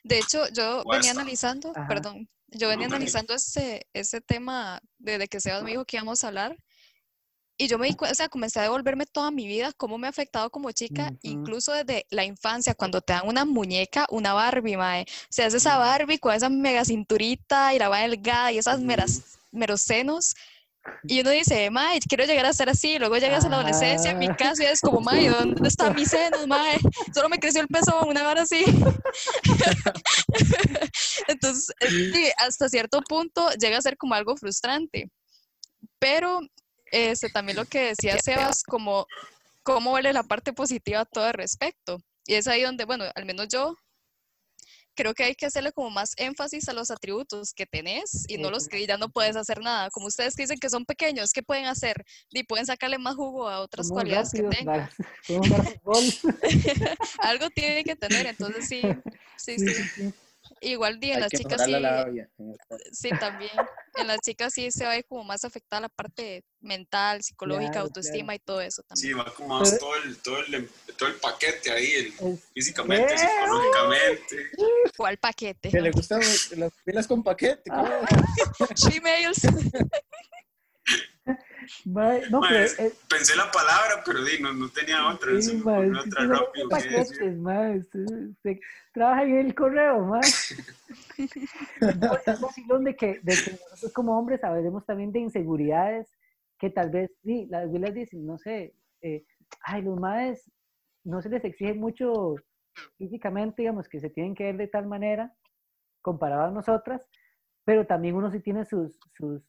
De 0.04 0.20
hecho, 0.20 0.48
yo 0.50 0.84
venía 0.90 1.12
analizando, 1.12 1.74
perdón, 1.88 2.30
yo 2.48 2.70
venía 2.70 2.88
analizando 2.88 3.34
ese, 3.34 3.88
ese 3.94 4.22
tema 4.22 4.82
desde 4.98 5.28
que 5.28 5.40
Sebas 5.40 5.64
me 5.64 5.72
dijo 5.72 5.86
que 5.86 5.98
íbamos 5.98 6.24
a 6.24 6.28
hablar 6.28 6.58
y 7.58 7.68
yo 7.68 7.80
me 7.80 7.88
di 7.88 7.96
cuenta, 7.96 8.12
o 8.12 8.16
sea, 8.16 8.30
comencé 8.30 8.60
a 8.60 8.64
devolverme 8.64 9.08
toda 9.08 9.32
mi 9.32 9.48
vida, 9.48 9.74
cómo 9.74 9.98
me 9.98 10.06
ha 10.06 10.12
afectado 10.12 10.52
como 10.52 10.72
chica, 10.72 11.12
incluso 11.24 11.74
desde 11.74 12.06
la 12.12 12.24
infancia, 12.24 12.76
cuando 12.76 13.02
te 13.02 13.14
dan 13.14 13.28
una 13.28 13.46
muñeca, 13.46 14.06
una 14.12 14.34
Barbie, 14.34 14.78
mae. 14.78 15.02
O 15.02 15.06
sea, 15.32 15.48
es 15.48 15.56
esa 15.56 15.78
Barbie 15.78 16.20
con 16.20 16.36
esa 16.36 16.50
mega 16.50 16.86
cinturita 16.86 17.74
y 17.74 17.80
la 17.80 17.90
va 17.90 18.00
delgada 18.00 18.52
y 18.52 18.60
esas 18.60 18.80
meras, 18.82 19.40
meros 19.52 19.82
senos. 19.82 20.36
Y 21.04 21.22
uno 21.22 21.32
dice, 21.32 21.72
mae, 21.72 22.00
quiero 22.00 22.26
llegar 22.26 22.46
a 22.46 22.54
ser 22.54 22.70
así. 22.70 23.00
luego 23.00 23.18
llegas 23.18 23.44
a 23.44 23.50
la 23.50 23.58
adolescencia, 23.58 24.12
en 24.12 24.20
mi 24.20 24.28
caso, 24.28 24.62
y 24.62 24.66
es 24.66 24.80
como, 24.80 25.02
mae, 25.02 25.28
¿dónde 25.28 25.68
están 25.68 25.96
mis 25.96 26.10
senos, 26.10 26.46
mae? 26.46 26.78
Solo 27.14 27.28
me 27.28 27.40
creció 27.40 27.62
el 27.62 27.68
peso 27.68 28.06
una 28.06 28.30
hora 28.30 28.44
así. 28.44 28.64
Entonces, 31.28 31.74
sí, 31.90 32.30
hasta 32.38 32.70
cierto 32.70 33.02
punto 33.02 33.50
llega 33.60 33.80
a 33.80 33.82
ser 33.82 33.98
como 33.98 34.14
algo 34.14 34.38
frustrante. 34.38 35.10
Pero 36.00 36.40
este, 36.92 37.30
también 37.30 37.58
lo 37.58 37.66
que 37.66 37.96
decía 37.96 38.18
Sebas, 38.20 38.64
como 38.64 39.06
cómo 39.64 39.92
vale 39.92 40.14
la 40.14 40.24
parte 40.24 40.54
positiva 40.54 41.02
a 41.02 41.06
todo 41.06 41.32
respecto. 41.32 42.02
Y 42.26 42.36
es 42.36 42.48
ahí 42.48 42.62
donde, 42.62 42.86
bueno, 42.86 43.06
al 43.16 43.26
menos 43.26 43.48
yo 43.50 43.76
creo 44.98 45.14
que 45.14 45.24
hay 45.24 45.36
que 45.36 45.46
hacerle 45.46 45.72
como 45.72 45.90
más 45.92 46.14
énfasis 46.18 46.68
a 46.68 46.74
los 46.74 46.90
atributos 46.90 47.54
que 47.54 47.66
tenés 47.66 48.26
y 48.28 48.38
no 48.38 48.50
los 48.50 48.68
que 48.68 48.86
ya 48.86 48.98
no 48.98 49.10
puedes 49.10 49.36
hacer 49.36 49.62
nada. 49.62 49.90
Como 49.92 50.08
ustedes 50.08 50.36
que 50.36 50.44
dicen 50.44 50.58
que 50.60 50.70
son 50.70 50.86
pequeños, 50.86 51.32
¿qué 51.32 51.44
pueden 51.44 51.66
hacer? 51.66 52.04
Y 52.32 52.44
pueden 52.44 52.66
sacarle 52.66 52.98
más 52.98 53.16
jugo 53.16 53.48
a 53.48 53.62
otras 53.62 53.90
cualidades 53.90 54.32
que 54.32 54.44
tengan. 54.44 54.90
Algo 57.20 57.50
tiene 57.52 57.84
que 57.84 57.96
tener, 57.96 58.26
entonces 58.26 58.68
sí, 58.68 58.82
sí. 59.38 59.58
sí. 59.60 60.14
Igual 60.62 61.00
en 61.02 61.20
las 61.20 61.32
chicas 61.32 61.64
sí. 61.64 61.74
sí, 62.92 63.10
también. 63.20 63.52
En 63.96 64.08
las 64.08 64.20
chicas 64.22 64.54
sí 64.54 64.72
se 64.72 64.88
ve 64.88 65.04
como 65.04 65.24
más 65.24 65.44
afectada 65.44 65.82
la 65.82 65.90
parte 65.90 66.44
mental, 66.60 67.22
psicológica, 67.24 67.80
autoestima 67.80 68.36
y 68.36 68.40
todo 68.40 68.62
eso 68.62 68.84
también. 68.84 69.08
Sí, 69.08 69.14
va 69.14 69.34
como 69.34 69.60
más 69.60 69.78
todo 69.78 69.96
el, 69.96 70.18
todo 70.18 70.40
el, 70.40 70.70
todo 70.98 71.10
el 71.10 71.16
paquete 71.16 71.72
ahí, 71.72 72.14
físicamente, 72.54 73.18
psicológicamente. 73.18 74.52
¿Cuál 74.96 75.18
paquete? 75.18 75.70
Que 75.70 75.82
le 75.82 75.92
gustan 75.92 76.22
las 76.56 76.72
pilas 76.84 77.08
con 77.08 77.24
paquete. 77.24 77.70
Gmails. 77.70 79.42
no, 81.86 82.42
pero, 82.42 82.66
eh, 82.66 82.94
pensé 83.10 83.36
la 83.36 83.50
palabra, 83.52 84.02
pero 84.06 84.24
di, 84.24 84.42
no, 84.42 84.54
no 84.54 84.70
tenía 84.70 85.08
otra. 85.08 85.42
Sí, 85.42 85.58
mae, 85.58 85.92
otra 85.92 86.26
rápido. 86.26 86.70
Paquetes, 86.70 87.38
mae, 87.38 87.80
usted, 87.80 88.60
trabaja 88.94 89.24
en 89.24 89.38
el 89.38 89.56
correo, 89.56 90.06
mae. 90.06 90.22
es 91.18 92.42
vacilón 92.42 92.84
de 92.84 92.96
que, 92.96 93.20
de 93.22 93.34
que 93.34 93.52
nosotros 93.52 93.94
como 93.94 94.18
hombres 94.18 94.42
sabemos 94.42 94.86
también 94.86 95.12
de 95.12 95.20
inseguridades 95.20 96.08
que 96.58 96.70
tal 96.70 96.90
vez, 96.90 97.12
sí, 97.24 97.48
las 97.50 97.66
abuelas 97.66 97.94
dicen, 97.94 98.26
no 98.26 98.38
sé, 98.38 98.74
eh, 99.02 99.26
ay, 99.62 99.82
los 99.84 100.00
maes 100.00 100.50
no 101.04 101.22
se 101.22 101.30
les 101.30 101.44
exige 101.46 101.74
mucho 101.74 102.36
físicamente, 102.98 103.62
digamos, 103.62 103.88
que 103.88 104.00
se 104.00 104.10
tienen 104.10 104.36
que 104.36 104.46
ver 104.46 104.58
de 104.58 104.68
tal 104.68 104.88
manera 104.88 105.34
comparado 106.02 106.44
a 106.44 106.52
nosotras, 106.52 107.02
pero 107.64 107.86
también 107.86 108.16
uno 108.16 108.32
sí 108.32 108.40
tiene 108.40 108.66
sus, 108.66 108.98
sus 109.16 109.42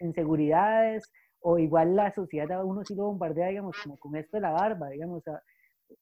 inseguridades, 0.00 1.10
o 1.46 1.58
igual 1.58 1.94
la 1.94 2.12
sociedad 2.14 2.50
a 2.52 2.64
uno 2.64 2.82
sí 2.86 2.94
lo 2.94 3.04
bombardea, 3.04 3.48
digamos, 3.48 3.76
como 3.82 3.98
con 3.98 4.16
esto 4.16 4.38
de 4.38 4.40
la 4.40 4.50
barba, 4.50 4.88
digamos, 4.88 5.22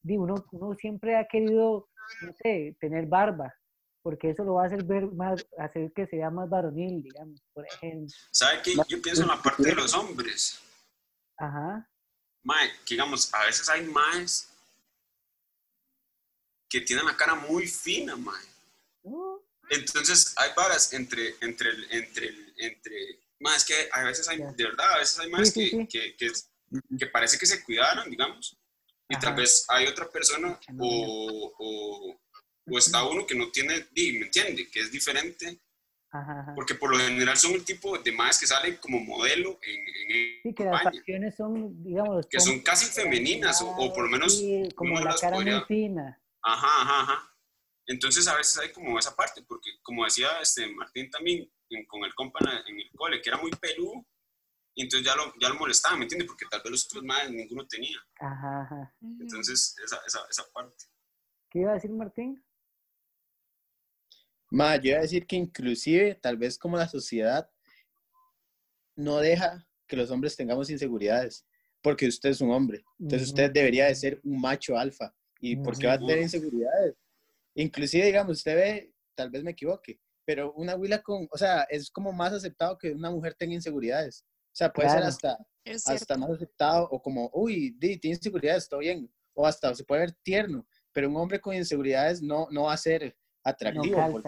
uno, 0.05 0.35
uno 0.53 0.75
siempre 0.77 1.17
ha 1.17 1.27
querido, 1.27 1.89
no 2.21 2.33
sé, 2.41 2.77
tener 2.79 3.07
barba, 3.07 3.53
porque 4.03 4.31
eso 4.31 4.45
lo 4.45 4.55
va 4.55 4.63
a 4.63 4.67
hacer 4.67 4.85
ver 4.85 5.07
más, 5.07 5.45
hacer 5.59 5.93
que 5.95 6.07
sea 6.07 6.31
más 6.31 6.49
varonil, 6.49 7.03
digamos, 7.03 7.43
por 7.53 7.67
ejemplo. 7.67 8.15
¿Sabe 8.31 8.63
qué? 8.63 8.75
Yo 8.87 9.03
pienso 9.03 9.23
en 9.23 9.29
la 9.29 9.43
parte 9.43 9.65
de 9.65 9.75
los 9.75 9.93
hombres. 9.95 10.61
Ajá. 11.37 11.91
Mae, 12.45 12.69
que 12.87 12.95
digamos, 12.95 13.35
a 13.35 13.45
veces 13.45 13.69
hay 13.69 13.85
más 13.87 14.49
que 16.71 16.83
tienen 16.83 17.05
la 17.05 17.17
cara 17.17 17.35
muy 17.35 17.67
fina, 17.67 18.15
mae. 18.15 18.47
Entonces 19.71 20.35
hay 20.37 20.51
varas 20.57 20.93
entre, 20.93 21.35
entre, 21.41 21.71
entre, 21.91 22.29
entre, 22.59 23.19
más 23.43 23.65
que 23.65 23.75
a 23.93 24.05
veces 24.05 24.29
hay, 24.29 24.39
de 24.39 24.65
verdad, 24.65 24.93
a 24.95 24.99
veces 24.99 25.19
hay 25.19 25.31
más 25.31 25.53
que, 25.53 25.87
Que, 25.89 26.17
que, 26.17 27.07
parece 27.07 27.39
que 27.39 27.47
se 27.47 27.63
cuidaron, 27.63 28.09
digamos, 28.11 28.57
y 29.09 29.19
tal 29.19 29.35
vez 29.35 29.67
hay 29.69 29.87
otra 29.87 30.09
persona 30.09 30.59
o, 30.79 31.53
o, 31.59 32.21
o 32.67 32.79
está 32.79 33.05
uno 33.05 33.27
que 33.27 33.35
no 33.35 33.51
tiene, 33.51 33.87
¿me 33.95 34.27
entiende? 34.27 34.69
Que 34.71 34.81
es 34.81 34.91
diferente. 34.91 35.61
Porque 36.55 36.75
por 36.75 36.91
lo 36.91 36.99
general 36.99 37.39
son 37.39 37.53
el 37.53 37.65
tipo 37.65 37.97
de 37.97 38.13
más 38.13 38.39
que 38.39 38.47
sale 38.47 38.77
como 38.79 39.01
modelo 39.01 39.59
en, 39.63 39.81
en 39.81 40.43
Sí, 40.43 40.55
que 40.55 40.65
las 40.65 40.83
facciones 40.83 41.35
son, 41.35 41.83
digamos... 41.83 42.27
Que 42.27 42.39
son 42.39 42.61
casi 42.61 42.87
femeninas, 42.87 43.63
o, 43.63 43.93
por 43.95 44.05
lo 44.05 44.11
menos... 44.11 44.39
como 44.75 45.01
la 45.01 45.15
cara 45.15 45.41
muy 45.41 45.65
fina. 45.67 46.21
Ajá, 46.43 46.83
ajá, 46.83 47.01
ajá. 47.03 47.33
Entonces 47.87 48.29
a 48.29 48.37
veces 48.37 48.59
hay 48.59 48.73
como 48.73 48.99
esa 48.99 49.17
parte, 49.17 49.43
porque 49.43 49.71
como 49.83 50.05
decía 50.05 50.29
este 50.41 50.67
Martín 50.69 51.11
también 51.11 51.51
con 51.87 52.05
el 52.05 52.15
compa 52.15 52.39
en, 52.67 52.81
el 52.81 52.91
cole, 52.95 53.21
que 53.21 53.31
era 53.31 53.39
muy 53.39 53.51
peludo, 53.51 54.07
y 54.75 54.83
entonces 54.83 55.07
ya 55.07 55.17
lo, 55.17 55.33
ya 55.41 55.49
lo 55.49 55.57
molestaba, 55.57 55.97
¿me 55.97 56.05
entiende? 56.05 56.27
Porque 56.27 56.47
tal 56.51 56.61
vez 56.63 56.71
los 56.71 56.87
otros 56.87 57.05
más 57.05 57.31
ninguno 57.31 57.67
tenía. 57.67 57.99
Ajá, 58.21 58.63
ajá. 58.63 58.95
Entonces, 59.21 59.77
esa, 59.85 60.01
esa, 60.07 60.21
esa 60.31 60.45
parte. 60.53 60.87
¿Qué 61.51 61.61
iba 61.61 61.73
a 61.73 61.75
decir 61.75 61.91
Martín? 61.91 62.43
Ma, 64.51 64.77
yo 64.77 64.91
iba 64.91 64.99
a 64.99 65.03
decir 65.03 65.27
que 65.27 65.37
inclusive, 65.37 66.15
tal 66.15 66.37
vez 66.37 66.59
como 66.59 66.77
la 66.77 66.89
sociedad 66.89 67.51
no 68.97 69.19
deja 69.19 69.67
que 69.87 69.97
los 69.97 70.11
hombres 70.11 70.37
tengamos 70.37 70.71
inseguridades, 70.71 71.47
porque 71.83 72.07
usted 72.07 72.31
es 72.31 72.41
un 72.41 72.51
hombre. 72.51 72.85
Entonces 72.99 73.29
usted 73.29 73.51
debería 73.51 73.87
de 73.87 73.95
ser 73.95 74.21
un 74.25 74.41
macho 74.41 74.77
alfa. 74.77 75.15
¿Y 75.41 75.57
por 75.57 75.77
qué 75.77 75.87
va 75.87 75.95
a 75.95 75.99
tener 75.99 76.19
inseguridades? 76.19 76.95
Inclusive, 77.55 78.07
digamos, 78.07 78.39
usted 78.39 78.55
ve, 78.55 78.93
tal 79.15 79.31
vez 79.31 79.43
me 79.43 79.51
equivoque, 79.51 80.01
pero 80.25 80.53
una 80.55 80.77
huila 80.77 81.03
con, 81.03 81.29
o 81.31 81.39
sea, 81.39 81.63
es 81.63 81.91
como 81.91 82.13
más 82.13 82.33
aceptado 82.33 82.79
que 82.79 82.93
una 82.93 83.11
mujer 83.11 83.35
tenga 83.35 83.55
inseguridades. 83.55 84.25
O 84.53 84.55
sea, 84.55 84.73
puede 84.73 84.91
ser 84.91 85.03
hasta, 85.03 85.39
hasta 85.87 86.17
más 86.17 86.31
aceptado 86.31 86.89
o 86.91 87.01
como, 87.01 87.31
uy, 87.33 87.77
tiene 87.79 88.17
inseguridades, 88.17 88.65
está 88.65 88.77
bien. 88.77 89.11
O 89.35 89.47
hasta 89.47 89.75
se 89.75 89.85
puede 89.85 90.03
ver 90.03 90.13
tierno, 90.23 90.67
pero 90.93 91.09
un 91.09 91.17
hombre 91.17 91.41
con 91.41 91.55
inseguridades 91.55 92.21
no, 92.21 92.49
no 92.51 92.65
va 92.65 92.75
a 92.75 92.77
ser 92.77 93.17
atractivo. 93.43 94.23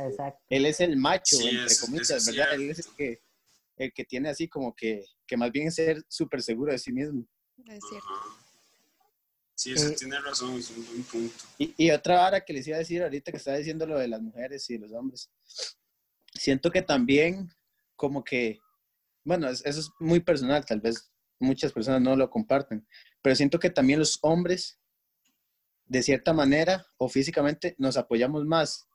él 0.48 0.66
es 0.66 0.80
el 0.80 0.96
macho, 0.96 1.36
entre 1.40 1.76
comillas, 1.76 2.26
¿verdad? 2.26 2.54
Él 2.54 2.70
es 2.70 2.78
el 2.78 2.94
que, 2.96 3.22
el 3.76 3.92
que 3.92 4.04
tiene 4.04 4.30
así 4.30 4.48
como 4.48 4.74
que, 4.74 5.04
que 5.26 5.36
más 5.36 5.52
bien 5.52 5.70
ser 5.70 6.02
súper 6.08 6.42
seguro 6.42 6.72
de 6.72 6.78
sí 6.78 6.92
mismo. 6.92 7.26
Es 7.66 7.84
cierto. 7.88 8.08
Sí, 9.56 9.72
eso 9.72 9.88
eh, 9.88 9.96
tiene 9.96 10.18
razón, 10.20 10.58
es 10.58 10.70
un 10.70 10.84
buen 10.84 11.02
punto. 11.04 11.34
Y, 11.58 11.74
y 11.76 11.90
otra 11.90 12.26
hora 12.26 12.44
que 12.44 12.52
les 12.52 12.66
iba 12.66 12.76
a 12.76 12.80
decir 12.80 13.02
ahorita 13.02 13.30
que 13.30 13.36
estaba 13.36 13.56
diciendo 13.56 13.86
lo 13.86 13.98
de 13.98 14.08
las 14.08 14.20
mujeres 14.20 14.68
y 14.70 14.78
los 14.78 14.90
hombres. 14.92 15.30
Siento 16.34 16.70
que 16.70 16.82
también 16.82 17.50
como 17.96 18.24
que, 18.24 18.58
bueno, 19.24 19.48
eso 19.48 19.66
es 19.66 19.90
muy 20.00 20.20
personal, 20.20 20.64
tal 20.64 20.80
vez 20.80 21.10
muchas 21.38 21.72
personas 21.72 22.00
no 22.00 22.16
lo 22.16 22.30
comparten, 22.30 22.86
pero 23.22 23.36
siento 23.36 23.58
que 23.58 23.70
también 23.70 23.98
los 23.98 24.18
hombres, 24.22 24.78
de 25.86 26.02
cierta 26.02 26.32
manera 26.32 26.86
o 26.96 27.08
físicamente, 27.08 27.74
nos 27.78 27.96
apoyamos 27.96 28.44
más 28.44 28.88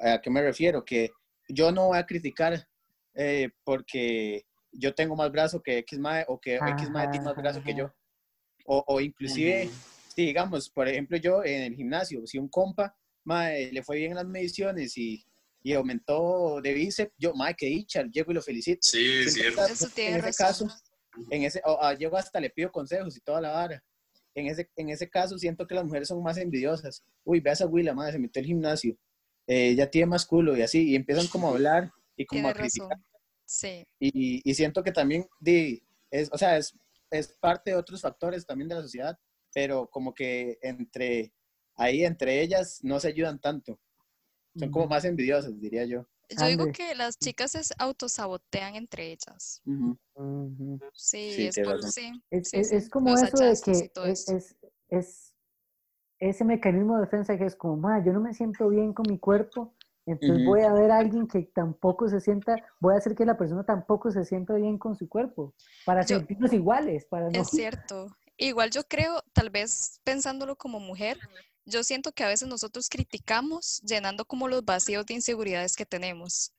¿A 0.00 0.20
qué 0.20 0.30
me 0.30 0.42
refiero? 0.42 0.84
Que 0.84 1.10
yo 1.48 1.72
no 1.72 1.88
voy 1.88 1.98
a 1.98 2.06
criticar 2.06 2.66
eh, 3.14 3.50
porque 3.64 4.46
yo 4.72 4.94
tengo 4.94 5.16
más 5.16 5.30
brazo 5.30 5.62
que 5.62 5.78
X 5.78 5.98
mae 5.98 6.24
o 6.28 6.40
que 6.40 6.56
X 6.56 6.90
mae 6.90 7.08
tiene 7.08 7.26
más 7.26 7.36
brazo 7.36 7.62
que 7.62 7.74
yo. 7.74 7.92
O, 8.64 8.82
o 8.86 9.00
inclusive, 9.00 9.68
si 10.14 10.26
digamos, 10.26 10.70
por 10.70 10.88
ejemplo, 10.88 11.16
yo 11.16 11.44
en 11.44 11.62
el 11.62 11.74
gimnasio, 11.74 12.26
si 12.26 12.38
un 12.38 12.48
compa 12.48 12.96
mae, 13.24 13.70
le 13.72 13.82
fue 13.82 13.96
bien 13.96 14.12
en 14.12 14.16
las 14.16 14.26
mediciones 14.26 14.96
y, 14.96 15.24
y 15.62 15.72
aumentó 15.74 16.60
de 16.62 16.72
bíceps, 16.72 17.12
yo, 17.18 17.34
mae, 17.34 17.54
que 17.54 17.66
dicha, 17.66 18.04
llego 18.10 18.32
y 18.32 18.34
lo 18.34 18.42
felicito. 18.42 18.80
Sí, 18.82 19.28
cierto. 19.28 19.64
Eso 19.66 19.88
tiene 19.94 20.18
en 20.18 20.24
ese 20.24 20.36
caso, 20.36 20.66
en 21.30 21.44
ese, 21.44 21.60
o, 21.64 21.92
llego 21.92 22.16
hasta 22.16 22.40
le 22.40 22.50
pido 22.50 22.72
consejos 22.72 23.16
y 23.16 23.20
toda 23.20 23.40
la 23.40 23.50
vara. 23.50 23.84
En 24.34 24.46
ese, 24.46 24.70
en 24.76 24.90
ese 24.90 25.08
caso 25.08 25.36
siento 25.38 25.66
que 25.66 25.74
las 25.74 25.84
mujeres 25.84 26.08
son 26.08 26.22
más 26.22 26.38
envidiosas. 26.38 27.04
Uy, 27.24 27.40
ve 27.40 27.50
a 27.50 27.52
esa 27.54 27.66
Willa, 27.66 27.94
madre, 27.94 28.12
se 28.12 28.18
metió 28.18 28.40
al 28.40 28.46
gimnasio 28.46 28.96
eh, 29.52 29.74
ya 29.74 29.90
tiene 29.90 30.06
más 30.06 30.26
culo 30.26 30.56
y 30.56 30.62
así, 30.62 30.90
y 30.90 30.94
empiezan 30.94 31.26
como 31.26 31.48
a 31.48 31.50
hablar 31.50 31.90
y 32.16 32.24
como 32.24 32.48
a 32.48 32.54
criticar. 32.54 32.96
Sí. 33.44 33.84
Y, 33.98 34.48
y, 34.48 34.54
siento 34.54 34.84
que 34.84 34.92
también, 34.92 35.26
di, 35.40 35.82
es, 36.08 36.30
o 36.32 36.38
sea, 36.38 36.56
es, 36.56 36.72
es 37.10 37.36
parte 37.40 37.72
de 37.72 37.76
otros 37.76 38.00
factores 38.00 38.46
también 38.46 38.68
de 38.68 38.76
la 38.76 38.82
sociedad, 38.82 39.18
pero 39.52 39.88
como 39.90 40.14
que 40.14 40.56
entre, 40.62 41.32
ahí 41.74 42.04
entre 42.04 42.40
ellas 42.40 42.78
no 42.84 43.00
se 43.00 43.08
ayudan 43.08 43.40
tanto. 43.40 43.80
Son 44.56 44.70
como 44.70 44.86
más 44.86 45.04
envidiosas, 45.04 45.58
diría 45.60 45.84
yo. 45.84 46.06
Yo 46.28 46.46
digo 46.46 46.70
que 46.72 46.94
las 46.94 47.18
chicas 47.18 47.52
se 47.52 47.74
autosabotean 47.78 48.76
entre 48.76 49.10
ellas. 49.10 49.62
Sí, 50.94 51.46
es, 51.46 51.58
por, 51.58 51.82
sí, 51.90 52.12
es, 52.30 52.52
es, 52.52 52.88
como 52.88 53.16
eso 53.16 53.38
de 53.38 53.58
que 53.60 53.90
es, 54.08 54.56
es, 54.88 55.34
ese 56.18 56.44
mecanismo 56.44 56.96
de 56.96 57.02
defensa 57.02 57.36
que 57.36 57.46
es 57.46 57.56
como, 57.56 57.76
ma, 57.76 58.04
yo 58.04 58.12
no 58.12 58.20
me 58.20 58.34
siento 58.34 58.68
bien 58.68 58.92
con 58.92 59.06
mi 59.08 59.18
cuerpo, 59.18 59.74
entonces 60.06 60.44
voy 60.44 60.62
a 60.62 60.72
ver 60.72 60.90
a 60.90 60.98
alguien 60.98 61.26
que 61.26 61.42
tampoco 61.54 62.08
se 62.08 62.20
sienta, 62.20 62.56
voy 62.80 62.94
a 62.94 62.98
hacer 62.98 63.14
que 63.14 63.24
la 63.24 63.36
persona 63.36 63.64
tampoco 63.64 64.10
se 64.10 64.24
sienta 64.24 64.54
bien 64.54 64.78
con 64.78 64.96
su 64.96 65.08
cuerpo, 65.08 65.54
para 65.84 66.02
sentirnos 66.02 66.52
iguales. 66.52 67.06
Para 67.06 67.28
Es 67.28 67.48
cierto. 67.48 68.08
Igual 68.36 68.70
yo 68.70 68.82
creo, 68.84 69.22
tal 69.32 69.50
vez 69.50 70.00
pensándolo 70.02 70.56
como 70.56 70.80
mujer, 70.80 71.18
yo 71.70 71.84
siento 71.84 72.12
que 72.12 72.24
a 72.24 72.28
veces 72.28 72.48
nosotros 72.48 72.88
criticamos 72.88 73.80
llenando 73.80 74.24
como 74.24 74.48
los 74.48 74.64
vacíos 74.64 75.06
de 75.06 75.14
inseguridades 75.14 75.76
que 75.76 75.86
tenemos. 75.86 76.52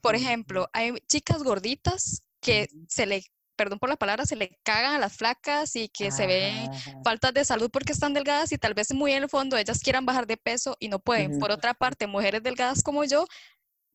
Por 0.00 0.14
ejemplo, 0.14 0.68
hay 0.72 0.94
chicas 1.08 1.42
gorditas 1.42 2.22
que 2.40 2.68
se 2.88 3.06
le 3.06 3.24
perdón 3.56 3.78
por 3.78 3.88
la 3.88 3.96
palabra, 3.96 4.26
se 4.26 4.36
le 4.36 4.58
cagan 4.62 4.94
a 4.94 4.98
las 4.98 5.16
flacas 5.16 5.74
y 5.76 5.88
que 5.88 6.12
se 6.12 6.26
ven 6.26 6.70
faltas 7.02 7.32
de 7.32 7.44
salud 7.44 7.70
porque 7.72 7.92
están 7.92 8.12
delgadas 8.12 8.52
y 8.52 8.58
tal 8.58 8.74
vez 8.74 8.92
muy 8.92 9.12
en 9.12 9.24
el 9.24 9.28
fondo 9.28 9.56
ellas 9.56 9.80
quieran 9.80 10.04
bajar 10.06 10.26
de 10.26 10.36
peso 10.36 10.76
y 10.78 10.88
no 10.88 10.98
pueden. 10.98 11.38
Por 11.38 11.50
otra 11.50 11.74
parte, 11.74 12.06
mujeres 12.06 12.42
delgadas 12.42 12.82
como 12.82 13.02
yo, 13.04 13.26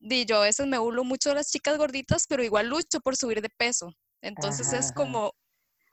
di, 0.00 0.24
yo 0.26 0.38
a 0.38 0.42
veces 0.42 0.66
me 0.66 0.78
burlo 0.78 1.04
mucho 1.04 1.30
de 1.30 1.36
las 1.36 1.50
chicas 1.50 1.78
gorditas, 1.78 2.26
pero 2.26 2.42
igual 2.42 2.68
lucho 2.68 3.00
por 3.00 3.16
subir 3.16 3.40
de 3.40 3.48
peso. 3.50 3.94
Entonces 4.20 4.72
es 4.72 4.92
como 4.92 5.32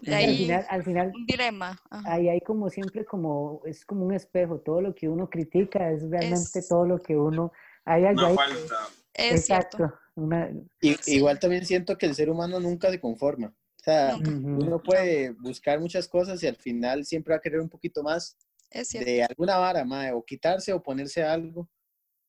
ahí, 0.07 0.49
al 0.51 0.83
final, 0.83 1.11
un 1.15 1.25
dilema. 1.25 1.79
Ahí 1.89 2.29
hay 2.29 2.41
como 2.41 2.69
siempre 2.69 3.05
como, 3.05 3.61
es 3.65 3.85
como 3.85 4.05
un 4.05 4.13
espejo, 4.13 4.59
todo 4.59 4.81
lo 4.81 4.95
que 4.95 5.09
uno 5.09 5.29
critica 5.29 5.91
es 5.91 6.09
realmente 6.09 6.61
todo 6.67 6.85
lo 6.85 6.99
que 6.99 7.17
uno... 7.17 7.51
Hay 7.85 8.05
algo 8.05 8.35
falta. 8.35 8.75
Exacto. 9.15 9.93
Igual 11.07 11.39
también 11.39 11.65
siento 11.65 11.97
que 11.97 12.05
el 12.05 12.15
ser 12.15 12.29
humano 12.29 12.59
nunca 12.59 12.91
se 12.91 12.99
conforma. 12.99 13.47
O 13.47 13.83
sea, 13.83 14.17
uno 14.17 14.81
puede 14.83 15.31
buscar 15.31 15.79
muchas 15.79 16.07
cosas 16.07 16.43
y 16.43 16.47
al 16.47 16.57
final 16.57 17.05
siempre 17.05 17.33
va 17.33 17.37
a 17.37 17.41
querer 17.41 17.61
un 17.61 17.69
poquito 17.69 18.03
más 18.03 18.37
de 18.91 19.23
alguna 19.23 19.57
vara, 19.57 19.85
o 20.15 20.23
quitarse 20.23 20.73
o 20.73 20.83
ponerse 20.83 21.23
algo. 21.23 21.69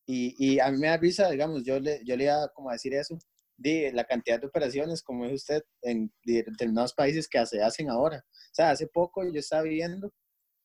Y, 0.06 0.34
y, 0.38 0.58
a 0.58 0.70
mí 0.70 0.78
me 0.78 0.88
da 0.88 0.96
risa, 0.96 1.30
digamos, 1.30 1.64
yo 1.64 1.78
le, 1.78 2.02
yo 2.04 2.16
le 2.16 2.24
iba 2.24 2.48
como 2.48 2.70
a 2.70 2.72
decir 2.72 2.94
eso, 2.94 3.16
de 3.60 3.92
la 3.92 4.04
cantidad 4.04 4.40
de 4.40 4.46
operaciones, 4.46 5.02
como 5.02 5.24
dice 5.24 5.34
usted, 5.34 5.62
en 5.82 6.12
determinados 6.24 6.94
países 6.94 7.28
que 7.28 7.44
se 7.46 7.62
hacen 7.62 7.90
ahora. 7.90 8.18
O 8.18 8.54
sea, 8.54 8.70
hace 8.70 8.86
poco 8.86 9.22
yo 9.24 9.38
estaba 9.38 9.62
viviendo, 9.62 10.12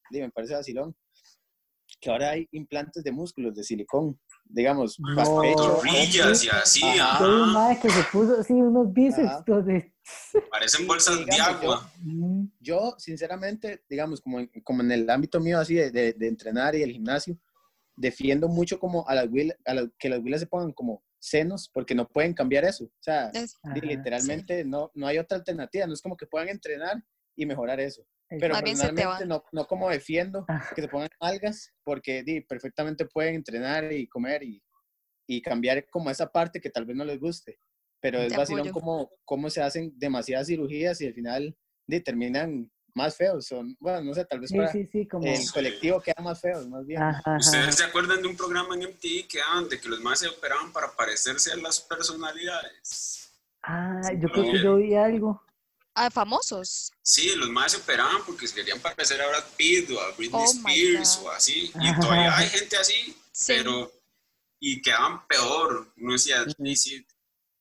y 0.09 0.19
me 0.19 0.31
parece 0.31 0.55
vacilón, 0.55 0.95
que 1.99 2.09
ahora 2.09 2.31
hay 2.31 2.47
implantes 2.51 3.03
de 3.03 3.11
músculos 3.11 3.55
de 3.55 3.63
silicón 3.63 4.19
digamos, 4.47 4.99
no. 4.99 5.41
pecho. 5.41 5.81
y 5.83 6.49
así. 6.49 6.83
Hay 6.83 7.25
un 7.25 7.53
madre 7.53 7.79
que 7.81 7.89
se 7.89 8.03
puso 8.11 8.39
así 8.39 8.53
unos 8.53 8.93
bíceps 8.93 9.43
donde 9.45 9.91
Parecen 10.51 10.85
bolsas 10.85 11.25
de 11.25 11.35
agua. 11.37 11.91
Yo, 12.59 12.95
sinceramente, 12.97 13.83
digamos, 13.89 14.21
como 14.21 14.39
en, 14.39 14.51
como 14.63 14.83
en 14.83 14.91
el 14.91 15.09
ámbito 15.09 15.39
mío 15.39 15.59
así 15.59 15.75
de, 15.75 15.91
de, 15.91 16.27
entrenar 16.27 16.75
y 16.75 16.83
el 16.83 16.91
gimnasio, 16.91 17.37
defiendo 17.95 18.47
mucho 18.47 18.79
como 18.79 19.07
a 19.07 19.15
las, 19.15 19.25
a 19.25 19.87
que 19.97 20.09
las 20.09 20.19
huilas 20.19 20.41
se 20.41 20.47
pongan 20.47 20.73
como 20.73 21.03
senos, 21.25 21.69
porque 21.73 21.95
no 21.95 22.07
pueden 22.07 22.33
cambiar 22.33 22.65
eso. 22.65 22.85
O 22.85 23.01
sea, 23.01 23.31
literalmente 23.81 24.63
no, 24.63 24.91
no 24.93 25.07
hay 25.07 25.17
otra 25.17 25.37
alternativa. 25.37 25.87
No 25.87 25.93
es 25.93 26.01
como 26.01 26.15
que 26.15 26.27
puedan 26.27 26.49
entrenar 26.49 27.03
y 27.35 27.45
mejorar 27.45 27.79
eso. 27.79 28.05
Pero 28.27 28.55
personalmente 28.59 29.25
no, 29.25 29.43
no, 29.51 29.67
como 29.67 29.89
defiendo 29.89 30.45
ah. 30.47 30.63
que 30.75 30.81
se 30.81 30.87
pongan 30.87 31.09
algas, 31.19 31.71
porque 31.83 32.23
di, 32.23 32.41
perfectamente 32.41 33.05
pueden 33.05 33.35
entrenar 33.35 33.91
y 33.91 34.07
comer 34.07 34.43
y, 34.43 34.63
y, 35.27 35.41
cambiar 35.41 35.87
como 35.89 36.09
esa 36.09 36.31
parte 36.31 36.59
que 36.59 36.69
tal 36.71 36.85
vez 36.85 36.95
no 36.95 37.05
les 37.05 37.19
guste. 37.19 37.57
Pero 38.01 38.19
es 38.19 38.35
vacilón 38.35 38.69
como, 38.69 39.11
como 39.25 39.49
se 39.49 39.61
hacen 39.61 39.93
demasiadas 39.95 40.47
cirugías 40.47 40.99
y 41.01 41.07
al 41.07 41.13
final 41.13 41.57
di, 41.87 41.99
terminan 42.01 42.71
más 42.95 43.15
feos. 43.15 43.45
Son, 43.45 43.75
bueno, 43.79 44.01
no 44.01 44.13
sé, 44.13 44.25
tal 44.25 44.39
vez 44.39 44.51
para 44.51 44.71
el 44.71 45.51
colectivo 45.51 46.01
queda 46.01 46.21
más 46.23 46.41
feo, 46.41 46.67
más 46.67 46.85
bien. 46.85 47.01
¿Ustedes 47.37 47.75
se 47.75 47.83
acuerdan 47.83 48.21
de 48.21 48.27
un 48.29 48.35
programa 48.35 48.75
en 48.75 48.89
MTV 48.89 49.27
que 49.27 49.39
daban 49.39 49.69
de 49.69 49.79
que 49.79 49.89
los 49.89 50.01
más 50.01 50.19
se 50.19 50.27
operaban 50.27 50.71
para 50.71 50.95
parecerse 50.95 51.51
a 51.51 51.57
las 51.57 51.79
personalidades? 51.81 53.29
Ah, 53.61 54.01
yo 54.19 54.29
creo 54.29 54.51
que 54.51 54.63
yo 54.63 54.75
vi 54.77 54.95
algo. 54.95 55.41
¿A 55.93 56.09
famosos? 56.11 56.91
Sí, 57.01 57.33
los 57.35 57.49
más 57.49 57.71
se 57.71 57.77
operaban 57.77 58.17
porque 58.25 58.47
se 58.47 58.55
querían 58.55 58.79
parecer 58.79 59.21
a 59.21 59.27
Brad 59.27 59.45
Pitt 59.55 59.89
o 59.91 60.01
a 60.01 60.11
Britney 60.11 60.41
oh 60.41 60.45
Spears 60.45 61.21
o 61.23 61.31
así. 61.31 61.71
Y 61.73 61.99
todavía 61.99 62.35
hay 62.37 62.49
gente 62.49 62.77
así, 62.77 63.15
pero... 63.47 63.91
Y 64.59 64.81
quedaban 64.81 65.25
peor. 65.27 65.91
No 65.95 66.13
decía, 66.13 66.43
sí, 66.45 67.05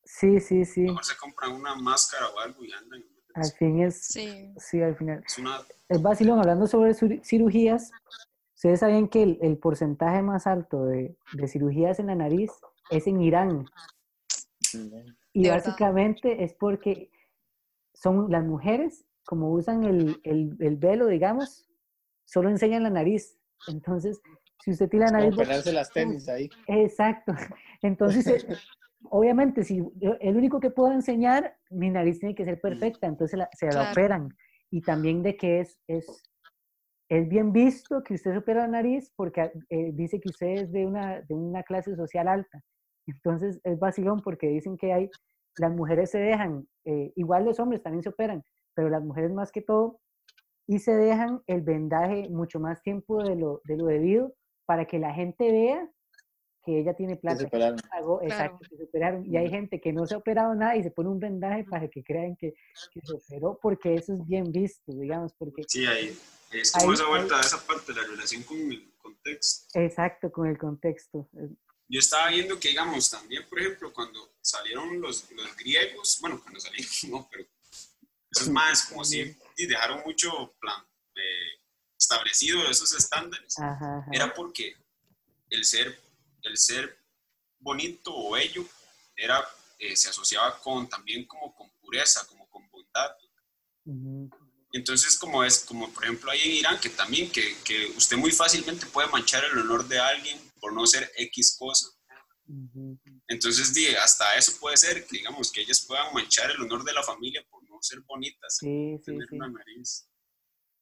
sí, 0.04 0.40
sí. 0.40 0.64
sí. 0.64 0.80
Mejor 0.80 1.04
se 1.04 1.16
compran 1.16 1.52
una 1.52 1.74
máscara 1.74 2.28
o 2.28 2.38
algo 2.38 2.64
y 2.64 2.72
andan 2.72 3.04
al 3.34 3.50
fin 3.50 3.82
es, 3.82 4.06
sí, 4.06 4.80
al 4.80 4.96
final. 4.96 5.24
Es, 5.88 6.00
vacilón, 6.00 6.38
hablando 6.38 6.66
sobre 6.66 6.94
cirugías, 6.94 7.90
ustedes 8.54 8.80
saben 8.80 9.08
que 9.08 9.38
el, 9.40 9.58
porcentaje 9.58 10.22
más 10.22 10.46
alto 10.46 10.86
de, 10.86 11.16
cirugías 11.48 11.98
en 11.98 12.06
la 12.06 12.14
nariz 12.14 12.52
es 12.90 13.06
en 13.06 13.20
Irán. 13.20 13.66
Y 15.32 15.48
básicamente 15.48 16.44
es 16.44 16.54
porque 16.54 17.10
son 17.92 18.30
las 18.30 18.44
mujeres, 18.44 19.04
como 19.24 19.50
usan 19.52 19.84
el, 19.84 20.20
el, 20.22 20.76
velo, 20.76 21.08
digamos, 21.08 21.68
solo 22.24 22.50
enseñan 22.50 22.84
la 22.84 22.90
nariz. 22.90 23.36
Entonces, 23.66 24.20
si 24.62 24.70
usted 24.70 24.88
tiene 24.88 25.06
la 25.06 25.12
nariz... 25.12 25.34
Como 25.34 25.72
las 25.72 25.90
tenis 25.90 26.28
ahí. 26.28 26.48
Exacto. 26.68 27.32
Entonces, 27.82 28.46
obviamente, 29.10 29.64
si 29.64 29.82
el 30.20 30.36
único 30.36 30.60
que 30.60 30.70
puedo 30.70 30.92
enseñar, 30.92 31.56
mi 31.70 31.90
nariz 31.90 32.18
tiene 32.18 32.34
que 32.34 32.44
ser 32.44 32.60
perfecta, 32.60 33.06
entonces 33.06 33.40
se 33.52 33.66
la 33.66 33.90
operan. 33.90 34.28
Y 34.70 34.80
también 34.80 35.22
de 35.22 35.36
que 35.36 35.60
es, 35.60 35.78
es, 35.86 36.06
es 37.08 37.28
bien 37.28 37.52
visto 37.52 38.02
que 38.02 38.14
usted 38.14 38.32
se 38.32 38.38
opera 38.38 38.62
la 38.62 38.68
nariz 38.68 39.12
porque 39.16 39.52
eh, 39.70 39.90
dice 39.92 40.20
que 40.20 40.28
usted 40.28 40.46
es 40.48 40.72
de 40.72 40.86
una, 40.86 41.20
de 41.20 41.34
una 41.34 41.62
clase 41.62 41.94
social 41.96 42.28
alta. 42.28 42.60
Entonces 43.06 43.60
es 43.62 43.78
vacilón 43.78 44.20
porque 44.22 44.48
dicen 44.48 44.76
que 44.76 44.92
hay, 44.92 45.10
las 45.58 45.72
mujeres 45.72 46.10
se 46.10 46.18
dejan, 46.18 46.66
eh, 46.84 47.12
igual 47.16 47.44
los 47.44 47.60
hombres 47.60 47.82
también 47.82 48.02
se 48.02 48.08
operan, 48.08 48.42
pero 48.74 48.88
las 48.88 49.02
mujeres 49.04 49.32
más 49.32 49.52
que 49.52 49.62
todo, 49.62 50.00
y 50.66 50.78
se 50.78 50.92
dejan 50.92 51.42
el 51.46 51.60
vendaje 51.62 52.28
mucho 52.30 52.58
más 52.58 52.82
tiempo 52.82 53.22
de 53.22 53.36
lo, 53.36 53.60
de 53.64 53.76
lo 53.76 53.86
debido 53.86 54.34
para 54.66 54.86
que 54.86 54.98
la 54.98 55.12
gente 55.12 55.52
vea 55.52 55.90
que 56.64 56.80
ella 56.80 56.94
tiene 56.94 57.16
plata. 57.16 57.38
Se 57.38 57.44
exacto, 57.46 58.58
que 58.68 58.76
se 58.76 58.84
operaron. 58.84 59.24
Y 59.26 59.36
hay 59.36 59.48
gente 59.50 59.80
que 59.80 59.92
no 59.92 60.06
se 60.06 60.14
ha 60.14 60.18
operado 60.18 60.54
nada 60.54 60.76
y 60.76 60.82
se 60.82 60.90
pone 60.90 61.10
un 61.10 61.20
vendaje 61.20 61.64
para 61.64 61.88
que 61.88 62.02
crean 62.02 62.36
que, 62.36 62.54
se 62.74 63.12
operó, 63.12 63.58
porque 63.60 63.94
eso 63.94 64.14
es 64.14 64.26
bien 64.26 64.50
visto, 64.50 64.92
digamos. 64.92 65.32
Porque 65.34 65.62
sí, 65.68 65.86
ahí 65.86 66.16
es 66.52 66.72
como 66.72 66.92
esa 66.92 67.06
vuelta 67.06 67.36
de 67.36 67.42
esa 67.42 67.64
parte, 67.66 67.92
la 67.92 68.02
relación 68.02 68.42
con 68.42 68.56
el 68.56 68.92
contexto. 68.96 69.78
Exacto, 69.78 70.32
con 70.32 70.48
el 70.48 70.58
contexto. 70.58 71.28
Yo 71.88 72.00
estaba 72.00 72.30
viendo 72.30 72.58
que, 72.58 72.68
digamos, 72.68 73.10
también, 73.10 73.44
por 73.48 73.60
ejemplo, 73.60 73.92
cuando 73.92 74.34
salieron 74.40 75.00
los, 75.00 75.30
los 75.32 75.56
griegos, 75.56 76.18
bueno, 76.20 76.40
cuando 76.42 76.60
salieron, 76.60 76.90
no, 77.10 77.28
pero 77.30 77.44
es 78.30 78.48
más 78.48 78.86
como 78.86 79.04
si 79.04 79.36
y 79.56 79.66
dejaron 79.66 80.02
mucho 80.04 80.54
plan 80.58 80.82
eh, 81.14 81.60
establecido 81.96 82.68
esos 82.68 82.92
estándares, 82.94 83.54
era 84.10 84.34
porque 84.34 84.74
el 85.50 85.64
ser 85.64 85.98
el 86.44 86.56
ser 86.56 86.98
bonito 87.58 88.14
o 88.14 88.32
bello 88.32 88.64
era, 89.16 89.44
eh, 89.78 89.96
se 89.96 90.10
asociaba 90.10 90.58
con 90.60 90.88
también 90.88 91.26
como 91.26 91.54
con 91.54 91.70
pureza, 91.80 92.26
como 92.26 92.48
con 92.48 92.68
bondad. 92.70 93.10
Entonces, 94.72 95.16
como 95.18 95.44
es, 95.44 95.60
como 95.60 95.92
por 95.92 96.04
ejemplo 96.04 96.30
ahí 96.30 96.42
en 96.42 96.50
Irán, 96.52 96.80
que 96.80 96.90
también, 96.90 97.30
que, 97.30 97.56
que, 97.64 97.86
usted 97.96 98.16
muy 98.16 98.32
fácilmente 98.32 98.86
puede 98.86 99.08
manchar 99.08 99.44
el 99.44 99.58
honor 99.58 99.86
de 99.86 99.98
alguien 99.98 100.38
por 100.60 100.72
no 100.72 100.86
ser 100.86 101.10
X 101.16 101.56
cosa. 101.58 101.88
Entonces, 103.28 103.96
hasta 103.96 104.36
eso 104.36 104.52
puede 104.60 104.76
ser, 104.76 105.06
que 105.06 105.18
digamos, 105.18 105.50
que 105.50 105.62
ellas 105.62 105.80
puedan 105.86 106.12
manchar 106.12 106.50
el 106.50 106.60
honor 106.60 106.84
de 106.84 106.92
la 106.92 107.02
familia 107.02 107.46
por 107.48 107.62
no 107.68 107.78
ser 107.80 108.00
bonitas, 108.00 108.58
tener 108.58 109.28
una 109.32 109.48
nariz 109.48 110.08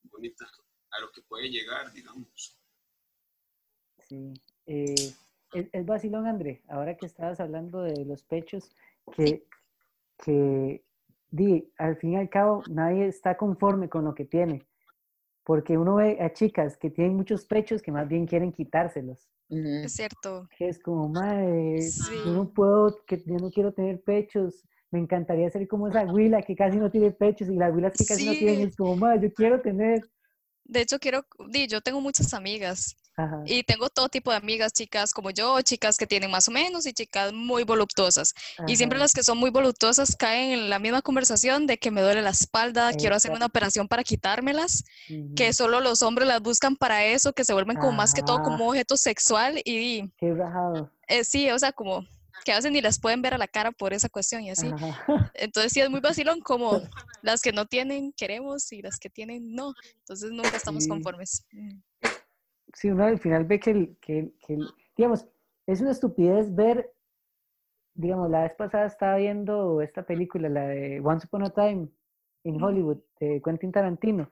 bonita, 0.05 0.51
a 0.91 1.01
lo 1.01 1.13
que 1.13 1.23
puede 1.23 1.49
llegar, 1.49 1.93
digamos. 1.93 2.57
Sí. 4.09 4.33
Eh, 4.67 5.15
es, 5.53 5.87
vacilón, 5.87 6.27
André, 6.27 6.63
ahora 6.69 6.97
que 6.97 7.07
estabas 7.07 7.41
hablando 7.41 7.83
de 7.83 8.05
los 8.05 8.23
pechos, 8.23 8.71
que, 9.17 9.47
que 10.25 10.85
di, 11.31 11.71
al 11.79 11.97
fin 11.97 12.13
y 12.13 12.17
al 12.17 12.29
cabo 12.29 12.63
nadie 12.71 13.07
está 13.07 13.37
conforme 13.37 13.89
con 13.89 14.05
lo 14.05 14.15
que 14.15 14.25
tiene. 14.25 14.67
Porque 15.45 15.77
uno 15.77 15.97
ve 15.97 16.19
a 16.21 16.33
chicas 16.33 16.77
que 16.77 16.91
tienen 16.91 17.17
muchos 17.17 17.45
pechos 17.45 17.83
que 17.83 17.91
más 17.91 18.09
bien 18.09 18.27
quieren 18.27 18.53
quitárselos. 18.53 19.29
Es 19.49 19.95
cierto. 19.95 20.49
Que 20.57 20.69
es 20.69 20.81
como, 20.81 21.09
madre, 21.09 21.81
yo 22.25 22.33
no 22.33 22.49
puedo, 22.49 23.05
que 23.05 23.23
yo 23.27 23.37
no 23.39 23.51
quiero 23.51 23.73
tener 23.73 24.01
pechos. 24.03 24.65
Me 24.93 25.01
encantaría 25.01 25.51
ser 25.51 25.67
como 25.67 25.89
esa 25.89 26.05
huila 26.05 26.43
que 26.43 26.55
casi 26.55 26.79
no 26.79 26.91
tiene 26.91 27.11
pechos 27.11 27.49
y 27.49 27.57
las 27.57 27.75
huilas 27.75 27.93
que 27.93 28.05
casi 28.05 28.27
no 28.27 28.33
tienen. 28.33 28.69
Es 28.69 28.77
como, 28.77 28.97
madre, 28.97 29.29
yo 29.29 29.35
quiero 29.35 29.61
tener. 29.61 30.09
De 30.65 30.83
hecho, 30.83 30.99
quiero, 31.01 31.27
di, 31.49 31.67
yo 31.67 31.81
tengo 31.81 32.01
muchas 32.01 32.33
amigas 32.35 32.97
y 33.45 33.63
tengo 33.65 33.91
todo 33.91 34.09
tipo 34.09 34.31
de 34.31 34.39
amigas, 34.39 34.73
chicas 34.73 35.13
como 35.13 35.31
yo, 35.31 35.61
chicas 35.61 35.97
que 35.97 36.07
tienen 36.07 36.31
más 36.31 36.49
o 36.49 36.51
menos 36.51 36.87
y 36.87 36.93
chicas 36.93 37.33
muy 37.33 37.65
voluptuosas. 37.65 38.35
Y 38.67 38.77
siempre 38.77 38.99
las 38.99 39.13
que 39.13 39.23
son 39.23 39.39
muy 39.39 39.51
voluptuosas 39.51 40.17
caen 40.17 40.53
en 40.53 40.71
la 40.71 40.79
misma 40.79 41.03
conversación 41.03 41.67
de 41.67 41.79
que 41.79 41.91
me 41.91 42.01
duele 42.01 42.23
la 42.23 42.31
espalda, 42.31 42.93
quiero 42.95 43.15
hacer 43.15 43.33
una 43.33 43.47
operación 43.47 43.89
para 43.89 44.03
quitármelas, 44.03 44.85
que 45.37 45.53
solo 45.53 45.81
los 45.81 46.03
hombres 46.03 46.27
las 46.27 46.41
buscan 46.41 46.77
para 46.77 47.05
eso, 47.05 47.33
que 47.33 47.45
se 47.45 47.53
vuelven 47.53 47.77
como 47.77 47.93
más 47.93 48.15
que 48.15 48.23
todo 48.23 48.43
como 48.43 48.69
objeto 48.69 48.97
sexual 48.97 49.61
y... 49.65 50.11
Qué 50.17 50.33
rajado. 50.35 50.91
Eh, 51.09 51.25
sí, 51.25 51.51
o 51.51 51.59
sea, 51.59 51.73
como 51.73 52.07
que 52.45 52.53
hacen 52.53 52.73
ni 52.73 52.81
las 52.81 52.99
pueden 52.99 53.23
ver 53.23 53.35
a 53.35 53.39
la 53.39 53.47
cara 53.47 53.73
por 53.73 53.93
esa 53.93 54.09
cuestión 54.09 54.43
y 54.43 54.51
así. 54.51 54.71
Entonces 55.35 55.73
sí 55.73 55.81
es 55.81 55.91
muy 55.91 56.01
vacilón 56.01 56.41
como 56.41 56.81
las 57.23 57.41
que 57.43 57.53
no 57.53 57.67
tienen 57.67 58.13
queremos 58.13 58.73
y 58.73 58.83
las 58.83 58.99
que 58.99 59.11
tienen 59.11 59.55
no. 59.55 59.75
Entonces 59.99 60.31
nunca 60.31 60.57
estamos 60.57 60.87
conformes. 60.89 61.47
Sí, 62.75 62.91
uno 62.91 63.05
al 63.05 63.19
final 63.19 63.45
ve 63.45 63.61
que, 63.61 63.95
que, 64.01 64.33
digamos, 64.97 65.27
es 65.67 65.81
una 65.81 65.91
estupidez 65.91 66.55
ver, 66.55 66.93
digamos, 67.95 68.31
la 68.31 68.43
vez 68.43 68.55
pasada 68.55 68.87
estaba 68.87 69.17
viendo 69.17 69.81
esta 69.83 70.03
película, 70.03 70.49
la 70.49 70.69
de 70.69 71.01
Once 71.01 71.27
Upon 71.27 71.45
a 71.45 71.51
Time 71.51 71.89
in 72.45 72.63
Hollywood, 72.63 72.99
de 73.21 73.41
Quentin 73.43 73.73
Tarantino, 73.73 74.29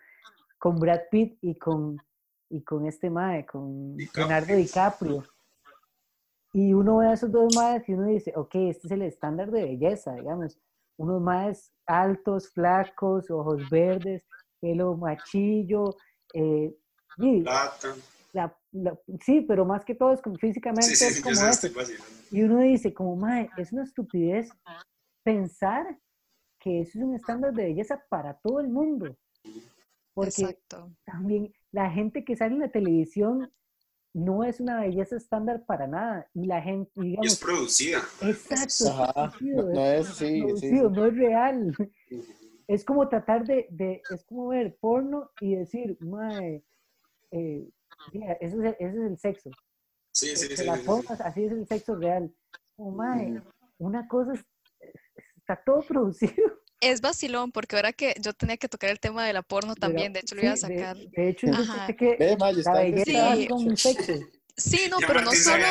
con 0.59 0.77
Brad 0.77 1.03
Pitt 1.11 1.39
y 1.43 1.57
con, 1.57 1.99
y 2.49 2.63
con 2.63 2.87
este 2.87 3.11
mae, 3.11 3.47
con 3.47 3.97
Leonardo 4.15 4.55
DiCaprio. 4.55 5.23
Y 6.53 6.73
uno 6.73 6.97
ve 6.99 7.09
a 7.09 7.13
esos 7.13 7.31
dos 7.31 7.55
maes 7.55 7.89
y 7.89 7.93
uno 7.93 8.07
dice, 8.07 8.33
ok, 8.35 8.55
este 8.55 8.89
es 8.89 8.91
el 8.93 9.03
estándar 9.03 9.51
de 9.51 9.63
belleza, 9.63 10.15
digamos. 10.15 10.59
Unos 10.97 11.23
maes 11.23 11.73
altos, 11.87 12.51
flacos, 12.53 13.31
ojos 13.31 13.71
verdes, 13.71 14.27
pelo 14.61 14.97
machillo, 14.97 15.95
eh, 16.35 16.75
sí, 19.21 19.41
pero 19.43 19.65
más 19.65 19.85
que 19.85 19.95
todo 19.95 20.13
es 20.13 20.21
como 20.21 20.37
físicamente 20.37 20.93
es 20.93 21.21
como. 21.23 21.35
Y 22.31 22.43
uno 22.43 22.59
dice, 22.61 22.95
como, 22.95 23.17
madre, 23.17 23.51
es 23.57 23.73
una 23.73 23.85
estupidez 23.85 24.51
pensar 25.23 25.99
que 26.61 26.83
eso 26.83 26.99
es 26.99 27.05
un 27.05 27.15
estándar 27.15 27.53
de 27.53 27.65
belleza 27.65 28.03
para 28.09 28.35
todo 28.35 28.61
el 28.61 28.69
mundo. 28.69 29.17
Porque 30.15 30.59
también 31.05 31.53
la 31.73 31.91
gente 31.91 32.25
que 32.25 32.37
sale 32.37 32.55
en 32.55 32.61
la 32.61 32.71
televisión 32.71 33.51
no 34.13 34.45
es 34.45 34.61
una 34.61 34.81
belleza 34.81 35.17
estándar 35.17 35.65
para 35.65 35.87
nada. 35.87 36.29
Y 36.35 36.47
la 36.47 36.61
gente, 36.61 36.91
digamos... 37.01 37.33
es 37.33 37.39
producida. 37.39 37.99
Exacto. 38.23 39.39
no, 39.41 39.85
es, 39.85 40.07
sí, 40.09 40.43
no 40.43 41.07
es 41.07 41.17
real. 41.17 41.75
Es 42.67 42.85
como 42.85 43.09
tratar 43.09 43.45
de, 43.47 43.67
de, 43.71 44.03
es 44.11 44.25
como 44.25 44.49
ver 44.49 44.77
porno 44.81 45.31
y 45.41 45.55
decir, 45.57 45.97
madre, 46.01 46.65
eh, 47.31 47.69
ese, 48.13 48.37
es 48.41 48.53
el, 48.55 48.65
ese 48.67 48.87
es 48.89 48.95
el 48.95 49.19
sexo. 49.19 49.51
Sí, 50.13 50.37
sí, 50.37 50.57
sí. 50.57 50.65
Las 50.65 50.81
formas, 50.83 51.21
así 51.21 51.45
es 51.45 51.53
el 51.53 51.67
sexo 51.67 51.95
real. 51.97 52.33
Oh, 52.77 52.97
una 53.79 54.09
cosa 54.09 54.33
está 55.37 55.63
todo 55.65 55.81
producido. 55.89 56.35
es 56.81 57.01
vacilón, 57.01 57.53
porque 57.53 57.77
ahora 57.77 57.93
que 57.93 58.15
yo 58.21 58.33
tenía 58.33 58.57
que 58.57 58.69
tocar 58.69 58.91
el 58.91 58.99
tema 59.01 59.25
de 59.27 59.33
la 59.33 59.43
porno 59.43 59.75
también, 59.75 60.13
de 60.13 60.21
hecho 60.21 60.35
lo 60.35 60.43
iba 60.43 60.53
a 60.53 60.57
Sí, 60.57 60.67
de- 60.69 60.79
sacar. 60.79 60.97
De, 60.97 61.29
hecho, 61.29 61.47
yo 61.47 61.53
Ajá. 61.55 61.87
pensé 61.87 61.97
que 61.97 62.17
Ve, 62.19 62.37
Mayo, 62.39 62.55
la 62.57 62.61
está 62.61 62.73
belleza 62.73 63.35
Sí. 63.35 63.43
es 63.43 63.49
con 63.49 63.77
sexo. 63.77 64.13
Sí, 64.57 64.89
no, 64.91 65.01
Ya 65.01 65.07
pero 65.07 65.21
no 65.21 65.27
Martín 65.27 65.43
solo, 65.45 65.65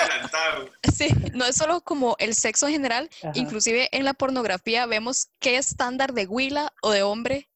sí, 0.95 1.07
no 1.33 1.45
es 1.45 1.55
solo 1.55 1.81
como 1.81 2.15
el 2.19 2.33
sexo 2.35 2.67
en 2.67 2.73
general, 2.73 3.09
Ajá. 3.23 3.31
inclusive 3.35 3.89
en 3.91 4.03
la 4.05 4.13
pornografía 4.13 4.85
vemos 4.85 5.27
qué 5.39 5.57
estándar 5.57 6.13
de 6.13 6.25
huila 6.25 6.73
o 6.81 6.91
de 6.91 7.03
hombre 7.03 7.49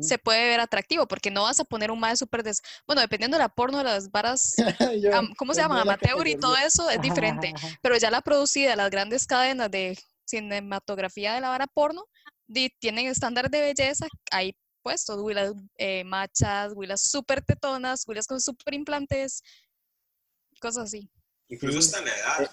se 0.00 0.18
puede 0.18 0.46
ver 0.46 0.60
atractivo, 0.60 1.08
porque 1.08 1.30
no 1.30 1.44
vas 1.44 1.58
a 1.58 1.64
poner 1.64 1.90
un 1.90 1.98
mae 1.98 2.16
súper 2.16 2.42
des... 2.42 2.60
Bueno, 2.86 3.00
dependiendo 3.00 3.36
de 3.38 3.42
la 3.42 3.48
porno, 3.48 3.82
las 3.82 4.10
varas, 4.10 4.54
Yo- 5.02 5.10
¿cómo 5.38 5.54
se 5.54 5.62
llaman? 5.62 5.78
de 5.78 5.84
la 5.86 5.92
Amateur 5.94 6.26
y 6.28 6.36
todo 6.36 6.54
eso 6.58 6.90
es 6.90 7.00
diferente. 7.00 7.52
ajá. 7.56 7.68
Pero 7.80 7.96
ya 7.96 8.10
la 8.10 8.20
producida, 8.20 8.76
las 8.76 8.90
grandes 8.90 9.26
cadenas 9.26 9.70
de 9.70 9.98
cinematografía 10.26 11.34
de 11.34 11.40
la 11.40 11.48
vara 11.48 11.66
porno, 11.66 12.04
tienen 12.78 13.06
estándares 13.06 13.50
de 13.50 13.60
belleza, 13.60 14.06
hay 14.30 14.54
puestos, 14.82 15.18
huilas 15.20 15.52
eh, 15.76 16.04
machas, 16.04 16.72
huilas 16.74 17.02
súper 17.02 17.42
tetonas, 17.42 18.04
huilas 18.06 18.26
con 18.26 18.40
súper 18.40 18.74
implantes, 18.74 19.42
cosas 20.58 20.84
así. 20.84 21.10
Incluso 21.48 21.78
hasta 21.78 22.00
la 22.02 22.14
edad. 22.16 22.50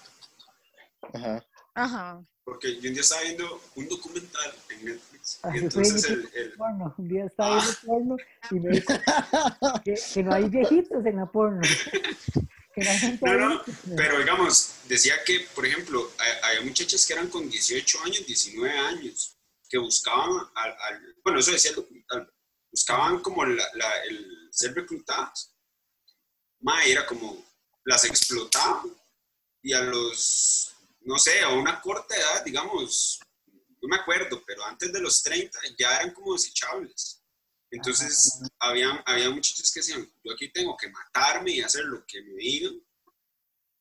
Ajá. 1.14 1.46
Ajá. 1.74 2.24
Porque 2.44 2.74
yo 2.80 2.88
un 2.88 2.94
día 2.94 3.00
estaba 3.02 3.22
viendo 3.22 3.60
un 3.74 3.88
documental 3.88 4.54
en 4.70 4.84
Netflix. 4.84 5.40
Ah, 5.42 5.50
Y 5.54 5.58
entonces 5.58 6.04
en 6.06 6.12
el, 6.12 6.30
el- 6.34 6.52
porno. 6.52 6.94
Un 6.96 7.08
día 7.08 7.24
estaba 7.26 7.56
viendo 7.60 7.76
porno 7.84 8.16
y 8.50 8.54
me 8.60 8.70
dijo 8.70 8.92
que, 9.84 9.94
que 10.14 10.22
no 10.22 10.32
hay 10.34 10.48
viejitos 10.48 11.04
en 11.04 11.16
la 11.16 11.26
porno. 11.26 11.60
Que 12.76 12.84
no 12.84 12.90
gente 12.90 13.26
No, 13.38 13.62
pero 13.96 14.18
digamos, 14.18 14.74
decía 14.86 15.14
que, 15.24 15.46
por 15.54 15.64
ejemplo, 15.64 16.10
había 16.42 16.60
muchachas 16.60 17.06
que 17.06 17.14
eran 17.14 17.28
con 17.30 17.48
18 17.48 18.02
años, 18.04 18.26
19 18.26 18.78
años, 18.78 19.34
que 19.70 19.78
buscaban, 19.78 20.28
al, 20.54 20.70
al- 20.72 21.16
bueno, 21.24 21.40
eso 21.40 21.52
decía 21.52 21.70
el 21.70 21.76
documental, 21.76 22.30
buscaban 22.70 23.20
como 23.20 23.46
la- 23.46 23.64
la- 23.76 24.02
el 24.10 24.48
ser 24.52 24.74
reclutadas. 24.74 25.54
Ma, 26.60 26.84
era 26.84 27.06
como, 27.06 27.42
las 27.86 28.04
explotaban 28.04 28.94
y 29.62 29.72
a 29.72 29.80
los, 29.82 30.74
no 31.00 31.18
sé, 31.18 31.40
a 31.42 31.50
una 31.50 31.80
corta 31.80 32.14
edad, 32.14 32.44
digamos, 32.44 33.20
no 33.80 33.88
me 33.88 33.96
acuerdo, 33.96 34.42
pero 34.46 34.64
antes 34.64 34.92
de 34.92 35.00
los 35.00 35.22
30 35.22 35.58
ya 35.78 35.96
eran 35.96 36.12
como 36.12 36.34
desechables. 36.34 37.22
Entonces, 37.70 38.40
había, 38.58 39.02
había 39.06 39.30
muchachos 39.30 39.72
que 39.72 39.80
decían, 39.80 40.08
yo 40.24 40.32
aquí 40.32 40.50
tengo 40.52 40.76
que 40.76 40.88
matarme 40.88 41.52
y 41.52 41.60
hacer 41.60 41.84
lo 41.84 42.04
que 42.06 42.22
me 42.22 42.34
digan, 42.34 42.80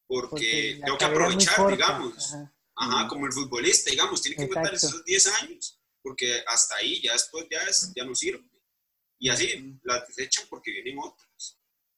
porque, 0.07 0.79
tengo 0.83 0.97
que 0.97 1.05
aprovechar, 1.05 1.67
digamos. 1.67 2.33
ajá. 2.33 2.51
Ajá, 2.77 3.07
como 3.07 3.25
el 3.25 3.31
futbolista, 3.31 3.89
digamos, 3.89 4.21
tiene 4.21 4.35
que 4.35 4.53
matar 4.53 4.73
esos 4.73 5.03
10 5.05 5.27
años, 5.41 5.79
porque 6.01 6.43
hasta 6.45 6.75
ahí, 6.75 7.01
ya 7.01 7.13
después 7.13 7.47
ya, 7.49 7.61
es, 7.63 7.93
ya 7.95 8.03
no 8.03 8.13
sirve. 8.13 8.43
Y 9.17 9.29
así, 9.29 9.79
las 9.83 10.05
desechan 10.07 10.45
porque 10.49 10.71
vienen 10.71 10.99
otros. 10.99 11.24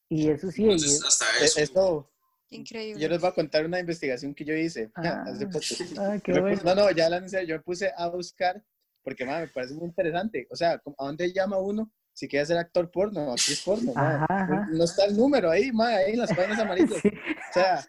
Y 0.08 0.30
eso 0.30 0.50
sí, 0.50 0.62
Entonces, 0.64 0.92
es- 0.94 1.04
hasta 1.04 1.24
Eh, 1.40 1.44
eso. 1.44 1.60
Esto, 1.60 2.10
Increíble. 2.50 3.00
yo 3.00 3.08
les 3.08 3.20
voy 3.20 3.28
a 3.28 3.34
contar 3.34 3.64
una 3.66 3.78
investigación 3.78 4.34
que 4.34 4.44
yo 4.44 4.54
hice 4.54 4.90
Ah. 4.96 5.24
hace 5.26 5.46
poco. 5.46 5.58
ah, 6.00 6.18
qué 6.22 6.40
bueno. 6.40 6.60
no, 6.64 6.74
no, 6.74 6.90
ya 6.92 7.08
la 7.10 7.26
serio, 7.28 7.48
yo 7.48 7.54
me 7.56 7.62
puse 7.62 7.92
a 7.96 8.08
buscar, 8.08 8.62
porque 9.02 9.24
me 9.26 9.46
parece 9.48 9.74
muy 9.74 9.86
interesante. 9.86 10.46
O 10.50 10.56
sea, 10.56 10.72
¿a 10.72 11.04
dónde 11.04 11.32
llama 11.32 11.58
uno 11.58 11.90
si 12.14 12.26
quiere 12.26 12.46
ser 12.46 12.56
actor 12.58 12.90
porno, 12.90 13.32
actriz 13.32 13.62
porno? 13.62 13.92
ma? 13.94 14.14
Ajá, 14.16 14.26
ajá. 14.30 14.68
No 14.72 14.84
está 14.84 15.04
el 15.04 15.16
número 15.16 15.50
ahí, 15.50 15.70
ma, 15.72 15.88
ahí 15.88 16.12
en 16.14 16.20
las 16.20 16.30
páginas 16.34 16.58
amarillas. 16.58 17.00
Sí. 17.02 17.08
O 17.08 17.52
sea, 17.54 17.88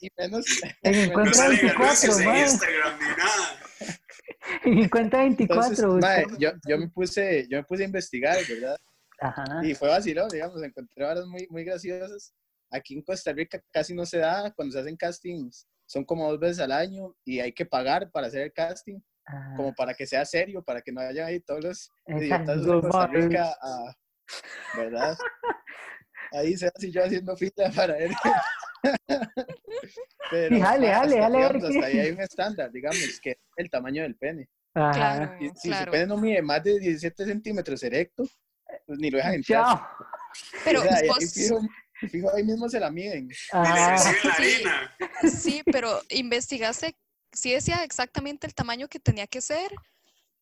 y, 0.00 0.06
y 0.06 0.10
menos. 0.18 0.44
En 0.82 0.94
Encuentra 0.94 1.34
salen 1.34 1.58
24, 1.58 1.84
anuncios 1.84 2.18
en 2.20 2.26
mae. 2.26 2.42
Instagram 2.42 2.98
ni 2.98 3.06
nada. 3.06 3.60
En 4.64 4.88
cuenta 4.88 5.18
24. 5.18 5.94
Entonces, 5.94 6.24
yo, 6.38 6.50
yo, 6.68 6.78
me 6.78 6.88
puse, 6.88 7.46
yo 7.48 7.58
me 7.58 7.64
puse 7.64 7.82
a 7.82 7.86
investigar, 7.86 8.36
¿verdad? 8.48 8.76
Ajá. 9.20 9.60
Y 9.64 9.74
fue 9.74 9.88
vacilón, 9.88 10.28
digamos, 10.28 10.62
encontré 10.62 11.04
varas 11.04 11.26
muy, 11.26 11.46
muy 11.50 11.64
graciosas. 11.64 12.34
Aquí 12.70 12.94
en 12.94 13.02
Costa 13.02 13.32
Rica 13.32 13.62
casi 13.70 13.94
no 13.94 14.06
se 14.06 14.18
da 14.18 14.52
cuando 14.52 14.72
se 14.72 14.80
hacen 14.80 14.96
castings. 14.96 15.66
Son 15.86 16.04
como 16.04 16.30
dos 16.30 16.38
veces 16.38 16.60
al 16.60 16.72
año 16.72 17.16
y 17.24 17.40
hay 17.40 17.52
que 17.52 17.66
pagar 17.66 18.10
para 18.10 18.28
hacer 18.28 18.42
el 18.42 18.52
casting, 18.52 19.00
Ajá. 19.24 19.54
como 19.56 19.74
para 19.74 19.92
que 19.94 20.06
sea 20.06 20.24
serio, 20.24 20.62
para 20.62 20.80
que 20.80 20.92
no 20.92 21.00
haya 21.00 21.26
ahí 21.26 21.40
todos 21.40 21.64
los 21.64 21.90
idiotas 22.06 22.64
de 22.64 22.80
Costa. 22.80 23.06
Rica, 23.08 23.56
a- 23.60 23.96
¿verdad? 24.76 25.18
Ahí 26.32 26.56
se 26.56 26.68
hace 26.68 26.92
yo 26.92 27.02
haciendo 27.04 27.36
fila 27.36 27.72
para 27.74 27.94
ver. 27.94 28.10
Pero, 30.30 30.56
Y 30.56 30.60
jale, 30.60 30.88
jale, 30.88 31.18
hasta, 31.18 31.22
jale, 31.22 31.36
digamos, 31.38 31.64
hasta 31.64 31.86
ahí 31.86 31.98
hay 31.98 32.10
un 32.12 32.20
estándar, 32.20 32.70
digamos, 32.70 33.20
que 33.20 33.30
es 33.32 33.38
el 33.56 33.68
tamaño 33.70 34.02
del 34.04 34.16
pene. 34.16 34.48
Ajá. 34.74 35.36
Y 35.40 35.48
si 35.56 35.68
claro. 35.70 35.86
su 35.86 35.90
pene 35.90 36.06
no 36.06 36.16
mide 36.16 36.40
más 36.42 36.62
de 36.62 36.78
17 36.78 37.24
centímetros 37.24 37.82
erecto, 37.82 38.24
pues 38.86 38.98
ni 38.98 39.10
lo 39.10 39.18
dejan 39.18 39.34
entrar. 39.34 39.64
Chao. 39.64 39.88
Pero 40.64 40.80
O 40.80 40.82
sea, 40.84 41.00
vos- 41.08 41.32
fijo, 41.32 41.60
fijo, 42.10 42.34
ahí 42.34 42.44
mismo 42.44 42.68
se 42.68 42.78
la 42.80 42.90
miden. 42.90 43.28
Ah, 43.52 43.96
Sí. 43.98 44.28
harina. 44.28 44.96
sí, 45.42 45.62
pero 45.66 46.00
investigaste, 46.10 46.96
sí 47.32 47.52
decía 47.52 47.82
exactamente 47.84 48.46
el 48.46 48.54
tamaño 48.54 48.88
que 48.88 49.00
tenía 49.00 49.26
que 49.26 49.40
ser, 49.40 49.70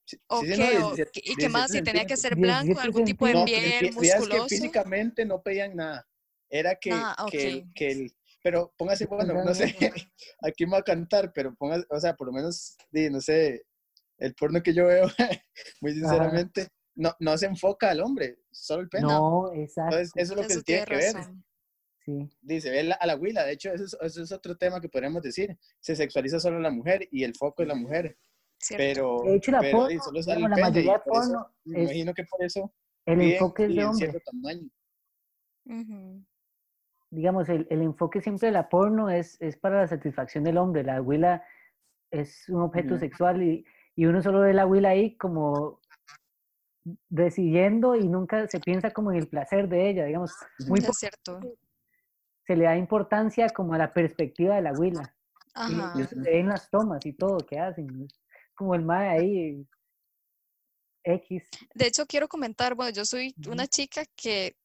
Sí, 0.04 0.18
o 0.26 0.40
sí, 0.42 0.46
qué, 0.48 0.56
no, 0.56 0.64
o 0.88 0.94
17 0.94 1.10
qué- 1.12 1.20
y 1.32 1.36
qué 1.36 1.48
más, 1.48 1.70
si 1.70 1.82
tenía 1.82 2.04
que 2.06 2.16
ser 2.16 2.34
blanco, 2.36 2.64
17 2.66 2.80
algún 2.86 3.04
tipo 3.04 3.26
de 3.26 3.32
No, 3.34 3.44
piel, 3.44 3.92
musculoso. 3.94 4.28
que 4.48 4.48
físicamente 4.56 5.24
no 5.26 5.42
pedían 5.42 5.74
nada. 5.76 6.06
Era 6.50 6.74
que, 6.76 6.90
Ah, 6.92 7.14
que, 7.30 7.48
el- 7.48 7.58
ok. 7.58 7.64
que 7.74 7.90
el, 7.90 8.16
pero 8.42 8.72
póngase, 8.78 9.06
bueno, 9.06 9.34
no 9.44 9.54
sé, 9.54 9.64
aquí 10.42 10.64
me 10.66 10.72
va 10.72 10.78
a 10.78 10.82
cantar, 10.82 11.32
pero 11.34 11.54
póngase, 11.54 11.84
o 11.90 11.98
sea, 12.00 12.14
por 12.14 12.26
lo 12.28 12.32
menos, 12.32 12.76
no 12.92 13.20
sé, 13.20 13.64
el 14.18 14.34
porno 14.34 14.62
que 14.62 14.72
yo 14.74 14.86
veo, 14.86 15.10
muy 15.80 15.92
sinceramente, 15.92 16.68
no, 16.98 17.14
no 17.20 17.38
se 17.38 17.46
enfoca 17.46 17.90
al 17.90 18.00
hombre, 18.00 18.38
solo 18.50 18.82
el 18.82 18.88
pene. 18.88 19.06
no, 19.06 19.52
exacto. 19.54 19.96
Entonces, 19.96 20.12
eso 20.16 20.32
es 20.34 20.40
lo 20.40 20.46
que 20.46 20.52
Eso 20.52 20.62
tiene 20.62 20.84
tiene 20.84 21.00
que 21.00 21.06
ver. 21.14 21.24
Sí. 22.04 22.30
Dice, 22.40 22.70
ve 22.70 22.82
la- 22.84 22.94
a 22.96 23.06
la 23.06 23.16
huila, 23.16 23.44
de 23.44 23.52
hecho, 23.52 23.70
eso 23.72 23.84
es, 23.84 23.94
eso 24.00 24.22
es 24.22 24.32
otro 24.32 24.56
tema 24.56 24.80
que 24.80 24.88
podríamos 24.88 25.22
decir. 25.22 25.56
Se 25.78 25.94
sexualiza 25.94 26.40
solo 26.40 26.58
la 26.58 26.70
mujer 26.70 27.06
y 27.10 27.22
el 27.24 27.34
foco 27.34 27.62
es 27.62 27.68
la 27.68 27.74
mujer. 27.74 28.16
Cierto. 28.58 28.82
Pero, 28.82 29.22
De 29.30 29.36
hecho, 29.36 29.50
la 29.52 29.60
pero, 29.60 29.78
porno, 29.78 30.02
solo 30.02 30.22
sale 30.22 30.36
el 30.44 30.50
la 30.50 30.56
mayoría 30.56 30.92
de 30.94 30.98
por 31.00 31.22
eso- 31.22 31.32
porno 31.32 31.54
me 31.64 31.76
es- 31.78 31.84
imagino 31.84 32.14
que 32.14 32.24
por 32.24 32.42
eso 32.44 32.74
El 33.06 33.20
enfoque 33.20 33.64
es 33.66 33.74
de 33.76 33.84
hombre. 33.84 34.10
cierto 34.10 34.30
tamaño. 34.30 34.68
Digamos, 37.10 37.48
el, 37.48 37.66
el 37.70 37.82
enfoque 37.82 38.20
siempre 38.20 38.48
de 38.48 38.52
la 38.52 38.68
porno 38.68 39.08
es, 39.10 39.40
es 39.40 39.56
para 39.56 39.80
la 39.80 39.86
satisfacción 39.88 40.44
del 40.44 40.58
hombre. 40.58 40.82
La 40.84 41.00
huila 41.00 41.42
es 42.10 42.48
un 42.48 42.60
objeto 42.62 42.98
sexual 42.98 43.42
y, 43.42 43.64
y 43.96 44.04
uno 44.06 44.22
solo 44.22 44.40
ve 44.40 44.52
la 44.52 44.66
huila 44.66 44.90
ahí 44.90 45.16
como 45.16 45.80
recibiendo 47.10 47.94
y 47.96 48.08
nunca 48.08 48.46
se 48.48 48.60
piensa 48.60 48.90
como 48.90 49.12
en 49.12 49.18
el 49.18 49.28
placer 49.28 49.68
de 49.68 49.90
ella. 49.90 50.04
Digamos, 50.04 50.32
muy 50.66 50.80
Es 50.80 50.98
cierto. 50.98 51.40
se 52.46 52.56
le 52.56 52.64
da 52.64 52.76
importancia 52.76 53.48
como 53.50 53.74
a 53.74 53.78
la 53.78 53.92
perspectiva 53.92 54.56
de 54.56 54.62
la 54.62 54.72
huila. 54.72 55.14
Y, 55.68 55.74
Ajá. 55.74 55.92
y 55.98 56.02
eso 56.02 56.16
se 56.22 56.38
en 56.38 56.48
las 56.48 56.70
tomas 56.70 57.04
y 57.04 57.12
todo 57.12 57.38
que 57.38 57.58
hacen. 57.58 57.86
es 58.04 58.20
Como 58.54 58.74
el 58.74 58.82
mae 58.82 59.08
ahí, 59.08 59.66
X. 61.04 61.48
De 61.74 61.86
hecho, 61.86 62.06
quiero 62.06 62.28
comentar, 62.28 62.74
bueno, 62.74 62.92
yo 62.92 63.04
soy 63.04 63.34
una 63.48 63.66
chica 63.66 64.04
que, 64.16 64.56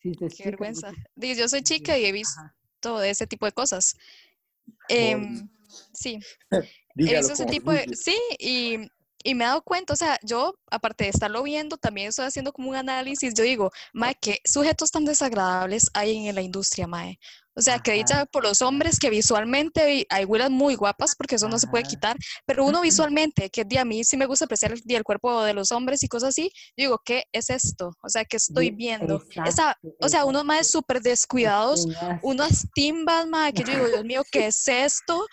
Sí, 0.00 0.12
qué 0.18 0.26
explica 0.26 0.50
vergüenza. 0.50 0.92
Digo, 1.14 1.34
yo 1.38 1.48
soy 1.48 1.62
chica 1.62 1.96
y 1.96 2.04
he 2.06 2.12
visto 2.12 2.40
ajá. 2.40 3.06
ese 3.06 3.26
tipo 3.26 3.46
de 3.46 3.52
cosas. 3.52 3.96
Em, 4.88 5.48
sí, 5.94 6.18
he 6.50 6.60
Dígalo 6.94 7.18
visto 7.18 7.32
ese 7.34 7.44
como 7.44 7.52
tipo 7.52 7.72
de, 7.72 7.86
sí, 7.94 8.16
y, 8.38 8.78
y 9.22 9.34
me 9.34 9.44
he 9.44 9.46
dado 9.46 9.62
cuenta, 9.62 9.92
o 9.92 9.96
sea, 9.96 10.18
yo, 10.22 10.54
aparte 10.70 11.04
de 11.04 11.10
estarlo 11.10 11.42
viendo, 11.42 11.76
también 11.76 12.08
estoy 12.08 12.26
haciendo 12.26 12.52
como 12.52 12.70
un 12.70 12.76
análisis, 12.76 13.34
yo 13.34 13.44
digo, 13.44 13.70
mae, 13.92 14.16
qué 14.20 14.40
sujetos 14.44 14.90
tan 14.90 15.04
desagradables 15.04 15.90
hay 15.94 16.28
en 16.28 16.34
la 16.34 16.42
industria, 16.42 16.86
mae. 16.86 17.18
O 17.54 17.60
sea, 17.60 17.78
que 17.78 17.92
dicha 17.92 18.14
Ajá. 18.16 18.26
por 18.26 18.44
los 18.44 18.62
hombres 18.62 18.98
que 18.98 19.10
visualmente 19.10 19.84
vi- 19.86 20.06
hay 20.08 20.24
huilas 20.24 20.50
muy 20.50 20.74
guapas, 20.74 21.14
porque 21.16 21.34
eso 21.36 21.48
no 21.48 21.58
se 21.58 21.66
puede 21.66 21.82
Ajá. 21.82 21.90
quitar, 21.90 22.16
pero 22.46 22.64
uno 22.64 22.80
visualmente, 22.80 23.50
que 23.50 23.66
a 23.78 23.84
mí 23.84 24.04
sí 24.04 24.16
me 24.16 24.26
gusta 24.26 24.44
apreciar 24.46 24.72
el, 24.72 24.82
el 24.86 25.02
cuerpo 25.02 25.42
de 25.42 25.54
los 25.54 25.72
hombres 25.72 26.02
y 26.02 26.08
cosas 26.08 26.30
así, 26.30 26.50
yo 26.76 26.84
digo, 26.84 27.02
¿qué 27.04 27.24
es 27.32 27.50
esto? 27.50 27.92
O 28.02 28.08
sea, 28.08 28.24
¿qué 28.24 28.36
estoy 28.36 28.70
viendo? 28.70 29.22
Esa, 29.44 29.72
exacto, 29.72 29.88
o 30.00 30.08
sea, 30.08 30.24
unos 30.24 30.44
más 30.44 30.66
súper 30.66 31.00
descuidados, 31.02 31.86
unas 32.22 32.66
timbas, 32.74 33.26
mae, 33.26 33.52
que 33.52 33.64
yo 33.64 33.72
digo, 33.72 33.86
Dios 33.88 34.04
mío, 34.04 34.22
¿qué 34.30 34.46
es 34.46 34.66
esto? 34.68 35.26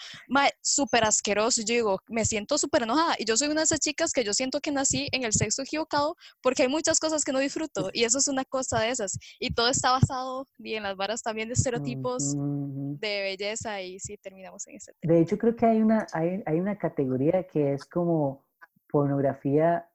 Súper 0.61 1.03
asqueroso. 1.03 1.61
Yo 1.61 1.73
digo, 1.73 1.99
me 2.07 2.25
siento 2.25 2.57
súper 2.57 2.83
enojada. 2.83 3.15
Y 3.17 3.25
yo 3.25 3.37
soy 3.37 3.47
una 3.47 3.61
de 3.61 3.65
esas 3.65 3.79
chicas 3.79 4.11
que 4.11 4.23
yo 4.23 4.33
siento 4.33 4.59
que 4.61 4.71
nací 4.71 5.07
en 5.11 5.23
el 5.23 5.33
sexo 5.33 5.61
equivocado 5.61 6.15
porque 6.41 6.63
hay 6.63 6.69
muchas 6.69 6.99
cosas 6.99 7.23
que 7.23 7.31
no 7.31 7.39
disfruto. 7.39 7.89
Y 7.93 8.03
eso 8.03 8.17
es 8.19 8.27
una 8.27 8.45
cosa 8.45 8.79
de 8.79 8.89
esas. 8.89 9.17
Y 9.39 9.53
todo 9.53 9.69
está 9.69 9.91
basado 9.91 10.47
y 10.59 10.75
en 10.75 10.83
las 10.83 10.95
varas 10.95 11.21
también 11.21 11.47
de 11.49 11.53
estereotipos 11.55 12.08
De 12.17 13.21
belleza. 13.21 13.81
Y 13.81 13.99
sí, 13.99 14.17
terminamos 14.17 14.67
en 14.67 14.75
ese 14.75 14.93
tema. 14.99 15.13
De 15.13 15.21
hecho, 15.21 15.37
creo 15.37 15.55
que 15.55 15.65
hay 15.65 15.81
una, 15.81 16.07
hay, 16.13 16.43
hay 16.45 16.59
una 16.59 16.77
categoría 16.77 17.43
que 17.43 17.73
es 17.73 17.85
como 17.85 18.45
pornografía 18.89 19.87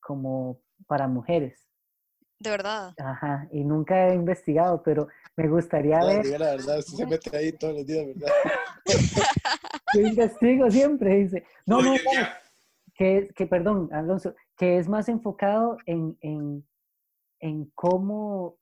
como 0.00 0.60
para 0.86 1.06
mujeres. 1.06 1.68
De 2.40 2.50
verdad. 2.50 2.94
Ajá, 2.98 3.48
y 3.50 3.64
nunca 3.64 4.08
he 4.08 4.14
investigado, 4.14 4.82
pero 4.82 5.08
me 5.36 5.48
gustaría 5.48 5.98
ver. 6.04 6.24
la 6.38 6.50
verdad, 6.52 6.78
usted 6.78 6.96
se 6.96 7.06
mete 7.06 7.36
ahí 7.36 7.52
todos 7.52 7.74
los 7.74 7.86
días, 7.86 8.06
¿verdad? 8.06 8.32
Yo 9.94 10.00
investigo 10.00 10.70
siempre, 10.70 11.16
dice. 11.16 11.44
No, 11.66 11.82
No, 11.82 11.94
que, 12.94 13.28
que, 13.34 13.46
perdón, 13.46 13.88
Alonso, 13.92 14.34
que 14.56 14.78
es 14.78 14.88
más 14.88 15.08
enfocado 15.08 15.78
en, 15.86 16.16
en, 16.20 16.66
en 17.40 17.70
cómo 17.74 18.58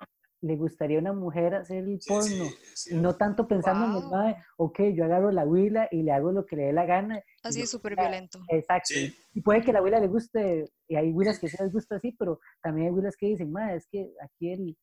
le 0.46 0.56
gustaría 0.56 0.98
a 0.98 1.00
una 1.00 1.12
mujer 1.12 1.54
hacer 1.54 1.84
el 1.84 2.00
Sí, 2.00 2.08
porno. 2.08 2.24
sí, 2.50 2.56
sí. 2.74 2.94
Y 2.94 2.98
no 2.98 3.16
tanto 3.16 3.46
pensando 3.48 3.84
en 3.86 3.92
el 3.92 4.02
Wow. 4.02 4.10
mae, 4.10 4.36
ok, 4.56 4.80
yo 4.94 5.04
agarro 5.04 5.30
la 5.32 5.44
huila 5.44 5.88
y 5.90 6.02
le 6.02 6.12
hago 6.12 6.32
lo 6.32 6.46
que 6.46 6.56
le 6.56 6.62
dé 6.64 6.72
la 6.72 6.86
gana. 6.86 7.22
Así 7.42 7.60
lo- 7.60 7.66
súper 7.66 7.96
violento. 7.96 8.40
Exacto. 8.48 8.94
Sí. 8.94 9.14
Y 9.34 9.40
puede 9.42 9.62
que 9.62 9.72
la 9.72 9.78
abuela 9.80 9.98
le 10.00 10.06
guste, 10.08 10.70
y 10.88 10.96
hay 10.96 11.10
huilas 11.12 11.38
que 11.38 11.48
sí 11.48 11.56
les 11.60 11.72
gusta 11.72 11.96
así, 11.96 12.12
pero 12.12 12.40
también 12.62 12.88
hay 12.88 12.92
huilas 12.94 13.16
que 13.16 13.26
dicen, 13.26 13.50
mae, 13.50 13.76
es 13.76 13.86
que 13.90 14.08
aquí 14.22 14.52
el, 14.52 14.76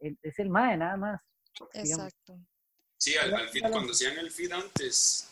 el- 0.00 0.18
es 0.22 0.38
el 0.38 0.50
mae, 0.50 0.76
nada 0.76 0.96
más. 0.96 1.20
digamos. 1.72 2.06
Exacto. 2.06 2.38
Sí, 2.96 3.16
al, 3.16 3.32
al 3.34 3.48
feed, 3.48 3.62
cuando 3.70 3.92
hacían 3.92 4.18
el 4.18 4.30
feed 4.30 4.50
antes, 4.52 5.28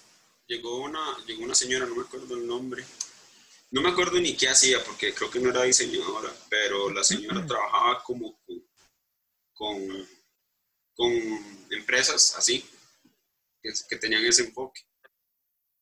llegó 0.47 0.83
una, 0.85 1.01
llegó 1.27 1.45
una 1.45 1.55
señora, 1.55 1.87
no 1.87 1.95
me 1.97 2.03
acuerdo 2.03 2.37
el 2.37 2.47
nombre. 2.47 2.85
No 3.71 3.81
me 3.81 3.89
acuerdo 3.89 4.21
ni 4.21 4.37
qué 4.37 4.49
hacía, 4.51 4.77
porque 4.85 5.15
creo 5.15 5.31
que 5.31 5.41
no 5.41 5.49
era 5.49 5.63
diseñadora, 5.63 6.29
pero 6.51 6.91
la 6.91 7.03
señora 7.03 7.45
trabajaba 7.47 8.03
como 8.05 8.39
con, 8.45 8.63
con, 9.63 9.79
con 10.97 11.13
empresas 11.71 12.35
así, 12.37 12.69
que, 13.63 13.71
que 13.89 13.97
tenían 13.97 14.25
ese 14.25 14.43
enfoque, 14.43 14.81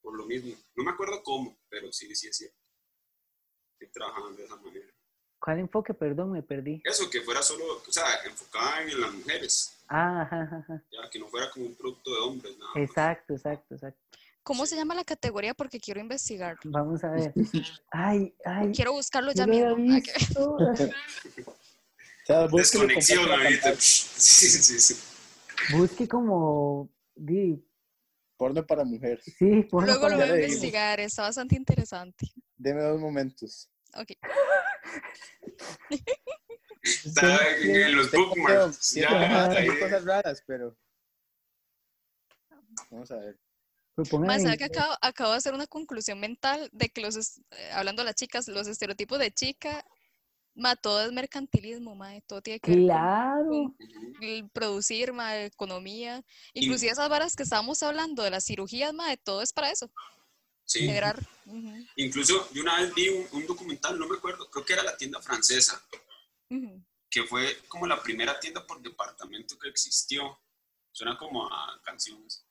por 0.03 0.15
lo 0.19 0.27
mismo. 0.27 0.55
No 0.77 0.85
me 0.85 0.91
acuerdo 0.91 1.23
cómo, 1.23 1.59
pero 1.71 1.91
sí, 1.91 2.15
sí 2.15 2.29
es 2.29 2.37
cierto. 2.37 2.59
Que 3.79 3.87
trabajaban 3.87 4.37
de 4.37 4.45
esa 4.45 4.57
manera. 4.57 4.87
¿Cuál 5.41 5.61
enfoque? 5.61 5.95
Perdón, 5.95 6.33
me 6.33 6.43
perdí. 6.43 6.83
Eso, 6.85 7.09
que 7.09 7.23
fuera 7.23 7.41
solo, 7.41 7.79
o 7.79 7.91
sea, 7.93 8.05
enfocada 8.27 8.83
en 8.83 9.01
las 9.01 9.15
mujeres, 9.15 9.77
Ah, 9.89 10.23
ajá, 10.23 10.43
ajá, 10.43 10.85
ya, 10.93 11.11
que 11.11 11.19
no 11.19 11.27
fuera 11.29 11.51
como 11.51 11.65
un 11.67 11.75
producto 11.75 12.13
de 12.15 12.21
hombres, 12.21 12.57
nada 12.59 12.71
más. 12.75 12.83
Exacto, 12.89 13.33
exacto, 13.33 13.75
exacto. 13.75 14.01
¿Cómo 14.43 14.67
se 14.67 14.77
llama 14.77 14.95
la 14.95 15.05
categoría? 15.05 15.55
Porque 15.55 15.81
quiero 15.81 16.01
investigar. 16.01 16.59
Vamos 16.65 17.03
a 17.03 17.11
ver. 17.11 17.33
Ay, 17.91 18.35
ay. 18.45 18.73
Quiero 18.73 18.93
buscarlo 18.93 19.33
ya 19.33 19.47
mismo. 19.47 19.75
Ah, 19.91 20.01
que- 20.05 20.13
visto. 20.13 20.55
O 20.55 22.20
sea, 22.33 22.49
Desconexión, 22.49 23.31
ahorita. 23.31 23.75
Sí, 23.79 24.49
sí, 24.49 24.81
sí. 24.81 24.97
Busque 25.77 26.09
como. 26.09 26.91
di, 27.15 27.63
Porno 28.37 28.65
para 28.67 28.85
mujer. 28.85 29.21
Sí, 29.23 29.63
porno 29.71 29.87
Luego 29.89 30.09
lo 30.09 30.17
para- 30.19 30.31
voy 30.33 30.41
a 30.41 30.45
investigar. 30.47 30.99
Está 31.01 31.23
bastante 31.23 31.55
interesante. 31.57 32.27
Deme 32.57 32.83
dos 32.83 33.01
momentos. 33.01 33.69
Ok. 33.95 34.13
Está 36.83 37.39
en, 37.59 37.97
los 37.97 38.11
bookmarks. 38.11 38.97
a 38.97 39.01
Ya, 39.01 39.51
ahí. 39.51 39.69
cosas 39.79 40.05
raras, 40.05 40.43
pero. 40.47 40.77
Vamos 42.91 43.11
a 43.11 43.17
ver. 43.17 43.39
Pongan 44.11 44.27
Más, 44.29 44.39
en- 44.39 44.45
¿sabe 44.47 44.59
que 44.59 44.65
acabo, 44.65 44.95
acabo 45.03 45.31
de 45.33 45.37
hacer 45.37 45.53
una 45.53 45.67
conclusión 45.67 46.19
mental 46.21 46.71
de 46.73 46.89
que 46.89 47.03
los, 47.03 47.39
eh, 47.51 47.71
hablando 47.73 48.01
de 48.03 48.07
las 48.07 48.15
chicas, 48.15 48.49
los 48.49 48.67
estereotipos 48.67 49.19
de 49.19 49.31
chica, 49.31 49.85
ma, 50.55 50.77
todo 50.77 51.03
es 51.03 51.13
mercantilismo, 51.13 51.95
ma, 51.95 52.21
todo 52.23 52.43
tiene 52.43 52.61
que 52.61 52.71
ver 52.71 52.79
con- 52.81 52.87
Claro. 52.87 53.75
producir, 54.53 55.13
ma, 55.13 55.39
economía. 55.45 56.23
Inclusive 56.55 56.93
esas 56.93 57.09
varas 57.09 57.35
que 57.37 57.43
estábamos 57.43 57.83
hablando 57.83 58.23
de 58.23 58.31
las 58.31 58.45
cirugías, 58.45 58.93
ma, 58.93 59.17
todo 59.17 59.43
es 59.43 59.53
para 59.53 59.71
eso, 59.71 59.91
Sí. 60.65 60.81
generar. 60.81 61.27
Incluso 61.97 62.49
yo 62.53 62.63
una 62.63 62.81
vez 62.81 62.95
vi 62.95 63.09
un, 63.09 63.27
un 63.33 63.47
documental, 63.47 63.99
no 63.99 64.07
me 64.09 64.17
acuerdo, 64.17 64.49
creo 64.51 64.65
que 64.65 64.73
era 64.75 64.83
la 64.83 64.97
tienda 64.97 65.21
francesa, 65.21 65.83
ujú. 66.49 66.85
que 67.11 67.25
fue 67.25 67.61
como 67.69 67.87
la 67.87 68.01
primera 68.03 68.39
tienda 68.39 68.65
por 68.67 68.81
departamento 68.83 69.59
que 69.59 69.69
existió. 69.69 70.39
Suena 70.93 71.17
como 71.17 71.47
a 71.47 71.81
canciones. 71.85 72.45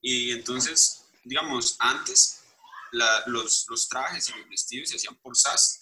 Y 0.00 0.32
entonces, 0.32 1.04
digamos, 1.24 1.76
antes 1.78 2.42
la- 2.92 3.22
los, 3.26 3.66
los 3.68 3.86
trajes 3.88 4.28
y 4.30 4.38
los 4.38 4.48
vestidos 4.48 4.88
se 4.90 4.96
hacían 4.96 5.14
por 5.16 5.36
sastre. 5.36 5.81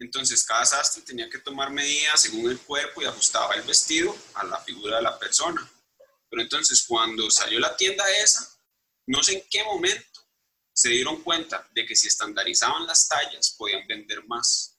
Entonces, 0.00 0.44
cada 0.44 0.64
sastre 0.64 1.02
tenía 1.02 1.28
que 1.28 1.38
tomar 1.38 1.70
medidas 1.70 2.22
según 2.22 2.50
el 2.50 2.58
cuerpo 2.58 3.02
y 3.02 3.04
ajustaba 3.04 3.54
el 3.54 3.62
vestido 3.62 4.16
a 4.34 4.44
la 4.44 4.58
figura 4.62 4.96
de 4.96 5.02
la 5.02 5.18
persona. 5.18 5.70
Pero 6.30 6.42
entonces, 6.42 6.84
cuando 6.88 7.30
salió 7.30 7.60
la 7.60 7.76
tienda 7.76 8.04
esa, 8.22 8.48
no 9.06 9.22
sé 9.22 9.34
en 9.34 9.44
qué 9.50 9.62
momento 9.62 10.20
se 10.72 10.88
dieron 10.88 11.22
cuenta 11.22 11.68
de 11.72 11.84
que 11.84 11.94
si 11.94 12.08
estandarizaban 12.08 12.86
las 12.86 13.06
tallas, 13.08 13.54
podían 13.58 13.86
vender 13.86 14.24
más. 14.26 14.78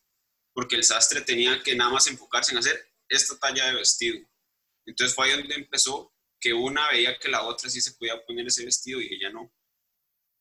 Porque 0.54 0.76
el 0.76 0.84
sastre 0.84 1.22
tenía 1.22 1.62
que 1.62 1.76
nada 1.76 1.92
más 1.92 2.08
enfocarse 2.08 2.52
en 2.52 2.58
hacer 2.58 2.92
esta 3.08 3.38
talla 3.38 3.68
de 3.68 3.76
vestido. 3.76 4.20
Entonces 4.88 5.16
fue 5.16 5.28
ahí 5.28 5.38
donde 5.38 5.56
empezó 5.56 6.16
que 6.40 6.54
una 6.54 6.90
veía 6.90 7.20
que 7.20 7.30
la 7.30 7.44
otra 7.44 7.70
sí 7.70 7.80
se 7.80 7.92
podía 7.94 8.20
poner 8.26 8.48
ese 8.48 8.66
vestido 8.66 9.00
y 9.00 9.14
ella 9.14 9.30
no. 9.30 9.54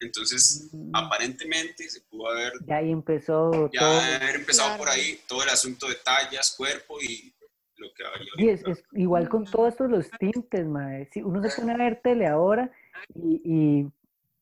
Entonces, 0.01 0.69
Mm. 0.73 0.91
aparentemente 0.95 1.89
se 1.89 2.01
pudo 2.01 2.31
haber 2.31 2.53
Ya 2.67 2.77
ahí 2.77 2.91
empezó 2.91 3.71
ya 3.73 3.81
todo. 3.81 4.01
haber 4.01 4.37
empezado 4.37 4.77
por 4.79 4.87
Claro. 4.87 5.01
ahí 5.01 5.21
todo 5.29 5.43
el 5.43 5.49
asunto 5.51 5.89
de 5.89 5.97
tallas, 5.97 6.55
cuerpo 6.57 6.99
y 7.01 7.33
lo 7.77 7.93
que 7.95 8.05
hay 8.05 8.27
Sí, 8.37 8.49
es, 8.49 8.63
es 8.67 8.85
igual 8.93 9.29
con 9.29 9.45
todo 9.45 9.69
esto 9.69 9.85
de 9.85 9.91
los 9.91 10.11
tintes, 10.19 10.67
mae. 10.67 11.07
Si 11.13 11.23
uno 11.23 11.43
se 11.43 11.55
pone 11.61 11.73
a 11.73 11.77
ver 11.77 12.01
tele 12.03 12.27
ahora 12.27 12.71
y, 13.15 13.41
y, 13.45 13.93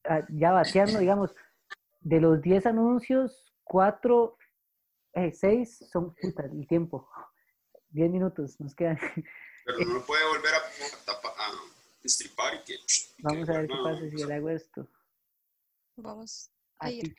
ah, 0.05 0.25
ya 0.31 0.53
vaciando, 0.53 0.99
digamos, 1.01 1.35
de 2.01 2.21
los 2.21 2.41
10 2.41 2.67
anuncios, 2.67 3.53
4, 3.65 4.37
6 5.33 5.85
son 5.91 6.15
puta, 6.15 6.45
el 6.45 6.67
tiempo. 6.69 7.09
10 7.91 8.11
minutos 8.11 8.61
nos 8.61 8.75
quedan. 8.75 8.99
Pero 9.65 9.79
no 9.87 10.05
puede 10.07 10.25
volver 10.29 10.55
a, 10.55 10.59
a 10.59 11.05
tapa- 11.05 11.35
a 11.37 11.53
destripar 12.03 12.55
y 12.55 12.65
que... 12.65 12.75
y 12.75 12.77
que 12.77 13.23
Vamos 13.23 13.49
a 13.49 13.53
ver 13.53 13.67
qué 13.69 13.75
no, 13.75 13.83
pasa 13.83 14.01
si 14.11 14.17
le 14.17 14.35
hago 14.35 14.49
esto. 14.51 14.87
Vamos 16.03 16.51
Ah, 16.81 16.87
a 16.87 16.91
ir. 16.93 17.15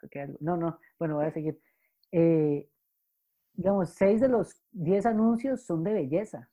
toqué 0.00 0.20
algo. 0.20 0.38
No, 0.40 0.56
no, 0.56 0.78
bueno, 0.98 1.16
voy 1.16 1.26
a 1.26 1.30
seguir. 1.30 1.60
Eh, 2.10 2.68
digamos, 3.52 3.90
6 3.90 4.20
de 4.20 4.28
los 4.28 4.60
10 4.72 5.06
anuncios 5.06 5.64
son 5.64 5.84
de 5.84 5.92
belleza. 5.92 6.50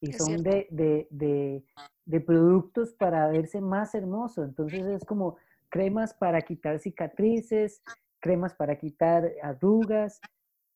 Y 0.00 0.10
Es 0.10 0.18
son 0.18 0.42
de, 0.42 0.66
de, 0.70 1.06
de, 1.10 1.64
de 2.06 2.20
productos 2.20 2.94
para 2.94 3.28
verse 3.28 3.60
más 3.60 3.94
hermoso. 3.94 4.44
Entonces 4.44 4.86
es 4.86 5.04
como 5.04 5.36
cremas 5.68 6.14
para 6.14 6.40
quitar 6.40 6.78
cicatrices, 6.78 7.82
cremas 8.20 8.54
para 8.54 8.78
quitar 8.78 9.30
arrugas, 9.42 10.20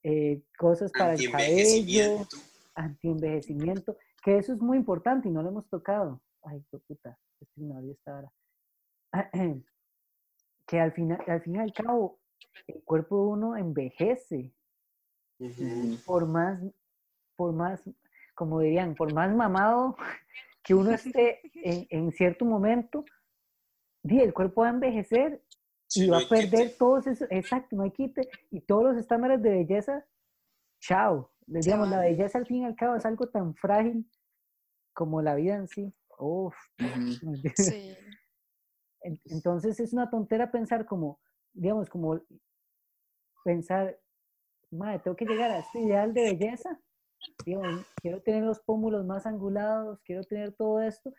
eh, 0.02 0.42
cosas 0.58 0.92
para 0.92 1.14
el 1.14 1.30
cabello, 1.30 2.26
Antienvejecimiento. 2.74 3.96
que 4.22 4.38
eso 4.38 4.52
es 4.52 4.60
muy 4.60 4.76
importante 4.76 5.28
y 5.28 5.30
no 5.30 5.42
lo 5.42 5.48
hemos 5.50 5.68
tocado. 5.68 6.20
Ay, 6.42 6.64
qué 6.70 6.78
puta, 6.78 7.18
es 7.40 7.48
que 7.54 7.60
me 7.62 7.74
abrió 7.74 7.92
esta 7.92 8.18
hora. 8.18 8.32
Que 10.66 10.80
al 10.80 10.92
final, 10.92 11.22
al 11.26 11.42
fin 11.42 11.56
y 11.56 11.58
al 11.58 11.72
cabo, 11.72 12.20
el 12.66 12.82
cuerpo 12.84 13.16
de 13.16 13.28
uno 13.32 13.56
envejece, 13.56 14.54
por 16.06 16.26
más, 16.26 16.60
por 17.36 17.52
más, 17.52 17.82
como 18.34 18.60
dirían, 18.60 18.94
por 18.94 19.12
más 19.12 19.34
mamado 19.34 19.96
que 20.62 20.74
uno 20.74 20.92
esté 20.92 21.40
en, 21.54 21.86
en 21.90 22.12
cierto 22.12 22.44
momento, 22.44 23.04
di, 24.02 24.20
el 24.20 24.32
cuerpo 24.32 24.62
va 24.62 24.68
a 24.68 24.70
envejecer 24.70 25.42
y 25.94 26.08
va 26.08 26.18
a 26.18 26.28
perder 26.28 26.68
quite. 26.68 26.78
todos 26.78 27.06
esos, 27.06 27.28
exacto, 27.30 27.76
no 27.76 27.82
hay 27.82 27.90
quite, 27.90 28.28
y 28.50 28.60
todos 28.60 28.84
los 28.84 28.96
estándares 28.96 29.42
de 29.42 29.50
belleza, 29.50 30.06
chao. 30.80 31.30
Les 31.46 31.64
digamos, 31.64 31.88
la 31.90 32.00
belleza 32.00 32.38
al 32.38 32.46
fin 32.46 32.62
y 32.62 32.64
al 32.64 32.76
cabo 32.76 32.96
es 32.96 33.04
algo 33.04 33.28
tan 33.28 33.54
frágil 33.56 34.08
como 34.94 35.20
la 35.22 35.34
vida 35.34 35.56
en 35.56 35.68
sí. 35.68 35.92
Uf. 36.18 36.54
Sí. 37.56 37.96
En- 39.02 39.20
Entonces 39.26 39.78
es 39.80 39.92
una 39.92 40.10
tontera 40.10 40.50
pensar 40.50 40.86
como, 40.86 41.20
digamos, 41.52 41.88
como 41.90 42.20
pensar, 43.44 43.98
madre, 44.70 45.00
tengo 45.00 45.16
que 45.16 45.24
llegar 45.26 45.50
a 45.50 45.58
este 45.58 45.80
ideal 45.80 46.14
de 46.14 46.22
belleza. 46.22 46.80
Digamos, 47.44 47.86
quiero 48.00 48.20
tener 48.22 48.44
los 48.44 48.60
pómulos 48.60 49.04
más 49.04 49.26
angulados, 49.26 50.00
quiero 50.04 50.22
tener 50.24 50.52
todo 50.54 50.80
esto. 50.80 51.12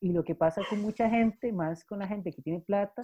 Y 0.00 0.12
lo 0.12 0.24
que 0.24 0.34
pasa 0.34 0.62
con 0.68 0.80
mucha 0.80 1.08
gente, 1.10 1.52
más 1.52 1.84
con 1.84 1.98
la 1.98 2.08
gente 2.08 2.32
que 2.32 2.42
tiene 2.42 2.60
plata, 2.60 3.02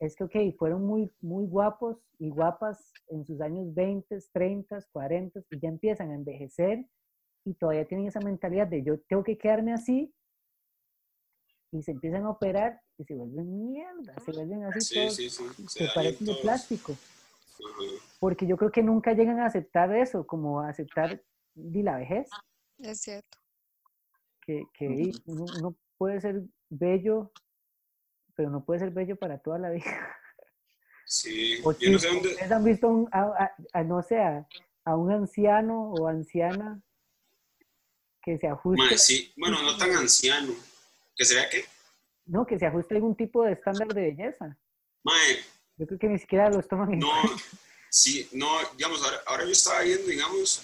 es 0.00 0.14
que, 0.14 0.24
ok, 0.24 0.36
fueron 0.56 0.84
muy, 0.86 1.12
muy 1.20 1.46
guapos 1.46 1.98
y 2.20 2.30
guapas 2.30 2.92
en 3.08 3.24
sus 3.24 3.40
años 3.40 3.74
20, 3.74 4.16
30, 4.32 4.78
40 4.92 5.40
y 5.50 5.58
ya 5.58 5.68
empiezan 5.68 6.12
a 6.12 6.14
envejecer 6.14 6.86
y 7.44 7.54
todavía 7.54 7.86
tienen 7.88 8.06
esa 8.06 8.20
mentalidad 8.20 8.68
de 8.68 8.84
yo 8.84 9.00
tengo 9.08 9.24
que 9.24 9.36
quedarme 9.38 9.72
así 9.72 10.14
y 11.72 11.82
se 11.82 11.92
empiezan 11.92 12.24
a 12.24 12.30
operar 12.30 12.80
y 12.98 13.04
se 13.04 13.14
vuelven 13.14 13.70
mierda, 13.72 14.14
se 14.24 14.32
vuelven 14.32 14.64
así 14.64 14.80
Sí, 14.80 14.94
todos, 14.94 15.14
sí, 15.16 15.30
sí. 15.30 15.44
se 15.68 15.86
se 15.86 15.90
parecen 15.94 16.26
de 16.26 16.34
plástico, 16.34 16.96
porque 18.18 18.46
yo 18.46 18.56
creo 18.56 18.70
que 18.72 18.82
nunca 18.82 19.12
llegan 19.12 19.40
a 19.40 19.46
aceptar 19.46 19.94
eso, 19.94 20.26
como 20.26 20.60
a 20.60 20.70
aceptar 20.70 21.22
di, 21.54 21.82
la 21.82 21.96
vejez, 21.98 22.30
Es 22.78 23.00
cierto. 23.00 23.38
que, 24.46 24.64
que 24.74 24.88
uno, 25.26 25.44
uno 25.44 25.76
puede 25.98 26.20
ser 26.20 26.42
bello, 26.70 27.32
pero 28.34 28.50
no 28.50 28.64
puede 28.64 28.80
ser 28.80 28.90
bello 28.90 29.16
para 29.16 29.38
toda 29.38 29.58
la 29.58 29.70
vida. 29.70 30.16
Sí, 31.06 31.56
O 31.64 31.72
yo 31.72 31.90
no 31.90 31.98
sí, 31.98 32.06
sé 32.06 32.14
dónde... 32.14 32.28
¿Ustedes 32.30 32.52
han 32.52 32.64
visto 32.64 32.86
a 32.86 32.90
un- 32.90 33.08
a, 33.12 33.20
a- 33.44 33.56
a, 33.72 33.84
no 33.84 34.02
sé, 34.02 34.18
a, 34.20 34.48
a 34.84 34.96
un 34.96 35.10
anciano 35.12 35.90
o 35.92 36.06
anciana 36.06 36.80
que 38.22 38.38
se 38.38 38.46
ajuste, 38.46 38.78
Mae, 38.82 38.98
sí, 38.98 39.32
bueno, 39.36 39.62
no 39.62 39.76
tan 39.76 39.90
anciano. 39.92 40.52
¿Que 41.18 41.24
sería 41.24 41.50
qué? 41.50 41.64
no, 42.26 42.46
que 42.46 42.58
se 42.58 42.66
ajuste 42.66 42.94
a 42.94 42.96
algún 42.98 43.16
tipo 43.16 43.42
de 43.42 43.52
estándar 43.52 43.88
de 43.88 44.02
belleza? 44.02 44.56
Mae, 45.02 45.44
Yo 45.76 45.86
creo 45.86 45.98
que 45.98 46.08
ni 46.08 46.18
siquiera 46.18 46.50
los 46.50 46.68
toman 46.68 46.92
en 46.92 47.00
no, 47.00 47.10
cuenta. 47.10 47.42
sí, 47.90 48.28
no, 48.32 48.46
digamos, 48.76 49.02
ahora, 49.02 49.22
ahora 49.26 49.44
yo 49.44 49.52
estaba 49.52 49.80
viendo, 49.80 50.06
digamos, 50.06 50.62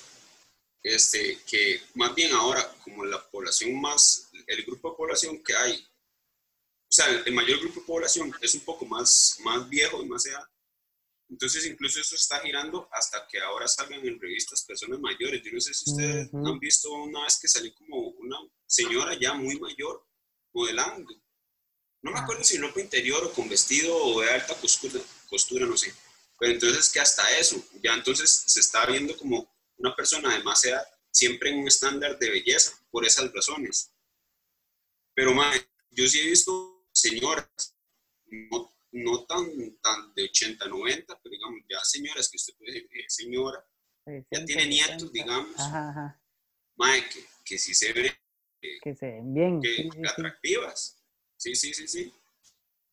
este, 0.83 1.39
que 1.49 1.81
más 1.95 2.15
bien 2.15 2.33
ahora, 2.33 2.61
como 2.85 3.05
la 3.05 3.19
población 3.31 3.81
más, 3.81 4.31
el 4.47 4.65
grupo 4.65 4.91
de 4.91 4.97
población 4.97 5.43
que 5.43 5.57
hay, 5.57 5.75
o 5.75 6.93
sea, 6.95 7.07
el, 7.09 7.35
mayor 7.35 7.59
grupo 7.61 7.81
de 7.81 7.87
población 7.87 8.33
es 8.41 8.55
un 8.55 8.61
poco 8.61 8.85
más, 8.85 9.39
más 9.43 9.69
viejo 9.69 10.03
y 10.03 10.07
más 10.07 10.27
edad, 10.27 10.47
entonces 11.31 11.67
incluso 11.67 11.99
eso 11.99 12.15
está 12.15 12.41
girando 12.41 12.87
hasta 12.93 13.27
que 13.27 13.41
ahora 13.41 13.67
salgan 13.67 14.07
en 14.07 14.21
revistas 14.21 14.63
personas 14.65 15.01
mayores. 15.01 15.43
Yo 15.43 15.53
no 15.53 15.61
sé 15.61 15.73
si 15.73 15.91
ustedes 15.91 16.31
han 16.33 16.59
visto 16.59 16.93
una 16.93 17.25
vez 17.25 17.39
que 17.41 17.49
salió 17.49 17.75
como 17.75 17.99
una 18.19 18.37
señora 18.67 19.19
ya 19.19 19.33
muy 19.33 19.59
mayor 19.59 20.07
modelando. 20.55 21.13
No 22.03 22.11
me 22.13 22.19
ah. 22.19 22.23
acuerdo 22.23 22.45
si 22.45 22.57
ropa 22.57 22.81
interior 22.81 23.23
o 23.25 23.33
con 23.33 23.49
vestido 23.49 23.95
o 23.97 24.21
de 24.21 24.31
alta 24.31 24.55
costura, 24.55 25.01
costura, 25.29 25.67
no 25.67 25.77
sé. 25.77 25.93
Pero 26.39 26.53
entonces 26.53 26.91
que 26.91 27.01
hasta 27.01 27.39
eso, 27.39 27.63
ya 27.83 27.95
entonces 27.95 28.45
se 28.47 28.61
está 28.61 28.87
viendo 28.87 29.17
como 29.17 29.53
una 29.77 29.95
persona 29.95 30.35
de 30.35 30.43
más 30.43 30.65
edad 30.65 30.85
siempre 31.15 31.51
en 31.51 31.61
un 31.61 31.69
estándar 31.69 32.19
de 32.19 32.29
belleza, 32.29 32.73
por 32.91 33.07
esas 33.07 33.33
razones. 33.33 33.93
Pero, 35.15 35.33
más 35.33 35.65
yo 35.91 36.09
sí 36.09 36.21
he 36.21 36.29
visto 36.29 36.89
señoras, 36.93 37.77
no, 38.27 38.77
no 38.91 39.25
tan, 39.25 39.79
tan 39.81 40.13
de 40.15 40.25
80, 40.25 40.67
90, 40.67 41.21
pero 41.23 41.31
digamos, 41.31 41.61
ya 41.71 41.79
señoras 41.85 42.29
que 42.29 42.37
usted 42.37 42.55
puede 42.57 42.73
decir, 42.73 42.89
eh, 42.93 43.05
señora, 43.09 43.65
ya 44.31 44.45
tiene 44.45 44.67
nietos, 44.67 45.13
digamos, 45.13 45.55
ajá, 45.57 46.21
que, 47.13 47.25
que 47.45 47.59
sí 47.59 47.75
se 47.75 47.93
ven, 47.93 48.13
que 48.83 48.95
se 48.95 49.07
ven 49.07 49.35
bien, 49.35 49.61
que, 49.61 49.91
atractivas. 50.09 51.03
Sí, 51.37 51.55
sí, 51.55 51.75
sí, 51.75 51.89
sí. 51.89 52.13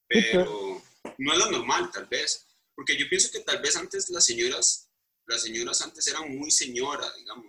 Pero 0.07 0.81
no 1.17 1.33
es 1.33 1.39
lo 1.39 1.51
normal, 1.51 1.89
tal 1.91 2.05
vez. 2.07 2.47
Porque 2.75 2.97
yo 2.97 3.07
pienso 3.09 3.31
que 3.31 3.39
tal 3.39 3.61
vez 3.61 3.75
antes 3.75 4.09
las 4.09 4.25
señoras 4.25 4.91
las 5.31 5.41
señoras 5.41 5.81
antes 5.81 6.05
eran 6.07 6.37
muy 6.37 6.51
señoras, 6.51 7.15
digamos, 7.17 7.45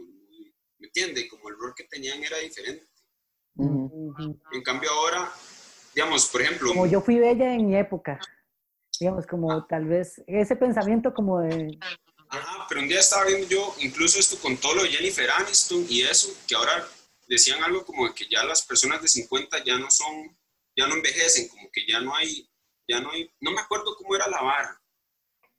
¿me 0.79 0.87
entiende? 0.87 1.29
Como 1.29 1.49
el 1.49 1.57
rol 1.57 1.75
que 1.77 1.85
tenían 1.85 2.23
era 2.23 2.39
diferente. 2.39 2.87
En 3.59 4.63
cambio 4.65 4.91
ahora, 4.91 5.31
digamos, 5.95 6.27
por 6.27 6.43
ejemplo... 6.43 6.69
Como 6.69 6.87
yo 6.87 7.01
fui 7.01 7.19
bella 7.19 7.55
en 7.55 7.67
mi 7.67 7.77
época, 7.77 8.19
digamos, 8.99 9.27
como 9.27 9.53
ah. 9.53 9.67
tal 9.69 9.85
vez 9.87 10.23
ese 10.27 10.57
pensamiento 10.57 11.13
como 11.13 11.41
de... 11.41 11.79
Ajá, 12.29 12.67
pero 12.67 12.81
un 12.81 12.89
día 12.89 13.01
estaba 13.01 13.27
viendo 13.27 13.47
yo, 13.47 13.75
incluso 13.81 14.19
esto 14.19 14.39
con 14.39 14.57
todo 14.57 14.77
lo 14.77 14.83
de 14.85 14.89
Jennifer 14.89 15.31
Aniston 15.31 15.85
y 15.89 16.03
eso, 16.03 16.33
que 16.49 16.55
ahora 16.55 16.89
decían 17.27 17.63
algo 17.63 17.85
como 17.85 18.13
que 18.15 18.27
ya 18.29 18.45
las 18.45 18.63
personas 18.63 19.01
de 19.03 19.09
50 19.09 19.65
ya 19.65 19.79
no 19.79 19.91
son, 19.91 20.37
ya 20.77 20.87
no 20.87 20.95
envejecen, 20.95 21.49
como 21.49 21.71
que 21.73 21.87
ya 21.87 22.01
no 22.01 22.15
hay, 22.15 22.49
ya 22.89 23.01
no 23.01 23.11
hay, 23.11 23.31
no 23.41 23.53
me 23.53 23.61
acuerdo 23.61 23.97
cómo 23.97 24.15
era 24.15 24.29
la 24.29 24.43
vara, 24.43 24.83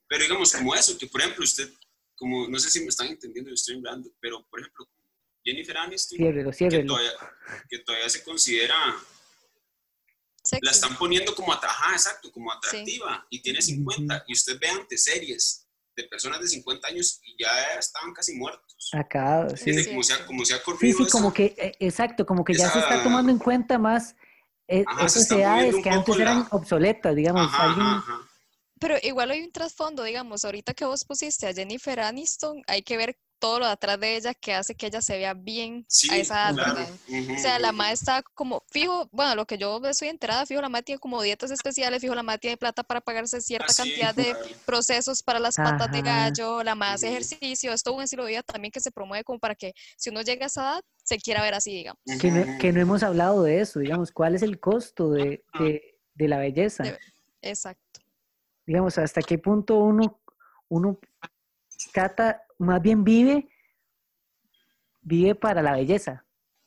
pero 0.07 0.24
digamos 0.24 0.51
como 0.51 0.76
eso, 0.76 0.97
que 0.97 1.07
por 1.07 1.22
ejemplo 1.22 1.43
usted 1.43 1.72
como, 2.16 2.47
no 2.47 2.59
sé 2.59 2.70
si 2.70 2.80
me 2.82 2.88
están 2.88 3.07
entendiendo, 3.07 3.49
yo 3.49 3.55
estoy 3.55 3.76
hablando, 3.76 4.09
pero 4.20 4.45
por 4.47 4.59
ejemplo, 4.59 4.88
Jennifer 5.43 5.78
Aniston, 5.78 6.18
Que, 6.80 6.84
todavía, 6.84 7.11
que 7.70 7.80
todavía 7.80 8.09
se 8.09 8.24
considera, 8.24 8.76
la 10.61 10.72
están 10.72 10.97
poniendo 10.97 11.36
como, 11.36 11.51
ajá, 11.53 11.93
exacto, 11.93 12.32
como 12.32 12.51
atractiva, 12.51 13.26
y 13.30 13.41
tiene 13.41 13.61
50, 13.61 14.26
y 14.28 14.34
usted 14.34 14.59
ve 14.59 14.70
antes 14.70 15.03
series 15.03 15.62
de 15.95 16.03
personas 16.05 16.39
de 16.41 16.47
50 16.47 16.87
años 16.87 17.19
y 17.23 17.41
ya 17.43 17.49
estaban 17.79 18.13
casi 18.13 18.35
muertos. 18.35 18.89
Acá, 18.93 19.47
sí. 19.55 19.85
Como, 19.85 20.03
se 20.03 20.13
ha, 20.13 20.25
como 20.25 20.45
se 20.45 20.53
ha 20.55 20.63
corrido 20.63 20.97
Sí, 20.97 21.03
sí, 21.05 21.11
como 21.11 21.33
que, 21.33 21.55
eh, 21.57 21.73
exacto, 21.79 22.25
como 22.25 22.43
que 22.43 22.53
ya 22.53 22.69
se 22.69 22.79
está 22.79 23.03
tomando 23.03 23.31
en 23.31 23.39
cuenta 23.39 23.77
más 23.77 24.15
eh, 24.67 24.85
esas 25.03 25.29
edades 25.31 25.75
que 25.83 25.89
antes 25.89 26.17
eran 26.17 26.47
obsoletas, 26.51 27.15
digamos. 27.15 27.47
Ajá, 27.53 28.03
pero 28.84 28.97
igual 29.01 29.31
hay 29.31 29.41
un 29.41 29.51
trasfondo, 29.53 30.03
digamos, 30.03 30.43
ahorita 30.43 30.73
que 30.73 30.84
vos 30.84 31.05
pusiste 31.05 31.47
a 31.47 31.53
Jennifer 31.53 32.01
Aniston, 32.01 32.61
hay 32.67 32.81
que 32.81 32.97
ver 32.97 33.17
todo 33.39 33.59
lo 33.59 33.65
de 33.65 33.71
atrás 33.71 33.97
de 33.97 34.17
ella 34.17 34.34
que 34.34 34.53
hace 34.53 34.75
que 34.75 34.88
ella 34.88 35.01
se 35.01 35.17
vea 35.17 35.34
bien 35.34 35.86
a 36.11 36.17
esa 36.17 36.49
edad, 36.49 36.89
O 37.34 37.39
sea, 37.39 37.59
la 37.59 37.71
madre 37.71 37.93
está 37.93 38.21
como, 38.34 38.61
fijo, 38.69 39.07
bueno, 39.13 39.36
lo 39.36 39.45
que 39.45 39.57
yo 39.57 39.81
estoy 39.86 40.09
enterada, 40.09 40.45
fijo, 40.45 40.59
la 40.61 40.67
madre 40.67 40.84
tiene 40.84 40.99
como 40.99 41.21
dietas 41.21 41.51
especiales, 41.51 42.01
fijo, 42.01 42.13
la 42.13 42.23
madre 42.23 42.39
tiene 42.39 42.57
plata 42.57 42.84
para 42.84 42.99
pagarse 42.99 43.39
cierta 43.39 43.73
cantidad 43.73 44.13
de 44.13 44.36
procesos 44.65 45.23
para 45.23 45.39
las 45.39 45.55
patas 45.55 45.89
de 45.89 46.01
gallo, 46.01 46.61
la 46.61 46.75
madre 46.75 46.95
hace 46.95 47.07
ejercicio, 47.07 47.71
es 47.71 47.84
todo 47.84 47.95
un 47.95 48.03
estilo 48.03 48.25
de 48.25 48.31
vida 48.31 48.43
también 48.43 48.71
que 48.73 48.81
se 48.81 48.91
promueve 48.91 49.23
como 49.23 49.39
para 49.39 49.55
que 49.55 49.73
si 49.95 50.09
uno 50.09 50.23
llega 50.23 50.45
a 50.45 50.47
esa 50.47 50.61
edad, 50.61 50.81
se 51.03 51.19
quiera 51.19 51.41
ver 51.41 51.53
así, 51.53 51.71
digamos. 51.71 52.01
Que 52.19 52.31
no, 52.31 52.57
que 52.59 52.73
no 52.73 52.81
hemos 52.81 53.01
hablado 53.01 53.43
de 53.43 53.61
eso, 53.61 53.79
digamos, 53.79 54.11
¿cuál 54.11 54.36
es 54.36 54.41
el 54.41 54.59
costo 54.59 55.09
de, 55.09 55.45
de, 55.57 55.99
de 56.15 56.27
la 56.27 56.38
belleza? 56.38 56.84
exacto 57.41 57.92
digamos, 58.66 58.97
hasta 58.97 59.22
qué 59.22 59.38
punto 59.38 59.78
uno, 59.78 60.20
uno 60.70 60.99
trata, 61.93 62.43
más 62.57 62.82
bien 62.82 63.03
vive, 63.03 63.49
vive 65.01 65.36
para 65.36 65.61
la 65.61 65.74
belleza. 65.74 66.26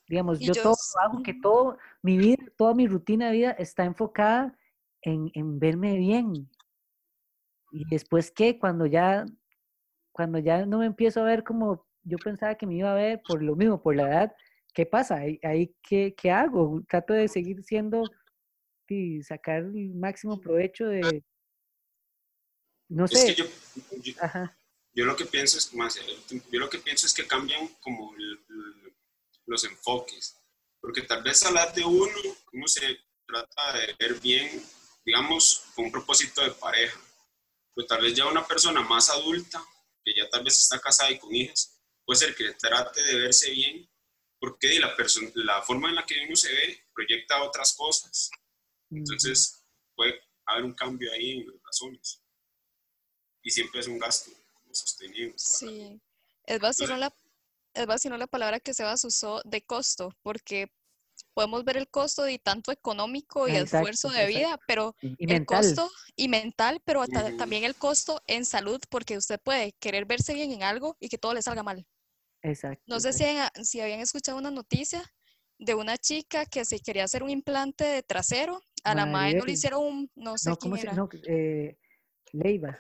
Digamos, 0.08 0.38
yo, 0.38 0.52
todo 0.54 0.76
hago 1.02 1.22
que 1.22 1.34
todo, 1.34 1.78
mi 2.02 2.16
vida, 2.16 2.44
toda 2.56 2.74
mi 2.74 2.86
rutina 2.86 3.26
de 3.26 3.32
vida 3.32 3.50
está 3.52 3.84
enfocada 3.84 4.56
en, 5.02 5.30
en 5.34 5.58
verme 5.58 5.96
bien. 5.96 6.48
Y 7.72 7.84
después 7.90 8.30
qué, 8.30 8.58
cuando 8.58 8.86
ya, 8.86 9.26
cuando 10.12 10.38
ya 10.38 10.64
no 10.64 10.78
me 10.78 10.86
empiezo 10.86 11.20
a 11.20 11.24
ver 11.24 11.42
como 11.42 11.86
yo 12.04 12.18
pensaba 12.18 12.54
que 12.54 12.66
me 12.66 12.76
iba 12.76 12.92
a 12.92 12.94
ver 12.94 13.20
por 13.26 13.42
lo 13.42 13.56
mismo, 13.56 13.82
por 13.82 13.96
la 13.96 14.08
edad, 14.08 14.36
¿qué 14.72 14.86
pasa? 14.86 15.16
¿Ahí, 15.16 15.40
ahí 15.42 15.74
qué, 15.82 16.14
qué 16.16 16.30
hago? 16.30 16.80
Trato 16.88 17.12
de 17.12 17.26
seguir 17.26 17.64
siendo 17.64 18.04
y 18.88 19.22
sacar 19.24 19.62
el 19.62 19.94
máximo 19.96 20.40
provecho 20.40 20.86
de, 20.86 21.24
no 22.88 23.08
sé. 23.08 23.34
yo, 23.34 23.44
yo, 24.94 25.04
lo 25.04 25.16
que 25.16 25.26
pienso 25.26 25.58
es 25.58 25.74
más, 25.74 25.96
yo 25.96 26.60
lo 26.60 26.70
que 26.70 26.78
pienso 26.78 27.06
es 27.06 27.12
que 27.12 27.26
cambian 27.26 27.68
como 27.80 28.14
los 29.46 29.64
enfoques, 29.64 30.36
porque 30.80 31.02
tal 31.02 31.22
vez 31.22 31.42
hablar 31.44 31.74
de 31.74 31.84
uno, 31.84 32.14
uno 32.52 32.68
se 32.68 32.98
trata 33.26 33.72
de 33.78 33.94
ver 33.98 34.20
bien, 34.20 34.64
digamos, 35.04 35.64
con 35.74 35.86
un 35.86 35.92
propósito 35.92 36.42
de 36.42 36.52
pareja, 36.52 37.00
pues 37.74 37.86
tal 37.86 38.02
vez 38.02 38.14
ya 38.14 38.26
una 38.26 38.46
persona 38.46 38.82
más 38.82 39.10
adulta, 39.10 39.62
que 40.04 40.14
ya 40.16 40.28
tal 40.30 40.44
vez 40.44 40.60
está 40.60 40.80
casada 40.80 41.10
y 41.10 41.18
con 41.18 41.34
hijas, 41.34 41.80
puede 42.04 42.20
ser 42.20 42.36
que 42.36 42.52
trate 42.54 43.02
de 43.02 43.18
verse 43.18 43.50
bien, 43.50 43.90
porque 44.38 44.78
la, 44.78 44.94
la 45.34 45.62
forma 45.62 45.88
en 45.88 45.96
la 45.96 46.06
que 46.06 46.24
uno 46.24 46.36
se 46.36 46.52
ve 46.52 46.86
proyecta 46.94 47.42
otras 47.42 47.74
cosas. 47.74 48.30
Entonces, 48.90 49.64
puede 49.96 50.20
haber 50.46 50.64
un 50.64 50.74
cambio 50.74 51.10
ahí 51.12 51.40
en 51.40 51.46
las 51.46 51.56
razones 51.64 52.22
y 53.46 53.50
siempre 53.50 53.78
es 53.78 53.86
un 53.86 53.96
gasto 53.96 54.32
sostenible. 54.72 55.32
Sí, 55.36 56.02
es 56.46 56.58
vacío 56.58 56.96
la, 56.96 57.14
es 57.74 58.04
la 58.04 58.26
palabra 58.26 58.58
que 58.58 58.74
Sebas 58.74 59.04
usó 59.04 59.40
de 59.44 59.62
costo, 59.62 60.12
porque 60.22 60.66
podemos 61.32 61.64
ver 61.64 61.76
el 61.76 61.88
costo 61.88 62.24
de 62.24 62.40
tanto 62.40 62.72
económico 62.72 63.46
y 63.46 63.52
esfuerzo 63.52 64.10
de 64.10 64.26
vida, 64.26 64.58
pero 64.66 64.96
el 65.00 65.46
costo 65.46 65.88
y 66.16 66.26
mental, 66.26 66.82
pero 66.84 67.06
también 67.38 67.62
el 67.62 67.76
costo 67.76 68.20
en 68.26 68.44
salud, 68.44 68.80
porque 68.90 69.16
usted 69.16 69.38
puede 69.40 69.72
querer 69.78 70.06
verse 70.06 70.34
bien 70.34 70.50
en 70.50 70.64
algo 70.64 70.96
y 70.98 71.08
que 71.08 71.16
todo 71.16 71.32
le 71.32 71.40
salga 71.40 71.62
mal. 71.62 71.86
Exacto. 72.42 72.82
No 72.88 72.98
sé 72.98 73.12
si, 73.12 73.24
si 73.62 73.80
habían 73.80 74.00
escuchado 74.00 74.38
una 74.38 74.50
noticia 74.50 75.04
de 75.58 75.74
una 75.76 75.96
chica 75.98 76.46
que 76.46 76.64
se 76.64 76.80
quería 76.80 77.04
hacer 77.04 77.22
un 77.22 77.30
implante 77.30 77.84
de 77.84 78.02
trasero, 78.02 78.60
a 78.82 78.94
la 78.96 79.06
madre 79.06 79.38
no 79.38 79.44
le 79.44 79.52
hicieron 79.52 79.84
un, 79.84 80.10
no 80.16 80.36
sé 80.36 80.50
quién 80.60 80.76
era. 80.76 80.94
No, 80.94 81.08
eh, 81.28 81.78
Leiva. 82.32 82.76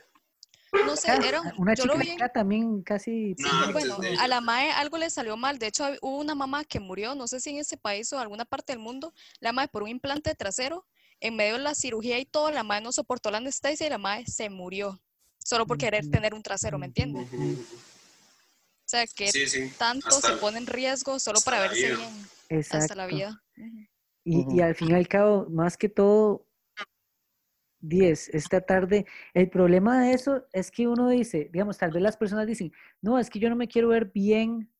No 0.72 0.96
sé, 0.96 1.12
era 1.12 1.42
una 1.58 1.74
chica 1.74 2.28
también 2.28 2.82
casi. 2.82 3.36
bueno, 3.72 3.98
a 4.18 4.28
la 4.28 4.40
MAE 4.40 4.72
algo 4.72 4.98
le 4.98 5.10
salió 5.10 5.36
mal. 5.36 5.58
De 5.58 5.68
hecho, 5.68 5.84
hubo 6.02 6.18
una 6.18 6.34
mamá 6.34 6.64
que 6.64 6.80
murió, 6.80 7.14
no 7.14 7.28
sé 7.28 7.40
si 7.40 7.50
en 7.50 7.58
ese 7.58 7.76
país 7.76 8.12
o 8.12 8.16
en 8.16 8.22
alguna 8.22 8.44
parte 8.44 8.72
del 8.72 8.80
mundo, 8.80 9.12
la 9.40 9.52
MAE 9.52 9.68
por 9.68 9.82
un 9.82 9.88
implante 9.88 10.34
trasero. 10.34 10.86
En 11.18 11.34
medio 11.34 11.54
de 11.54 11.60
la 11.60 11.74
cirugía 11.74 12.18
y 12.18 12.26
todo, 12.26 12.50
la 12.50 12.62
MAE 12.62 12.82
no 12.82 12.92
soportó 12.92 13.30
la 13.30 13.38
anestesia 13.38 13.86
y 13.86 13.90
la 13.90 13.98
MAE 13.98 14.26
se 14.26 14.50
murió. 14.50 15.00
Solo 15.38 15.66
por 15.66 15.78
querer 15.78 16.10
tener 16.10 16.34
un 16.34 16.42
trasero, 16.42 16.78
¿me 16.78 16.86
entiendes? 16.86 17.28
O 17.32 18.88
sea, 18.88 19.06
que 19.06 19.30
tanto 19.78 20.20
se 20.20 20.32
pone 20.34 20.58
en 20.58 20.66
riesgo 20.66 21.18
solo 21.18 21.40
para 21.44 21.60
verse 21.60 21.94
bien. 21.94 22.28
Exacto. 22.48 22.84
Hasta 22.84 22.94
la 22.94 23.06
vida. 23.06 23.42
Y, 24.24 24.56
y 24.56 24.60
al 24.60 24.74
fin 24.74 24.90
y 24.90 24.94
al 24.94 25.08
cabo, 25.08 25.46
más 25.48 25.76
que 25.76 25.88
todo, 25.88 26.45
10 27.80 28.30
esta 28.30 28.60
tarde. 28.60 29.06
El 29.34 29.50
problema 29.50 30.02
de 30.02 30.12
eso 30.12 30.44
es 30.52 30.70
que 30.70 30.88
uno 30.88 31.08
dice, 31.08 31.50
digamos, 31.52 31.78
tal 31.78 31.92
vez 31.92 32.02
las 32.02 32.16
personas 32.16 32.46
dicen, 32.46 32.72
no, 33.00 33.18
es 33.18 33.30
que 33.30 33.38
yo 33.38 33.48
no 33.48 33.56
me 33.56 33.68
quiero 33.68 33.88
ver 33.88 34.10
bien 34.12 34.70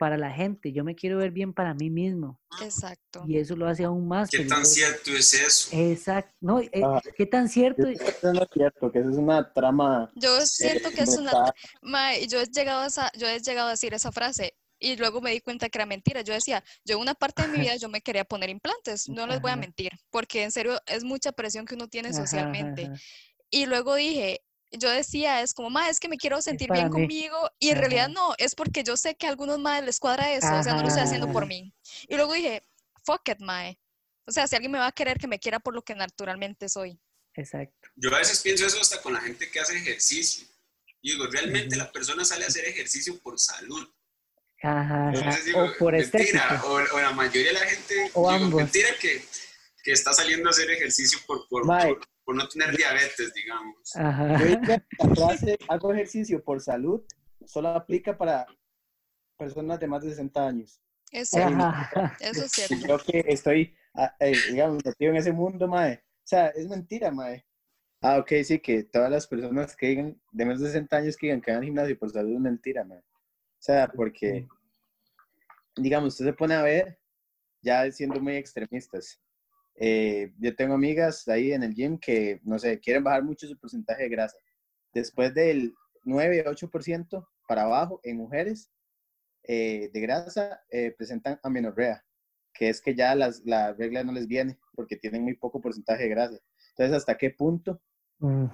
para 0.00 0.16
la 0.16 0.30
gente, 0.30 0.72
yo 0.72 0.82
me 0.82 0.94
quiero 0.94 1.18
ver 1.18 1.30
bien 1.30 1.52
para 1.52 1.74
mí 1.74 1.90
mismo. 1.90 2.40
Exacto. 2.62 3.22
Y 3.28 3.36
eso 3.36 3.54
lo 3.54 3.68
hace 3.68 3.84
aún 3.84 4.08
más. 4.08 4.30
¿Qué 4.30 4.46
tan 4.46 4.64
cierto 4.64 5.10
es 5.10 5.34
eso? 5.34 5.68
Exacto. 5.72 6.34
No, 6.40 6.58
eh, 6.58 6.70
ah, 6.82 7.02
¿Qué 7.14 7.26
tan 7.26 7.50
cierto? 7.50 7.86
Eso 7.86 8.32
no 8.32 8.40
es 8.40 8.48
cierto, 8.50 8.90
que 8.90 9.00
eso 9.00 9.10
es 9.10 9.16
una 9.16 9.52
trama. 9.52 10.10
Yo 10.14 10.40
siento 10.46 10.88
que 10.88 11.02
es 11.02 11.18
una... 11.18 11.52
yo, 12.30 12.40
he 12.40 12.46
llegado 12.46 12.80
a 12.80 13.12
yo 13.18 13.28
he 13.28 13.40
llegado 13.40 13.68
a 13.68 13.72
decir 13.72 13.92
esa 13.92 14.10
frase, 14.10 14.54
y 14.80 14.96
luego 14.96 15.20
me 15.20 15.30
di 15.30 15.40
cuenta 15.40 15.68
que 15.68 15.78
era 15.78 15.86
mentira. 15.86 16.22
Yo 16.22 16.32
decía, 16.32 16.64
yo 16.84 16.98
una 16.98 17.14
parte 17.14 17.42
de 17.42 17.48
mi 17.48 17.58
vida 17.60 17.76
yo 17.76 17.88
me 17.88 18.00
quería 18.00 18.24
poner 18.24 18.50
implantes, 18.50 19.08
no 19.08 19.26
les 19.26 19.40
voy 19.40 19.52
a 19.52 19.56
mentir, 19.56 19.92
porque 20.10 20.42
en 20.42 20.50
serio 20.50 20.80
es 20.86 21.04
mucha 21.04 21.30
presión 21.32 21.66
que 21.66 21.74
uno 21.74 21.86
tiene 21.86 22.12
socialmente. 22.12 22.90
Y 23.50 23.66
luego 23.66 23.94
dije, 23.94 24.42
yo 24.72 24.88
decía, 24.88 25.42
es 25.42 25.52
como, 25.52 25.70
ma, 25.70 25.88
es 25.88 26.00
que 26.00 26.08
me 26.08 26.16
quiero 26.16 26.40
sentir 26.40 26.70
bien 26.72 26.88
conmigo, 26.88 27.50
y 27.58 27.70
en 27.70 27.78
realidad 27.78 28.08
no, 28.08 28.34
es 28.38 28.54
porque 28.54 28.82
yo 28.84 28.96
sé 28.96 29.16
que 29.16 29.26
a 29.26 29.30
algunos 29.30 29.58
madres 29.58 29.84
les 29.84 30.00
cuadra 30.00 30.32
eso, 30.32 30.54
o 30.54 30.62
sea, 30.62 30.74
no 30.74 30.82
lo 30.82 30.88
estoy 30.88 31.02
haciendo 31.02 31.30
por 31.30 31.46
mí. 31.46 31.72
Y 32.08 32.16
luego 32.16 32.32
dije, 32.32 32.62
fuck 33.04 33.28
it, 33.28 33.40
mae. 33.40 33.78
O 34.26 34.32
sea, 34.32 34.46
si 34.46 34.54
alguien 34.54 34.70
me 34.70 34.78
va 34.78 34.86
a 34.86 34.92
querer, 34.92 35.18
que 35.18 35.26
me 35.26 35.40
quiera 35.40 35.58
por 35.58 35.74
lo 35.74 35.82
que 35.82 35.94
naturalmente 35.94 36.68
soy. 36.68 37.00
Exacto. 37.34 37.88
Yo 37.96 38.14
a 38.14 38.18
veces 38.18 38.40
pienso 38.40 38.66
eso 38.66 38.80
hasta 38.80 39.00
con 39.02 39.12
la 39.12 39.20
gente 39.20 39.50
que 39.50 39.58
hace 39.58 39.76
ejercicio. 39.76 40.46
Y 41.02 41.12
digo, 41.12 41.26
realmente 41.26 41.76
la 41.76 41.90
persona 41.90 42.24
sale 42.24 42.44
a 42.44 42.48
hacer 42.48 42.64
ejercicio 42.66 43.18
por 43.20 43.38
salud. 43.40 43.88
Ajá, 44.62 45.12
o 45.56 45.78
por 45.78 45.94
mentira, 45.94 46.62
o, 46.64 46.74
o, 46.74 47.00
la 47.00 47.12
mayoría 47.12 47.52
de 47.52 47.52
la 47.54 47.60
gente, 47.60 48.10
o 48.12 48.30
digo, 48.30 48.58
mentira 48.58 48.90
que, 49.00 49.22
que, 49.82 49.92
está 49.92 50.12
saliendo 50.12 50.48
a 50.48 50.50
hacer 50.50 50.70
ejercicio 50.70 51.18
por, 51.26 51.48
por, 51.48 51.62
por, 52.24 52.36
no 52.36 52.46
tener 52.46 52.76
diabetes, 52.76 53.32
digamos. 53.32 53.96
Ajá. 53.96 54.38
frase, 55.14 55.56
hago 55.68 55.94
ejercicio 55.94 56.44
por 56.44 56.60
salud, 56.60 57.02
solo 57.46 57.70
aplica 57.70 58.18
para 58.18 58.46
personas 59.38 59.80
de 59.80 59.86
más 59.86 60.02
de 60.02 60.10
60 60.10 60.46
años. 60.46 60.80
Es 61.10 61.30
cierto, 61.30 61.72
eso 62.20 62.44
es 62.44 62.52
cierto. 62.52 62.86
Yo 62.86 62.98
que 62.98 63.24
estoy, 63.28 63.74
ah, 63.94 64.14
eh, 64.20 64.36
digamos, 64.50 64.84
metido 64.84 65.10
en 65.10 65.16
ese 65.16 65.32
mundo, 65.32 65.66
mae. 65.68 65.94
O 65.94 66.26
sea, 66.26 66.48
es 66.48 66.68
mentira, 66.68 67.10
mae. 67.10 67.46
Ah, 68.02 68.18
ok, 68.18 68.32
sí, 68.44 68.58
que 68.58 68.84
todas 68.84 69.10
las 69.10 69.26
personas 69.26 69.74
que 69.74 69.86
digan 69.88 70.20
de 70.32 70.44
más 70.44 70.60
de 70.60 70.66
60 70.66 70.96
años 70.96 71.16
que 71.16 71.26
digan 71.26 71.40
que 71.40 71.50
van 71.50 71.58
al 71.58 71.64
gimnasio 71.64 71.98
por 71.98 72.10
salud 72.10 72.34
es 72.34 72.40
mentira, 72.40 72.84
mae. 72.84 73.02
O 73.60 73.62
sea, 73.62 73.88
porque, 73.94 74.48
digamos, 75.76 76.14
usted 76.14 76.24
se 76.24 76.32
pone 76.32 76.54
a 76.54 76.62
ver, 76.62 76.98
ya 77.60 77.92
siendo 77.92 78.18
muy 78.18 78.36
extremistas. 78.36 79.20
Eh, 79.74 80.32
yo 80.38 80.56
tengo 80.56 80.72
amigas 80.72 81.28
ahí 81.28 81.52
en 81.52 81.62
el 81.62 81.74
gym 81.74 81.98
que, 81.98 82.40
no 82.42 82.58
sé, 82.58 82.80
quieren 82.80 83.04
bajar 83.04 83.22
mucho 83.22 83.46
su 83.46 83.58
porcentaje 83.58 84.04
de 84.04 84.08
grasa. 84.08 84.38
Después 84.94 85.34
del 85.34 85.74
9-8% 86.06 87.28
para 87.46 87.64
abajo 87.64 88.00
en 88.02 88.16
mujeres 88.16 88.72
eh, 89.42 89.90
de 89.92 90.00
grasa, 90.00 90.62
eh, 90.70 90.94
presentan 90.96 91.38
amenorrea, 91.42 92.02
que 92.54 92.70
es 92.70 92.80
que 92.80 92.94
ya 92.94 93.14
las, 93.14 93.44
la 93.44 93.74
regla 93.74 94.02
no 94.02 94.12
les 94.12 94.26
viene 94.26 94.58
porque 94.74 94.96
tienen 94.96 95.22
muy 95.22 95.36
poco 95.36 95.60
porcentaje 95.60 96.04
de 96.04 96.08
grasa. 96.08 96.38
Entonces, 96.70 96.96
¿hasta 96.96 97.18
qué 97.18 97.28
punto? 97.28 97.78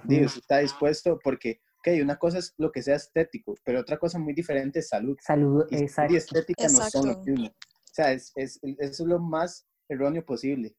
Dios 0.03 0.35
está 0.37 0.57
dispuesto 0.57 1.17
porque 1.21 1.61
ok, 1.87 2.01
una 2.03 2.17
cosa 2.17 2.39
es 2.39 2.53
lo 2.57 2.71
que 2.71 2.81
sea 2.81 2.95
estético, 2.95 3.55
pero 3.63 3.79
otra 3.79 3.97
cosa 3.97 4.19
muy 4.19 4.33
diferente 4.33 4.79
es 4.79 4.89
salud. 4.89 5.17
Salud, 5.21 5.65
exacto. 5.71 6.13
Y 6.13 6.17
estética 6.17 6.63
no 6.63 6.89
son 6.89 7.07
lo 7.07 7.19
mismo. 7.19 7.47
O 7.47 7.93
sea, 7.93 8.11
es, 8.11 8.31
es, 8.35 8.59
eso 8.61 9.03
es 9.03 9.09
lo 9.09 9.19
más 9.19 9.67
erróneo 9.89 10.25
posible, 10.25 10.75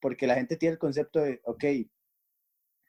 porque 0.00 0.26
la 0.26 0.34
gente 0.34 0.56
tiene 0.56 0.74
el 0.74 0.78
concepto 0.78 1.20
de, 1.20 1.40
ok, 1.44 1.64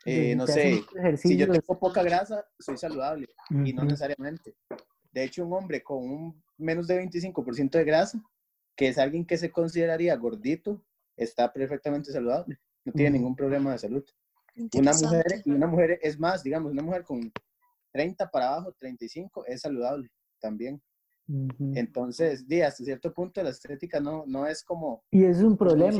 eh, 0.05 0.35
no 0.35 0.45
sé, 0.47 0.83
si 1.17 1.37
yo 1.37 1.49
tengo 1.49 1.79
poca 1.79 2.03
grasa, 2.03 2.45
soy 2.59 2.77
saludable, 2.77 3.27
y 3.49 3.73
no 3.73 3.83
necesariamente. 3.83 4.55
De 5.11 5.23
hecho, 5.23 5.45
un 5.45 5.53
hombre 5.53 5.83
con 5.83 5.97
un 5.97 6.43
menos 6.57 6.87
de 6.87 7.01
25% 7.01 7.71
de 7.71 7.83
grasa, 7.83 8.21
que 8.75 8.87
es 8.87 8.97
alguien 8.97 9.25
que 9.25 9.37
se 9.37 9.51
consideraría 9.51 10.15
gordito, 10.15 10.83
está 11.15 11.53
perfectamente 11.53 12.11
saludable, 12.11 12.59
no 12.85 12.91
tiene 12.91 13.11
ningún 13.11 13.35
problema 13.35 13.71
de 13.71 13.79
salud. 13.79 14.03
Una 14.73 14.93
mujer, 14.93 15.41
y 15.45 15.51
una 15.51 15.67
mujer 15.67 15.99
es 16.01 16.19
más, 16.19 16.43
digamos, 16.43 16.71
una 16.71 16.83
mujer 16.83 17.03
con 17.03 17.31
30 17.93 18.29
para 18.29 18.49
abajo, 18.49 18.73
35, 18.79 19.45
es 19.45 19.61
saludable 19.61 20.09
también. 20.41 20.81
Entonces, 21.73 22.45
di, 22.47 22.61
hasta 22.61 22.83
cierto 22.83 23.13
punto 23.13 23.41
la 23.41 23.49
estética 23.49 24.01
no, 24.01 24.25
no 24.27 24.45
es 24.45 24.61
como... 24.61 25.03
Y 25.09 25.23
es 25.23 25.37
un 25.37 25.55
problema. 25.55 25.93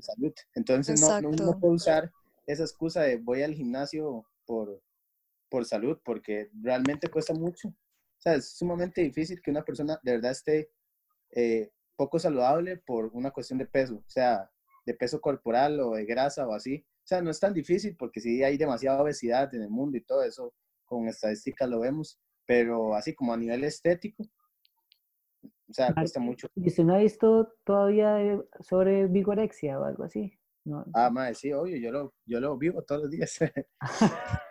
salud. 0.00 0.32
Entonces, 0.54 1.00
no, 1.00 1.20
no, 1.20 1.60
puede 1.60 1.74
usar 1.74 2.10
esa 2.46 2.62
excusa 2.62 3.02
de 3.02 3.18
voy 3.18 3.42
al 3.42 3.52
gimnasio 3.52 4.24
por, 4.46 4.80
por 5.50 5.66
salud, 5.66 5.98
porque 6.02 6.50
realmente 6.62 7.08
cuesta 7.08 7.34
mucho. 7.34 7.68
O 7.68 8.22
sea, 8.22 8.34
es 8.34 8.56
sumamente 8.56 9.02
difícil 9.02 9.42
que 9.42 9.50
una 9.50 9.62
persona 9.64 10.00
de 10.02 10.12
verdad 10.12 10.30
esté 10.30 10.70
eh, 11.32 11.70
poco 11.96 12.18
saludable 12.18 12.78
por 12.78 13.10
una 13.12 13.30
cuestión 13.30 13.58
de 13.58 13.66
peso, 13.66 13.96
o 13.96 14.10
sea, 14.10 14.50
de 14.86 14.94
peso 14.94 15.20
corporal 15.20 15.80
o 15.80 15.94
de 15.94 16.06
grasa 16.06 16.46
o 16.46 16.54
así. 16.54 16.84
O 17.04 17.06
sea, 17.06 17.20
no 17.20 17.30
es 17.30 17.40
tan 17.40 17.52
difícil 17.52 17.96
porque 17.96 18.20
sí 18.20 18.42
hay 18.42 18.56
demasiada 18.56 19.02
obesidad 19.02 19.54
en 19.54 19.62
el 19.62 19.70
mundo 19.70 19.98
y 19.98 20.04
todo 20.04 20.22
eso, 20.22 20.54
con 20.92 21.08
estadísticas 21.08 21.68
lo 21.68 21.80
vemos, 21.80 22.20
pero 22.46 22.94
así 22.94 23.14
como 23.14 23.32
a 23.32 23.36
nivel 23.36 23.64
estético, 23.64 24.24
o 25.42 25.72
sea, 25.72 25.94
cuesta 25.94 26.20
mucho. 26.20 26.48
¿Y 26.54 26.68
usted 26.68 26.84
no 26.84 26.94
ha 26.94 26.98
visto 26.98 27.54
todavía 27.64 28.18
sobre 28.60 29.06
vigorexia 29.06 29.80
o 29.80 29.84
algo 29.84 30.04
así? 30.04 30.38
Ah, 30.94 31.10
madre, 31.10 31.34
sí, 31.34 31.52
obvio, 31.52 31.76
yo 31.76 31.90
lo, 31.90 32.14
yo 32.24 32.38
lo 32.38 32.56
vivo 32.56 32.82
todos 32.82 33.02
los 33.02 33.10
días. 33.10 33.36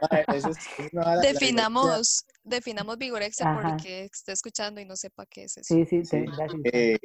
definamos, 1.22 2.26
definamos 2.44 2.98
vigorexia 2.98 3.54
por 3.54 3.72
el 3.72 3.78
que 3.78 4.04
esté 4.06 4.34
escuchando 4.34 4.82
y 4.82 4.86
no 4.86 4.96
sepa 4.96 5.26
qué 5.28 5.44
es 5.44 5.58
eso. 5.58 5.74
Sí, 5.74 5.86
sí, 5.86 6.04
sí. 6.04 6.26
Eh, 6.66 7.00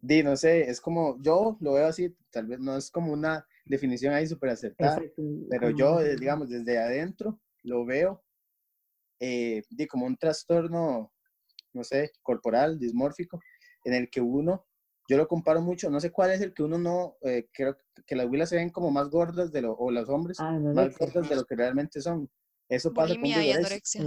di, 0.00 0.22
no 0.22 0.36
sé, 0.36 0.68
es 0.68 0.80
como, 0.80 1.20
yo 1.20 1.56
lo 1.60 1.72
veo 1.72 1.86
así, 1.86 2.14
tal 2.30 2.46
vez 2.46 2.60
no 2.60 2.76
es 2.76 2.90
como 2.90 3.12
una 3.12 3.44
definición 3.64 4.14
ahí 4.14 4.26
súper 4.26 4.50
acertada, 4.50 5.00
pero 5.48 5.70
yo, 5.70 5.98
digamos, 5.98 6.50
desde 6.50 6.78
adentro 6.78 7.40
lo 7.62 7.84
veo 7.84 8.22
eh, 9.20 9.62
como 9.88 10.06
un 10.06 10.16
trastorno, 10.16 11.12
no 11.72 11.84
sé, 11.84 12.10
corporal, 12.22 12.78
dismórfico, 12.78 13.38
en 13.84 13.94
el 13.94 14.10
que 14.10 14.20
uno, 14.20 14.66
yo 15.08 15.16
lo 15.16 15.28
comparo 15.28 15.60
mucho, 15.60 15.90
no 15.90 16.00
sé 16.00 16.10
cuál 16.10 16.30
es 16.32 16.40
el 16.40 16.54
que 16.54 16.62
uno 16.62 16.78
no, 16.78 17.16
eh, 17.22 17.48
creo 17.52 17.76
que 18.06 18.16
las 18.16 18.26
huilas 18.26 18.48
se 18.48 18.56
ven 18.56 18.70
como 18.70 18.90
más 18.90 19.08
gordas 19.10 19.52
de 19.52 19.62
lo, 19.62 19.74
o 19.74 19.90
los 19.90 20.08
hombres 20.08 20.38
ah, 20.40 20.58
más 20.58 20.96
gordas 20.96 21.28
de 21.28 21.36
lo 21.36 21.44
que 21.44 21.56
realmente 21.56 22.00
son. 22.00 22.28
Eso 22.68 22.92
pasa 22.92 23.14
con 23.14 23.32
anorexia. 23.32 24.02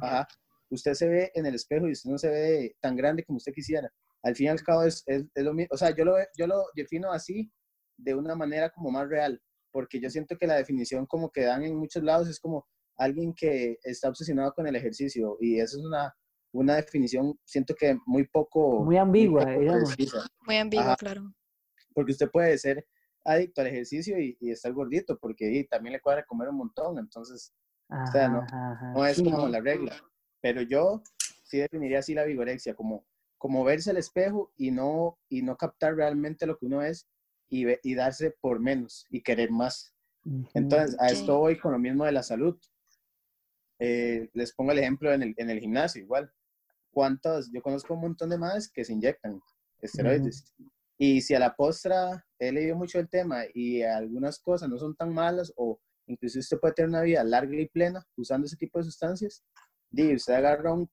Ajá. 0.00 0.28
Usted 0.70 0.94
se 0.94 1.08
ve 1.08 1.32
en 1.34 1.46
el 1.46 1.56
espejo 1.56 1.88
y 1.88 1.92
usted 1.92 2.10
no 2.10 2.18
se 2.18 2.28
ve 2.28 2.76
tan 2.80 2.96
grande 2.96 3.24
como 3.24 3.38
usted 3.38 3.52
quisiera. 3.52 3.90
Al 4.22 4.34
fin 4.34 4.46
y 4.46 4.48
al 4.48 4.62
cabo 4.62 4.84
es, 4.84 5.02
es, 5.06 5.24
lo 5.34 5.52
mismo, 5.52 5.68
o 5.72 5.76
sea, 5.76 5.94
yo 5.94 6.04
lo, 6.04 6.16
yo 6.36 6.46
lo 6.46 6.64
defino 6.74 7.12
así 7.12 7.52
de 7.98 8.14
una 8.14 8.34
manera 8.34 8.70
como 8.70 8.90
más 8.90 9.08
real, 9.08 9.40
porque 9.70 10.00
yo 10.00 10.08
siento 10.08 10.38
que 10.38 10.46
la 10.46 10.54
definición 10.54 11.04
como 11.06 11.30
que 11.30 11.42
dan 11.42 11.64
en 11.64 11.76
muchos 11.76 12.02
lados 12.02 12.28
es 12.28 12.40
como, 12.40 12.66
alguien 12.96 13.34
que 13.34 13.78
está 13.82 14.08
obsesionado 14.08 14.52
con 14.52 14.66
el 14.66 14.76
ejercicio 14.76 15.36
y 15.40 15.58
eso 15.60 15.78
es 15.78 15.84
una, 15.84 16.14
una 16.52 16.76
definición, 16.76 17.38
siento 17.44 17.74
que 17.74 17.98
muy 18.06 18.26
poco... 18.26 18.84
Muy 18.84 18.96
ambigua, 18.96 19.44
muy, 19.46 19.66
muy 20.46 20.56
ambigua, 20.56 20.96
claro. 20.96 21.32
Porque 21.92 22.12
usted 22.12 22.30
puede 22.30 22.56
ser 22.58 22.86
adicto 23.24 23.60
al 23.60 23.68
ejercicio 23.68 24.18
y, 24.18 24.36
y 24.40 24.50
estar 24.50 24.72
gordito, 24.72 25.18
porque 25.18 25.66
también 25.70 25.94
le 25.94 26.00
cuadra 26.00 26.24
comer 26.24 26.48
un 26.48 26.56
montón, 26.56 26.98
entonces, 26.98 27.54
o 27.88 28.12
sea, 28.12 28.28
no, 28.28 28.46
no 28.94 29.06
es 29.06 29.22
como 29.22 29.48
la 29.48 29.60
regla. 29.60 29.96
Pero 30.40 30.62
yo 30.62 31.02
sí 31.44 31.58
definiría 31.58 32.00
así 32.00 32.14
la 32.14 32.24
vigorexia, 32.24 32.74
como, 32.74 33.06
como 33.38 33.64
verse 33.64 33.90
al 33.90 33.96
espejo 33.96 34.52
y 34.56 34.70
no, 34.70 35.18
y 35.28 35.42
no 35.42 35.56
captar 35.56 35.96
realmente 35.96 36.46
lo 36.46 36.58
que 36.58 36.66
uno 36.66 36.82
es 36.82 37.08
y, 37.48 37.66
y 37.82 37.94
darse 37.94 38.34
por 38.40 38.60
menos 38.60 39.06
y 39.10 39.22
querer 39.22 39.50
más. 39.50 39.94
Entonces, 40.54 40.96
a 41.00 41.08
esto 41.08 41.38
voy 41.38 41.58
con 41.58 41.72
lo 41.72 41.78
mismo 41.78 42.04
de 42.04 42.12
la 42.12 42.22
salud. 42.22 42.58
Eh, 43.78 44.30
les 44.32 44.54
pongo 44.54 44.72
el 44.72 44.78
ejemplo 44.78 45.12
en 45.12 45.22
el, 45.22 45.34
en 45.36 45.50
el 45.50 45.60
gimnasio, 45.60 46.02
igual. 46.02 46.30
¿Cuántos? 46.90 47.50
Yo 47.52 47.60
conozco 47.60 47.94
un 47.94 48.02
montón 48.02 48.30
de 48.30 48.38
madres 48.38 48.70
que 48.70 48.84
se 48.84 48.92
inyectan 48.92 49.40
esteroides. 49.80 50.54
Y 50.96 51.20
si 51.22 51.34
a 51.34 51.40
la 51.40 51.54
postra 51.54 52.24
he 52.38 52.52
leído 52.52 52.76
mucho 52.76 52.98
el 53.00 53.08
tema 53.08 53.42
y 53.52 53.82
algunas 53.82 54.38
cosas 54.38 54.68
no 54.68 54.78
son 54.78 54.94
tan 54.94 55.12
malas 55.12 55.52
o 55.56 55.80
incluso 56.06 56.38
usted 56.38 56.58
puede 56.58 56.74
tener 56.74 56.90
una 56.90 57.02
vida 57.02 57.24
larga 57.24 57.60
y 57.60 57.68
plena 57.68 58.06
usando 58.16 58.46
ese 58.46 58.56
tipo 58.56 58.78
de 58.78 58.84
sustancias, 58.84 59.44
y 59.90 60.14
usted 60.14 60.34
agarra 60.34 60.72
un, 60.72 60.90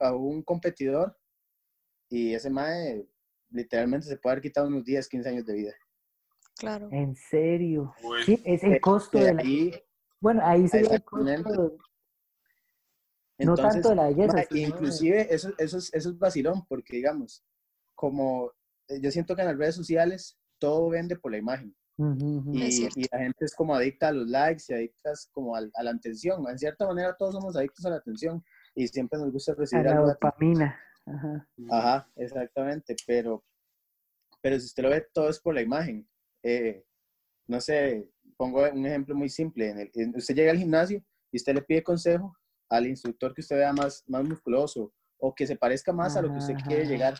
a 0.00 0.14
un 0.14 0.42
competidor 0.42 1.16
y 2.08 2.34
ese 2.34 2.50
mae 2.50 3.06
literalmente 3.50 4.06
se 4.06 4.16
puede 4.16 4.34
haber 4.34 4.42
quitado 4.42 4.68
unos 4.68 4.84
10, 4.84 5.08
15 5.08 5.28
años 5.28 5.46
de 5.46 5.54
vida. 5.54 5.74
Claro. 6.56 6.88
¿En 6.92 7.14
serio? 7.14 7.94
Sí, 8.24 8.40
es 8.44 8.62
el 8.62 8.80
costo 8.80 9.18
de, 9.18 9.34
la... 9.34 9.42
bueno, 10.20 10.42
ahí 10.44 10.68
sería 10.68 10.96
el 10.96 11.04
costo 11.04 11.78
no 13.44 13.54
tanto 13.54 13.94
la 13.94 14.08
belleza. 14.08 14.44
Inclusive 14.50 15.34
eso, 15.34 15.52
eso, 15.58 15.78
es, 15.78 15.92
eso 15.92 16.10
es 16.10 16.18
vacilón, 16.18 16.64
porque 16.66 16.96
digamos, 16.96 17.44
como 17.94 18.52
eh, 18.88 19.00
yo 19.00 19.10
siento 19.10 19.34
que 19.34 19.42
en 19.42 19.48
las 19.48 19.56
redes 19.56 19.74
sociales 19.74 20.38
todo 20.58 20.88
vende 20.90 21.16
por 21.16 21.32
la 21.32 21.38
imagen. 21.38 21.74
y, 21.98 23.06
la 23.12 23.18
gente 23.18 23.44
es 23.44 23.54
como 23.54 23.74
adicta 23.74 24.08
a 24.08 24.12
los 24.12 24.26
likes 24.28 24.64
y 24.68 24.72
adictas 24.72 25.28
como 25.32 25.54
a, 25.54 25.60
la 25.60 25.90
atención. 25.90 26.48
En 26.48 26.58
cierta 26.58 26.86
manera 26.86 27.14
todos 27.18 27.34
somos 27.34 27.56
adictos 27.56 27.84
a 27.86 27.90
la 27.90 27.96
atención 27.96 28.42
y 28.74 28.88
siempre 28.88 29.18
nos 29.18 29.32
gusta 29.32 29.54
recibir 29.54 29.88
a 29.88 29.94
la 29.94 30.00
dopamina. 30.00 30.78
Ajá. 31.06 31.48
Ajá, 31.70 32.08
exactamente. 32.16 32.96
Pero, 33.06 33.44
pero 34.40 34.58
si 34.58 34.66
usted 34.66 34.82
lo 34.82 34.90
ve, 34.90 35.06
todo 35.12 35.28
es 35.28 35.40
por 35.40 35.54
la 35.54 35.62
imagen. 35.62 36.08
Eh, 36.42 36.84
no 37.48 37.60
sé, 37.60 38.08
pongo 38.36 38.62
un 38.70 38.86
ejemplo 38.86 39.14
muy 39.14 39.28
simple. 39.28 39.70
En 39.70 39.78
el, 39.78 40.16
usted 40.16 40.34
llega 40.34 40.52
al 40.52 40.58
gimnasio 40.58 41.04
y 41.32 41.36
usted 41.36 41.54
le 41.54 41.62
pide 41.62 41.82
consejo 41.82 42.34
al 42.70 42.86
instructor 42.86 43.34
que 43.34 43.42
usted 43.42 43.56
vea 43.56 43.72
más, 43.72 44.04
más 44.06 44.24
musculoso 44.24 44.92
o 45.18 45.34
que 45.34 45.46
se 45.46 45.56
parezca 45.56 45.92
más 45.92 46.16
a 46.16 46.22
lo 46.22 46.30
que 46.30 46.38
usted 46.38 46.54
quiere 46.66 46.86
llegar, 46.86 47.14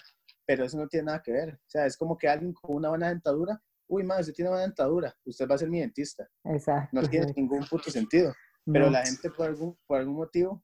pero 0.47 0.65
eso 0.65 0.79
no 0.79 0.89
tiene 0.89 1.07
nada 1.07 1.23
que 1.23 1.33
ver. 1.33 1.55
O 1.55 1.69
sea, 1.69 1.85
es 1.87 1.97
como 1.97 2.17
que 2.17 2.29
alguien 2.29 2.55
con 2.55 2.77
una 2.77 2.89
buena 2.89 3.11
dentadura, 3.11 3.61
uy, 3.89 4.05
madre, 4.05 4.23
usted 4.23 4.35
tiene 4.35 4.49
buena 4.49 4.65
dentadura, 4.65 5.15
usted 5.25 5.47
va 5.49 5.57
a 5.57 5.59
ser 5.59 5.69
mi 5.69 5.81
dentista. 5.81 6.27
Exacto. 6.45 6.89
No 6.99 7.07
tiene 7.07 7.33
ningún 7.37 7.67
puto 7.69 7.91
sentido. 7.91 8.33
Pero 8.65 8.91
la 8.91 9.05
gente 9.05 9.31
por 9.31 9.49
algún, 9.49 9.77
por 9.87 9.99
algún 9.99 10.15
motivo, 10.15 10.63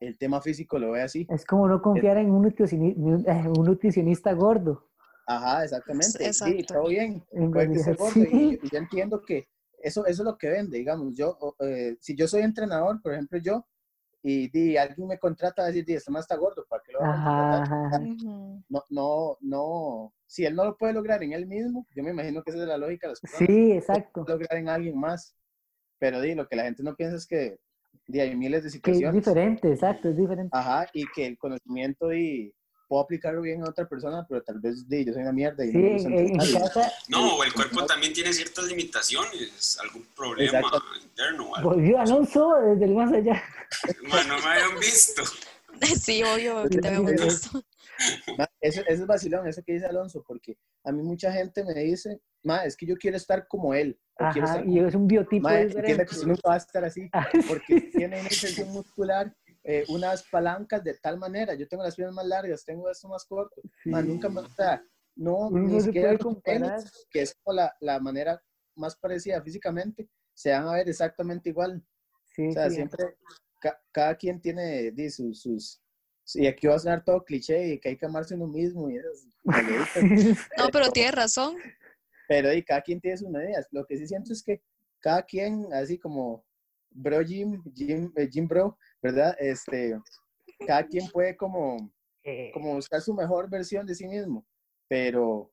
el 0.00 0.18
tema 0.18 0.40
físico 0.40 0.78
lo 0.78 0.92
ve 0.92 1.02
así. 1.02 1.26
Es 1.30 1.44
como 1.44 1.66
no 1.66 1.80
confiar 1.80 2.18
en 2.18 2.30
un 2.30 2.42
nutricionista, 2.42 3.00
eh, 3.32 3.48
un 3.48 3.64
nutricionista 3.64 4.32
gordo. 4.32 4.90
Ajá, 5.26 5.64
exactamente. 5.64 6.32
Sí, 6.32 6.64
todo 6.64 6.88
bien. 6.88 7.24
Puede 7.30 7.72
que 7.72 7.78
sea 7.78 7.94
gordo. 7.94 8.20
Y, 8.20 8.58
yo 8.70 8.78
entiendo 8.78 9.22
que 9.22 9.48
eso, 9.82 10.06
eso 10.06 10.22
es 10.22 10.26
lo 10.26 10.36
que 10.36 10.48
vende, 10.48 10.78
digamos. 10.78 11.14
Yo, 11.14 11.38
eh, 11.60 11.96
si 12.00 12.16
yo 12.16 12.26
soy 12.26 12.42
entrenador, 12.42 13.00
por 13.02 13.12
ejemplo, 13.12 13.38
yo, 13.38 13.66
y, 14.22 14.48
di 14.50 14.76
alguien 14.76 15.08
me 15.08 15.18
contrata 15.18 15.62
a 15.62 15.66
decir, 15.66 15.84
di, 15.84 15.94
este 15.94 16.10
más 16.10 16.22
está 16.22 16.36
gordo, 16.36 16.64
¿para 16.68 16.82
qué 16.84 16.92
lo 16.92 17.00
va 17.00 17.62
a 17.62 17.98
No, 18.68 18.82
no, 18.90 19.36
no. 19.40 20.12
Si 20.26 20.44
él 20.44 20.54
no 20.54 20.64
lo 20.64 20.76
puede 20.76 20.92
lograr 20.92 21.22
en 21.22 21.32
él 21.32 21.46
mismo, 21.46 21.86
yo 21.94 22.02
me 22.02 22.10
imagino 22.10 22.42
que 22.42 22.50
esa 22.50 22.62
es 22.62 22.68
la 22.68 22.78
lógica 22.78 23.06
de 23.06 23.12
las 23.12 23.20
cosas. 23.20 23.38
Sí, 23.38 23.72
exacto. 23.72 24.24
Lograr 24.26 24.58
en 24.58 24.68
alguien 24.68 24.98
más. 24.98 25.36
Pero 25.98 26.20
di, 26.20 26.34
lo 26.34 26.48
que 26.48 26.56
la 26.56 26.64
gente 26.64 26.82
no 26.82 26.94
piensa 26.94 27.16
es 27.16 27.26
que 27.26 27.58
di, 28.06 28.20
hay 28.20 28.36
miles 28.36 28.64
de 28.64 28.70
situaciones. 28.70 29.16
es 29.16 29.24
diferente, 29.24 29.72
exacto, 29.72 30.08
es 30.08 30.16
diferente. 30.16 30.50
Ajá, 30.52 30.88
y 30.92 31.04
que 31.14 31.26
el 31.26 31.38
conocimiento 31.38 32.12
y 32.12 32.54
puedo 32.88 33.02
aplicarlo 33.02 33.42
bien 33.42 33.62
a 33.62 33.68
otra 33.68 33.86
persona, 33.86 34.26
pero 34.28 34.42
tal 34.42 34.58
vez 34.58 34.88
di, 34.88 35.04
yo 35.04 35.12
soy 35.12 35.22
una 35.22 35.32
mierda. 35.32 35.64
Y 35.64 35.72
no, 37.08 37.36
o 37.36 37.44
el 37.44 37.52
cuerpo 37.52 37.84
también 37.86 38.12
tiene 38.12 38.32
ciertas 38.32 38.64
limitaciones, 38.66 39.78
algún 39.82 40.04
problema 40.16 40.62
interno. 41.02 41.54
Algo. 41.54 41.70
Volvió 41.70 42.00
Alonso 42.00 42.54
desde 42.64 42.86
el 42.86 42.94
más 42.94 43.12
allá. 43.12 43.42
Bueno, 44.08 44.36
no 44.36 44.42
me 44.42 44.50
habían 44.50 44.80
visto. 44.80 45.22
Sí, 45.80 46.24
obvio 46.24 46.68
que 46.68 46.78
te 46.78 46.88
habíamos 46.88 47.12
visto. 47.12 47.62
Eso, 48.60 48.80
eso, 48.80 48.82
es 48.88 49.06
vacilón, 49.06 49.46
eso 49.46 49.62
que 49.64 49.74
dice 49.74 49.86
Alonso, 49.86 50.24
porque 50.26 50.56
a 50.84 50.90
mí 50.90 51.02
mucha 51.02 51.30
gente 51.32 51.64
me 51.64 51.74
dice, 51.74 52.20
ma, 52.42 52.64
es 52.64 52.76
que 52.76 52.84
yo 52.84 52.96
quiero 52.96 53.16
estar 53.16 53.46
como 53.46 53.74
él. 53.74 53.96
Ajá, 54.16 54.64
y 54.66 54.80
es 54.80 54.94
un 54.96 55.06
biotipo 55.06 55.48
ma, 55.48 55.58
diferente. 55.58 56.06
que 56.06 56.26
nunca 56.26 56.48
va 56.48 56.54
a 56.54 56.58
estar 56.58 56.84
así, 56.84 57.08
ah, 57.12 57.28
porque 57.48 57.80
tiene 57.92 58.20
una 58.20 58.28
intención 58.28 58.68
muscular, 58.70 59.32
eh, 59.70 59.84
unas 59.88 60.22
palancas 60.30 60.82
de 60.82 60.94
tal 60.94 61.18
manera, 61.18 61.52
yo 61.52 61.68
tengo 61.68 61.82
las 61.82 61.94
piernas 61.94 62.14
más 62.14 62.26
largas, 62.26 62.64
tengo 62.64 62.90
esto 62.90 63.06
más 63.06 63.26
corto, 63.26 63.60
ma, 63.84 64.00
nunca 64.00 64.30
más, 64.30 64.46
o 64.58 64.80
no, 65.14 65.50
ni 65.50 65.78
siquiera 65.82 66.16
comparar. 66.16 66.80
que 67.10 67.20
es 67.20 67.34
como 67.42 67.54
la, 67.54 67.76
la, 67.80 68.00
manera 68.00 68.42
más 68.76 68.96
parecida 68.96 69.42
físicamente, 69.42 70.08
se 70.32 70.52
van 70.52 70.68
a 70.68 70.72
ver 70.72 70.88
exactamente 70.88 71.50
igual. 71.50 71.84
Sí, 72.24 72.48
o 72.48 72.52
sea, 72.52 72.70
siempre, 72.70 73.18
cada 73.92 74.16
quien 74.16 74.40
tiene 74.40 74.90
sus, 75.10 75.42
sus 75.42 75.82
y 76.34 76.46
aquí 76.46 76.66
va 76.66 76.76
a 76.76 76.78
sonar 76.78 77.04
todo 77.04 77.22
cliché 77.22 77.74
y 77.74 77.78
que 77.78 77.90
hay 77.90 77.98
que 77.98 78.06
amarse 78.06 78.36
uno 78.36 78.46
mismo. 78.46 78.88
Y 78.88 78.96
no, 80.56 80.68
pero 80.72 80.88
tiene 80.90 81.10
razón. 81.10 81.56
Pero 82.26 82.54
y 82.54 82.62
cada 82.62 82.80
quien 82.80 83.02
tiene 83.02 83.18
sus 83.18 83.28
medidas. 83.28 83.66
Lo 83.70 83.84
que 83.84 83.98
sí 83.98 84.06
siento 84.06 84.32
es 84.32 84.42
que 84.42 84.62
cada 84.98 85.22
quien, 85.24 85.70
así 85.74 85.98
como 85.98 86.46
Bro 86.90 87.24
Jim, 87.24 87.62
Jim, 87.74 88.12
eh, 88.16 88.28
Jim 88.30 88.46
Bro, 88.46 88.76
¿verdad? 89.02 89.36
Este, 89.38 89.98
cada 90.66 90.86
quien 90.86 91.08
puede 91.08 91.36
como, 91.36 91.92
eh. 92.24 92.50
como 92.52 92.74
buscar 92.74 93.00
su 93.00 93.14
mejor 93.14 93.48
versión 93.48 93.86
de 93.86 93.94
sí 93.94 94.06
mismo, 94.06 94.46
pero, 94.88 95.50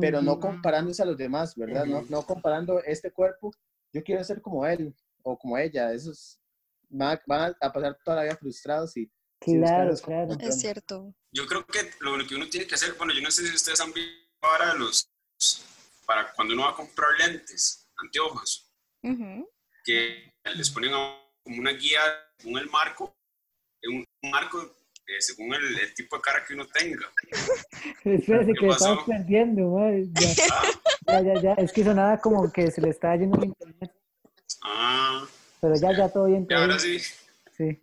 pero 0.00 0.22
no 0.22 0.38
comparándose 0.40 1.02
a 1.02 1.06
los 1.06 1.16
demás, 1.16 1.54
¿verdad? 1.54 1.84
no, 1.84 2.02
no 2.08 2.22
comparando 2.22 2.82
este 2.84 3.10
cuerpo, 3.10 3.52
yo 3.92 4.02
quiero 4.02 4.22
ser 4.24 4.40
como 4.40 4.66
él 4.66 4.94
o 5.22 5.38
como 5.38 5.58
ella, 5.58 5.92
esos 5.92 6.40
van, 6.88 7.20
van 7.26 7.54
a 7.60 7.72
pasar 7.72 7.98
toda 8.04 8.18
la 8.18 8.22
vida 8.24 8.36
frustrados 8.36 8.96
y 8.96 9.10
Claro, 9.40 9.94
claro. 10.02 10.36
Es 10.40 10.60
cierto. 10.60 11.14
Yo 11.32 11.46
creo 11.46 11.64
que 11.66 11.90
lo, 12.00 12.26
que 12.26 12.34
uno 12.34 12.48
tiene 12.48 12.66
que 12.66 12.74
hacer, 12.74 12.94
bueno, 12.94 13.12
yo 13.14 13.22
no 13.22 13.30
sé 13.30 13.46
si 13.46 13.54
ustedes 13.54 13.80
han 13.80 13.92
visto 13.92 14.10
para 14.40 14.74
los, 14.74 15.08
para 16.06 16.32
cuando 16.32 16.54
uno 16.54 16.64
va 16.64 16.70
a 16.70 16.76
comprar 16.76 17.10
lentes, 17.18 17.88
anteojos, 17.96 18.72
que 19.84 20.32
les 20.54 20.70
ponen 20.70 20.90
como 20.90 21.58
una 21.58 21.70
guía 21.72 22.00
según 22.38 22.58
el 22.58 22.70
marco, 22.70 23.16
un, 23.84 24.04
marco 24.30 24.76
eh, 25.06 25.20
según 25.20 25.54
el, 25.54 25.94
tipo 25.94 26.16
de 26.16 26.22
cara 26.22 26.44
que 26.44 26.54
uno 26.54 26.66
tenga. 26.66 27.10
Espérate 28.04 28.52
que 28.54 28.68
estás 28.68 28.98
perdiendo, 29.06 29.78
Ya. 31.06 31.20
ya, 31.22 31.40
ya, 31.40 31.52
Es 31.54 31.72
que 31.72 31.84
sonaba 31.84 32.18
como 32.20 32.52
que 32.52 32.70
se 32.70 32.80
le 32.80 32.90
está 32.90 33.16
yendo 33.16 33.38
el 33.38 33.46
internet. 33.46 33.92
Ah. 34.62 35.26
Pero 35.60 35.74
ya, 35.74 35.96
ya 35.96 36.08
todo 36.08 36.26
bien. 36.26 36.46
y 36.48 36.54
ahora 36.54 36.78
sí. 36.78 37.00
Sí. 37.00 37.78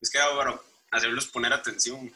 Es 0.00 0.10
que 0.10 0.18
bueno, 0.34 0.60
hacerlos 0.90 1.26
poner 1.26 1.52
atención. 1.52 2.10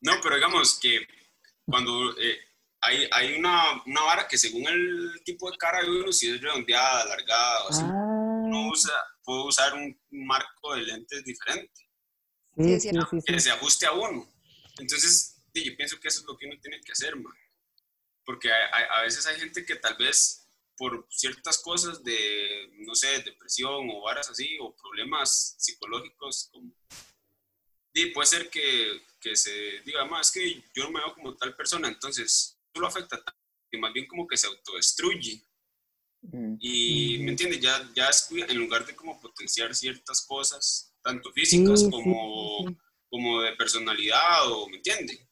No, 0.00 0.12
pero 0.22 0.36
digamos 0.36 0.78
que 0.78 1.06
cuando 1.66 2.12
eh, 2.18 2.38
hay, 2.80 3.08
hay 3.10 3.38
una, 3.38 3.82
una, 3.84 4.02
vara 4.02 4.28
que 4.28 4.38
según 4.38 4.66
el 4.68 5.20
tipo 5.24 5.50
de 5.50 5.56
cara 5.58 5.82
de 5.82 5.90
uno, 5.90 6.12
si 6.12 6.30
es 6.30 6.40
redondeada, 6.40 7.02
alargada 7.02 7.64
o 7.64 7.68
así, 7.70 7.82
ah. 7.84 8.07
Uno 8.48 8.70
usa, 8.70 8.94
puede 9.22 9.44
usar 9.44 9.74
un, 9.74 10.00
marco 10.10 10.74
de 10.74 10.82
lentes 10.82 11.24
diferente. 11.24 11.88
Sí, 12.56 12.80
sí, 12.80 12.90
que 13.24 13.40
se 13.40 13.50
ajuste 13.50 13.86
a 13.86 13.92
uno. 13.92 14.28
Entonces, 14.78 15.42
yo 15.54 15.76
pienso 15.76 15.98
que 16.00 16.08
eso 16.08 16.20
es 16.20 16.26
lo 16.26 16.36
que 16.36 16.46
uno 16.46 16.56
tiene 16.60 16.80
que 16.80 16.92
hacer, 16.92 17.14
man. 17.16 17.32
Porque 18.24 18.50
a 18.52 19.02
veces 19.02 19.26
hay 19.26 19.38
gente 19.38 19.64
que 19.64 19.76
tal 19.76 19.96
vez 19.96 20.48
por 20.78 21.06
ciertas 21.10 21.58
cosas 21.58 22.02
de, 22.04 22.70
no 22.78 22.94
sé, 22.94 23.20
depresión 23.22 23.90
o 23.90 24.02
varas 24.02 24.30
así, 24.30 24.56
o 24.60 24.74
problemas 24.76 25.56
psicológicos, 25.58 26.48
como, 26.52 26.72
y 27.92 28.06
puede 28.12 28.28
ser 28.28 28.48
que, 28.48 29.02
que 29.20 29.34
se 29.34 29.80
diga, 29.84 30.04
más 30.04 30.28
es 30.28 30.32
que 30.32 30.62
yo 30.74 30.84
no 30.84 30.92
me 30.92 31.00
veo 31.00 31.14
como 31.14 31.36
tal 31.36 31.56
persona, 31.56 31.88
entonces 31.88 32.56
eso 32.72 32.80
lo 32.80 32.86
afecta 32.86 33.16
tanto, 33.16 33.40
que 33.68 33.78
más 33.78 33.92
bien 33.92 34.06
como 34.06 34.26
que 34.26 34.36
se 34.36 34.46
autodestruye. 34.46 35.44
Mm. 36.22 36.54
Y, 36.60 37.18
¿me 37.20 37.30
entiendes? 37.30 37.60
Ya, 37.60 37.72
ya 37.94 38.10
en 38.48 38.58
lugar 38.58 38.84
de 38.86 38.94
como 38.94 39.20
potenciar 39.20 39.74
ciertas 39.74 40.24
cosas, 40.26 40.94
tanto 41.02 41.30
físicas 41.32 41.84
como, 41.90 42.76
como 43.08 43.40
de 43.42 43.52
personalidad, 43.52 44.50
o, 44.50 44.68
¿me 44.68 44.76
entiendes? 44.76 45.26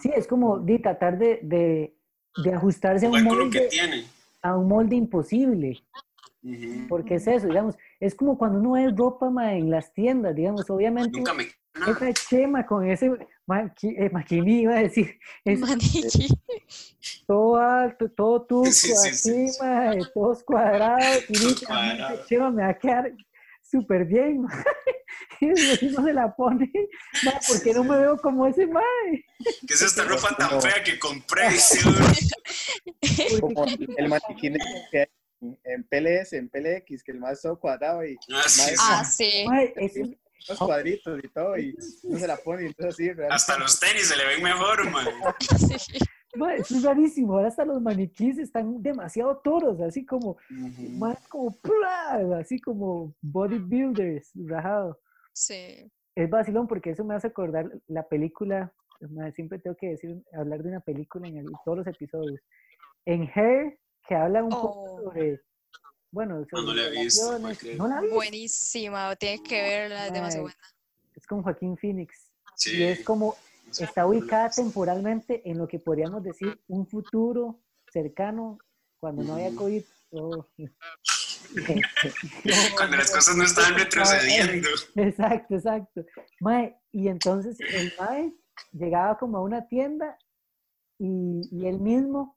Sí, 0.00 0.10
es 0.14 0.26
como 0.26 0.58
de 0.58 0.78
tratar 0.78 1.18
de, 1.18 1.40
de, 1.42 1.96
de 2.44 2.54
ajustarse 2.54 3.06
a 3.06 3.10
un 3.10 3.24
molde, 3.24 3.50
que 3.50 3.66
tiene 3.66 4.06
a 4.46 4.56
un 4.56 4.68
molde 4.68 4.96
imposible. 4.96 5.82
Porque 6.88 7.16
es 7.16 7.26
eso, 7.26 7.48
digamos, 7.48 7.74
es 7.98 8.14
como 8.14 8.38
cuando 8.38 8.60
uno 8.60 8.72
ve 8.72 8.92
ropa 8.96 9.28
en 9.52 9.70
las 9.70 9.92
tiendas, 9.92 10.36
digamos, 10.36 10.70
obviamente. 10.70 11.18
Nunca 11.18 11.34
me... 11.34 11.48
Esa 11.88 12.12
chema 12.12 12.64
con 12.64 12.88
ese 12.88 13.06
eh, 13.06 14.10
maquini, 14.12 14.60
iba 14.62 14.76
a 14.76 14.82
decir. 14.82 15.18
Es, 15.44 15.60
todo 17.26 17.56
alto, 17.56 18.10
todo 18.10 18.42
tuco, 18.42 18.70
sí, 18.70 18.92
así, 18.92 19.46
todos 20.14 20.42
cuadrados. 20.42 21.24
Y 21.28 21.54
chema 22.26 22.50
me 22.50 22.62
va 22.62 22.68
a 22.70 22.78
quedar 22.78 23.12
súper 23.62 24.04
bien, 24.04 24.46
y 25.40 25.46
no 25.86 26.04
se 26.04 26.12
la 26.12 26.34
pone, 26.34 26.70
¿por 27.48 27.62
qué 27.62 27.72
no 27.72 27.84
me 27.84 27.98
veo 27.98 28.16
como 28.16 28.46
ese 28.46 28.66
mae? 28.66 29.24
¿Qué 29.66 29.74
es 29.74 29.82
esta 29.82 30.04
ropa 30.04 30.34
tan 30.36 30.60
fea 30.60 30.82
que 30.84 30.98
compré? 30.98 31.48
como 33.40 33.64
el 33.64 34.08
maniquí 34.08 34.52
que 34.90 35.00
hay 35.00 35.06
en 35.64 35.84
PLS, 35.84 36.32
en 36.34 36.48
PLX, 36.48 37.02
que 37.02 37.12
el 37.12 37.20
más 37.20 37.42
todo 37.42 37.58
cuadrado 37.58 38.04
y 38.04 38.16
ah, 38.32 38.48
sí, 38.48 38.74
ah, 38.78 39.04
sí. 39.04 39.44
los 40.48 40.58
cuadritos 40.58 41.20
y 41.22 41.28
todo 41.28 41.58
y 41.58 41.76
no 42.04 42.18
se 42.18 42.26
la 42.26 42.36
pone 42.36 42.62
y 42.62 42.66
entonces 42.66 42.94
así 42.94 43.22
hasta 43.30 43.58
los 43.58 43.78
tenis 43.78 44.08
se 44.08 44.16
le 44.16 44.26
ven 44.26 44.42
mejor 44.42 44.90
man. 44.90 45.06
sí 45.78 45.98
es 46.56 46.82
rarísimo. 46.82 47.34
Ahora 47.34 47.48
hasta 47.48 47.64
los 47.64 47.80
maniquíes 47.80 48.38
están 48.38 48.82
demasiado 48.82 49.38
toros, 49.38 49.80
así 49.80 50.04
como, 50.04 50.36
más 50.98 51.26
como, 51.28 51.56
así 52.36 52.60
como 52.60 53.14
bodybuilders, 53.22 54.32
rajado. 54.46 55.00
Sí. 55.32 55.90
Es 56.14 56.30
vacilón 56.30 56.66
porque 56.66 56.90
eso 56.90 57.04
me 57.04 57.14
hace 57.14 57.28
acordar 57.28 57.70
la 57.88 58.06
película, 58.08 58.72
siempre 59.34 59.58
tengo 59.58 59.76
que 59.76 59.90
decir, 59.90 60.22
hablar 60.32 60.62
de 60.62 60.70
una 60.70 60.80
película 60.80 61.28
en 61.28 61.44
todos 61.64 61.78
los 61.78 61.86
episodios. 61.86 62.40
En 63.04 63.30
Hair, 63.34 63.78
que 64.08 64.14
habla 64.14 64.42
un 64.42 64.50
poco 64.50 64.82
oh. 64.82 65.02
sobre, 65.02 65.40
bueno, 66.10 66.44
sobre 66.50 66.64
no, 66.64 66.74
la 66.74 66.86
he 66.86 67.04
visto, 67.04 67.38
¿No 67.76 67.88
la 67.88 68.02
Buenísima, 68.10 69.14
tienes 69.16 69.42
que 69.42 69.60
verla, 69.60 70.06
es 70.06 70.12
demasiado 70.12 70.44
buena. 70.44 70.58
Es 71.14 71.26
con 71.26 71.42
Joaquín 71.42 71.76
Phoenix. 71.76 72.30
Sí. 72.56 72.78
Y 72.78 72.82
es 72.84 73.04
como 73.04 73.36
está 73.70 74.06
ubicada 74.06 74.50
temporalmente 74.50 75.48
en 75.48 75.58
lo 75.58 75.68
que 75.68 75.78
podríamos 75.78 76.22
decir 76.22 76.60
un 76.68 76.86
futuro 76.86 77.60
cercano 77.90 78.58
cuando 78.98 79.22
no 79.22 79.34
había 79.34 79.54
COVID. 79.54 79.82
cuando 82.76 82.96
las 82.96 83.12
cosas 83.12 83.36
no 83.36 83.44
estaban 83.44 83.74
retrocediendo. 83.74 84.68
Exacto, 84.96 85.54
exacto. 85.54 86.04
y 86.92 87.08
entonces 87.08 87.58
el 87.60 87.92
Mae 87.98 88.34
llegaba 88.72 89.18
como 89.18 89.38
a 89.38 89.42
una 89.42 89.66
tienda 89.68 90.18
y, 90.98 91.42
y 91.50 91.66
él 91.66 91.80
mismo 91.80 92.36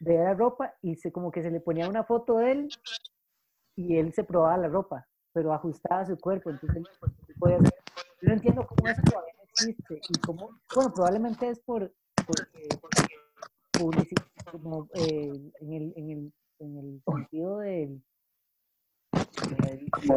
veía 0.00 0.24
la 0.24 0.34
ropa 0.34 0.74
y 0.82 0.96
se, 0.96 1.12
como 1.12 1.30
que 1.30 1.42
se 1.42 1.50
le 1.50 1.60
ponía 1.60 1.88
una 1.88 2.04
foto 2.04 2.38
de 2.38 2.52
él 2.52 2.68
y 3.76 3.96
él 3.96 4.12
se 4.14 4.24
probaba 4.24 4.56
la 4.56 4.68
ropa, 4.68 5.06
pero 5.32 5.52
ajustaba 5.52 6.06
su 6.06 6.18
cuerpo. 6.18 6.50
Entonces, 6.50 6.82
yo 7.40 7.58
no 8.22 8.32
entiendo 8.32 8.66
cómo 8.66 8.88
eso 8.88 9.02
todavía 9.02 9.29
y 9.66 10.18
cómo, 10.20 10.60
bueno, 10.74 10.92
probablemente 10.94 11.48
es 11.48 11.60
por, 11.60 11.92
porque, 12.26 12.68
como, 14.50 14.88
eh, 14.94 15.52
en, 15.60 15.72
el, 15.72 15.92
en, 15.96 16.10
el, 16.10 16.32
en 16.58 16.78
el 16.78 17.02
sentido 17.04 17.58
del, 17.58 18.02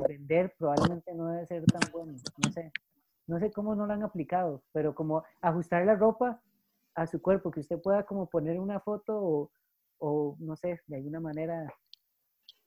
vender 0.07 0.53
probablemente 0.57 1.13
no 1.13 1.27
debe 1.27 1.47
ser 1.47 1.65
tan 1.65 1.91
bueno, 1.91 2.13
no 2.37 2.51
sé. 2.51 2.71
No 3.25 3.39
sé 3.39 3.51
cómo 3.51 3.73
no 3.73 3.87
lo 3.87 3.93
han 3.93 4.03
aplicado, 4.03 4.63
pero 4.73 4.93
como 4.93 5.23
ajustar 5.41 5.85
la 5.85 5.95
ropa 5.95 6.41
a 6.93 7.07
su 7.07 7.21
cuerpo, 7.21 7.51
que 7.51 7.61
usted 7.61 7.79
pueda 7.81 8.05
como 8.05 8.29
poner 8.29 8.59
una 8.59 8.81
foto 8.81 9.15
o, 9.15 9.51
o 9.99 10.35
no 10.39 10.57
sé, 10.57 10.81
de 10.87 10.97
alguna 10.97 11.21
manera. 11.21 11.73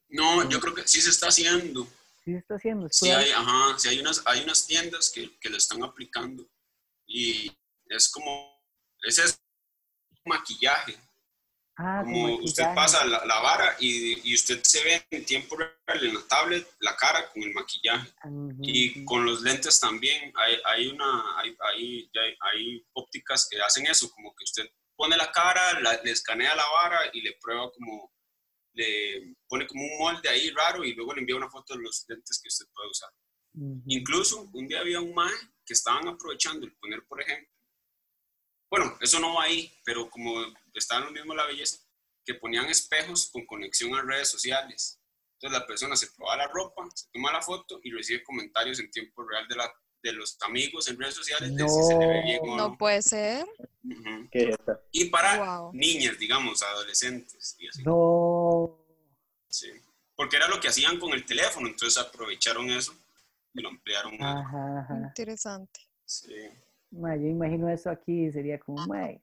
No, 0.09 0.49
yo 0.49 0.59
creo 0.59 0.73
que 0.73 0.87
sí 0.87 0.99
se 0.99 1.11
está 1.11 1.27
haciendo. 1.27 1.85
Sí 2.23 2.31
se 2.31 2.37
está 2.37 2.55
haciendo. 2.55 2.87
Sí 2.89 3.09
hay, 3.09 3.29
ajá, 3.31 3.77
sí 3.77 3.89
hay 3.89 3.99
unas, 3.99 4.23
hay 4.25 4.43
unas 4.43 4.65
tiendas 4.65 5.11
que, 5.13 5.37
que 5.39 5.49
lo 5.49 5.57
están 5.57 5.83
aplicando 5.83 6.47
y 7.07 7.51
es 7.89 8.09
como, 8.09 8.61
ese 9.01 9.23
es 9.23 9.41
maquillaje. 10.25 10.95
Ah, 11.79 12.01
como 12.03 12.37
usted 12.37 12.63
pasa 12.73 13.05
la, 13.05 13.23
la 13.25 13.39
vara 13.39 13.75
y, 13.79 14.27
y, 14.27 14.33
usted 14.33 14.63
se 14.63 14.83
ve 14.83 15.05
en 15.11 15.23
tiempo 15.25 15.55
real 15.55 16.03
en 16.03 16.15
la 16.15 16.27
tablet 16.27 16.67
la 16.79 16.95
cara 16.95 17.29
con 17.31 17.43
el 17.43 17.53
maquillaje. 17.53 18.11
Y 18.63 19.05
con 19.05 19.23
los 19.23 19.41
lentes 19.41 19.79
también 19.79 20.33
hay, 20.35 20.57
hay 20.65 20.87
una, 20.87 21.37
hay, 21.37 21.55
hay, 21.59 22.09
hay, 22.51 22.85
ópticas 22.93 23.47
que 23.47 23.61
hacen 23.61 23.85
eso, 23.85 24.09
como 24.09 24.35
que 24.35 24.43
usted 24.43 24.67
pone 24.95 25.15
la 25.15 25.31
cara, 25.31 25.79
le 26.03 26.11
escanea 26.11 26.55
la 26.55 26.67
vara 26.67 26.99
y 27.13 27.21
le 27.21 27.37
prueba 27.39 27.71
como, 27.71 28.11
le 28.73 29.35
pone 29.47 29.67
como 29.67 29.83
un 29.83 29.99
molde 29.99 30.29
ahí 30.29 30.49
raro 30.49 30.83
y 30.83 30.95
luego 30.95 31.13
le 31.13 31.21
envía 31.21 31.35
una 31.35 31.49
foto 31.49 31.75
de 31.75 31.83
los 31.83 32.05
lentes 32.07 32.39
que 32.41 32.47
usted 32.47 32.65
puede 32.73 32.89
usar. 32.89 33.09
Incluso 33.85 34.49
un 34.51 34.67
día 34.67 34.79
había 34.79 34.99
un 34.99 35.13
mae 35.13 35.33
que 35.67 35.73
estaban 35.73 36.07
aprovechando 36.07 36.65
el 36.65 36.73
poner, 36.77 37.05
por 37.05 37.21
ejemplo, 37.21 37.51
bueno, 38.69 38.97
eso 39.01 39.19
no 39.19 39.35
va 39.35 39.43
ahí, 39.43 39.71
pero 39.85 40.09
como 40.09 40.33
está 40.73 40.97
en 40.97 41.05
lo 41.05 41.11
mismo 41.11 41.35
la 41.35 41.45
belleza, 41.45 41.77
que 42.25 42.33
ponían 42.35 42.65
espejos 42.67 43.29
con 43.31 43.45
conexión 43.45 43.93
a 43.95 44.01
redes 44.01 44.29
sociales. 44.29 44.99
Entonces 45.33 45.59
la 45.59 45.67
persona 45.67 45.95
se 45.95 46.07
prueba 46.11 46.35
la 46.35 46.47
ropa, 46.47 46.87
se 46.93 47.07
toma 47.13 47.31
la 47.31 47.41
foto 47.41 47.79
y 47.83 47.91
recibe 47.91 48.23
comentarios 48.23 48.79
en 48.79 48.89
tiempo 48.89 49.23
real 49.23 49.47
de, 49.47 49.55
la, 49.55 49.71
de 50.01 50.13
los 50.13 50.37
amigos 50.41 50.87
en 50.89 50.99
redes 50.99 51.15
sociales 51.15 51.51
no. 51.51 51.63
de 51.63 51.69
si 51.69 51.83
se 51.83 51.97
le 51.97 52.07
ve 52.07 52.21
bien 52.23 52.39
o 52.41 52.47
no. 52.47 52.69
No 52.69 52.77
puede 52.77 53.01
ser. 53.01 53.45
Y 54.91 55.05
para 55.05 55.69
niñas, 55.73 56.17
digamos, 56.17 56.61
adolescentes. 56.63 57.55
Y 57.59 57.67
así. 57.67 57.83
No. 57.83 58.83
Sí. 59.47 59.71
Porque 60.15 60.35
era 60.35 60.47
lo 60.49 60.59
que 60.59 60.67
hacían 60.67 60.99
con 60.99 61.13
el 61.13 61.25
teléfono, 61.25 61.67
entonces 61.67 61.97
aprovecharon 61.97 62.69
eso 62.71 62.93
y 63.57 63.61
lo 63.61 63.69
ampliaron. 63.69 64.21
Ajá, 64.21 64.79
ajá. 64.79 64.97
Interesante. 65.07 65.81
Sí. 66.05 66.33
Ma, 66.91 67.15
yo 67.15 67.27
imagino 67.27 67.69
eso 67.69 67.89
aquí, 67.89 68.31
sería 68.31 68.59
como, 68.59 68.85
mae, 68.87 69.21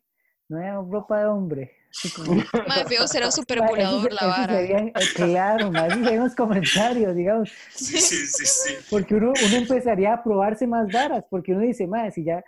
no 0.48 0.58
hay 0.58 0.90
ropa 0.90 1.20
de 1.20 1.26
hombre. 1.26 1.76
Más 2.68 2.84
feo 2.88 3.06
será 3.08 3.30
súper 3.30 3.60
volador 3.66 4.12
la 4.12 4.26
vara. 4.26 4.54
Serían, 4.54 4.88
eh, 4.88 4.92
claro, 5.14 5.70
más 5.70 5.94
serían 5.94 6.24
los 6.24 6.34
comentarios, 6.34 7.14
digamos. 7.14 7.50
Sí, 7.74 7.98
sí, 8.00 8.26
sí, 8.26 8.46
sí. 8.46 8.74
Porque 8.90 9.14
uno, 9.14 9.32
uno 9.46 9.56
empezaría 9.56 10.12
a 10.12 10.22
probarse 10.22 10.66
más 10.66 10.90
varas, 10.90 11.24
porque 11.30 11.52
uno 11.52 11.60
dice, 11.60 11.86
madre, 11.86 12.10
si 12.10 12.24
ya, 12.24 12.44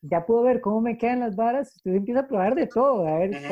ya 0.00 0.24
puedo 0.24 0.42
ver 0.42 0.60
cómo 0.60 0.80
me 0.80 0.96
quedan 0.96 1.20
las 1.20 1.34
varas, 1.34 1.74
usted 1.76 1.92
empieza 1.92 2.20
a 2.20 2.28
probar 2.28 2.54
de 2.54 2.66
todo, 2.66 3.06
a 3.06 3.18
ver. 3.18 3.42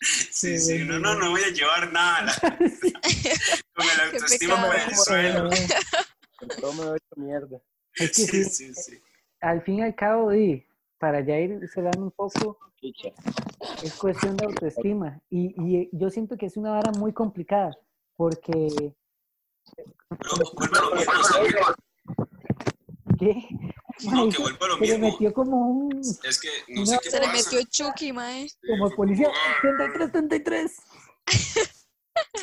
Sí, 0.00 0.58
sí, 0.58 0.78
no, 0.84 0.98
no, 0.98 1.14
no 1.14 1.30
voy 1.30 1.42
a 1.42 1.50
llevar 1.50 1.92
nada. 1.92 2.34
Con 2.40 3.86
el 3.86 4.00
autoestima 4.12 4.66
por 4.66 4.76
el 4.76 4.96
suelo. 4.96 5.50
Con 6.48 6.60
todo 6.60 6.72
me 6.74 6.84
doy 6.84 6.98
mierda. 7.16 7.58
Es 7.94 8.10
que 8.16 8.22
Sí, 8.24 8.44
sí, 8.44 8.74
sí. 8.74 8.98
al 9.40 9.62
fin 9.62 9.76
y 9.78 9.82
al 9.82 9.94
cabo, 9.94 10.34
y 10.34 10.66
para 10.98 11.20
ya 11.20 11.38
ir 11.38 11.60
cerrando 11.68 12.00
un 12.02 12.10
poco, 12.10 12.58
es 13.82 13.94
cuestión 13.94 14.36
de 14.36 14.46
autoestima. 14.46 15.20
Y, 15.30 15.54
y 15.60 15.88
yo 15.92 16.10
siento 16.10 16.36
que 16.36 16.46
es 16.46 16.56
una 16.56 16.72
vara 16.72 16.90
muy 16.98 17.12
complicada, 17.12 17.70
porque... 18.16 18.94
¿Qué? 23.18 23.34
No, 24.10 24.28
que 24.28 24.38
vuelve 24.38 24.58
a 24.60 24.68
lo 24.68 24.74
Se 24.78 24.80
le 24.86 24.92
mismo. 24.98 25.10
metió 25.12 25.32
como 25.32 25.68
un... 25.68 26.00
Es 26.00 26.40
que 26.40 26.48
no 26.68 26.84
sé 26.84 26.98
qué 27.02 27.10
Se 27.10 27.20
le 27.20 27.28
metió 27.28 27.60
Chucky, 27.70 28.12
mae. 28.12 28.48
Como 28.66 28.90
policía. 28.90 29.30
33, 29.62 30.12
33. 30.12 30.72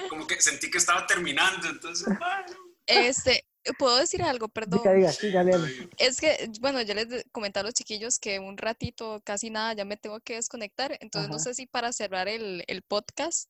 Como 0.10 0.26
que 0.28 0.40
sentí 0.42 0.72
que 0.72 0.78
estaba 0.78 1.06
terminando, 1.08 1.68
entonces... 1.70 2.08
Este, 2.88 3.46
¿puedo 3.78 3.98
decir 3.98 4.24
algo? 4.24 4.48
Perdón. 4.48 4.80
Diga, 4.80 4.94
diga, 4.94 5.12
sí, 5.12 5.32
dale, 5.32 5.52
dale. 5.52 5.90
Es 5.98 6.20
que, 6.20 6.50
bueno, 6.60 6.82
yo 6.82 6.94
les 6.94 7.26
comenté 7.32 7.60
a 7.60 7.64
los 7.64 7.74
chiquillos 7.74 8.20
que 8.20 8.40
un 8.40 8.58
ratito, 8.58 9.22
casi 9.24 9.50
nada, 9.50 9.74
ya 9.74 9.86
me 9.86 9.98
tengo 9.98 10.20
que 10.20 10.36
desconectar. 10.36 10.98
Entonces, 11.02 11.30
no 11.30 11.40
sé 11.40 11.54
si 11.54 11.68
para 11.68 11.92
cerrar 11.94 12.28
el, 12.28 12.64
el 12.68 12.82
podcast 12.82 13.50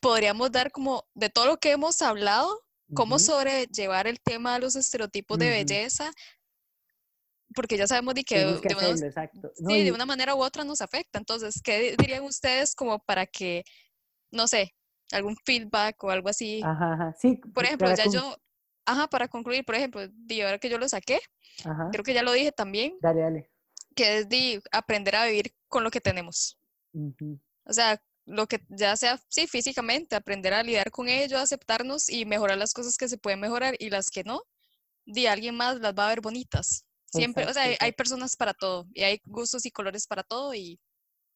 podríamos 0.00 0.52
dar 0.52 0.70
como 0.72 1.04
de 1.14 1.30
todo 1.30 1.46
lo 1.46 1.56
que 1.58 1.70
hemos 1.72 2.02
hablado, 2.02 2.62
cómo 2.94 3.16
Ujú. 3.16 3.24
sobrellevar 3.24 4.06
el 4.06 4.20
tema 4.20 4.54
de 4.54 4.60
los 4.60 4.76
estereotipos 4.76 5.38
de 5.38 5.48
belleza, 5.50 6.12
porque 7.54 7.76
ya 7.78 7.86
sabemos 7.86 8.14
de 8.14 8.24
que, 8.24 8.38
de, 8.38 8.44
unos- 8.44 8.62
hacerlo, 8.82 9.06
exacto. 9.06 9.52
No, 9.60 9.70
sí, 9.70 9.76
y- 9.78 9.84
de 9.84 9.92
una 9.92 10.04
manera 10.06 10.34
u 10.34 10.42
otra 10.42 10.64
nos 10.64 10.80
afecta. 10.82 11.18
Entonces, 11.18 11.60
¿qué 11.62 11.78
di- 11.80 11.96
dirían 11.96 12.24
ustedes 12.24 12.74
como 12.74 12.98
para 12.98 13.26
que, 13.26 13.64
no 14.30 14.46
sé, 14.46 14.74
algún 15.12 15.36
feedback 15.44 16.02
o 16.04 16.10
algo 16.10 16.28
así? 16.28 16.60
Ajá, 16.62 16.92
ajá. 16.94 17.16
Sí, 17.18 17.36
Por 17.54 17.64
ejemplo, 17.64 17.94
ya 17.94 18.04
con- 18.04 18.12
yo, 18.12 18.36
ajá, 18.86 19.08
para 19.08 19.28
concluir, 19.28 19.64
por 19.64 19.74
ejemplo, 19.74 20.06
di, 20.08 20.40
ahora 20.40 20.58
que 20.58 20.68
yo 20.70 20.78
lo 20.78 20.88
saqué, 20.88 21.20
Ajá. 21.64 21.90
creo 21.92 22.04
que 22.04 22.14
ya 22.14 22.22
lo 22.22 22.32
dije 22.32 22.52
también, 22.52 22.96
Dale, 23.00 23.20
dale. 23.20 23.50
que 23.94 24.18
es 24.18 24.28
de 24.28 24.62
aprender 24.72 25.16
a 25.16 25.26
vivir 25.26 25.54
con 25.68 25.84
lo 25.84 25.90
que 25.90 26.00
tenemos. 26.00 26.58
Ujú. 26.92 27.38
O 27.64 27.72
sea, 27.72 28.00
lo 28.24 28.46
que 28.46 28.60
ya 28.68 28.96
sea, 28.96 29.20
sí, 29.28 29.46
físicamente, 29.46 30.16
aprender 30.16 30.54
a 30.54 30.62
lidiar 30.62 30.90
con 30.90 31.08
ello, 31.08 31.38
aceptarnos 31.38 32.08
y 32.08 32.24
mejorar 32.24 32.58
las 32.58 32.72
cosas 32.72 32.96
que 32.96 33.08
se 33.08 33.18
pueden 33.18 33.40
mejorar 33.40 33.74
y 33.78 33.90
las 33.90 34.10
que 34.10 34.24
no, 34.24 34.42
de 35.04 35.28
alguien 35.28 35.56
más 35.56 35.80
las 35.80 35.94
va 35.94 36.06
a 36.06 36.08
ver 36.10 36.20
bonitas. 36.20 36.84
Siempre, 37.06 37.44
o 37.44 37.52
sea, 37.52 37.62
Exacto, 37.62 37.68
hay, 37.68 37.70
hay 37.70 37.74
exacto. 37.74 37.96
personas 37.96 38.36
para 38.36 38.52
todo 38.52 38.86
y 38.92 39.02
hay 39.02 39.20
gustos 39.24 39.64
y 39.64 39.70
colores 39.70 40.06
para 40.06 40.22
todo 40.22 40.54
y 40.54 40.78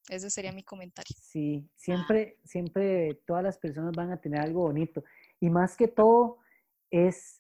ese 0.09 0.31
sería 0.31 0.53
mi 0.53 0.65
comentario. 0.65 1.15
Sí, 1.17 1.69
siempre, 1.77 2.39
siempre 2.45 3.15
todas 3.27 3.45
las 3.45 3.57
personas 3.59 3.93
van 3.95 4.11
a 4.11 4.21
tener 4.21 4.41
algo 4.41 4.63
bonito. 4.63 5.05
Y 5.39 5.49
más 5.49 5.77
que 5.77 5.87
todo 5.87 6.39
es, 6.91 7.40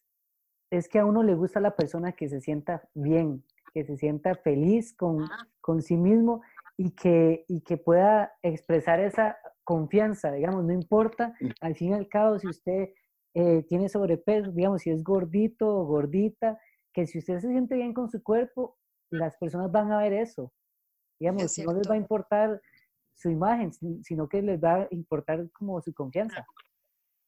es 0.70 0.88
que 0.88 0.98
a 0.98 1.04
uno 1.04 1.22
le 1.22 1.34
gusta 1.34 1.60
la 1.60 1.74
persona 1.76 2.12
que 2.12 2.28
se 2.28 2.40
sienta 2.40 2.88
bien, 2.94 3.44
que 3.72 3.84
se 3.84 3.96
sienta 3.96 4.34
feliz 4.36 4.94
con, 4.94 5.28
con 5.60 5.82
sí 5.82 5.96
mismo 5.96 6.42
y 6.76 6.92
que, 6.92 7.44
y 7.48 7.60
que 7.62 7.76
pueda 7.76 8.32
expresar 8.42 9.00
esa 9.00 9.36
confianza, 9.64 10.32
digamos, 10.32 10.64
no 10.64 10.72
importa, 10.72 11.34
al 11.60 11.74
fin 11.76 11.90
y 11.90 11.94
al 11.94 12.08
cabo, 12.08 12.38
si 12.38 12.48
usted 12.48 12.90
eh, 13.34 13.62
tiene 13.68 13.88
sobrepeso, 13.88 14.50
digamos, 14.52 14.82
si 14.82 14.90
es 14.90 15.04
gordito 15.04 15.68
o 15.68 15.84
gordita, 15.84 16.58
que 16.92 17.06
si 17.06 17.18
usted 17.18 17.38
se 17.40 17.48
siente 17.48 17.76
bien 17.76 17.92
con 17.94 18.10
su 18.10 18.22
cuerpo, 18.22 18.76
las 19.10 19.36
personas 19.36 19.70
van 19.70 19.92
a 19.92 19.98
ver 19.98 20.12
eso. 20.12 20.52
Digamos, 21.20 21.42
no 21.64 21.72
les 21.74 21.88
va 21.88 21.94
a 21.94 21.98
importar 21.98 22.60
su 23.14 23.28
imagen, 23.30 23.72
si- 23.72 24.02
sino 24.02 24.28
que 24.28 24.40
les 24.42 24.58
va 24.62 24.74
a 24.82 24.88
importar 24.90 25.48
como 25.52 25.80
su 25.82 25.92
confianza. 25.92 26.46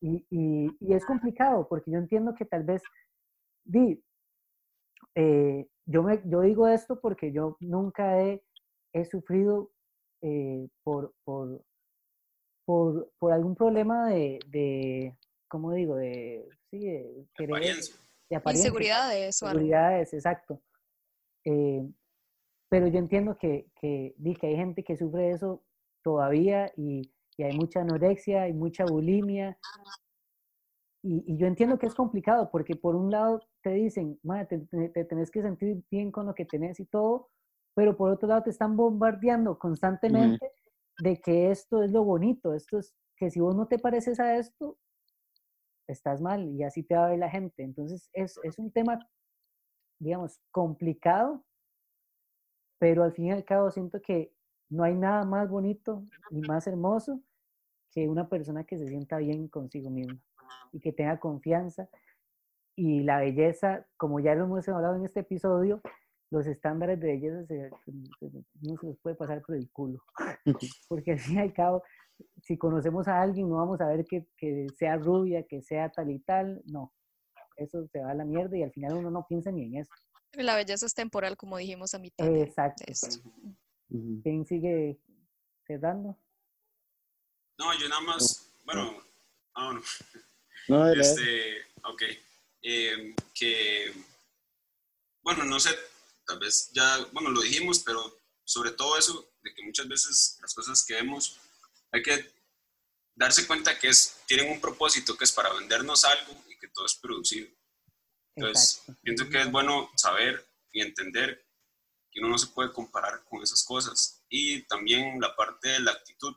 Y, 0.00 0.26
y, 0.30 0.76
y 0.80 0.94
es 0.94 1.04
complicado, 1.04 1.68
porque 1.68 1.90
yo 1.92 1.98
entiendo 1.98 2.34
que 2.34 2.44
tal 2.44 2.64
vez, 2.64 2.82
di, 3.64 4.02
eh, 5.14 5.66
yo, 5.86 6.02
me, 6.02 6.20
yo 6.24 6.40
digo 6.42 6.68
esto 6.68 7.00
porque 7.00 7.32
yo 7.32 7.56
nunca 7.60 8.20
he, 8.22 8.42
he 8.92 9.04
sufrido 9.04 9.70
eh, 10.22 10.68
por, 10.82 11.14
por, 11.24 11.62
por, 12.64 13.10
por 13.18 13.32
algún 13.32 13.54
problema 13.54 14.08
de, 14.08 14.38
de, 14.48 15.16
¿cómo 15.48 15.72
digo? 15.72 15.96
De, 15.96 16.48
sí, 16.70 16.78
de 16.78 17.26
querer, 17.34 17.56
Apariencia. 17.56 17.96
de 18.30 18.36
apariencia. 18.36 18.68
Inseguridades 18.68 19.42
o 19.42 19.46
algo. 19.46 19.58
Seguridades, 19.58 20.14
exacto. 20.14 20.62
Eh, 21.44 21.82
pero 22.70 22.86
yo 22.86 22.98
entiendo 22.98 23.36
que, 23.36 23.66
que, 23.80 24.14
di, 24.16 24.34
que 24.34 24.46
hay 24.46 24.56
gente 24.56 24.82
que 24.82 24.96
sufre 24.96 25.30
eso 25.32 25.62
todavía 26.02 26.72
y, 26.76 27.02
y 27.36 27.42
hay 27.42 27.56
mucha 27.56 27.80
anorexia, 27.80 28.42
hay 28.42 28.52
mucha 28.52 28.84
bulimia. 28.84 29.58
Y, 31.02 31.24
y 31.26 31.36
yo 31.36 31.46
entiendo 31.46 31.78
que 31.78 31.86
es 31.86 31.94
complicado 31.94 32.50
porque 32.50 32.76
por 32.76 32.94
un 32.96 33.10
lado 33.10 33.40
te 33.62 33.70
dicen, 33.74 34.18
"Ma, 34.22 34.44
te, 34.46 34.58
te- 34.60 34.88
te 34.90 35.04
tenés 35.04 35.30
que 35.30 35.42
sentir 35.42 35.82
bien 35.90 36.12
con 36.12 36.26
lo 36.26 36.34
que 36.34 36.44
tenés 36.44 36.78
y 36.80 36.86
todo, 36.86 37.30
pero 37.74 37.96
por 37.96 38.10
otro 38.10 38.28
lado 38.28 38.42
te 38.44 38.50
están 38.50 38.76
bombardeando 38.76 39.58
constantemente 39.58 40.52
de 40.98 41.20
que 41.20 41.50
esto 41.50 41.82
es 41.82 41.90
lo 41.92 42.04
bonito, 42.04 42.54
esto 42.54 42.78
es 42.78 42.94
que 43.16 43.30
si 43.30 43.40
vos 43.40 43.56
no 43.56 43.66
te 43.66 43.78
pareces 43.78 44.20
a 44.20 44.36
esto, 44.36 44.78
estás 45.86 46.20
mal 46.20 46.48
y 46.48 46.62
así 46.64 46.82
te 46.82 46.94
va 46.96 47.06
a 47.06 47.10
ver 47.10 47.18
la 47.18 47.30
gente. 47.30 47.62
Entonces 47.62 48.08
es, 48.12 48.38
es 48.42 48.58
un 48.58 48.70
tema, 48.72 48.98
digamos, 50.00 50.40
complicado, 50.50 51.44
pero 52.78 53.04
al 53.04 53.12
fin 53.12 53.26
y 53.26 53.32
al 53.32 53.44
cabo 53.44 53.70
siento 53.70 54.00
que 54.02 54.34
no 54.68 54.84
hay 54.84 54.94
nada 54.94 55.24
más 55.24 55.48
bonito 55.48 56.04
y 56.30 56.42
más 56.42 56.66
hermoso 56.66 57.20
que 57.92 58.08
una 58.08 58.28
persona 58.28 58.64
que 58.64 58.78
se 58.78 58.88
sienta 58.88 59.18
bien 59.18 59.48
consigo 59.48 59.90
misma 59.90 60.20
y 60.72 60.80
que 60.80 60.92
tenga 60.92 61.18
confianza. 61.18 61.88
Y 62.76 63.02
la 63.02 63.20
belleza, 63.20 63.86
como 63.96 64.20
ya 64.20 64.34
lo 64.34 64.44
hemos 64.44 64.68
hablado 64.68 64.96
en 64.96 65.04
este 65.04 65.20
episodio, 65.20 65.82
los 66.30 66.46
estándares 66.46 66.98
de 66.98 67.06
belleza 67.08 67.46
se, 67.46 67.70
no 68.62 68.76
se 68.80 68.86
los 68.86 68.98
puede 69.00 69.16
pasar 69.16 69.42
por 69.42 69.54
el 69.54 69.70
culo. 69.70 70.02
Porque 70.88 71.12
al 71.12 71.18
fin 71.18 71.36
y 71.36 71.40
al 71.40 71.52
cabo, 71.52 71.82
si 72.40 72.56
conocemos 72.56 73.06
a 73.08 73.20
alguien, 73.20 73.48
no 73.48 73.56
vamos 73.56 73.80
a 73.80 73.86
ver 73.86 74.04
que, 74.06 74.26
que, 74.38 74.66
sea 74.78 74.96
rubia, 74.96 75.46
que 75.46 75.60
sea 75.60 75.90
tal 75.90 76.10
y 76.10 76.20
tal, 76.20 76.62
no. 76.64 76.92
Eso 77.56 77.86
se 77.88 78.00
va 78.00 78.12
a 78.12 78.14
la 78.14 78.24
mierda 78.24 78.56
y 78.56 78.62
al 78.62 78.72
final 78.72 78.94
uno 78.94 79.10
no 79.10 79.26
piensa 79.28 79.52
ni 79.52 79.66
en 79.66 79.82
eso. 79.82 79.92
La 80.32 80.56
belleza 80.56 80.86
es 80.86 80.94
temporal, 80.94 81.36
como 81.36 81.58
dijimos 81.58 81.92
a 81.92 81.98
mitad. 81.98 82.26
Exacto. 82.26 82.84
¿Quién 84.22 84.46
sigue 84.46 84.98
cerrando? 85.66 86.16
No, 87.58 87.78
yo 87.78 87.88
nada 87.90 88.00
más, 88.00 88.54
bueno, 88.64 88.92
ah, 89.54 89.74
no. 89.74 89.80
No 90.68 90.92
este, 90.92 91.66
ok. 91.84 92.02
Eh, 92.62 93.14
que, 93.34 93.92
bueno, 95.22 95.44
no 95.44 95.58
sé, 95.58 95.70
tal 96.26 96.38
vez 96.38 96.70
ya, 96.72 96.98
bueno, 97.12 97.30
lo 97.30 97.40
dijimos, 97.42 97.80
pero 97.80 98.18
sobre 98.44 98.70
todo 98.70 98.98
eso, 98.98 99.32
de 99.42 99.54
que 99.54 99.62
muchas 99.62 99.88
veces 99.88 100.38
las 100.40 100.54
cosas 100.54 100.84
que 100.84 100.94
vemos, 100.94 101.38
hay 101.90 102.02
que 102.02 102.32
darse 103.14 103.46
cuenta 103.46 103.78
que 103.78 103.88
es, 103.88 104.20
tienen 104.26 104.50
un 104.50 104.60
propósito 104.60 105.16
que 105.16 105.24
es 105.24 105.32
para 105.32 105.52
vendernos 105.52 106.04
algo 106.04 106.42
y 106.48 106.56
que 106.58 106.68
todo 106.68 106.86
es 106.86 106.94
producido. 106.94 107.48
Entonces, 108.34 108.82
pienso 109.02 109.28
que 109.28 109.40
es 109.40 109.50
bueno 109.50 109.90
saber 109.96 110.46
y 110.72 110.80
entender 110.80 111.46
que 112.10 112.20
uno 112.20 112.30
no 112.30 112.38
se 112.38 112.48
puede 112.48 112.72
comparar 112.72 113.24
con 113.24 113.42
esas 113.42 113.62
cosas. 113.64 114.22
Y 114.28 114.62
también 114.62 115.20
la 115.20 115.34
parte 115.34 115.68
de 115.68 115.80
la 115.80 115.92
actitud. 115.92 116.34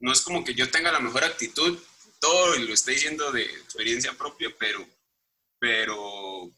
No 0.00 0.12
es 0.12 0.22
como 0.22 0.44
que 0.44 0.54
yo 0.54 0.70
tenga 0.70 0.90
la 0.92 1.00
mejor 1.00 1.24
actitud, 1.24 1.78
todo 2.20 2.56
y 2.56 2.66
lo 2.66 2.74
estoy 2.74 2.94
diciendo 2.94 3.32
de 3.32 3.42
experiencia 3.42 4.12
propia, 4.12 4.48
pero, 4.58 4.86
pero 5.58 6.50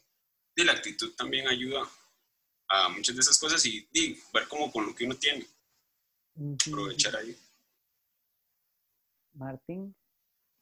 y 0.55 0.65
la 0.65 0.73
actitud 0.73 1.15
también 1.17 1.49
ayuda 1.49 1.89
a 2.69 2.89
muchas 2.89 3.15
de 3.15 3.21
esas 3.21 3.39
cosas 3.39 3.65
y, 3.67 3.87
ver 4.33 4.49
cómo 4.49 4.71
con 4.71 4.87
lo 4.87 4.95
que 4.95 5.05
uno 5.05 5.15
tiene. 5.15 5.47
Aprovechar 6.69 7.17
ahí. 7.17 7.37
Martín. 9.35 9.95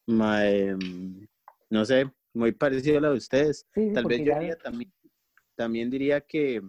Em, 0.07 1.27
no 1.69 1.85
sé, 1.85 2.11
muy 2.33 2.53
parecido 2.53 2.99
a 2.99 3.01
lo 3.01 3.11
de 3.13 3.19
ustedes. 3.19 3.67
Tal 3.95 4.05
vez 4.05 4.25
yo 4.25 4.35
diría 4.39 4.57
también, 4.57 4.93
también 5.55 5.91
diría 5.91 6.21
que, 6.21 6.63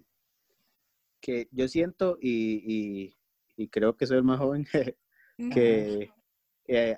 que 1.19 1.47
yo 1.51 1.67
siento 1.67 2.17
y, 2.21 3.15
y, 3.55 3.67
creo 3.69 3.95
que 3.95 4.07
soy 4.07 4.17
el 4.17 4.23
más 4.23 4.39
joven 4.39 4.67
que, 5.37 6.11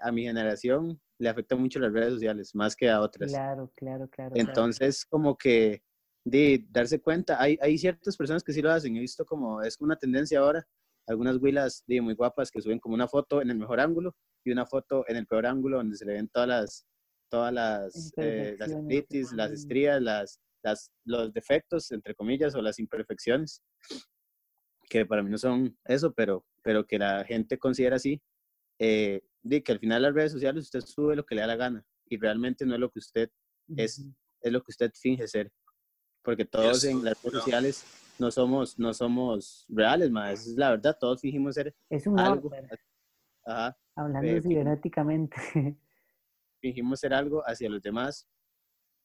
a 0.01 0.11
mi 0.11 0.23
generación 0.23 1.01
le 1.23 1.29
afecta 1.29 1.55
mucho 1.55 1.79
las 1.79 1.91
redes 1.91 2.13
sociales, 2.13 2.53
más 2.53 2.75
que 2.75 2.89
a 2.89 3.01
otras. 3.01 3.31
Claro, 3.31 3.71
claro, 3.75 4.07
claro. 4.09 4.33
Entonces, 4.35 5.05
como 5.05 5.37
que 5.37 5.81
de 6.25 6.65
darse 6.69 7.01
cuenta, 7.01 7.41
hay, 7.41 7.57
hay 7.61 7.77
ciertas 7.77 8.15
personas 8.15 8.43
que 8.43 8.53
sí 8.53 8.61
lo 8.61 8.71
hacen, 8.71 8.95
he 8.95 8.99
visto 8.99 9.25
como 9.25 9.61
es 9.61 9.79
una 9.81 9.95
tendencia 9.95 10.39
ahora, 10.39 10.65
algunas 11.07 11.37
huilas 11.37 11.83
de 11.87 12.01
muy 12.01 12.13
guapas 12.13 12.49
que 12.49 12.61
suben 12.61 12.79
como 12.79 12.95
una 12.95 13.07
foto 13.07 13.41
en 13.41 13.49
el 13.49 13.57
mejor 13.57 13.79
ángulo 13.79 14.15
y 14.45 14.51
una 14.51 14.65
foto 14.65 15.03
en 15.07 15.17
el 15.17 15.27
peor 15.27 15.45
ángulo 15.45 15.77
donde 15.77 15.97
se 15.97 16.05
le 16.05 16.13
ven 16.13 16.29
todas 16.29 16.47
las 16.47 16.87
todas 17.29 17.51
las 17.51 18.13
eh, 18.17 18.55
las, 18.59 19.33
las 19.33 19.51
estrías, 19.51 19.99
las, 19.99 20.39
las, 20.63 20.91
los 21.03 21.33
defectos, 21.33 21.91
entre 21.91 22.13
comillas, 22.13 22.53
o 22.53 22.61
las 22.61 22.77
imperfecciones, 22.77 23.63
que 24.87 25.05
para 25.07 25.23
mí 25.23 25.31
no 25.31 25.39
son 25.39 25.75
eso, 25.85 26.13
pero, 26.13 26.45
pero 26.61 26.85
que 26.85 26.99
la 26.99 27.25
gente 27.25 27.57
considera 27.57 27.95
así, 27.95 28.21
eh, 28.79 29.21
de 29.41 29.63
que 29.63 29.71
al 29.71 29.79
final 29.79 30.01
las 30.01 30.13
redes 30.13 30.31
sociales 30.31 30.65
usted 30.65 30.81
sube 30.81 31.15
lo 31.15 31.25
que 31.25 31.35
le 31.35 31.41
da 31.41 31.47
la 31.47 31.55
gana 31.55 31.85
y 32.07 32.17
realmente 32.17 32.65
no 32.65 32.73
es 32.73 32.79
lo 32.79 32.89
que 32.89 32.99
usted 32.99 33.29
es, 33.75 34.05
es 34.41 34.51
lo 34.51 34.61
que 34.61 34.71
usted 34.71 34.91
finge 34.93 35.27
ser. 35.27 35.51
Porque 36.23 36.45
todos 36.45 36.83
en 36.85 37.03
las 37.03 37.21
redes 37.21 37.39
sociales 37.39 37.85
no 38.17 38.31
somos, 38.31 38.79
no 38.79 38.93
somos 38.93 39.65
reales, 39.67 40.09
más 40.09 40.47
es 40.47 40.55
la 40.55 40.71
verdad, 40.71 40.97
todos 40.99 41.19
fingimos 41.19 41.55
ser 41.55 41.75
es 41.89 42.07
un 42.07 42.19
algo. 42.19 42.49
Ajá, 43.45 43.77
Hablando 43.95 44.41
cibernéticamente. 44.41 45.35
Fingimos 46.61 46.99
ser 46.99 47.13
algo 47.13 47.41
hacia 47.45 47.69
los 47.69 47.81
demás. 47.81 48.27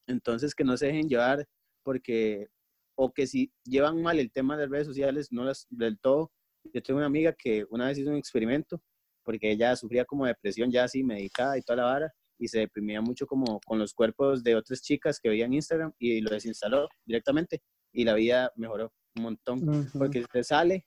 Entonces 0.06 0.54
que 0.54 0.64
no 0.64 0.76
se 0.76 0.86
dejen 0.86 1.08
llevar 1.08 1.46
porque, 1.82 2.48
o 2.96 3.12
que 3.12 3.26
si 3.26 3.52
llevan 3.64 4.00
mal 4.00 4.18
el 4.18 4.30
tema 4.30 4.56
de 4.56 4.66
redes 4.66 4.86
sociales, 4.86 5.32
no 5.32 5.44
las 5.44 5.66
del 5.68 5.98
todo. 5.98 6.32
Yo 6.72 6.82
tengo 6.82 6.98
una 6.98 7.06
amiga 7.06 7.32
que 7.32 7.66
una 7.70 7.86
vez 7.86 7.98
hizo 7.98 8.10
un 8.10 8.16
experimento 8.16 8.80
porque 9.28 9.50
ella 9.50 9.76
sufría 9.76 10.06
como 10.06 10.24
depresión 10.24 10.70
ya 10.70 10.84
así 10.84 11.04
medicada 11.04 11.58
y 11.58 11.60
toda 11.60 11.76
la 11.76 11.84
vara 11.84 12.14
y 12.38 12.48
se 12.48 12.60
deprimía 12.60 13.02
mucho 13.02 13.26
como 13.26 13.60
con 13.60 13.78
los 13.78 13.92
cuerpos 13.92 14.42
de 14.42 14.56
otras 14.56 14.80
chicas 14.80 15.20
que 15.20 15.28
veían 15.28 15.52
Instagram 15.52 15.92
y 15.98 16.22
lo 16.22 16.30
desinstaló 16.30 16.88
directamente 17.04 17.60
y 17.92 18.06
la 18.06 18.14
vida 18.14 18.50
mejoró 18.56 18.90
un 19.16 19.22
montón. 19.22 19.86
Porque 19.92 20.20
usted 20.20 20.42
sale, 20.42 20.86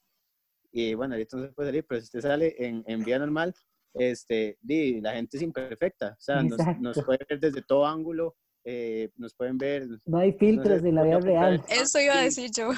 y 0.71 0.95
bueno, 0.95 1.13
ahorita 1.13 1.37
no 1.37 1.45
se 1.45 1.53
puede 1.53 1.69
salir, 1.69 1.85
pero 1.87 2.01
si 2.01 2.05
usted 2.05 2.21
sale 2.21 2.55
en, 2.57 2.83
en 2.87 3.03
vía 3.03 3.19
normal, 3.19 3.53
este, 3.93 4.57
di, 4.59 4.99
la 5.01 5.13
gente 5.13 5.37
es 5.37 5.43
imperfecta, 5.43 6.15
o 6.17 6.21
sea, 6.21 6.41
nos, 6.41 6.57
nos 6.79 7.03
puede 7.05 7.19
ver 7.29 7.39
desde 7.39 7.61
todo 7.61 7.85
ángulo, 7.85 8.37
eh, 8.63 9.11
nos 9.17 9.35
pueden 9.35 9.59
ver. 9.59 9.87
No 10.05 10.17
hay 10.17 10.33
filtros 10.33 10.83
en 10.83 10.95
la 10.95 11.03
vida 11.03 11.19
real. 11.19 11.63
Eso 11.69 11.99
iba 11.99 12.17
a 12.17 12.23
decir 12.23 12.49
yo. 12.57 12.71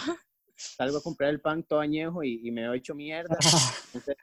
Salgo 0.57 0.97
a 0.97 1.01
comprar 1.01 1.29
el 1.29 1.39
pan 1.39 1.63
todo 1.63 1.79
añejo 1.79 2.21
y, 2.21 2.45
y 2.45 2.51
me 2.51 2.65
he 2.65 2.75
hecho 2.75 2.93
mierda. 2.93 3.37
Entonces, 3.93 4.17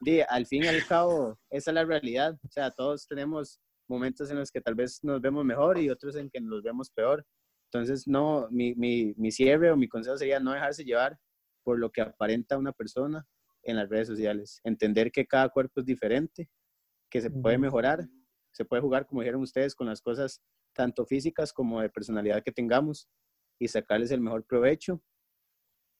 di, 0.00 0.20
al 0.20 0.46
fin 0.46 0.64
y 0.64 0.68
al 0.68 0.84
cabo, 0.86 1.38
esa 1.50 1.70
es 1.70 1.74
la 1.74 1.84
realidad. 1.84 2.38
O 2.44 2.50
sea, 2.50 2.70
todos 2.70 3.06
tenemos 3.06 3.60
momentos 3.88 4.30
en 4.30 4.38
los 4.38 4.50
que 4.50 4.60
tal 4.60 4.74
vez 4.74 5.00
nos 5.02 5.20
vemos 5.20 5.44
mejor 5.44 5.78
y 5.78 5.90
otros 5.90 6.16
en 6.16 6.30
que 6.30 6.40
nos 6.40 6.62
vemos 6.62 6.90
peor. 6.90 7.24
Entonces, 7.72 8.06
no, 8.08 8.48
mi, 8.50 8.74
mi, 8.74 9.14
mi 9.16 9.30
cierre 9.30 9.70
o 9.70 9.76
mi 9.76 9.88
consejo 9.88 10.16
sería 10.16 10.40
no 10.40 10.52
dejarse 10.52 10.84
llevar 10.84 11.18
por 11.62 11.78
lo 11.78 11.90
que 11.90 12.00
aparenta 12.00 12.58
una 12.58 12.72
persona 12.72 13.26
en 13.62 13.76
las 13.76 13.88
redes 13.88 14.08
sociales. 14.08 14.60
Entender 14.64 15.12
que 15.12 15.26
cada 15.26 15.48
cuerpo 15.48 15.80
es 15.80 15.86
diferente, 15.86 16.48
que 17.10 17.20
se 17.20 17.30
puede 17.30 17.58
mejorar, 17.58 18.08
se 18.52 18.64
puede 18.64 18.82
jugar, 18.82 19.06
como 19.06 19.20
dijeron 19.20 19.42
ustedes, 19.42 19.74
con 19.74 19.86
las 19.86 20.00
cosas 20.00 20.40
tanto 20.72 21.04
físicas 21.04 21.52
como 21.52 21.80
de 21.80 21.90
personalidad 21.90 22.42
que 22.42 22.52
tengamos 22.52 23.08
y 23.58 23.68
sacarles 23.68 24.10
el 24.10 24.20
mejor 24.20 24.44
provecho 24.44 25.02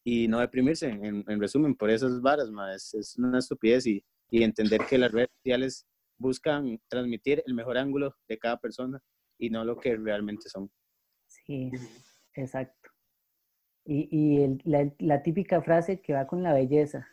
y 0.05 0.29
no 0.29 0.41
deprimirse, 0.41 0.89
en, 0.89 1.25
en 1.27 1.41
resumen, 1.41 1.75
por 1.75 1.91
esas 1.91 2.21
varas, 2.21 2.51
es, 2.75 2.95
es, 2.95 3.19
una 3.19 3.39
estupidez 3.39 3.87
y, 3.87 4.03
y 4.31 4.43
entender 4.43 4.83
que 4.89 4.99
las 4.99 5.13
redes 5.13 5.31
sociales 5.43 5.87
buscan 6.19 6.81
transmitir 6.89 7.43
el 7.47 7.55
mejor 7.55 7.79
ángulo 7.79 8.15
de 8.29 8.39
cada 8.39 8.59
persona 8.59 9.01
y 9.39 9.51
no 9.51 9.65
lo 9.65 9.77
que 9.77 9.97
realmente 9.97 10.49
son. 10.49 10.71
Sí, 11.27 11.71
exacto. 12.35 12.91
Y, 13.85 14.09
y 14.11 14.61
la, 14.65 14.91
la, 14.99 15.23
típica 15.23 15.63
frase 15.63 16.01
que 16.01 16.13
va 16.13 16.27
con 16.27 16.43
la 16.43 16.53
belleza. 16.53 17.09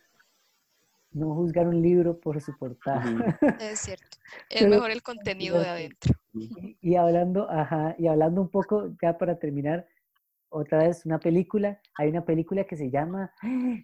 No 1.11 1.33
juzgar 1.33 1.67
un 1.67 1.81
libro 1.81 2.19
por 2.19 2.41
su 2.41 2.55
portada. 2.57 3.01
Es 3.61 3.79
cierto. 3.79 4.17
Es 4.49 4.67
mejor 4.67 4.91
el 4.91 5.01
contenido 5.01 5.57
de 5.59 5.67
adentro. 5.67 6.13
Y, 6.33 6.77
y, 6.81 6.95
hablando, 6.95 7.49
ajá, 7.49 7.95
y 7.97 8.07
hablando 8.07 8.41
un 8.41 8.49
poco, 8.49 8.93
ya 9.01 9.17
para 9.17 9.39
terminar, 9.39 9.87
otra 10.49 10.79
vez 10.79 11.05
una 11.05 11.19
película, 11.19 11.81
hay 11.95 12.09
una 12.09 12.25
película 12.25 12.63
que 12.63 12.75
se 12.75 12.89
llama, 12.89 13.31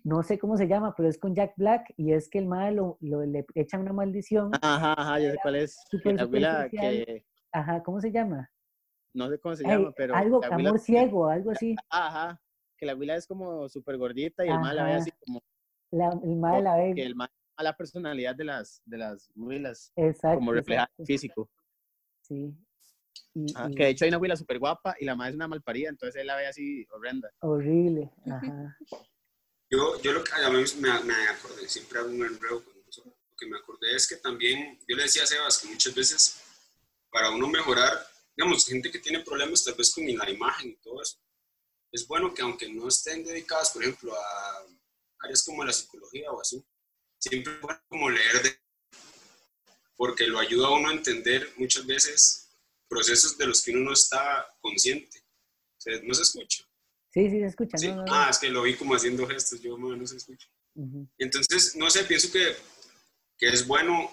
no 0.03 0.23
sé 0.23 0.39
cómo 0.39 0.57
se 0.57 0.67
llama, 0.67 0.93
pero 0.95 1.09
es 1.09 1.17
con 1.17 1.35
Jack 1.35 1.53
Black 1.57 1.93
y 1.97 2.13
es 2.13 2.29
que 2.29 2.39
el 2.39 2.47
mal 2.47 2.75
lo, 2.75 2.97
le 3.01 3.45
echan 3.55 3.81
una 3.81 3.93
maldición. 3.93 4.51
Ajá, 4.61 4.93
ajá, 4.97 5.19
yo 5.19 5.31
sé 5.31 5.37
cuál 5.41 5.55
es. 5.55 5.83
Super, 5.89 6.19
super 6.19 6.69
que... 6.69 7.25
Ajá, 7.51 7.83
¿cómo 7.83 8.01
se 8.01 8.11
llama? 8.11 8.49
No 9.13 9.29
sé 9.29 9.39
cómo 9.39 9.55
se 9.55 9.63
llama, 9.63 9.91
pero... 9.95 10.15
Algo, 10.15 10.41
amor 10.43 10.79
ciego, 10.79 11.27
algo 11.27 11.51
así. 11.51 11.75
Ajá, 11.89 12.41
que 12.77 12.85
la 12.85 12.93
abuela 12.93 13.15
es 13.15 13.27
como 13.27 13.69
súper 13.69 13.97
gordita 13.97 14.45
y 14.45 14.49
el 14.49 14.59
mal 14.59 14.75
la 14.75 14.85
ve 14.85 14.93
así 14.93 15.11
como... 15.19 15.41
La, 15.91 16.09
el 16.23 16.35
mal 16.35 16.63
la 16.63 16.77
ve... 16.77 16.93
Que 16.95 17.03
el 17.03 17.15
mal 17.15 17.29
a 17.55 17.63
la 17.63 17.75
personalidad 17.75 18.35
de 18.35 18.45
las, 18.45 18.81
de 18.85 18.97
las 18.97 19.91
Exacto. 19.95 20.39
Como 20.39 20.53
refleja 20.53 20.89
físico. 21.05 21.49
Sí, 22.21 22.55
Ah, 23.55 23.69
que 23.75 23.83
de 23.83 23.89
hecho 23.89 24.05
hay 24.05 24.09
una 24.09 24.17
abuela 24.17 24.35
súper 24.35 24.59
guapa 24.59 24.95
y 24.99 25.05
la 25.05 25.15
madre 25.15 25.31
es 25.31 25.35
una 25.35 25.47
malparida, 25.47 25.89
entonces 25.89 26.21
él 26.21 26.27
la 26.27 26.35
ve 26.35 26.47
así 26.47 26.85
horrenda. 26.91 27.31
Horrible. 27.39 28.11
Ajá. 28.29 28.77
Yo, 29.69 29.99
yo 30.01 30.11
lo 30.13 30.23
que 30.23 30.33
a 30.33 30.49
mí 30.49 30.63
me, 30.79 31.03
me 31.03 31.27
acordé, 31.29 31.67
siempre 31.67 31.99
hago 31.99 32.09
un 32.09 32.23
enredo 32.23 32.63
con 32.63 32.73
eso. 32.87 33.03
Lo 33.03 33.35
que 33.35 33.47
me 33.47 33.57
acordé 33.57 33.95
es 33.95 34.07
que 34.07 34.17
también, 34.17 34.77
yo 34.87 34.95
le 34.95 35.03
decía 35.03 35.23
a 35.23 35.25
Sebas 35.25 35.57
que 35.57 35.67
muchas 35.67 35.95
veces 35.95 36.41
para 37.09 37.31
uno 37.31 37.47
mejorar, 37.47 38.05
digamos, 38.35 38.65
gente 38.67 38.91
que 38.91 38.99
tiene 38.99 39.21
problemas 39.21 39.63
tal 39.63 39.73
vez 39.73 39.91
con 39.93 40.05
la 40.05 40.29
imagen 40.29 40.71
y 40.71 40.75
todo 40.75 41.01
eso, 41.01 41.17
es 41.91 42.07
bueno 42.07 42.33
que 42.33 42.41
aunque 42.43 42.71
no 42.71 42.87
estén 42.87 43.23
dedicadas, 43.23 43.71
por 43.71 43.83
ejemplo, 43.83 44.13
a 44.15 44.65
áreas 45.21 45.43
como 45.43 45.63
la 45.63 45.73
psicología 45.73 46.31
o 46.31 46.39
así, 46.39 46.63
siempre 47.17 47.53
es 47.53 47.61
bueno 47.61 47.81
como 47.87 48.09
leer 48.09 48.43
de 48.43 48.63
porque 49.95 50.27
lo 50.27 50.39
ayuda 50.39 50.67
a 50.67 50.71
uno 50.71 50.89
a 50.89 50.93
entender 50.93 51.53
muchas 51.57 51.85
veces 51.85 52.42
procesos 52.93 53.37
de 53.37 53.47
los 53.47 53.63
que 53.63 53.71
uno 53.71 53.85
no 53.85 53.93
está 53.93 54.47
consciente. 54.61 55.23
¿No 56.03 56.13
se 56.13 56.21
escucha? 56.21 56.63
Sí, 57.11 57.29
sí, 57.29 57.39
se 57.39 57.45
escucha. 57.47 57.77
Ah, 58.09 58.27
es 58.29 58.37
que 58.37 58.49
lo 58.49 58.61
vi 58.61 58.75
como 58.75 58.95
haciendo 58.95 59.27
gestos, 59.27 59.61
yo 59.61 59.77
no 59.77 60.07
se 60.07 60.17
escucha. 60.17 60.47
Entonces, 61.17 61.75
no 61.75 61.89
sé, 61.89 62.03
pienso 62.03 62.31
que, 62.31 62.55
que, 63.37 63.49
es 63.49 63.67
bueno 63.67 64.09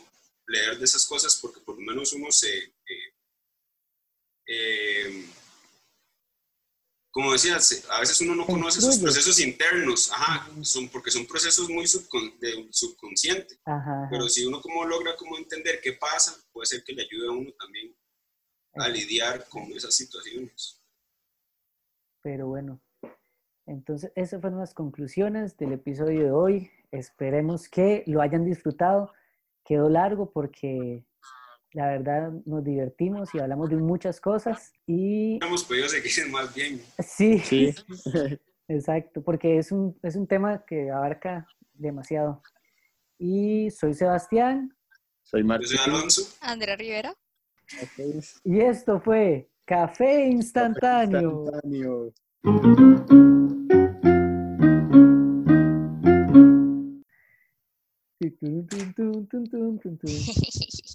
leer 0.47 0.79
de 0.79 0.85
esas 0.85 1.07
cosas 1.07 1.39
porque 1.41 1.61
por 1.61 1.77
lo 1.77 1.83
menos 1.83 2.13
uno 2.13 2.31
se... 2.31 2.51
Eh, 2.59 3.15
eh, 4.47 5.27
como 7.13 7.33
decías, 7.33 7.85
a 7.91 8.01
veces 8.01 8.21
uno 8.21 8.37
no 8.37 8.47
conoce 8.47 8.79
esos 8.79 8.99
procesos 8.99 9.41
internos, 9.41 10.13
ajá, 10.13 10.49
son, 10.63 10.89
porque 10.89 11.11
son 11.11 11.27
procesos 11.27 11.69
muy 11.69 11.85
de 11.85 12.69
subconsciente. 12.71 13.59
Pero 14.11 14.29
si 14.29 14.45
uno 14.45 14.61
como 14.61 14.85
logra 14.85 15.17
como 15.17 15.37
entender 15.37 15.81
qué 15.83 15.95
pasa, 15.95 16.37
puede 16.53 16.67
ser 16.67 16.85
que 16.85 16.93
le 16.93 17.03
ayude 17.03 17.27
a 17.27 17.33
uno 17.33 17.53
también 17.59 17.97
a 18.75 18.89
lidiar 18.89 19.47
con 19.49 19.65
esas 19.73 19.95
situaciones. 19.95 20.81
Pero 22.23 22.49
bueno, 22.49 22.81
entonces 23.67 24.13
esas 24.15 24.41
fueron 24.41 24.61
las 24.61 24.75
conclusiones 24.75 25.57
del 25.57 25.73
episodio 25.73 26.25
de 26.25 26.31
hoy. 26.31 26.71
Esperemos 26.91 27.69
que 27.69 28.03
lo 28.07 28.21
hayan 28.21 28.45
disfrutado. 28.45 29.13
Quedó 29.65 29.89
largo 29.89 30.33
porque 30.33 31.05
la 31.73 31.87
verdad 31.87 32.33
nos 32.47 32.65
divertimos 32.65 33.35
y 33.35 33.39
hablamos 33.39 33.71
de 33.71 33.77
muchas 33.77 34.21
cosas 34.21 34.73
y... 34.87 35.39
Hemos 35.45 35.65
podido 35.65 35.89
seguir 35.89 36.31
más 36.31 36.53
bien. 36.55 36.83
Sí, 36.99 37.39
sí. 37.39 37.75
exacto, 38.69 39.23
porque 39.23 39.59
es 39.59 39.71
un, 39.71 39.99
es 40.03 40.17
un 40.17 40.27
tema 40.27 40.65
que 40.67 40.91
abarca 40.91 41.47
demasiado. 41.75 42.43
Y 43.19 43.71
soy 43.71 43.95
Sebastián. 43.95 44.77
Soy 45.23 45.45
Martín. 45.45 45.69
soy 45.69 45.79
Alonso. 45.85 46.23
Andrea 46.41 46.77
Rivera. 46.77 47.15
Y 48.45 48.61
esto 48.61 49.01
fue 49.01 49.49
Café 49.65 50.27
Instantáneo. 50.27 51.45
Café 51.45 51.67
instantáneo. 51.67 52.13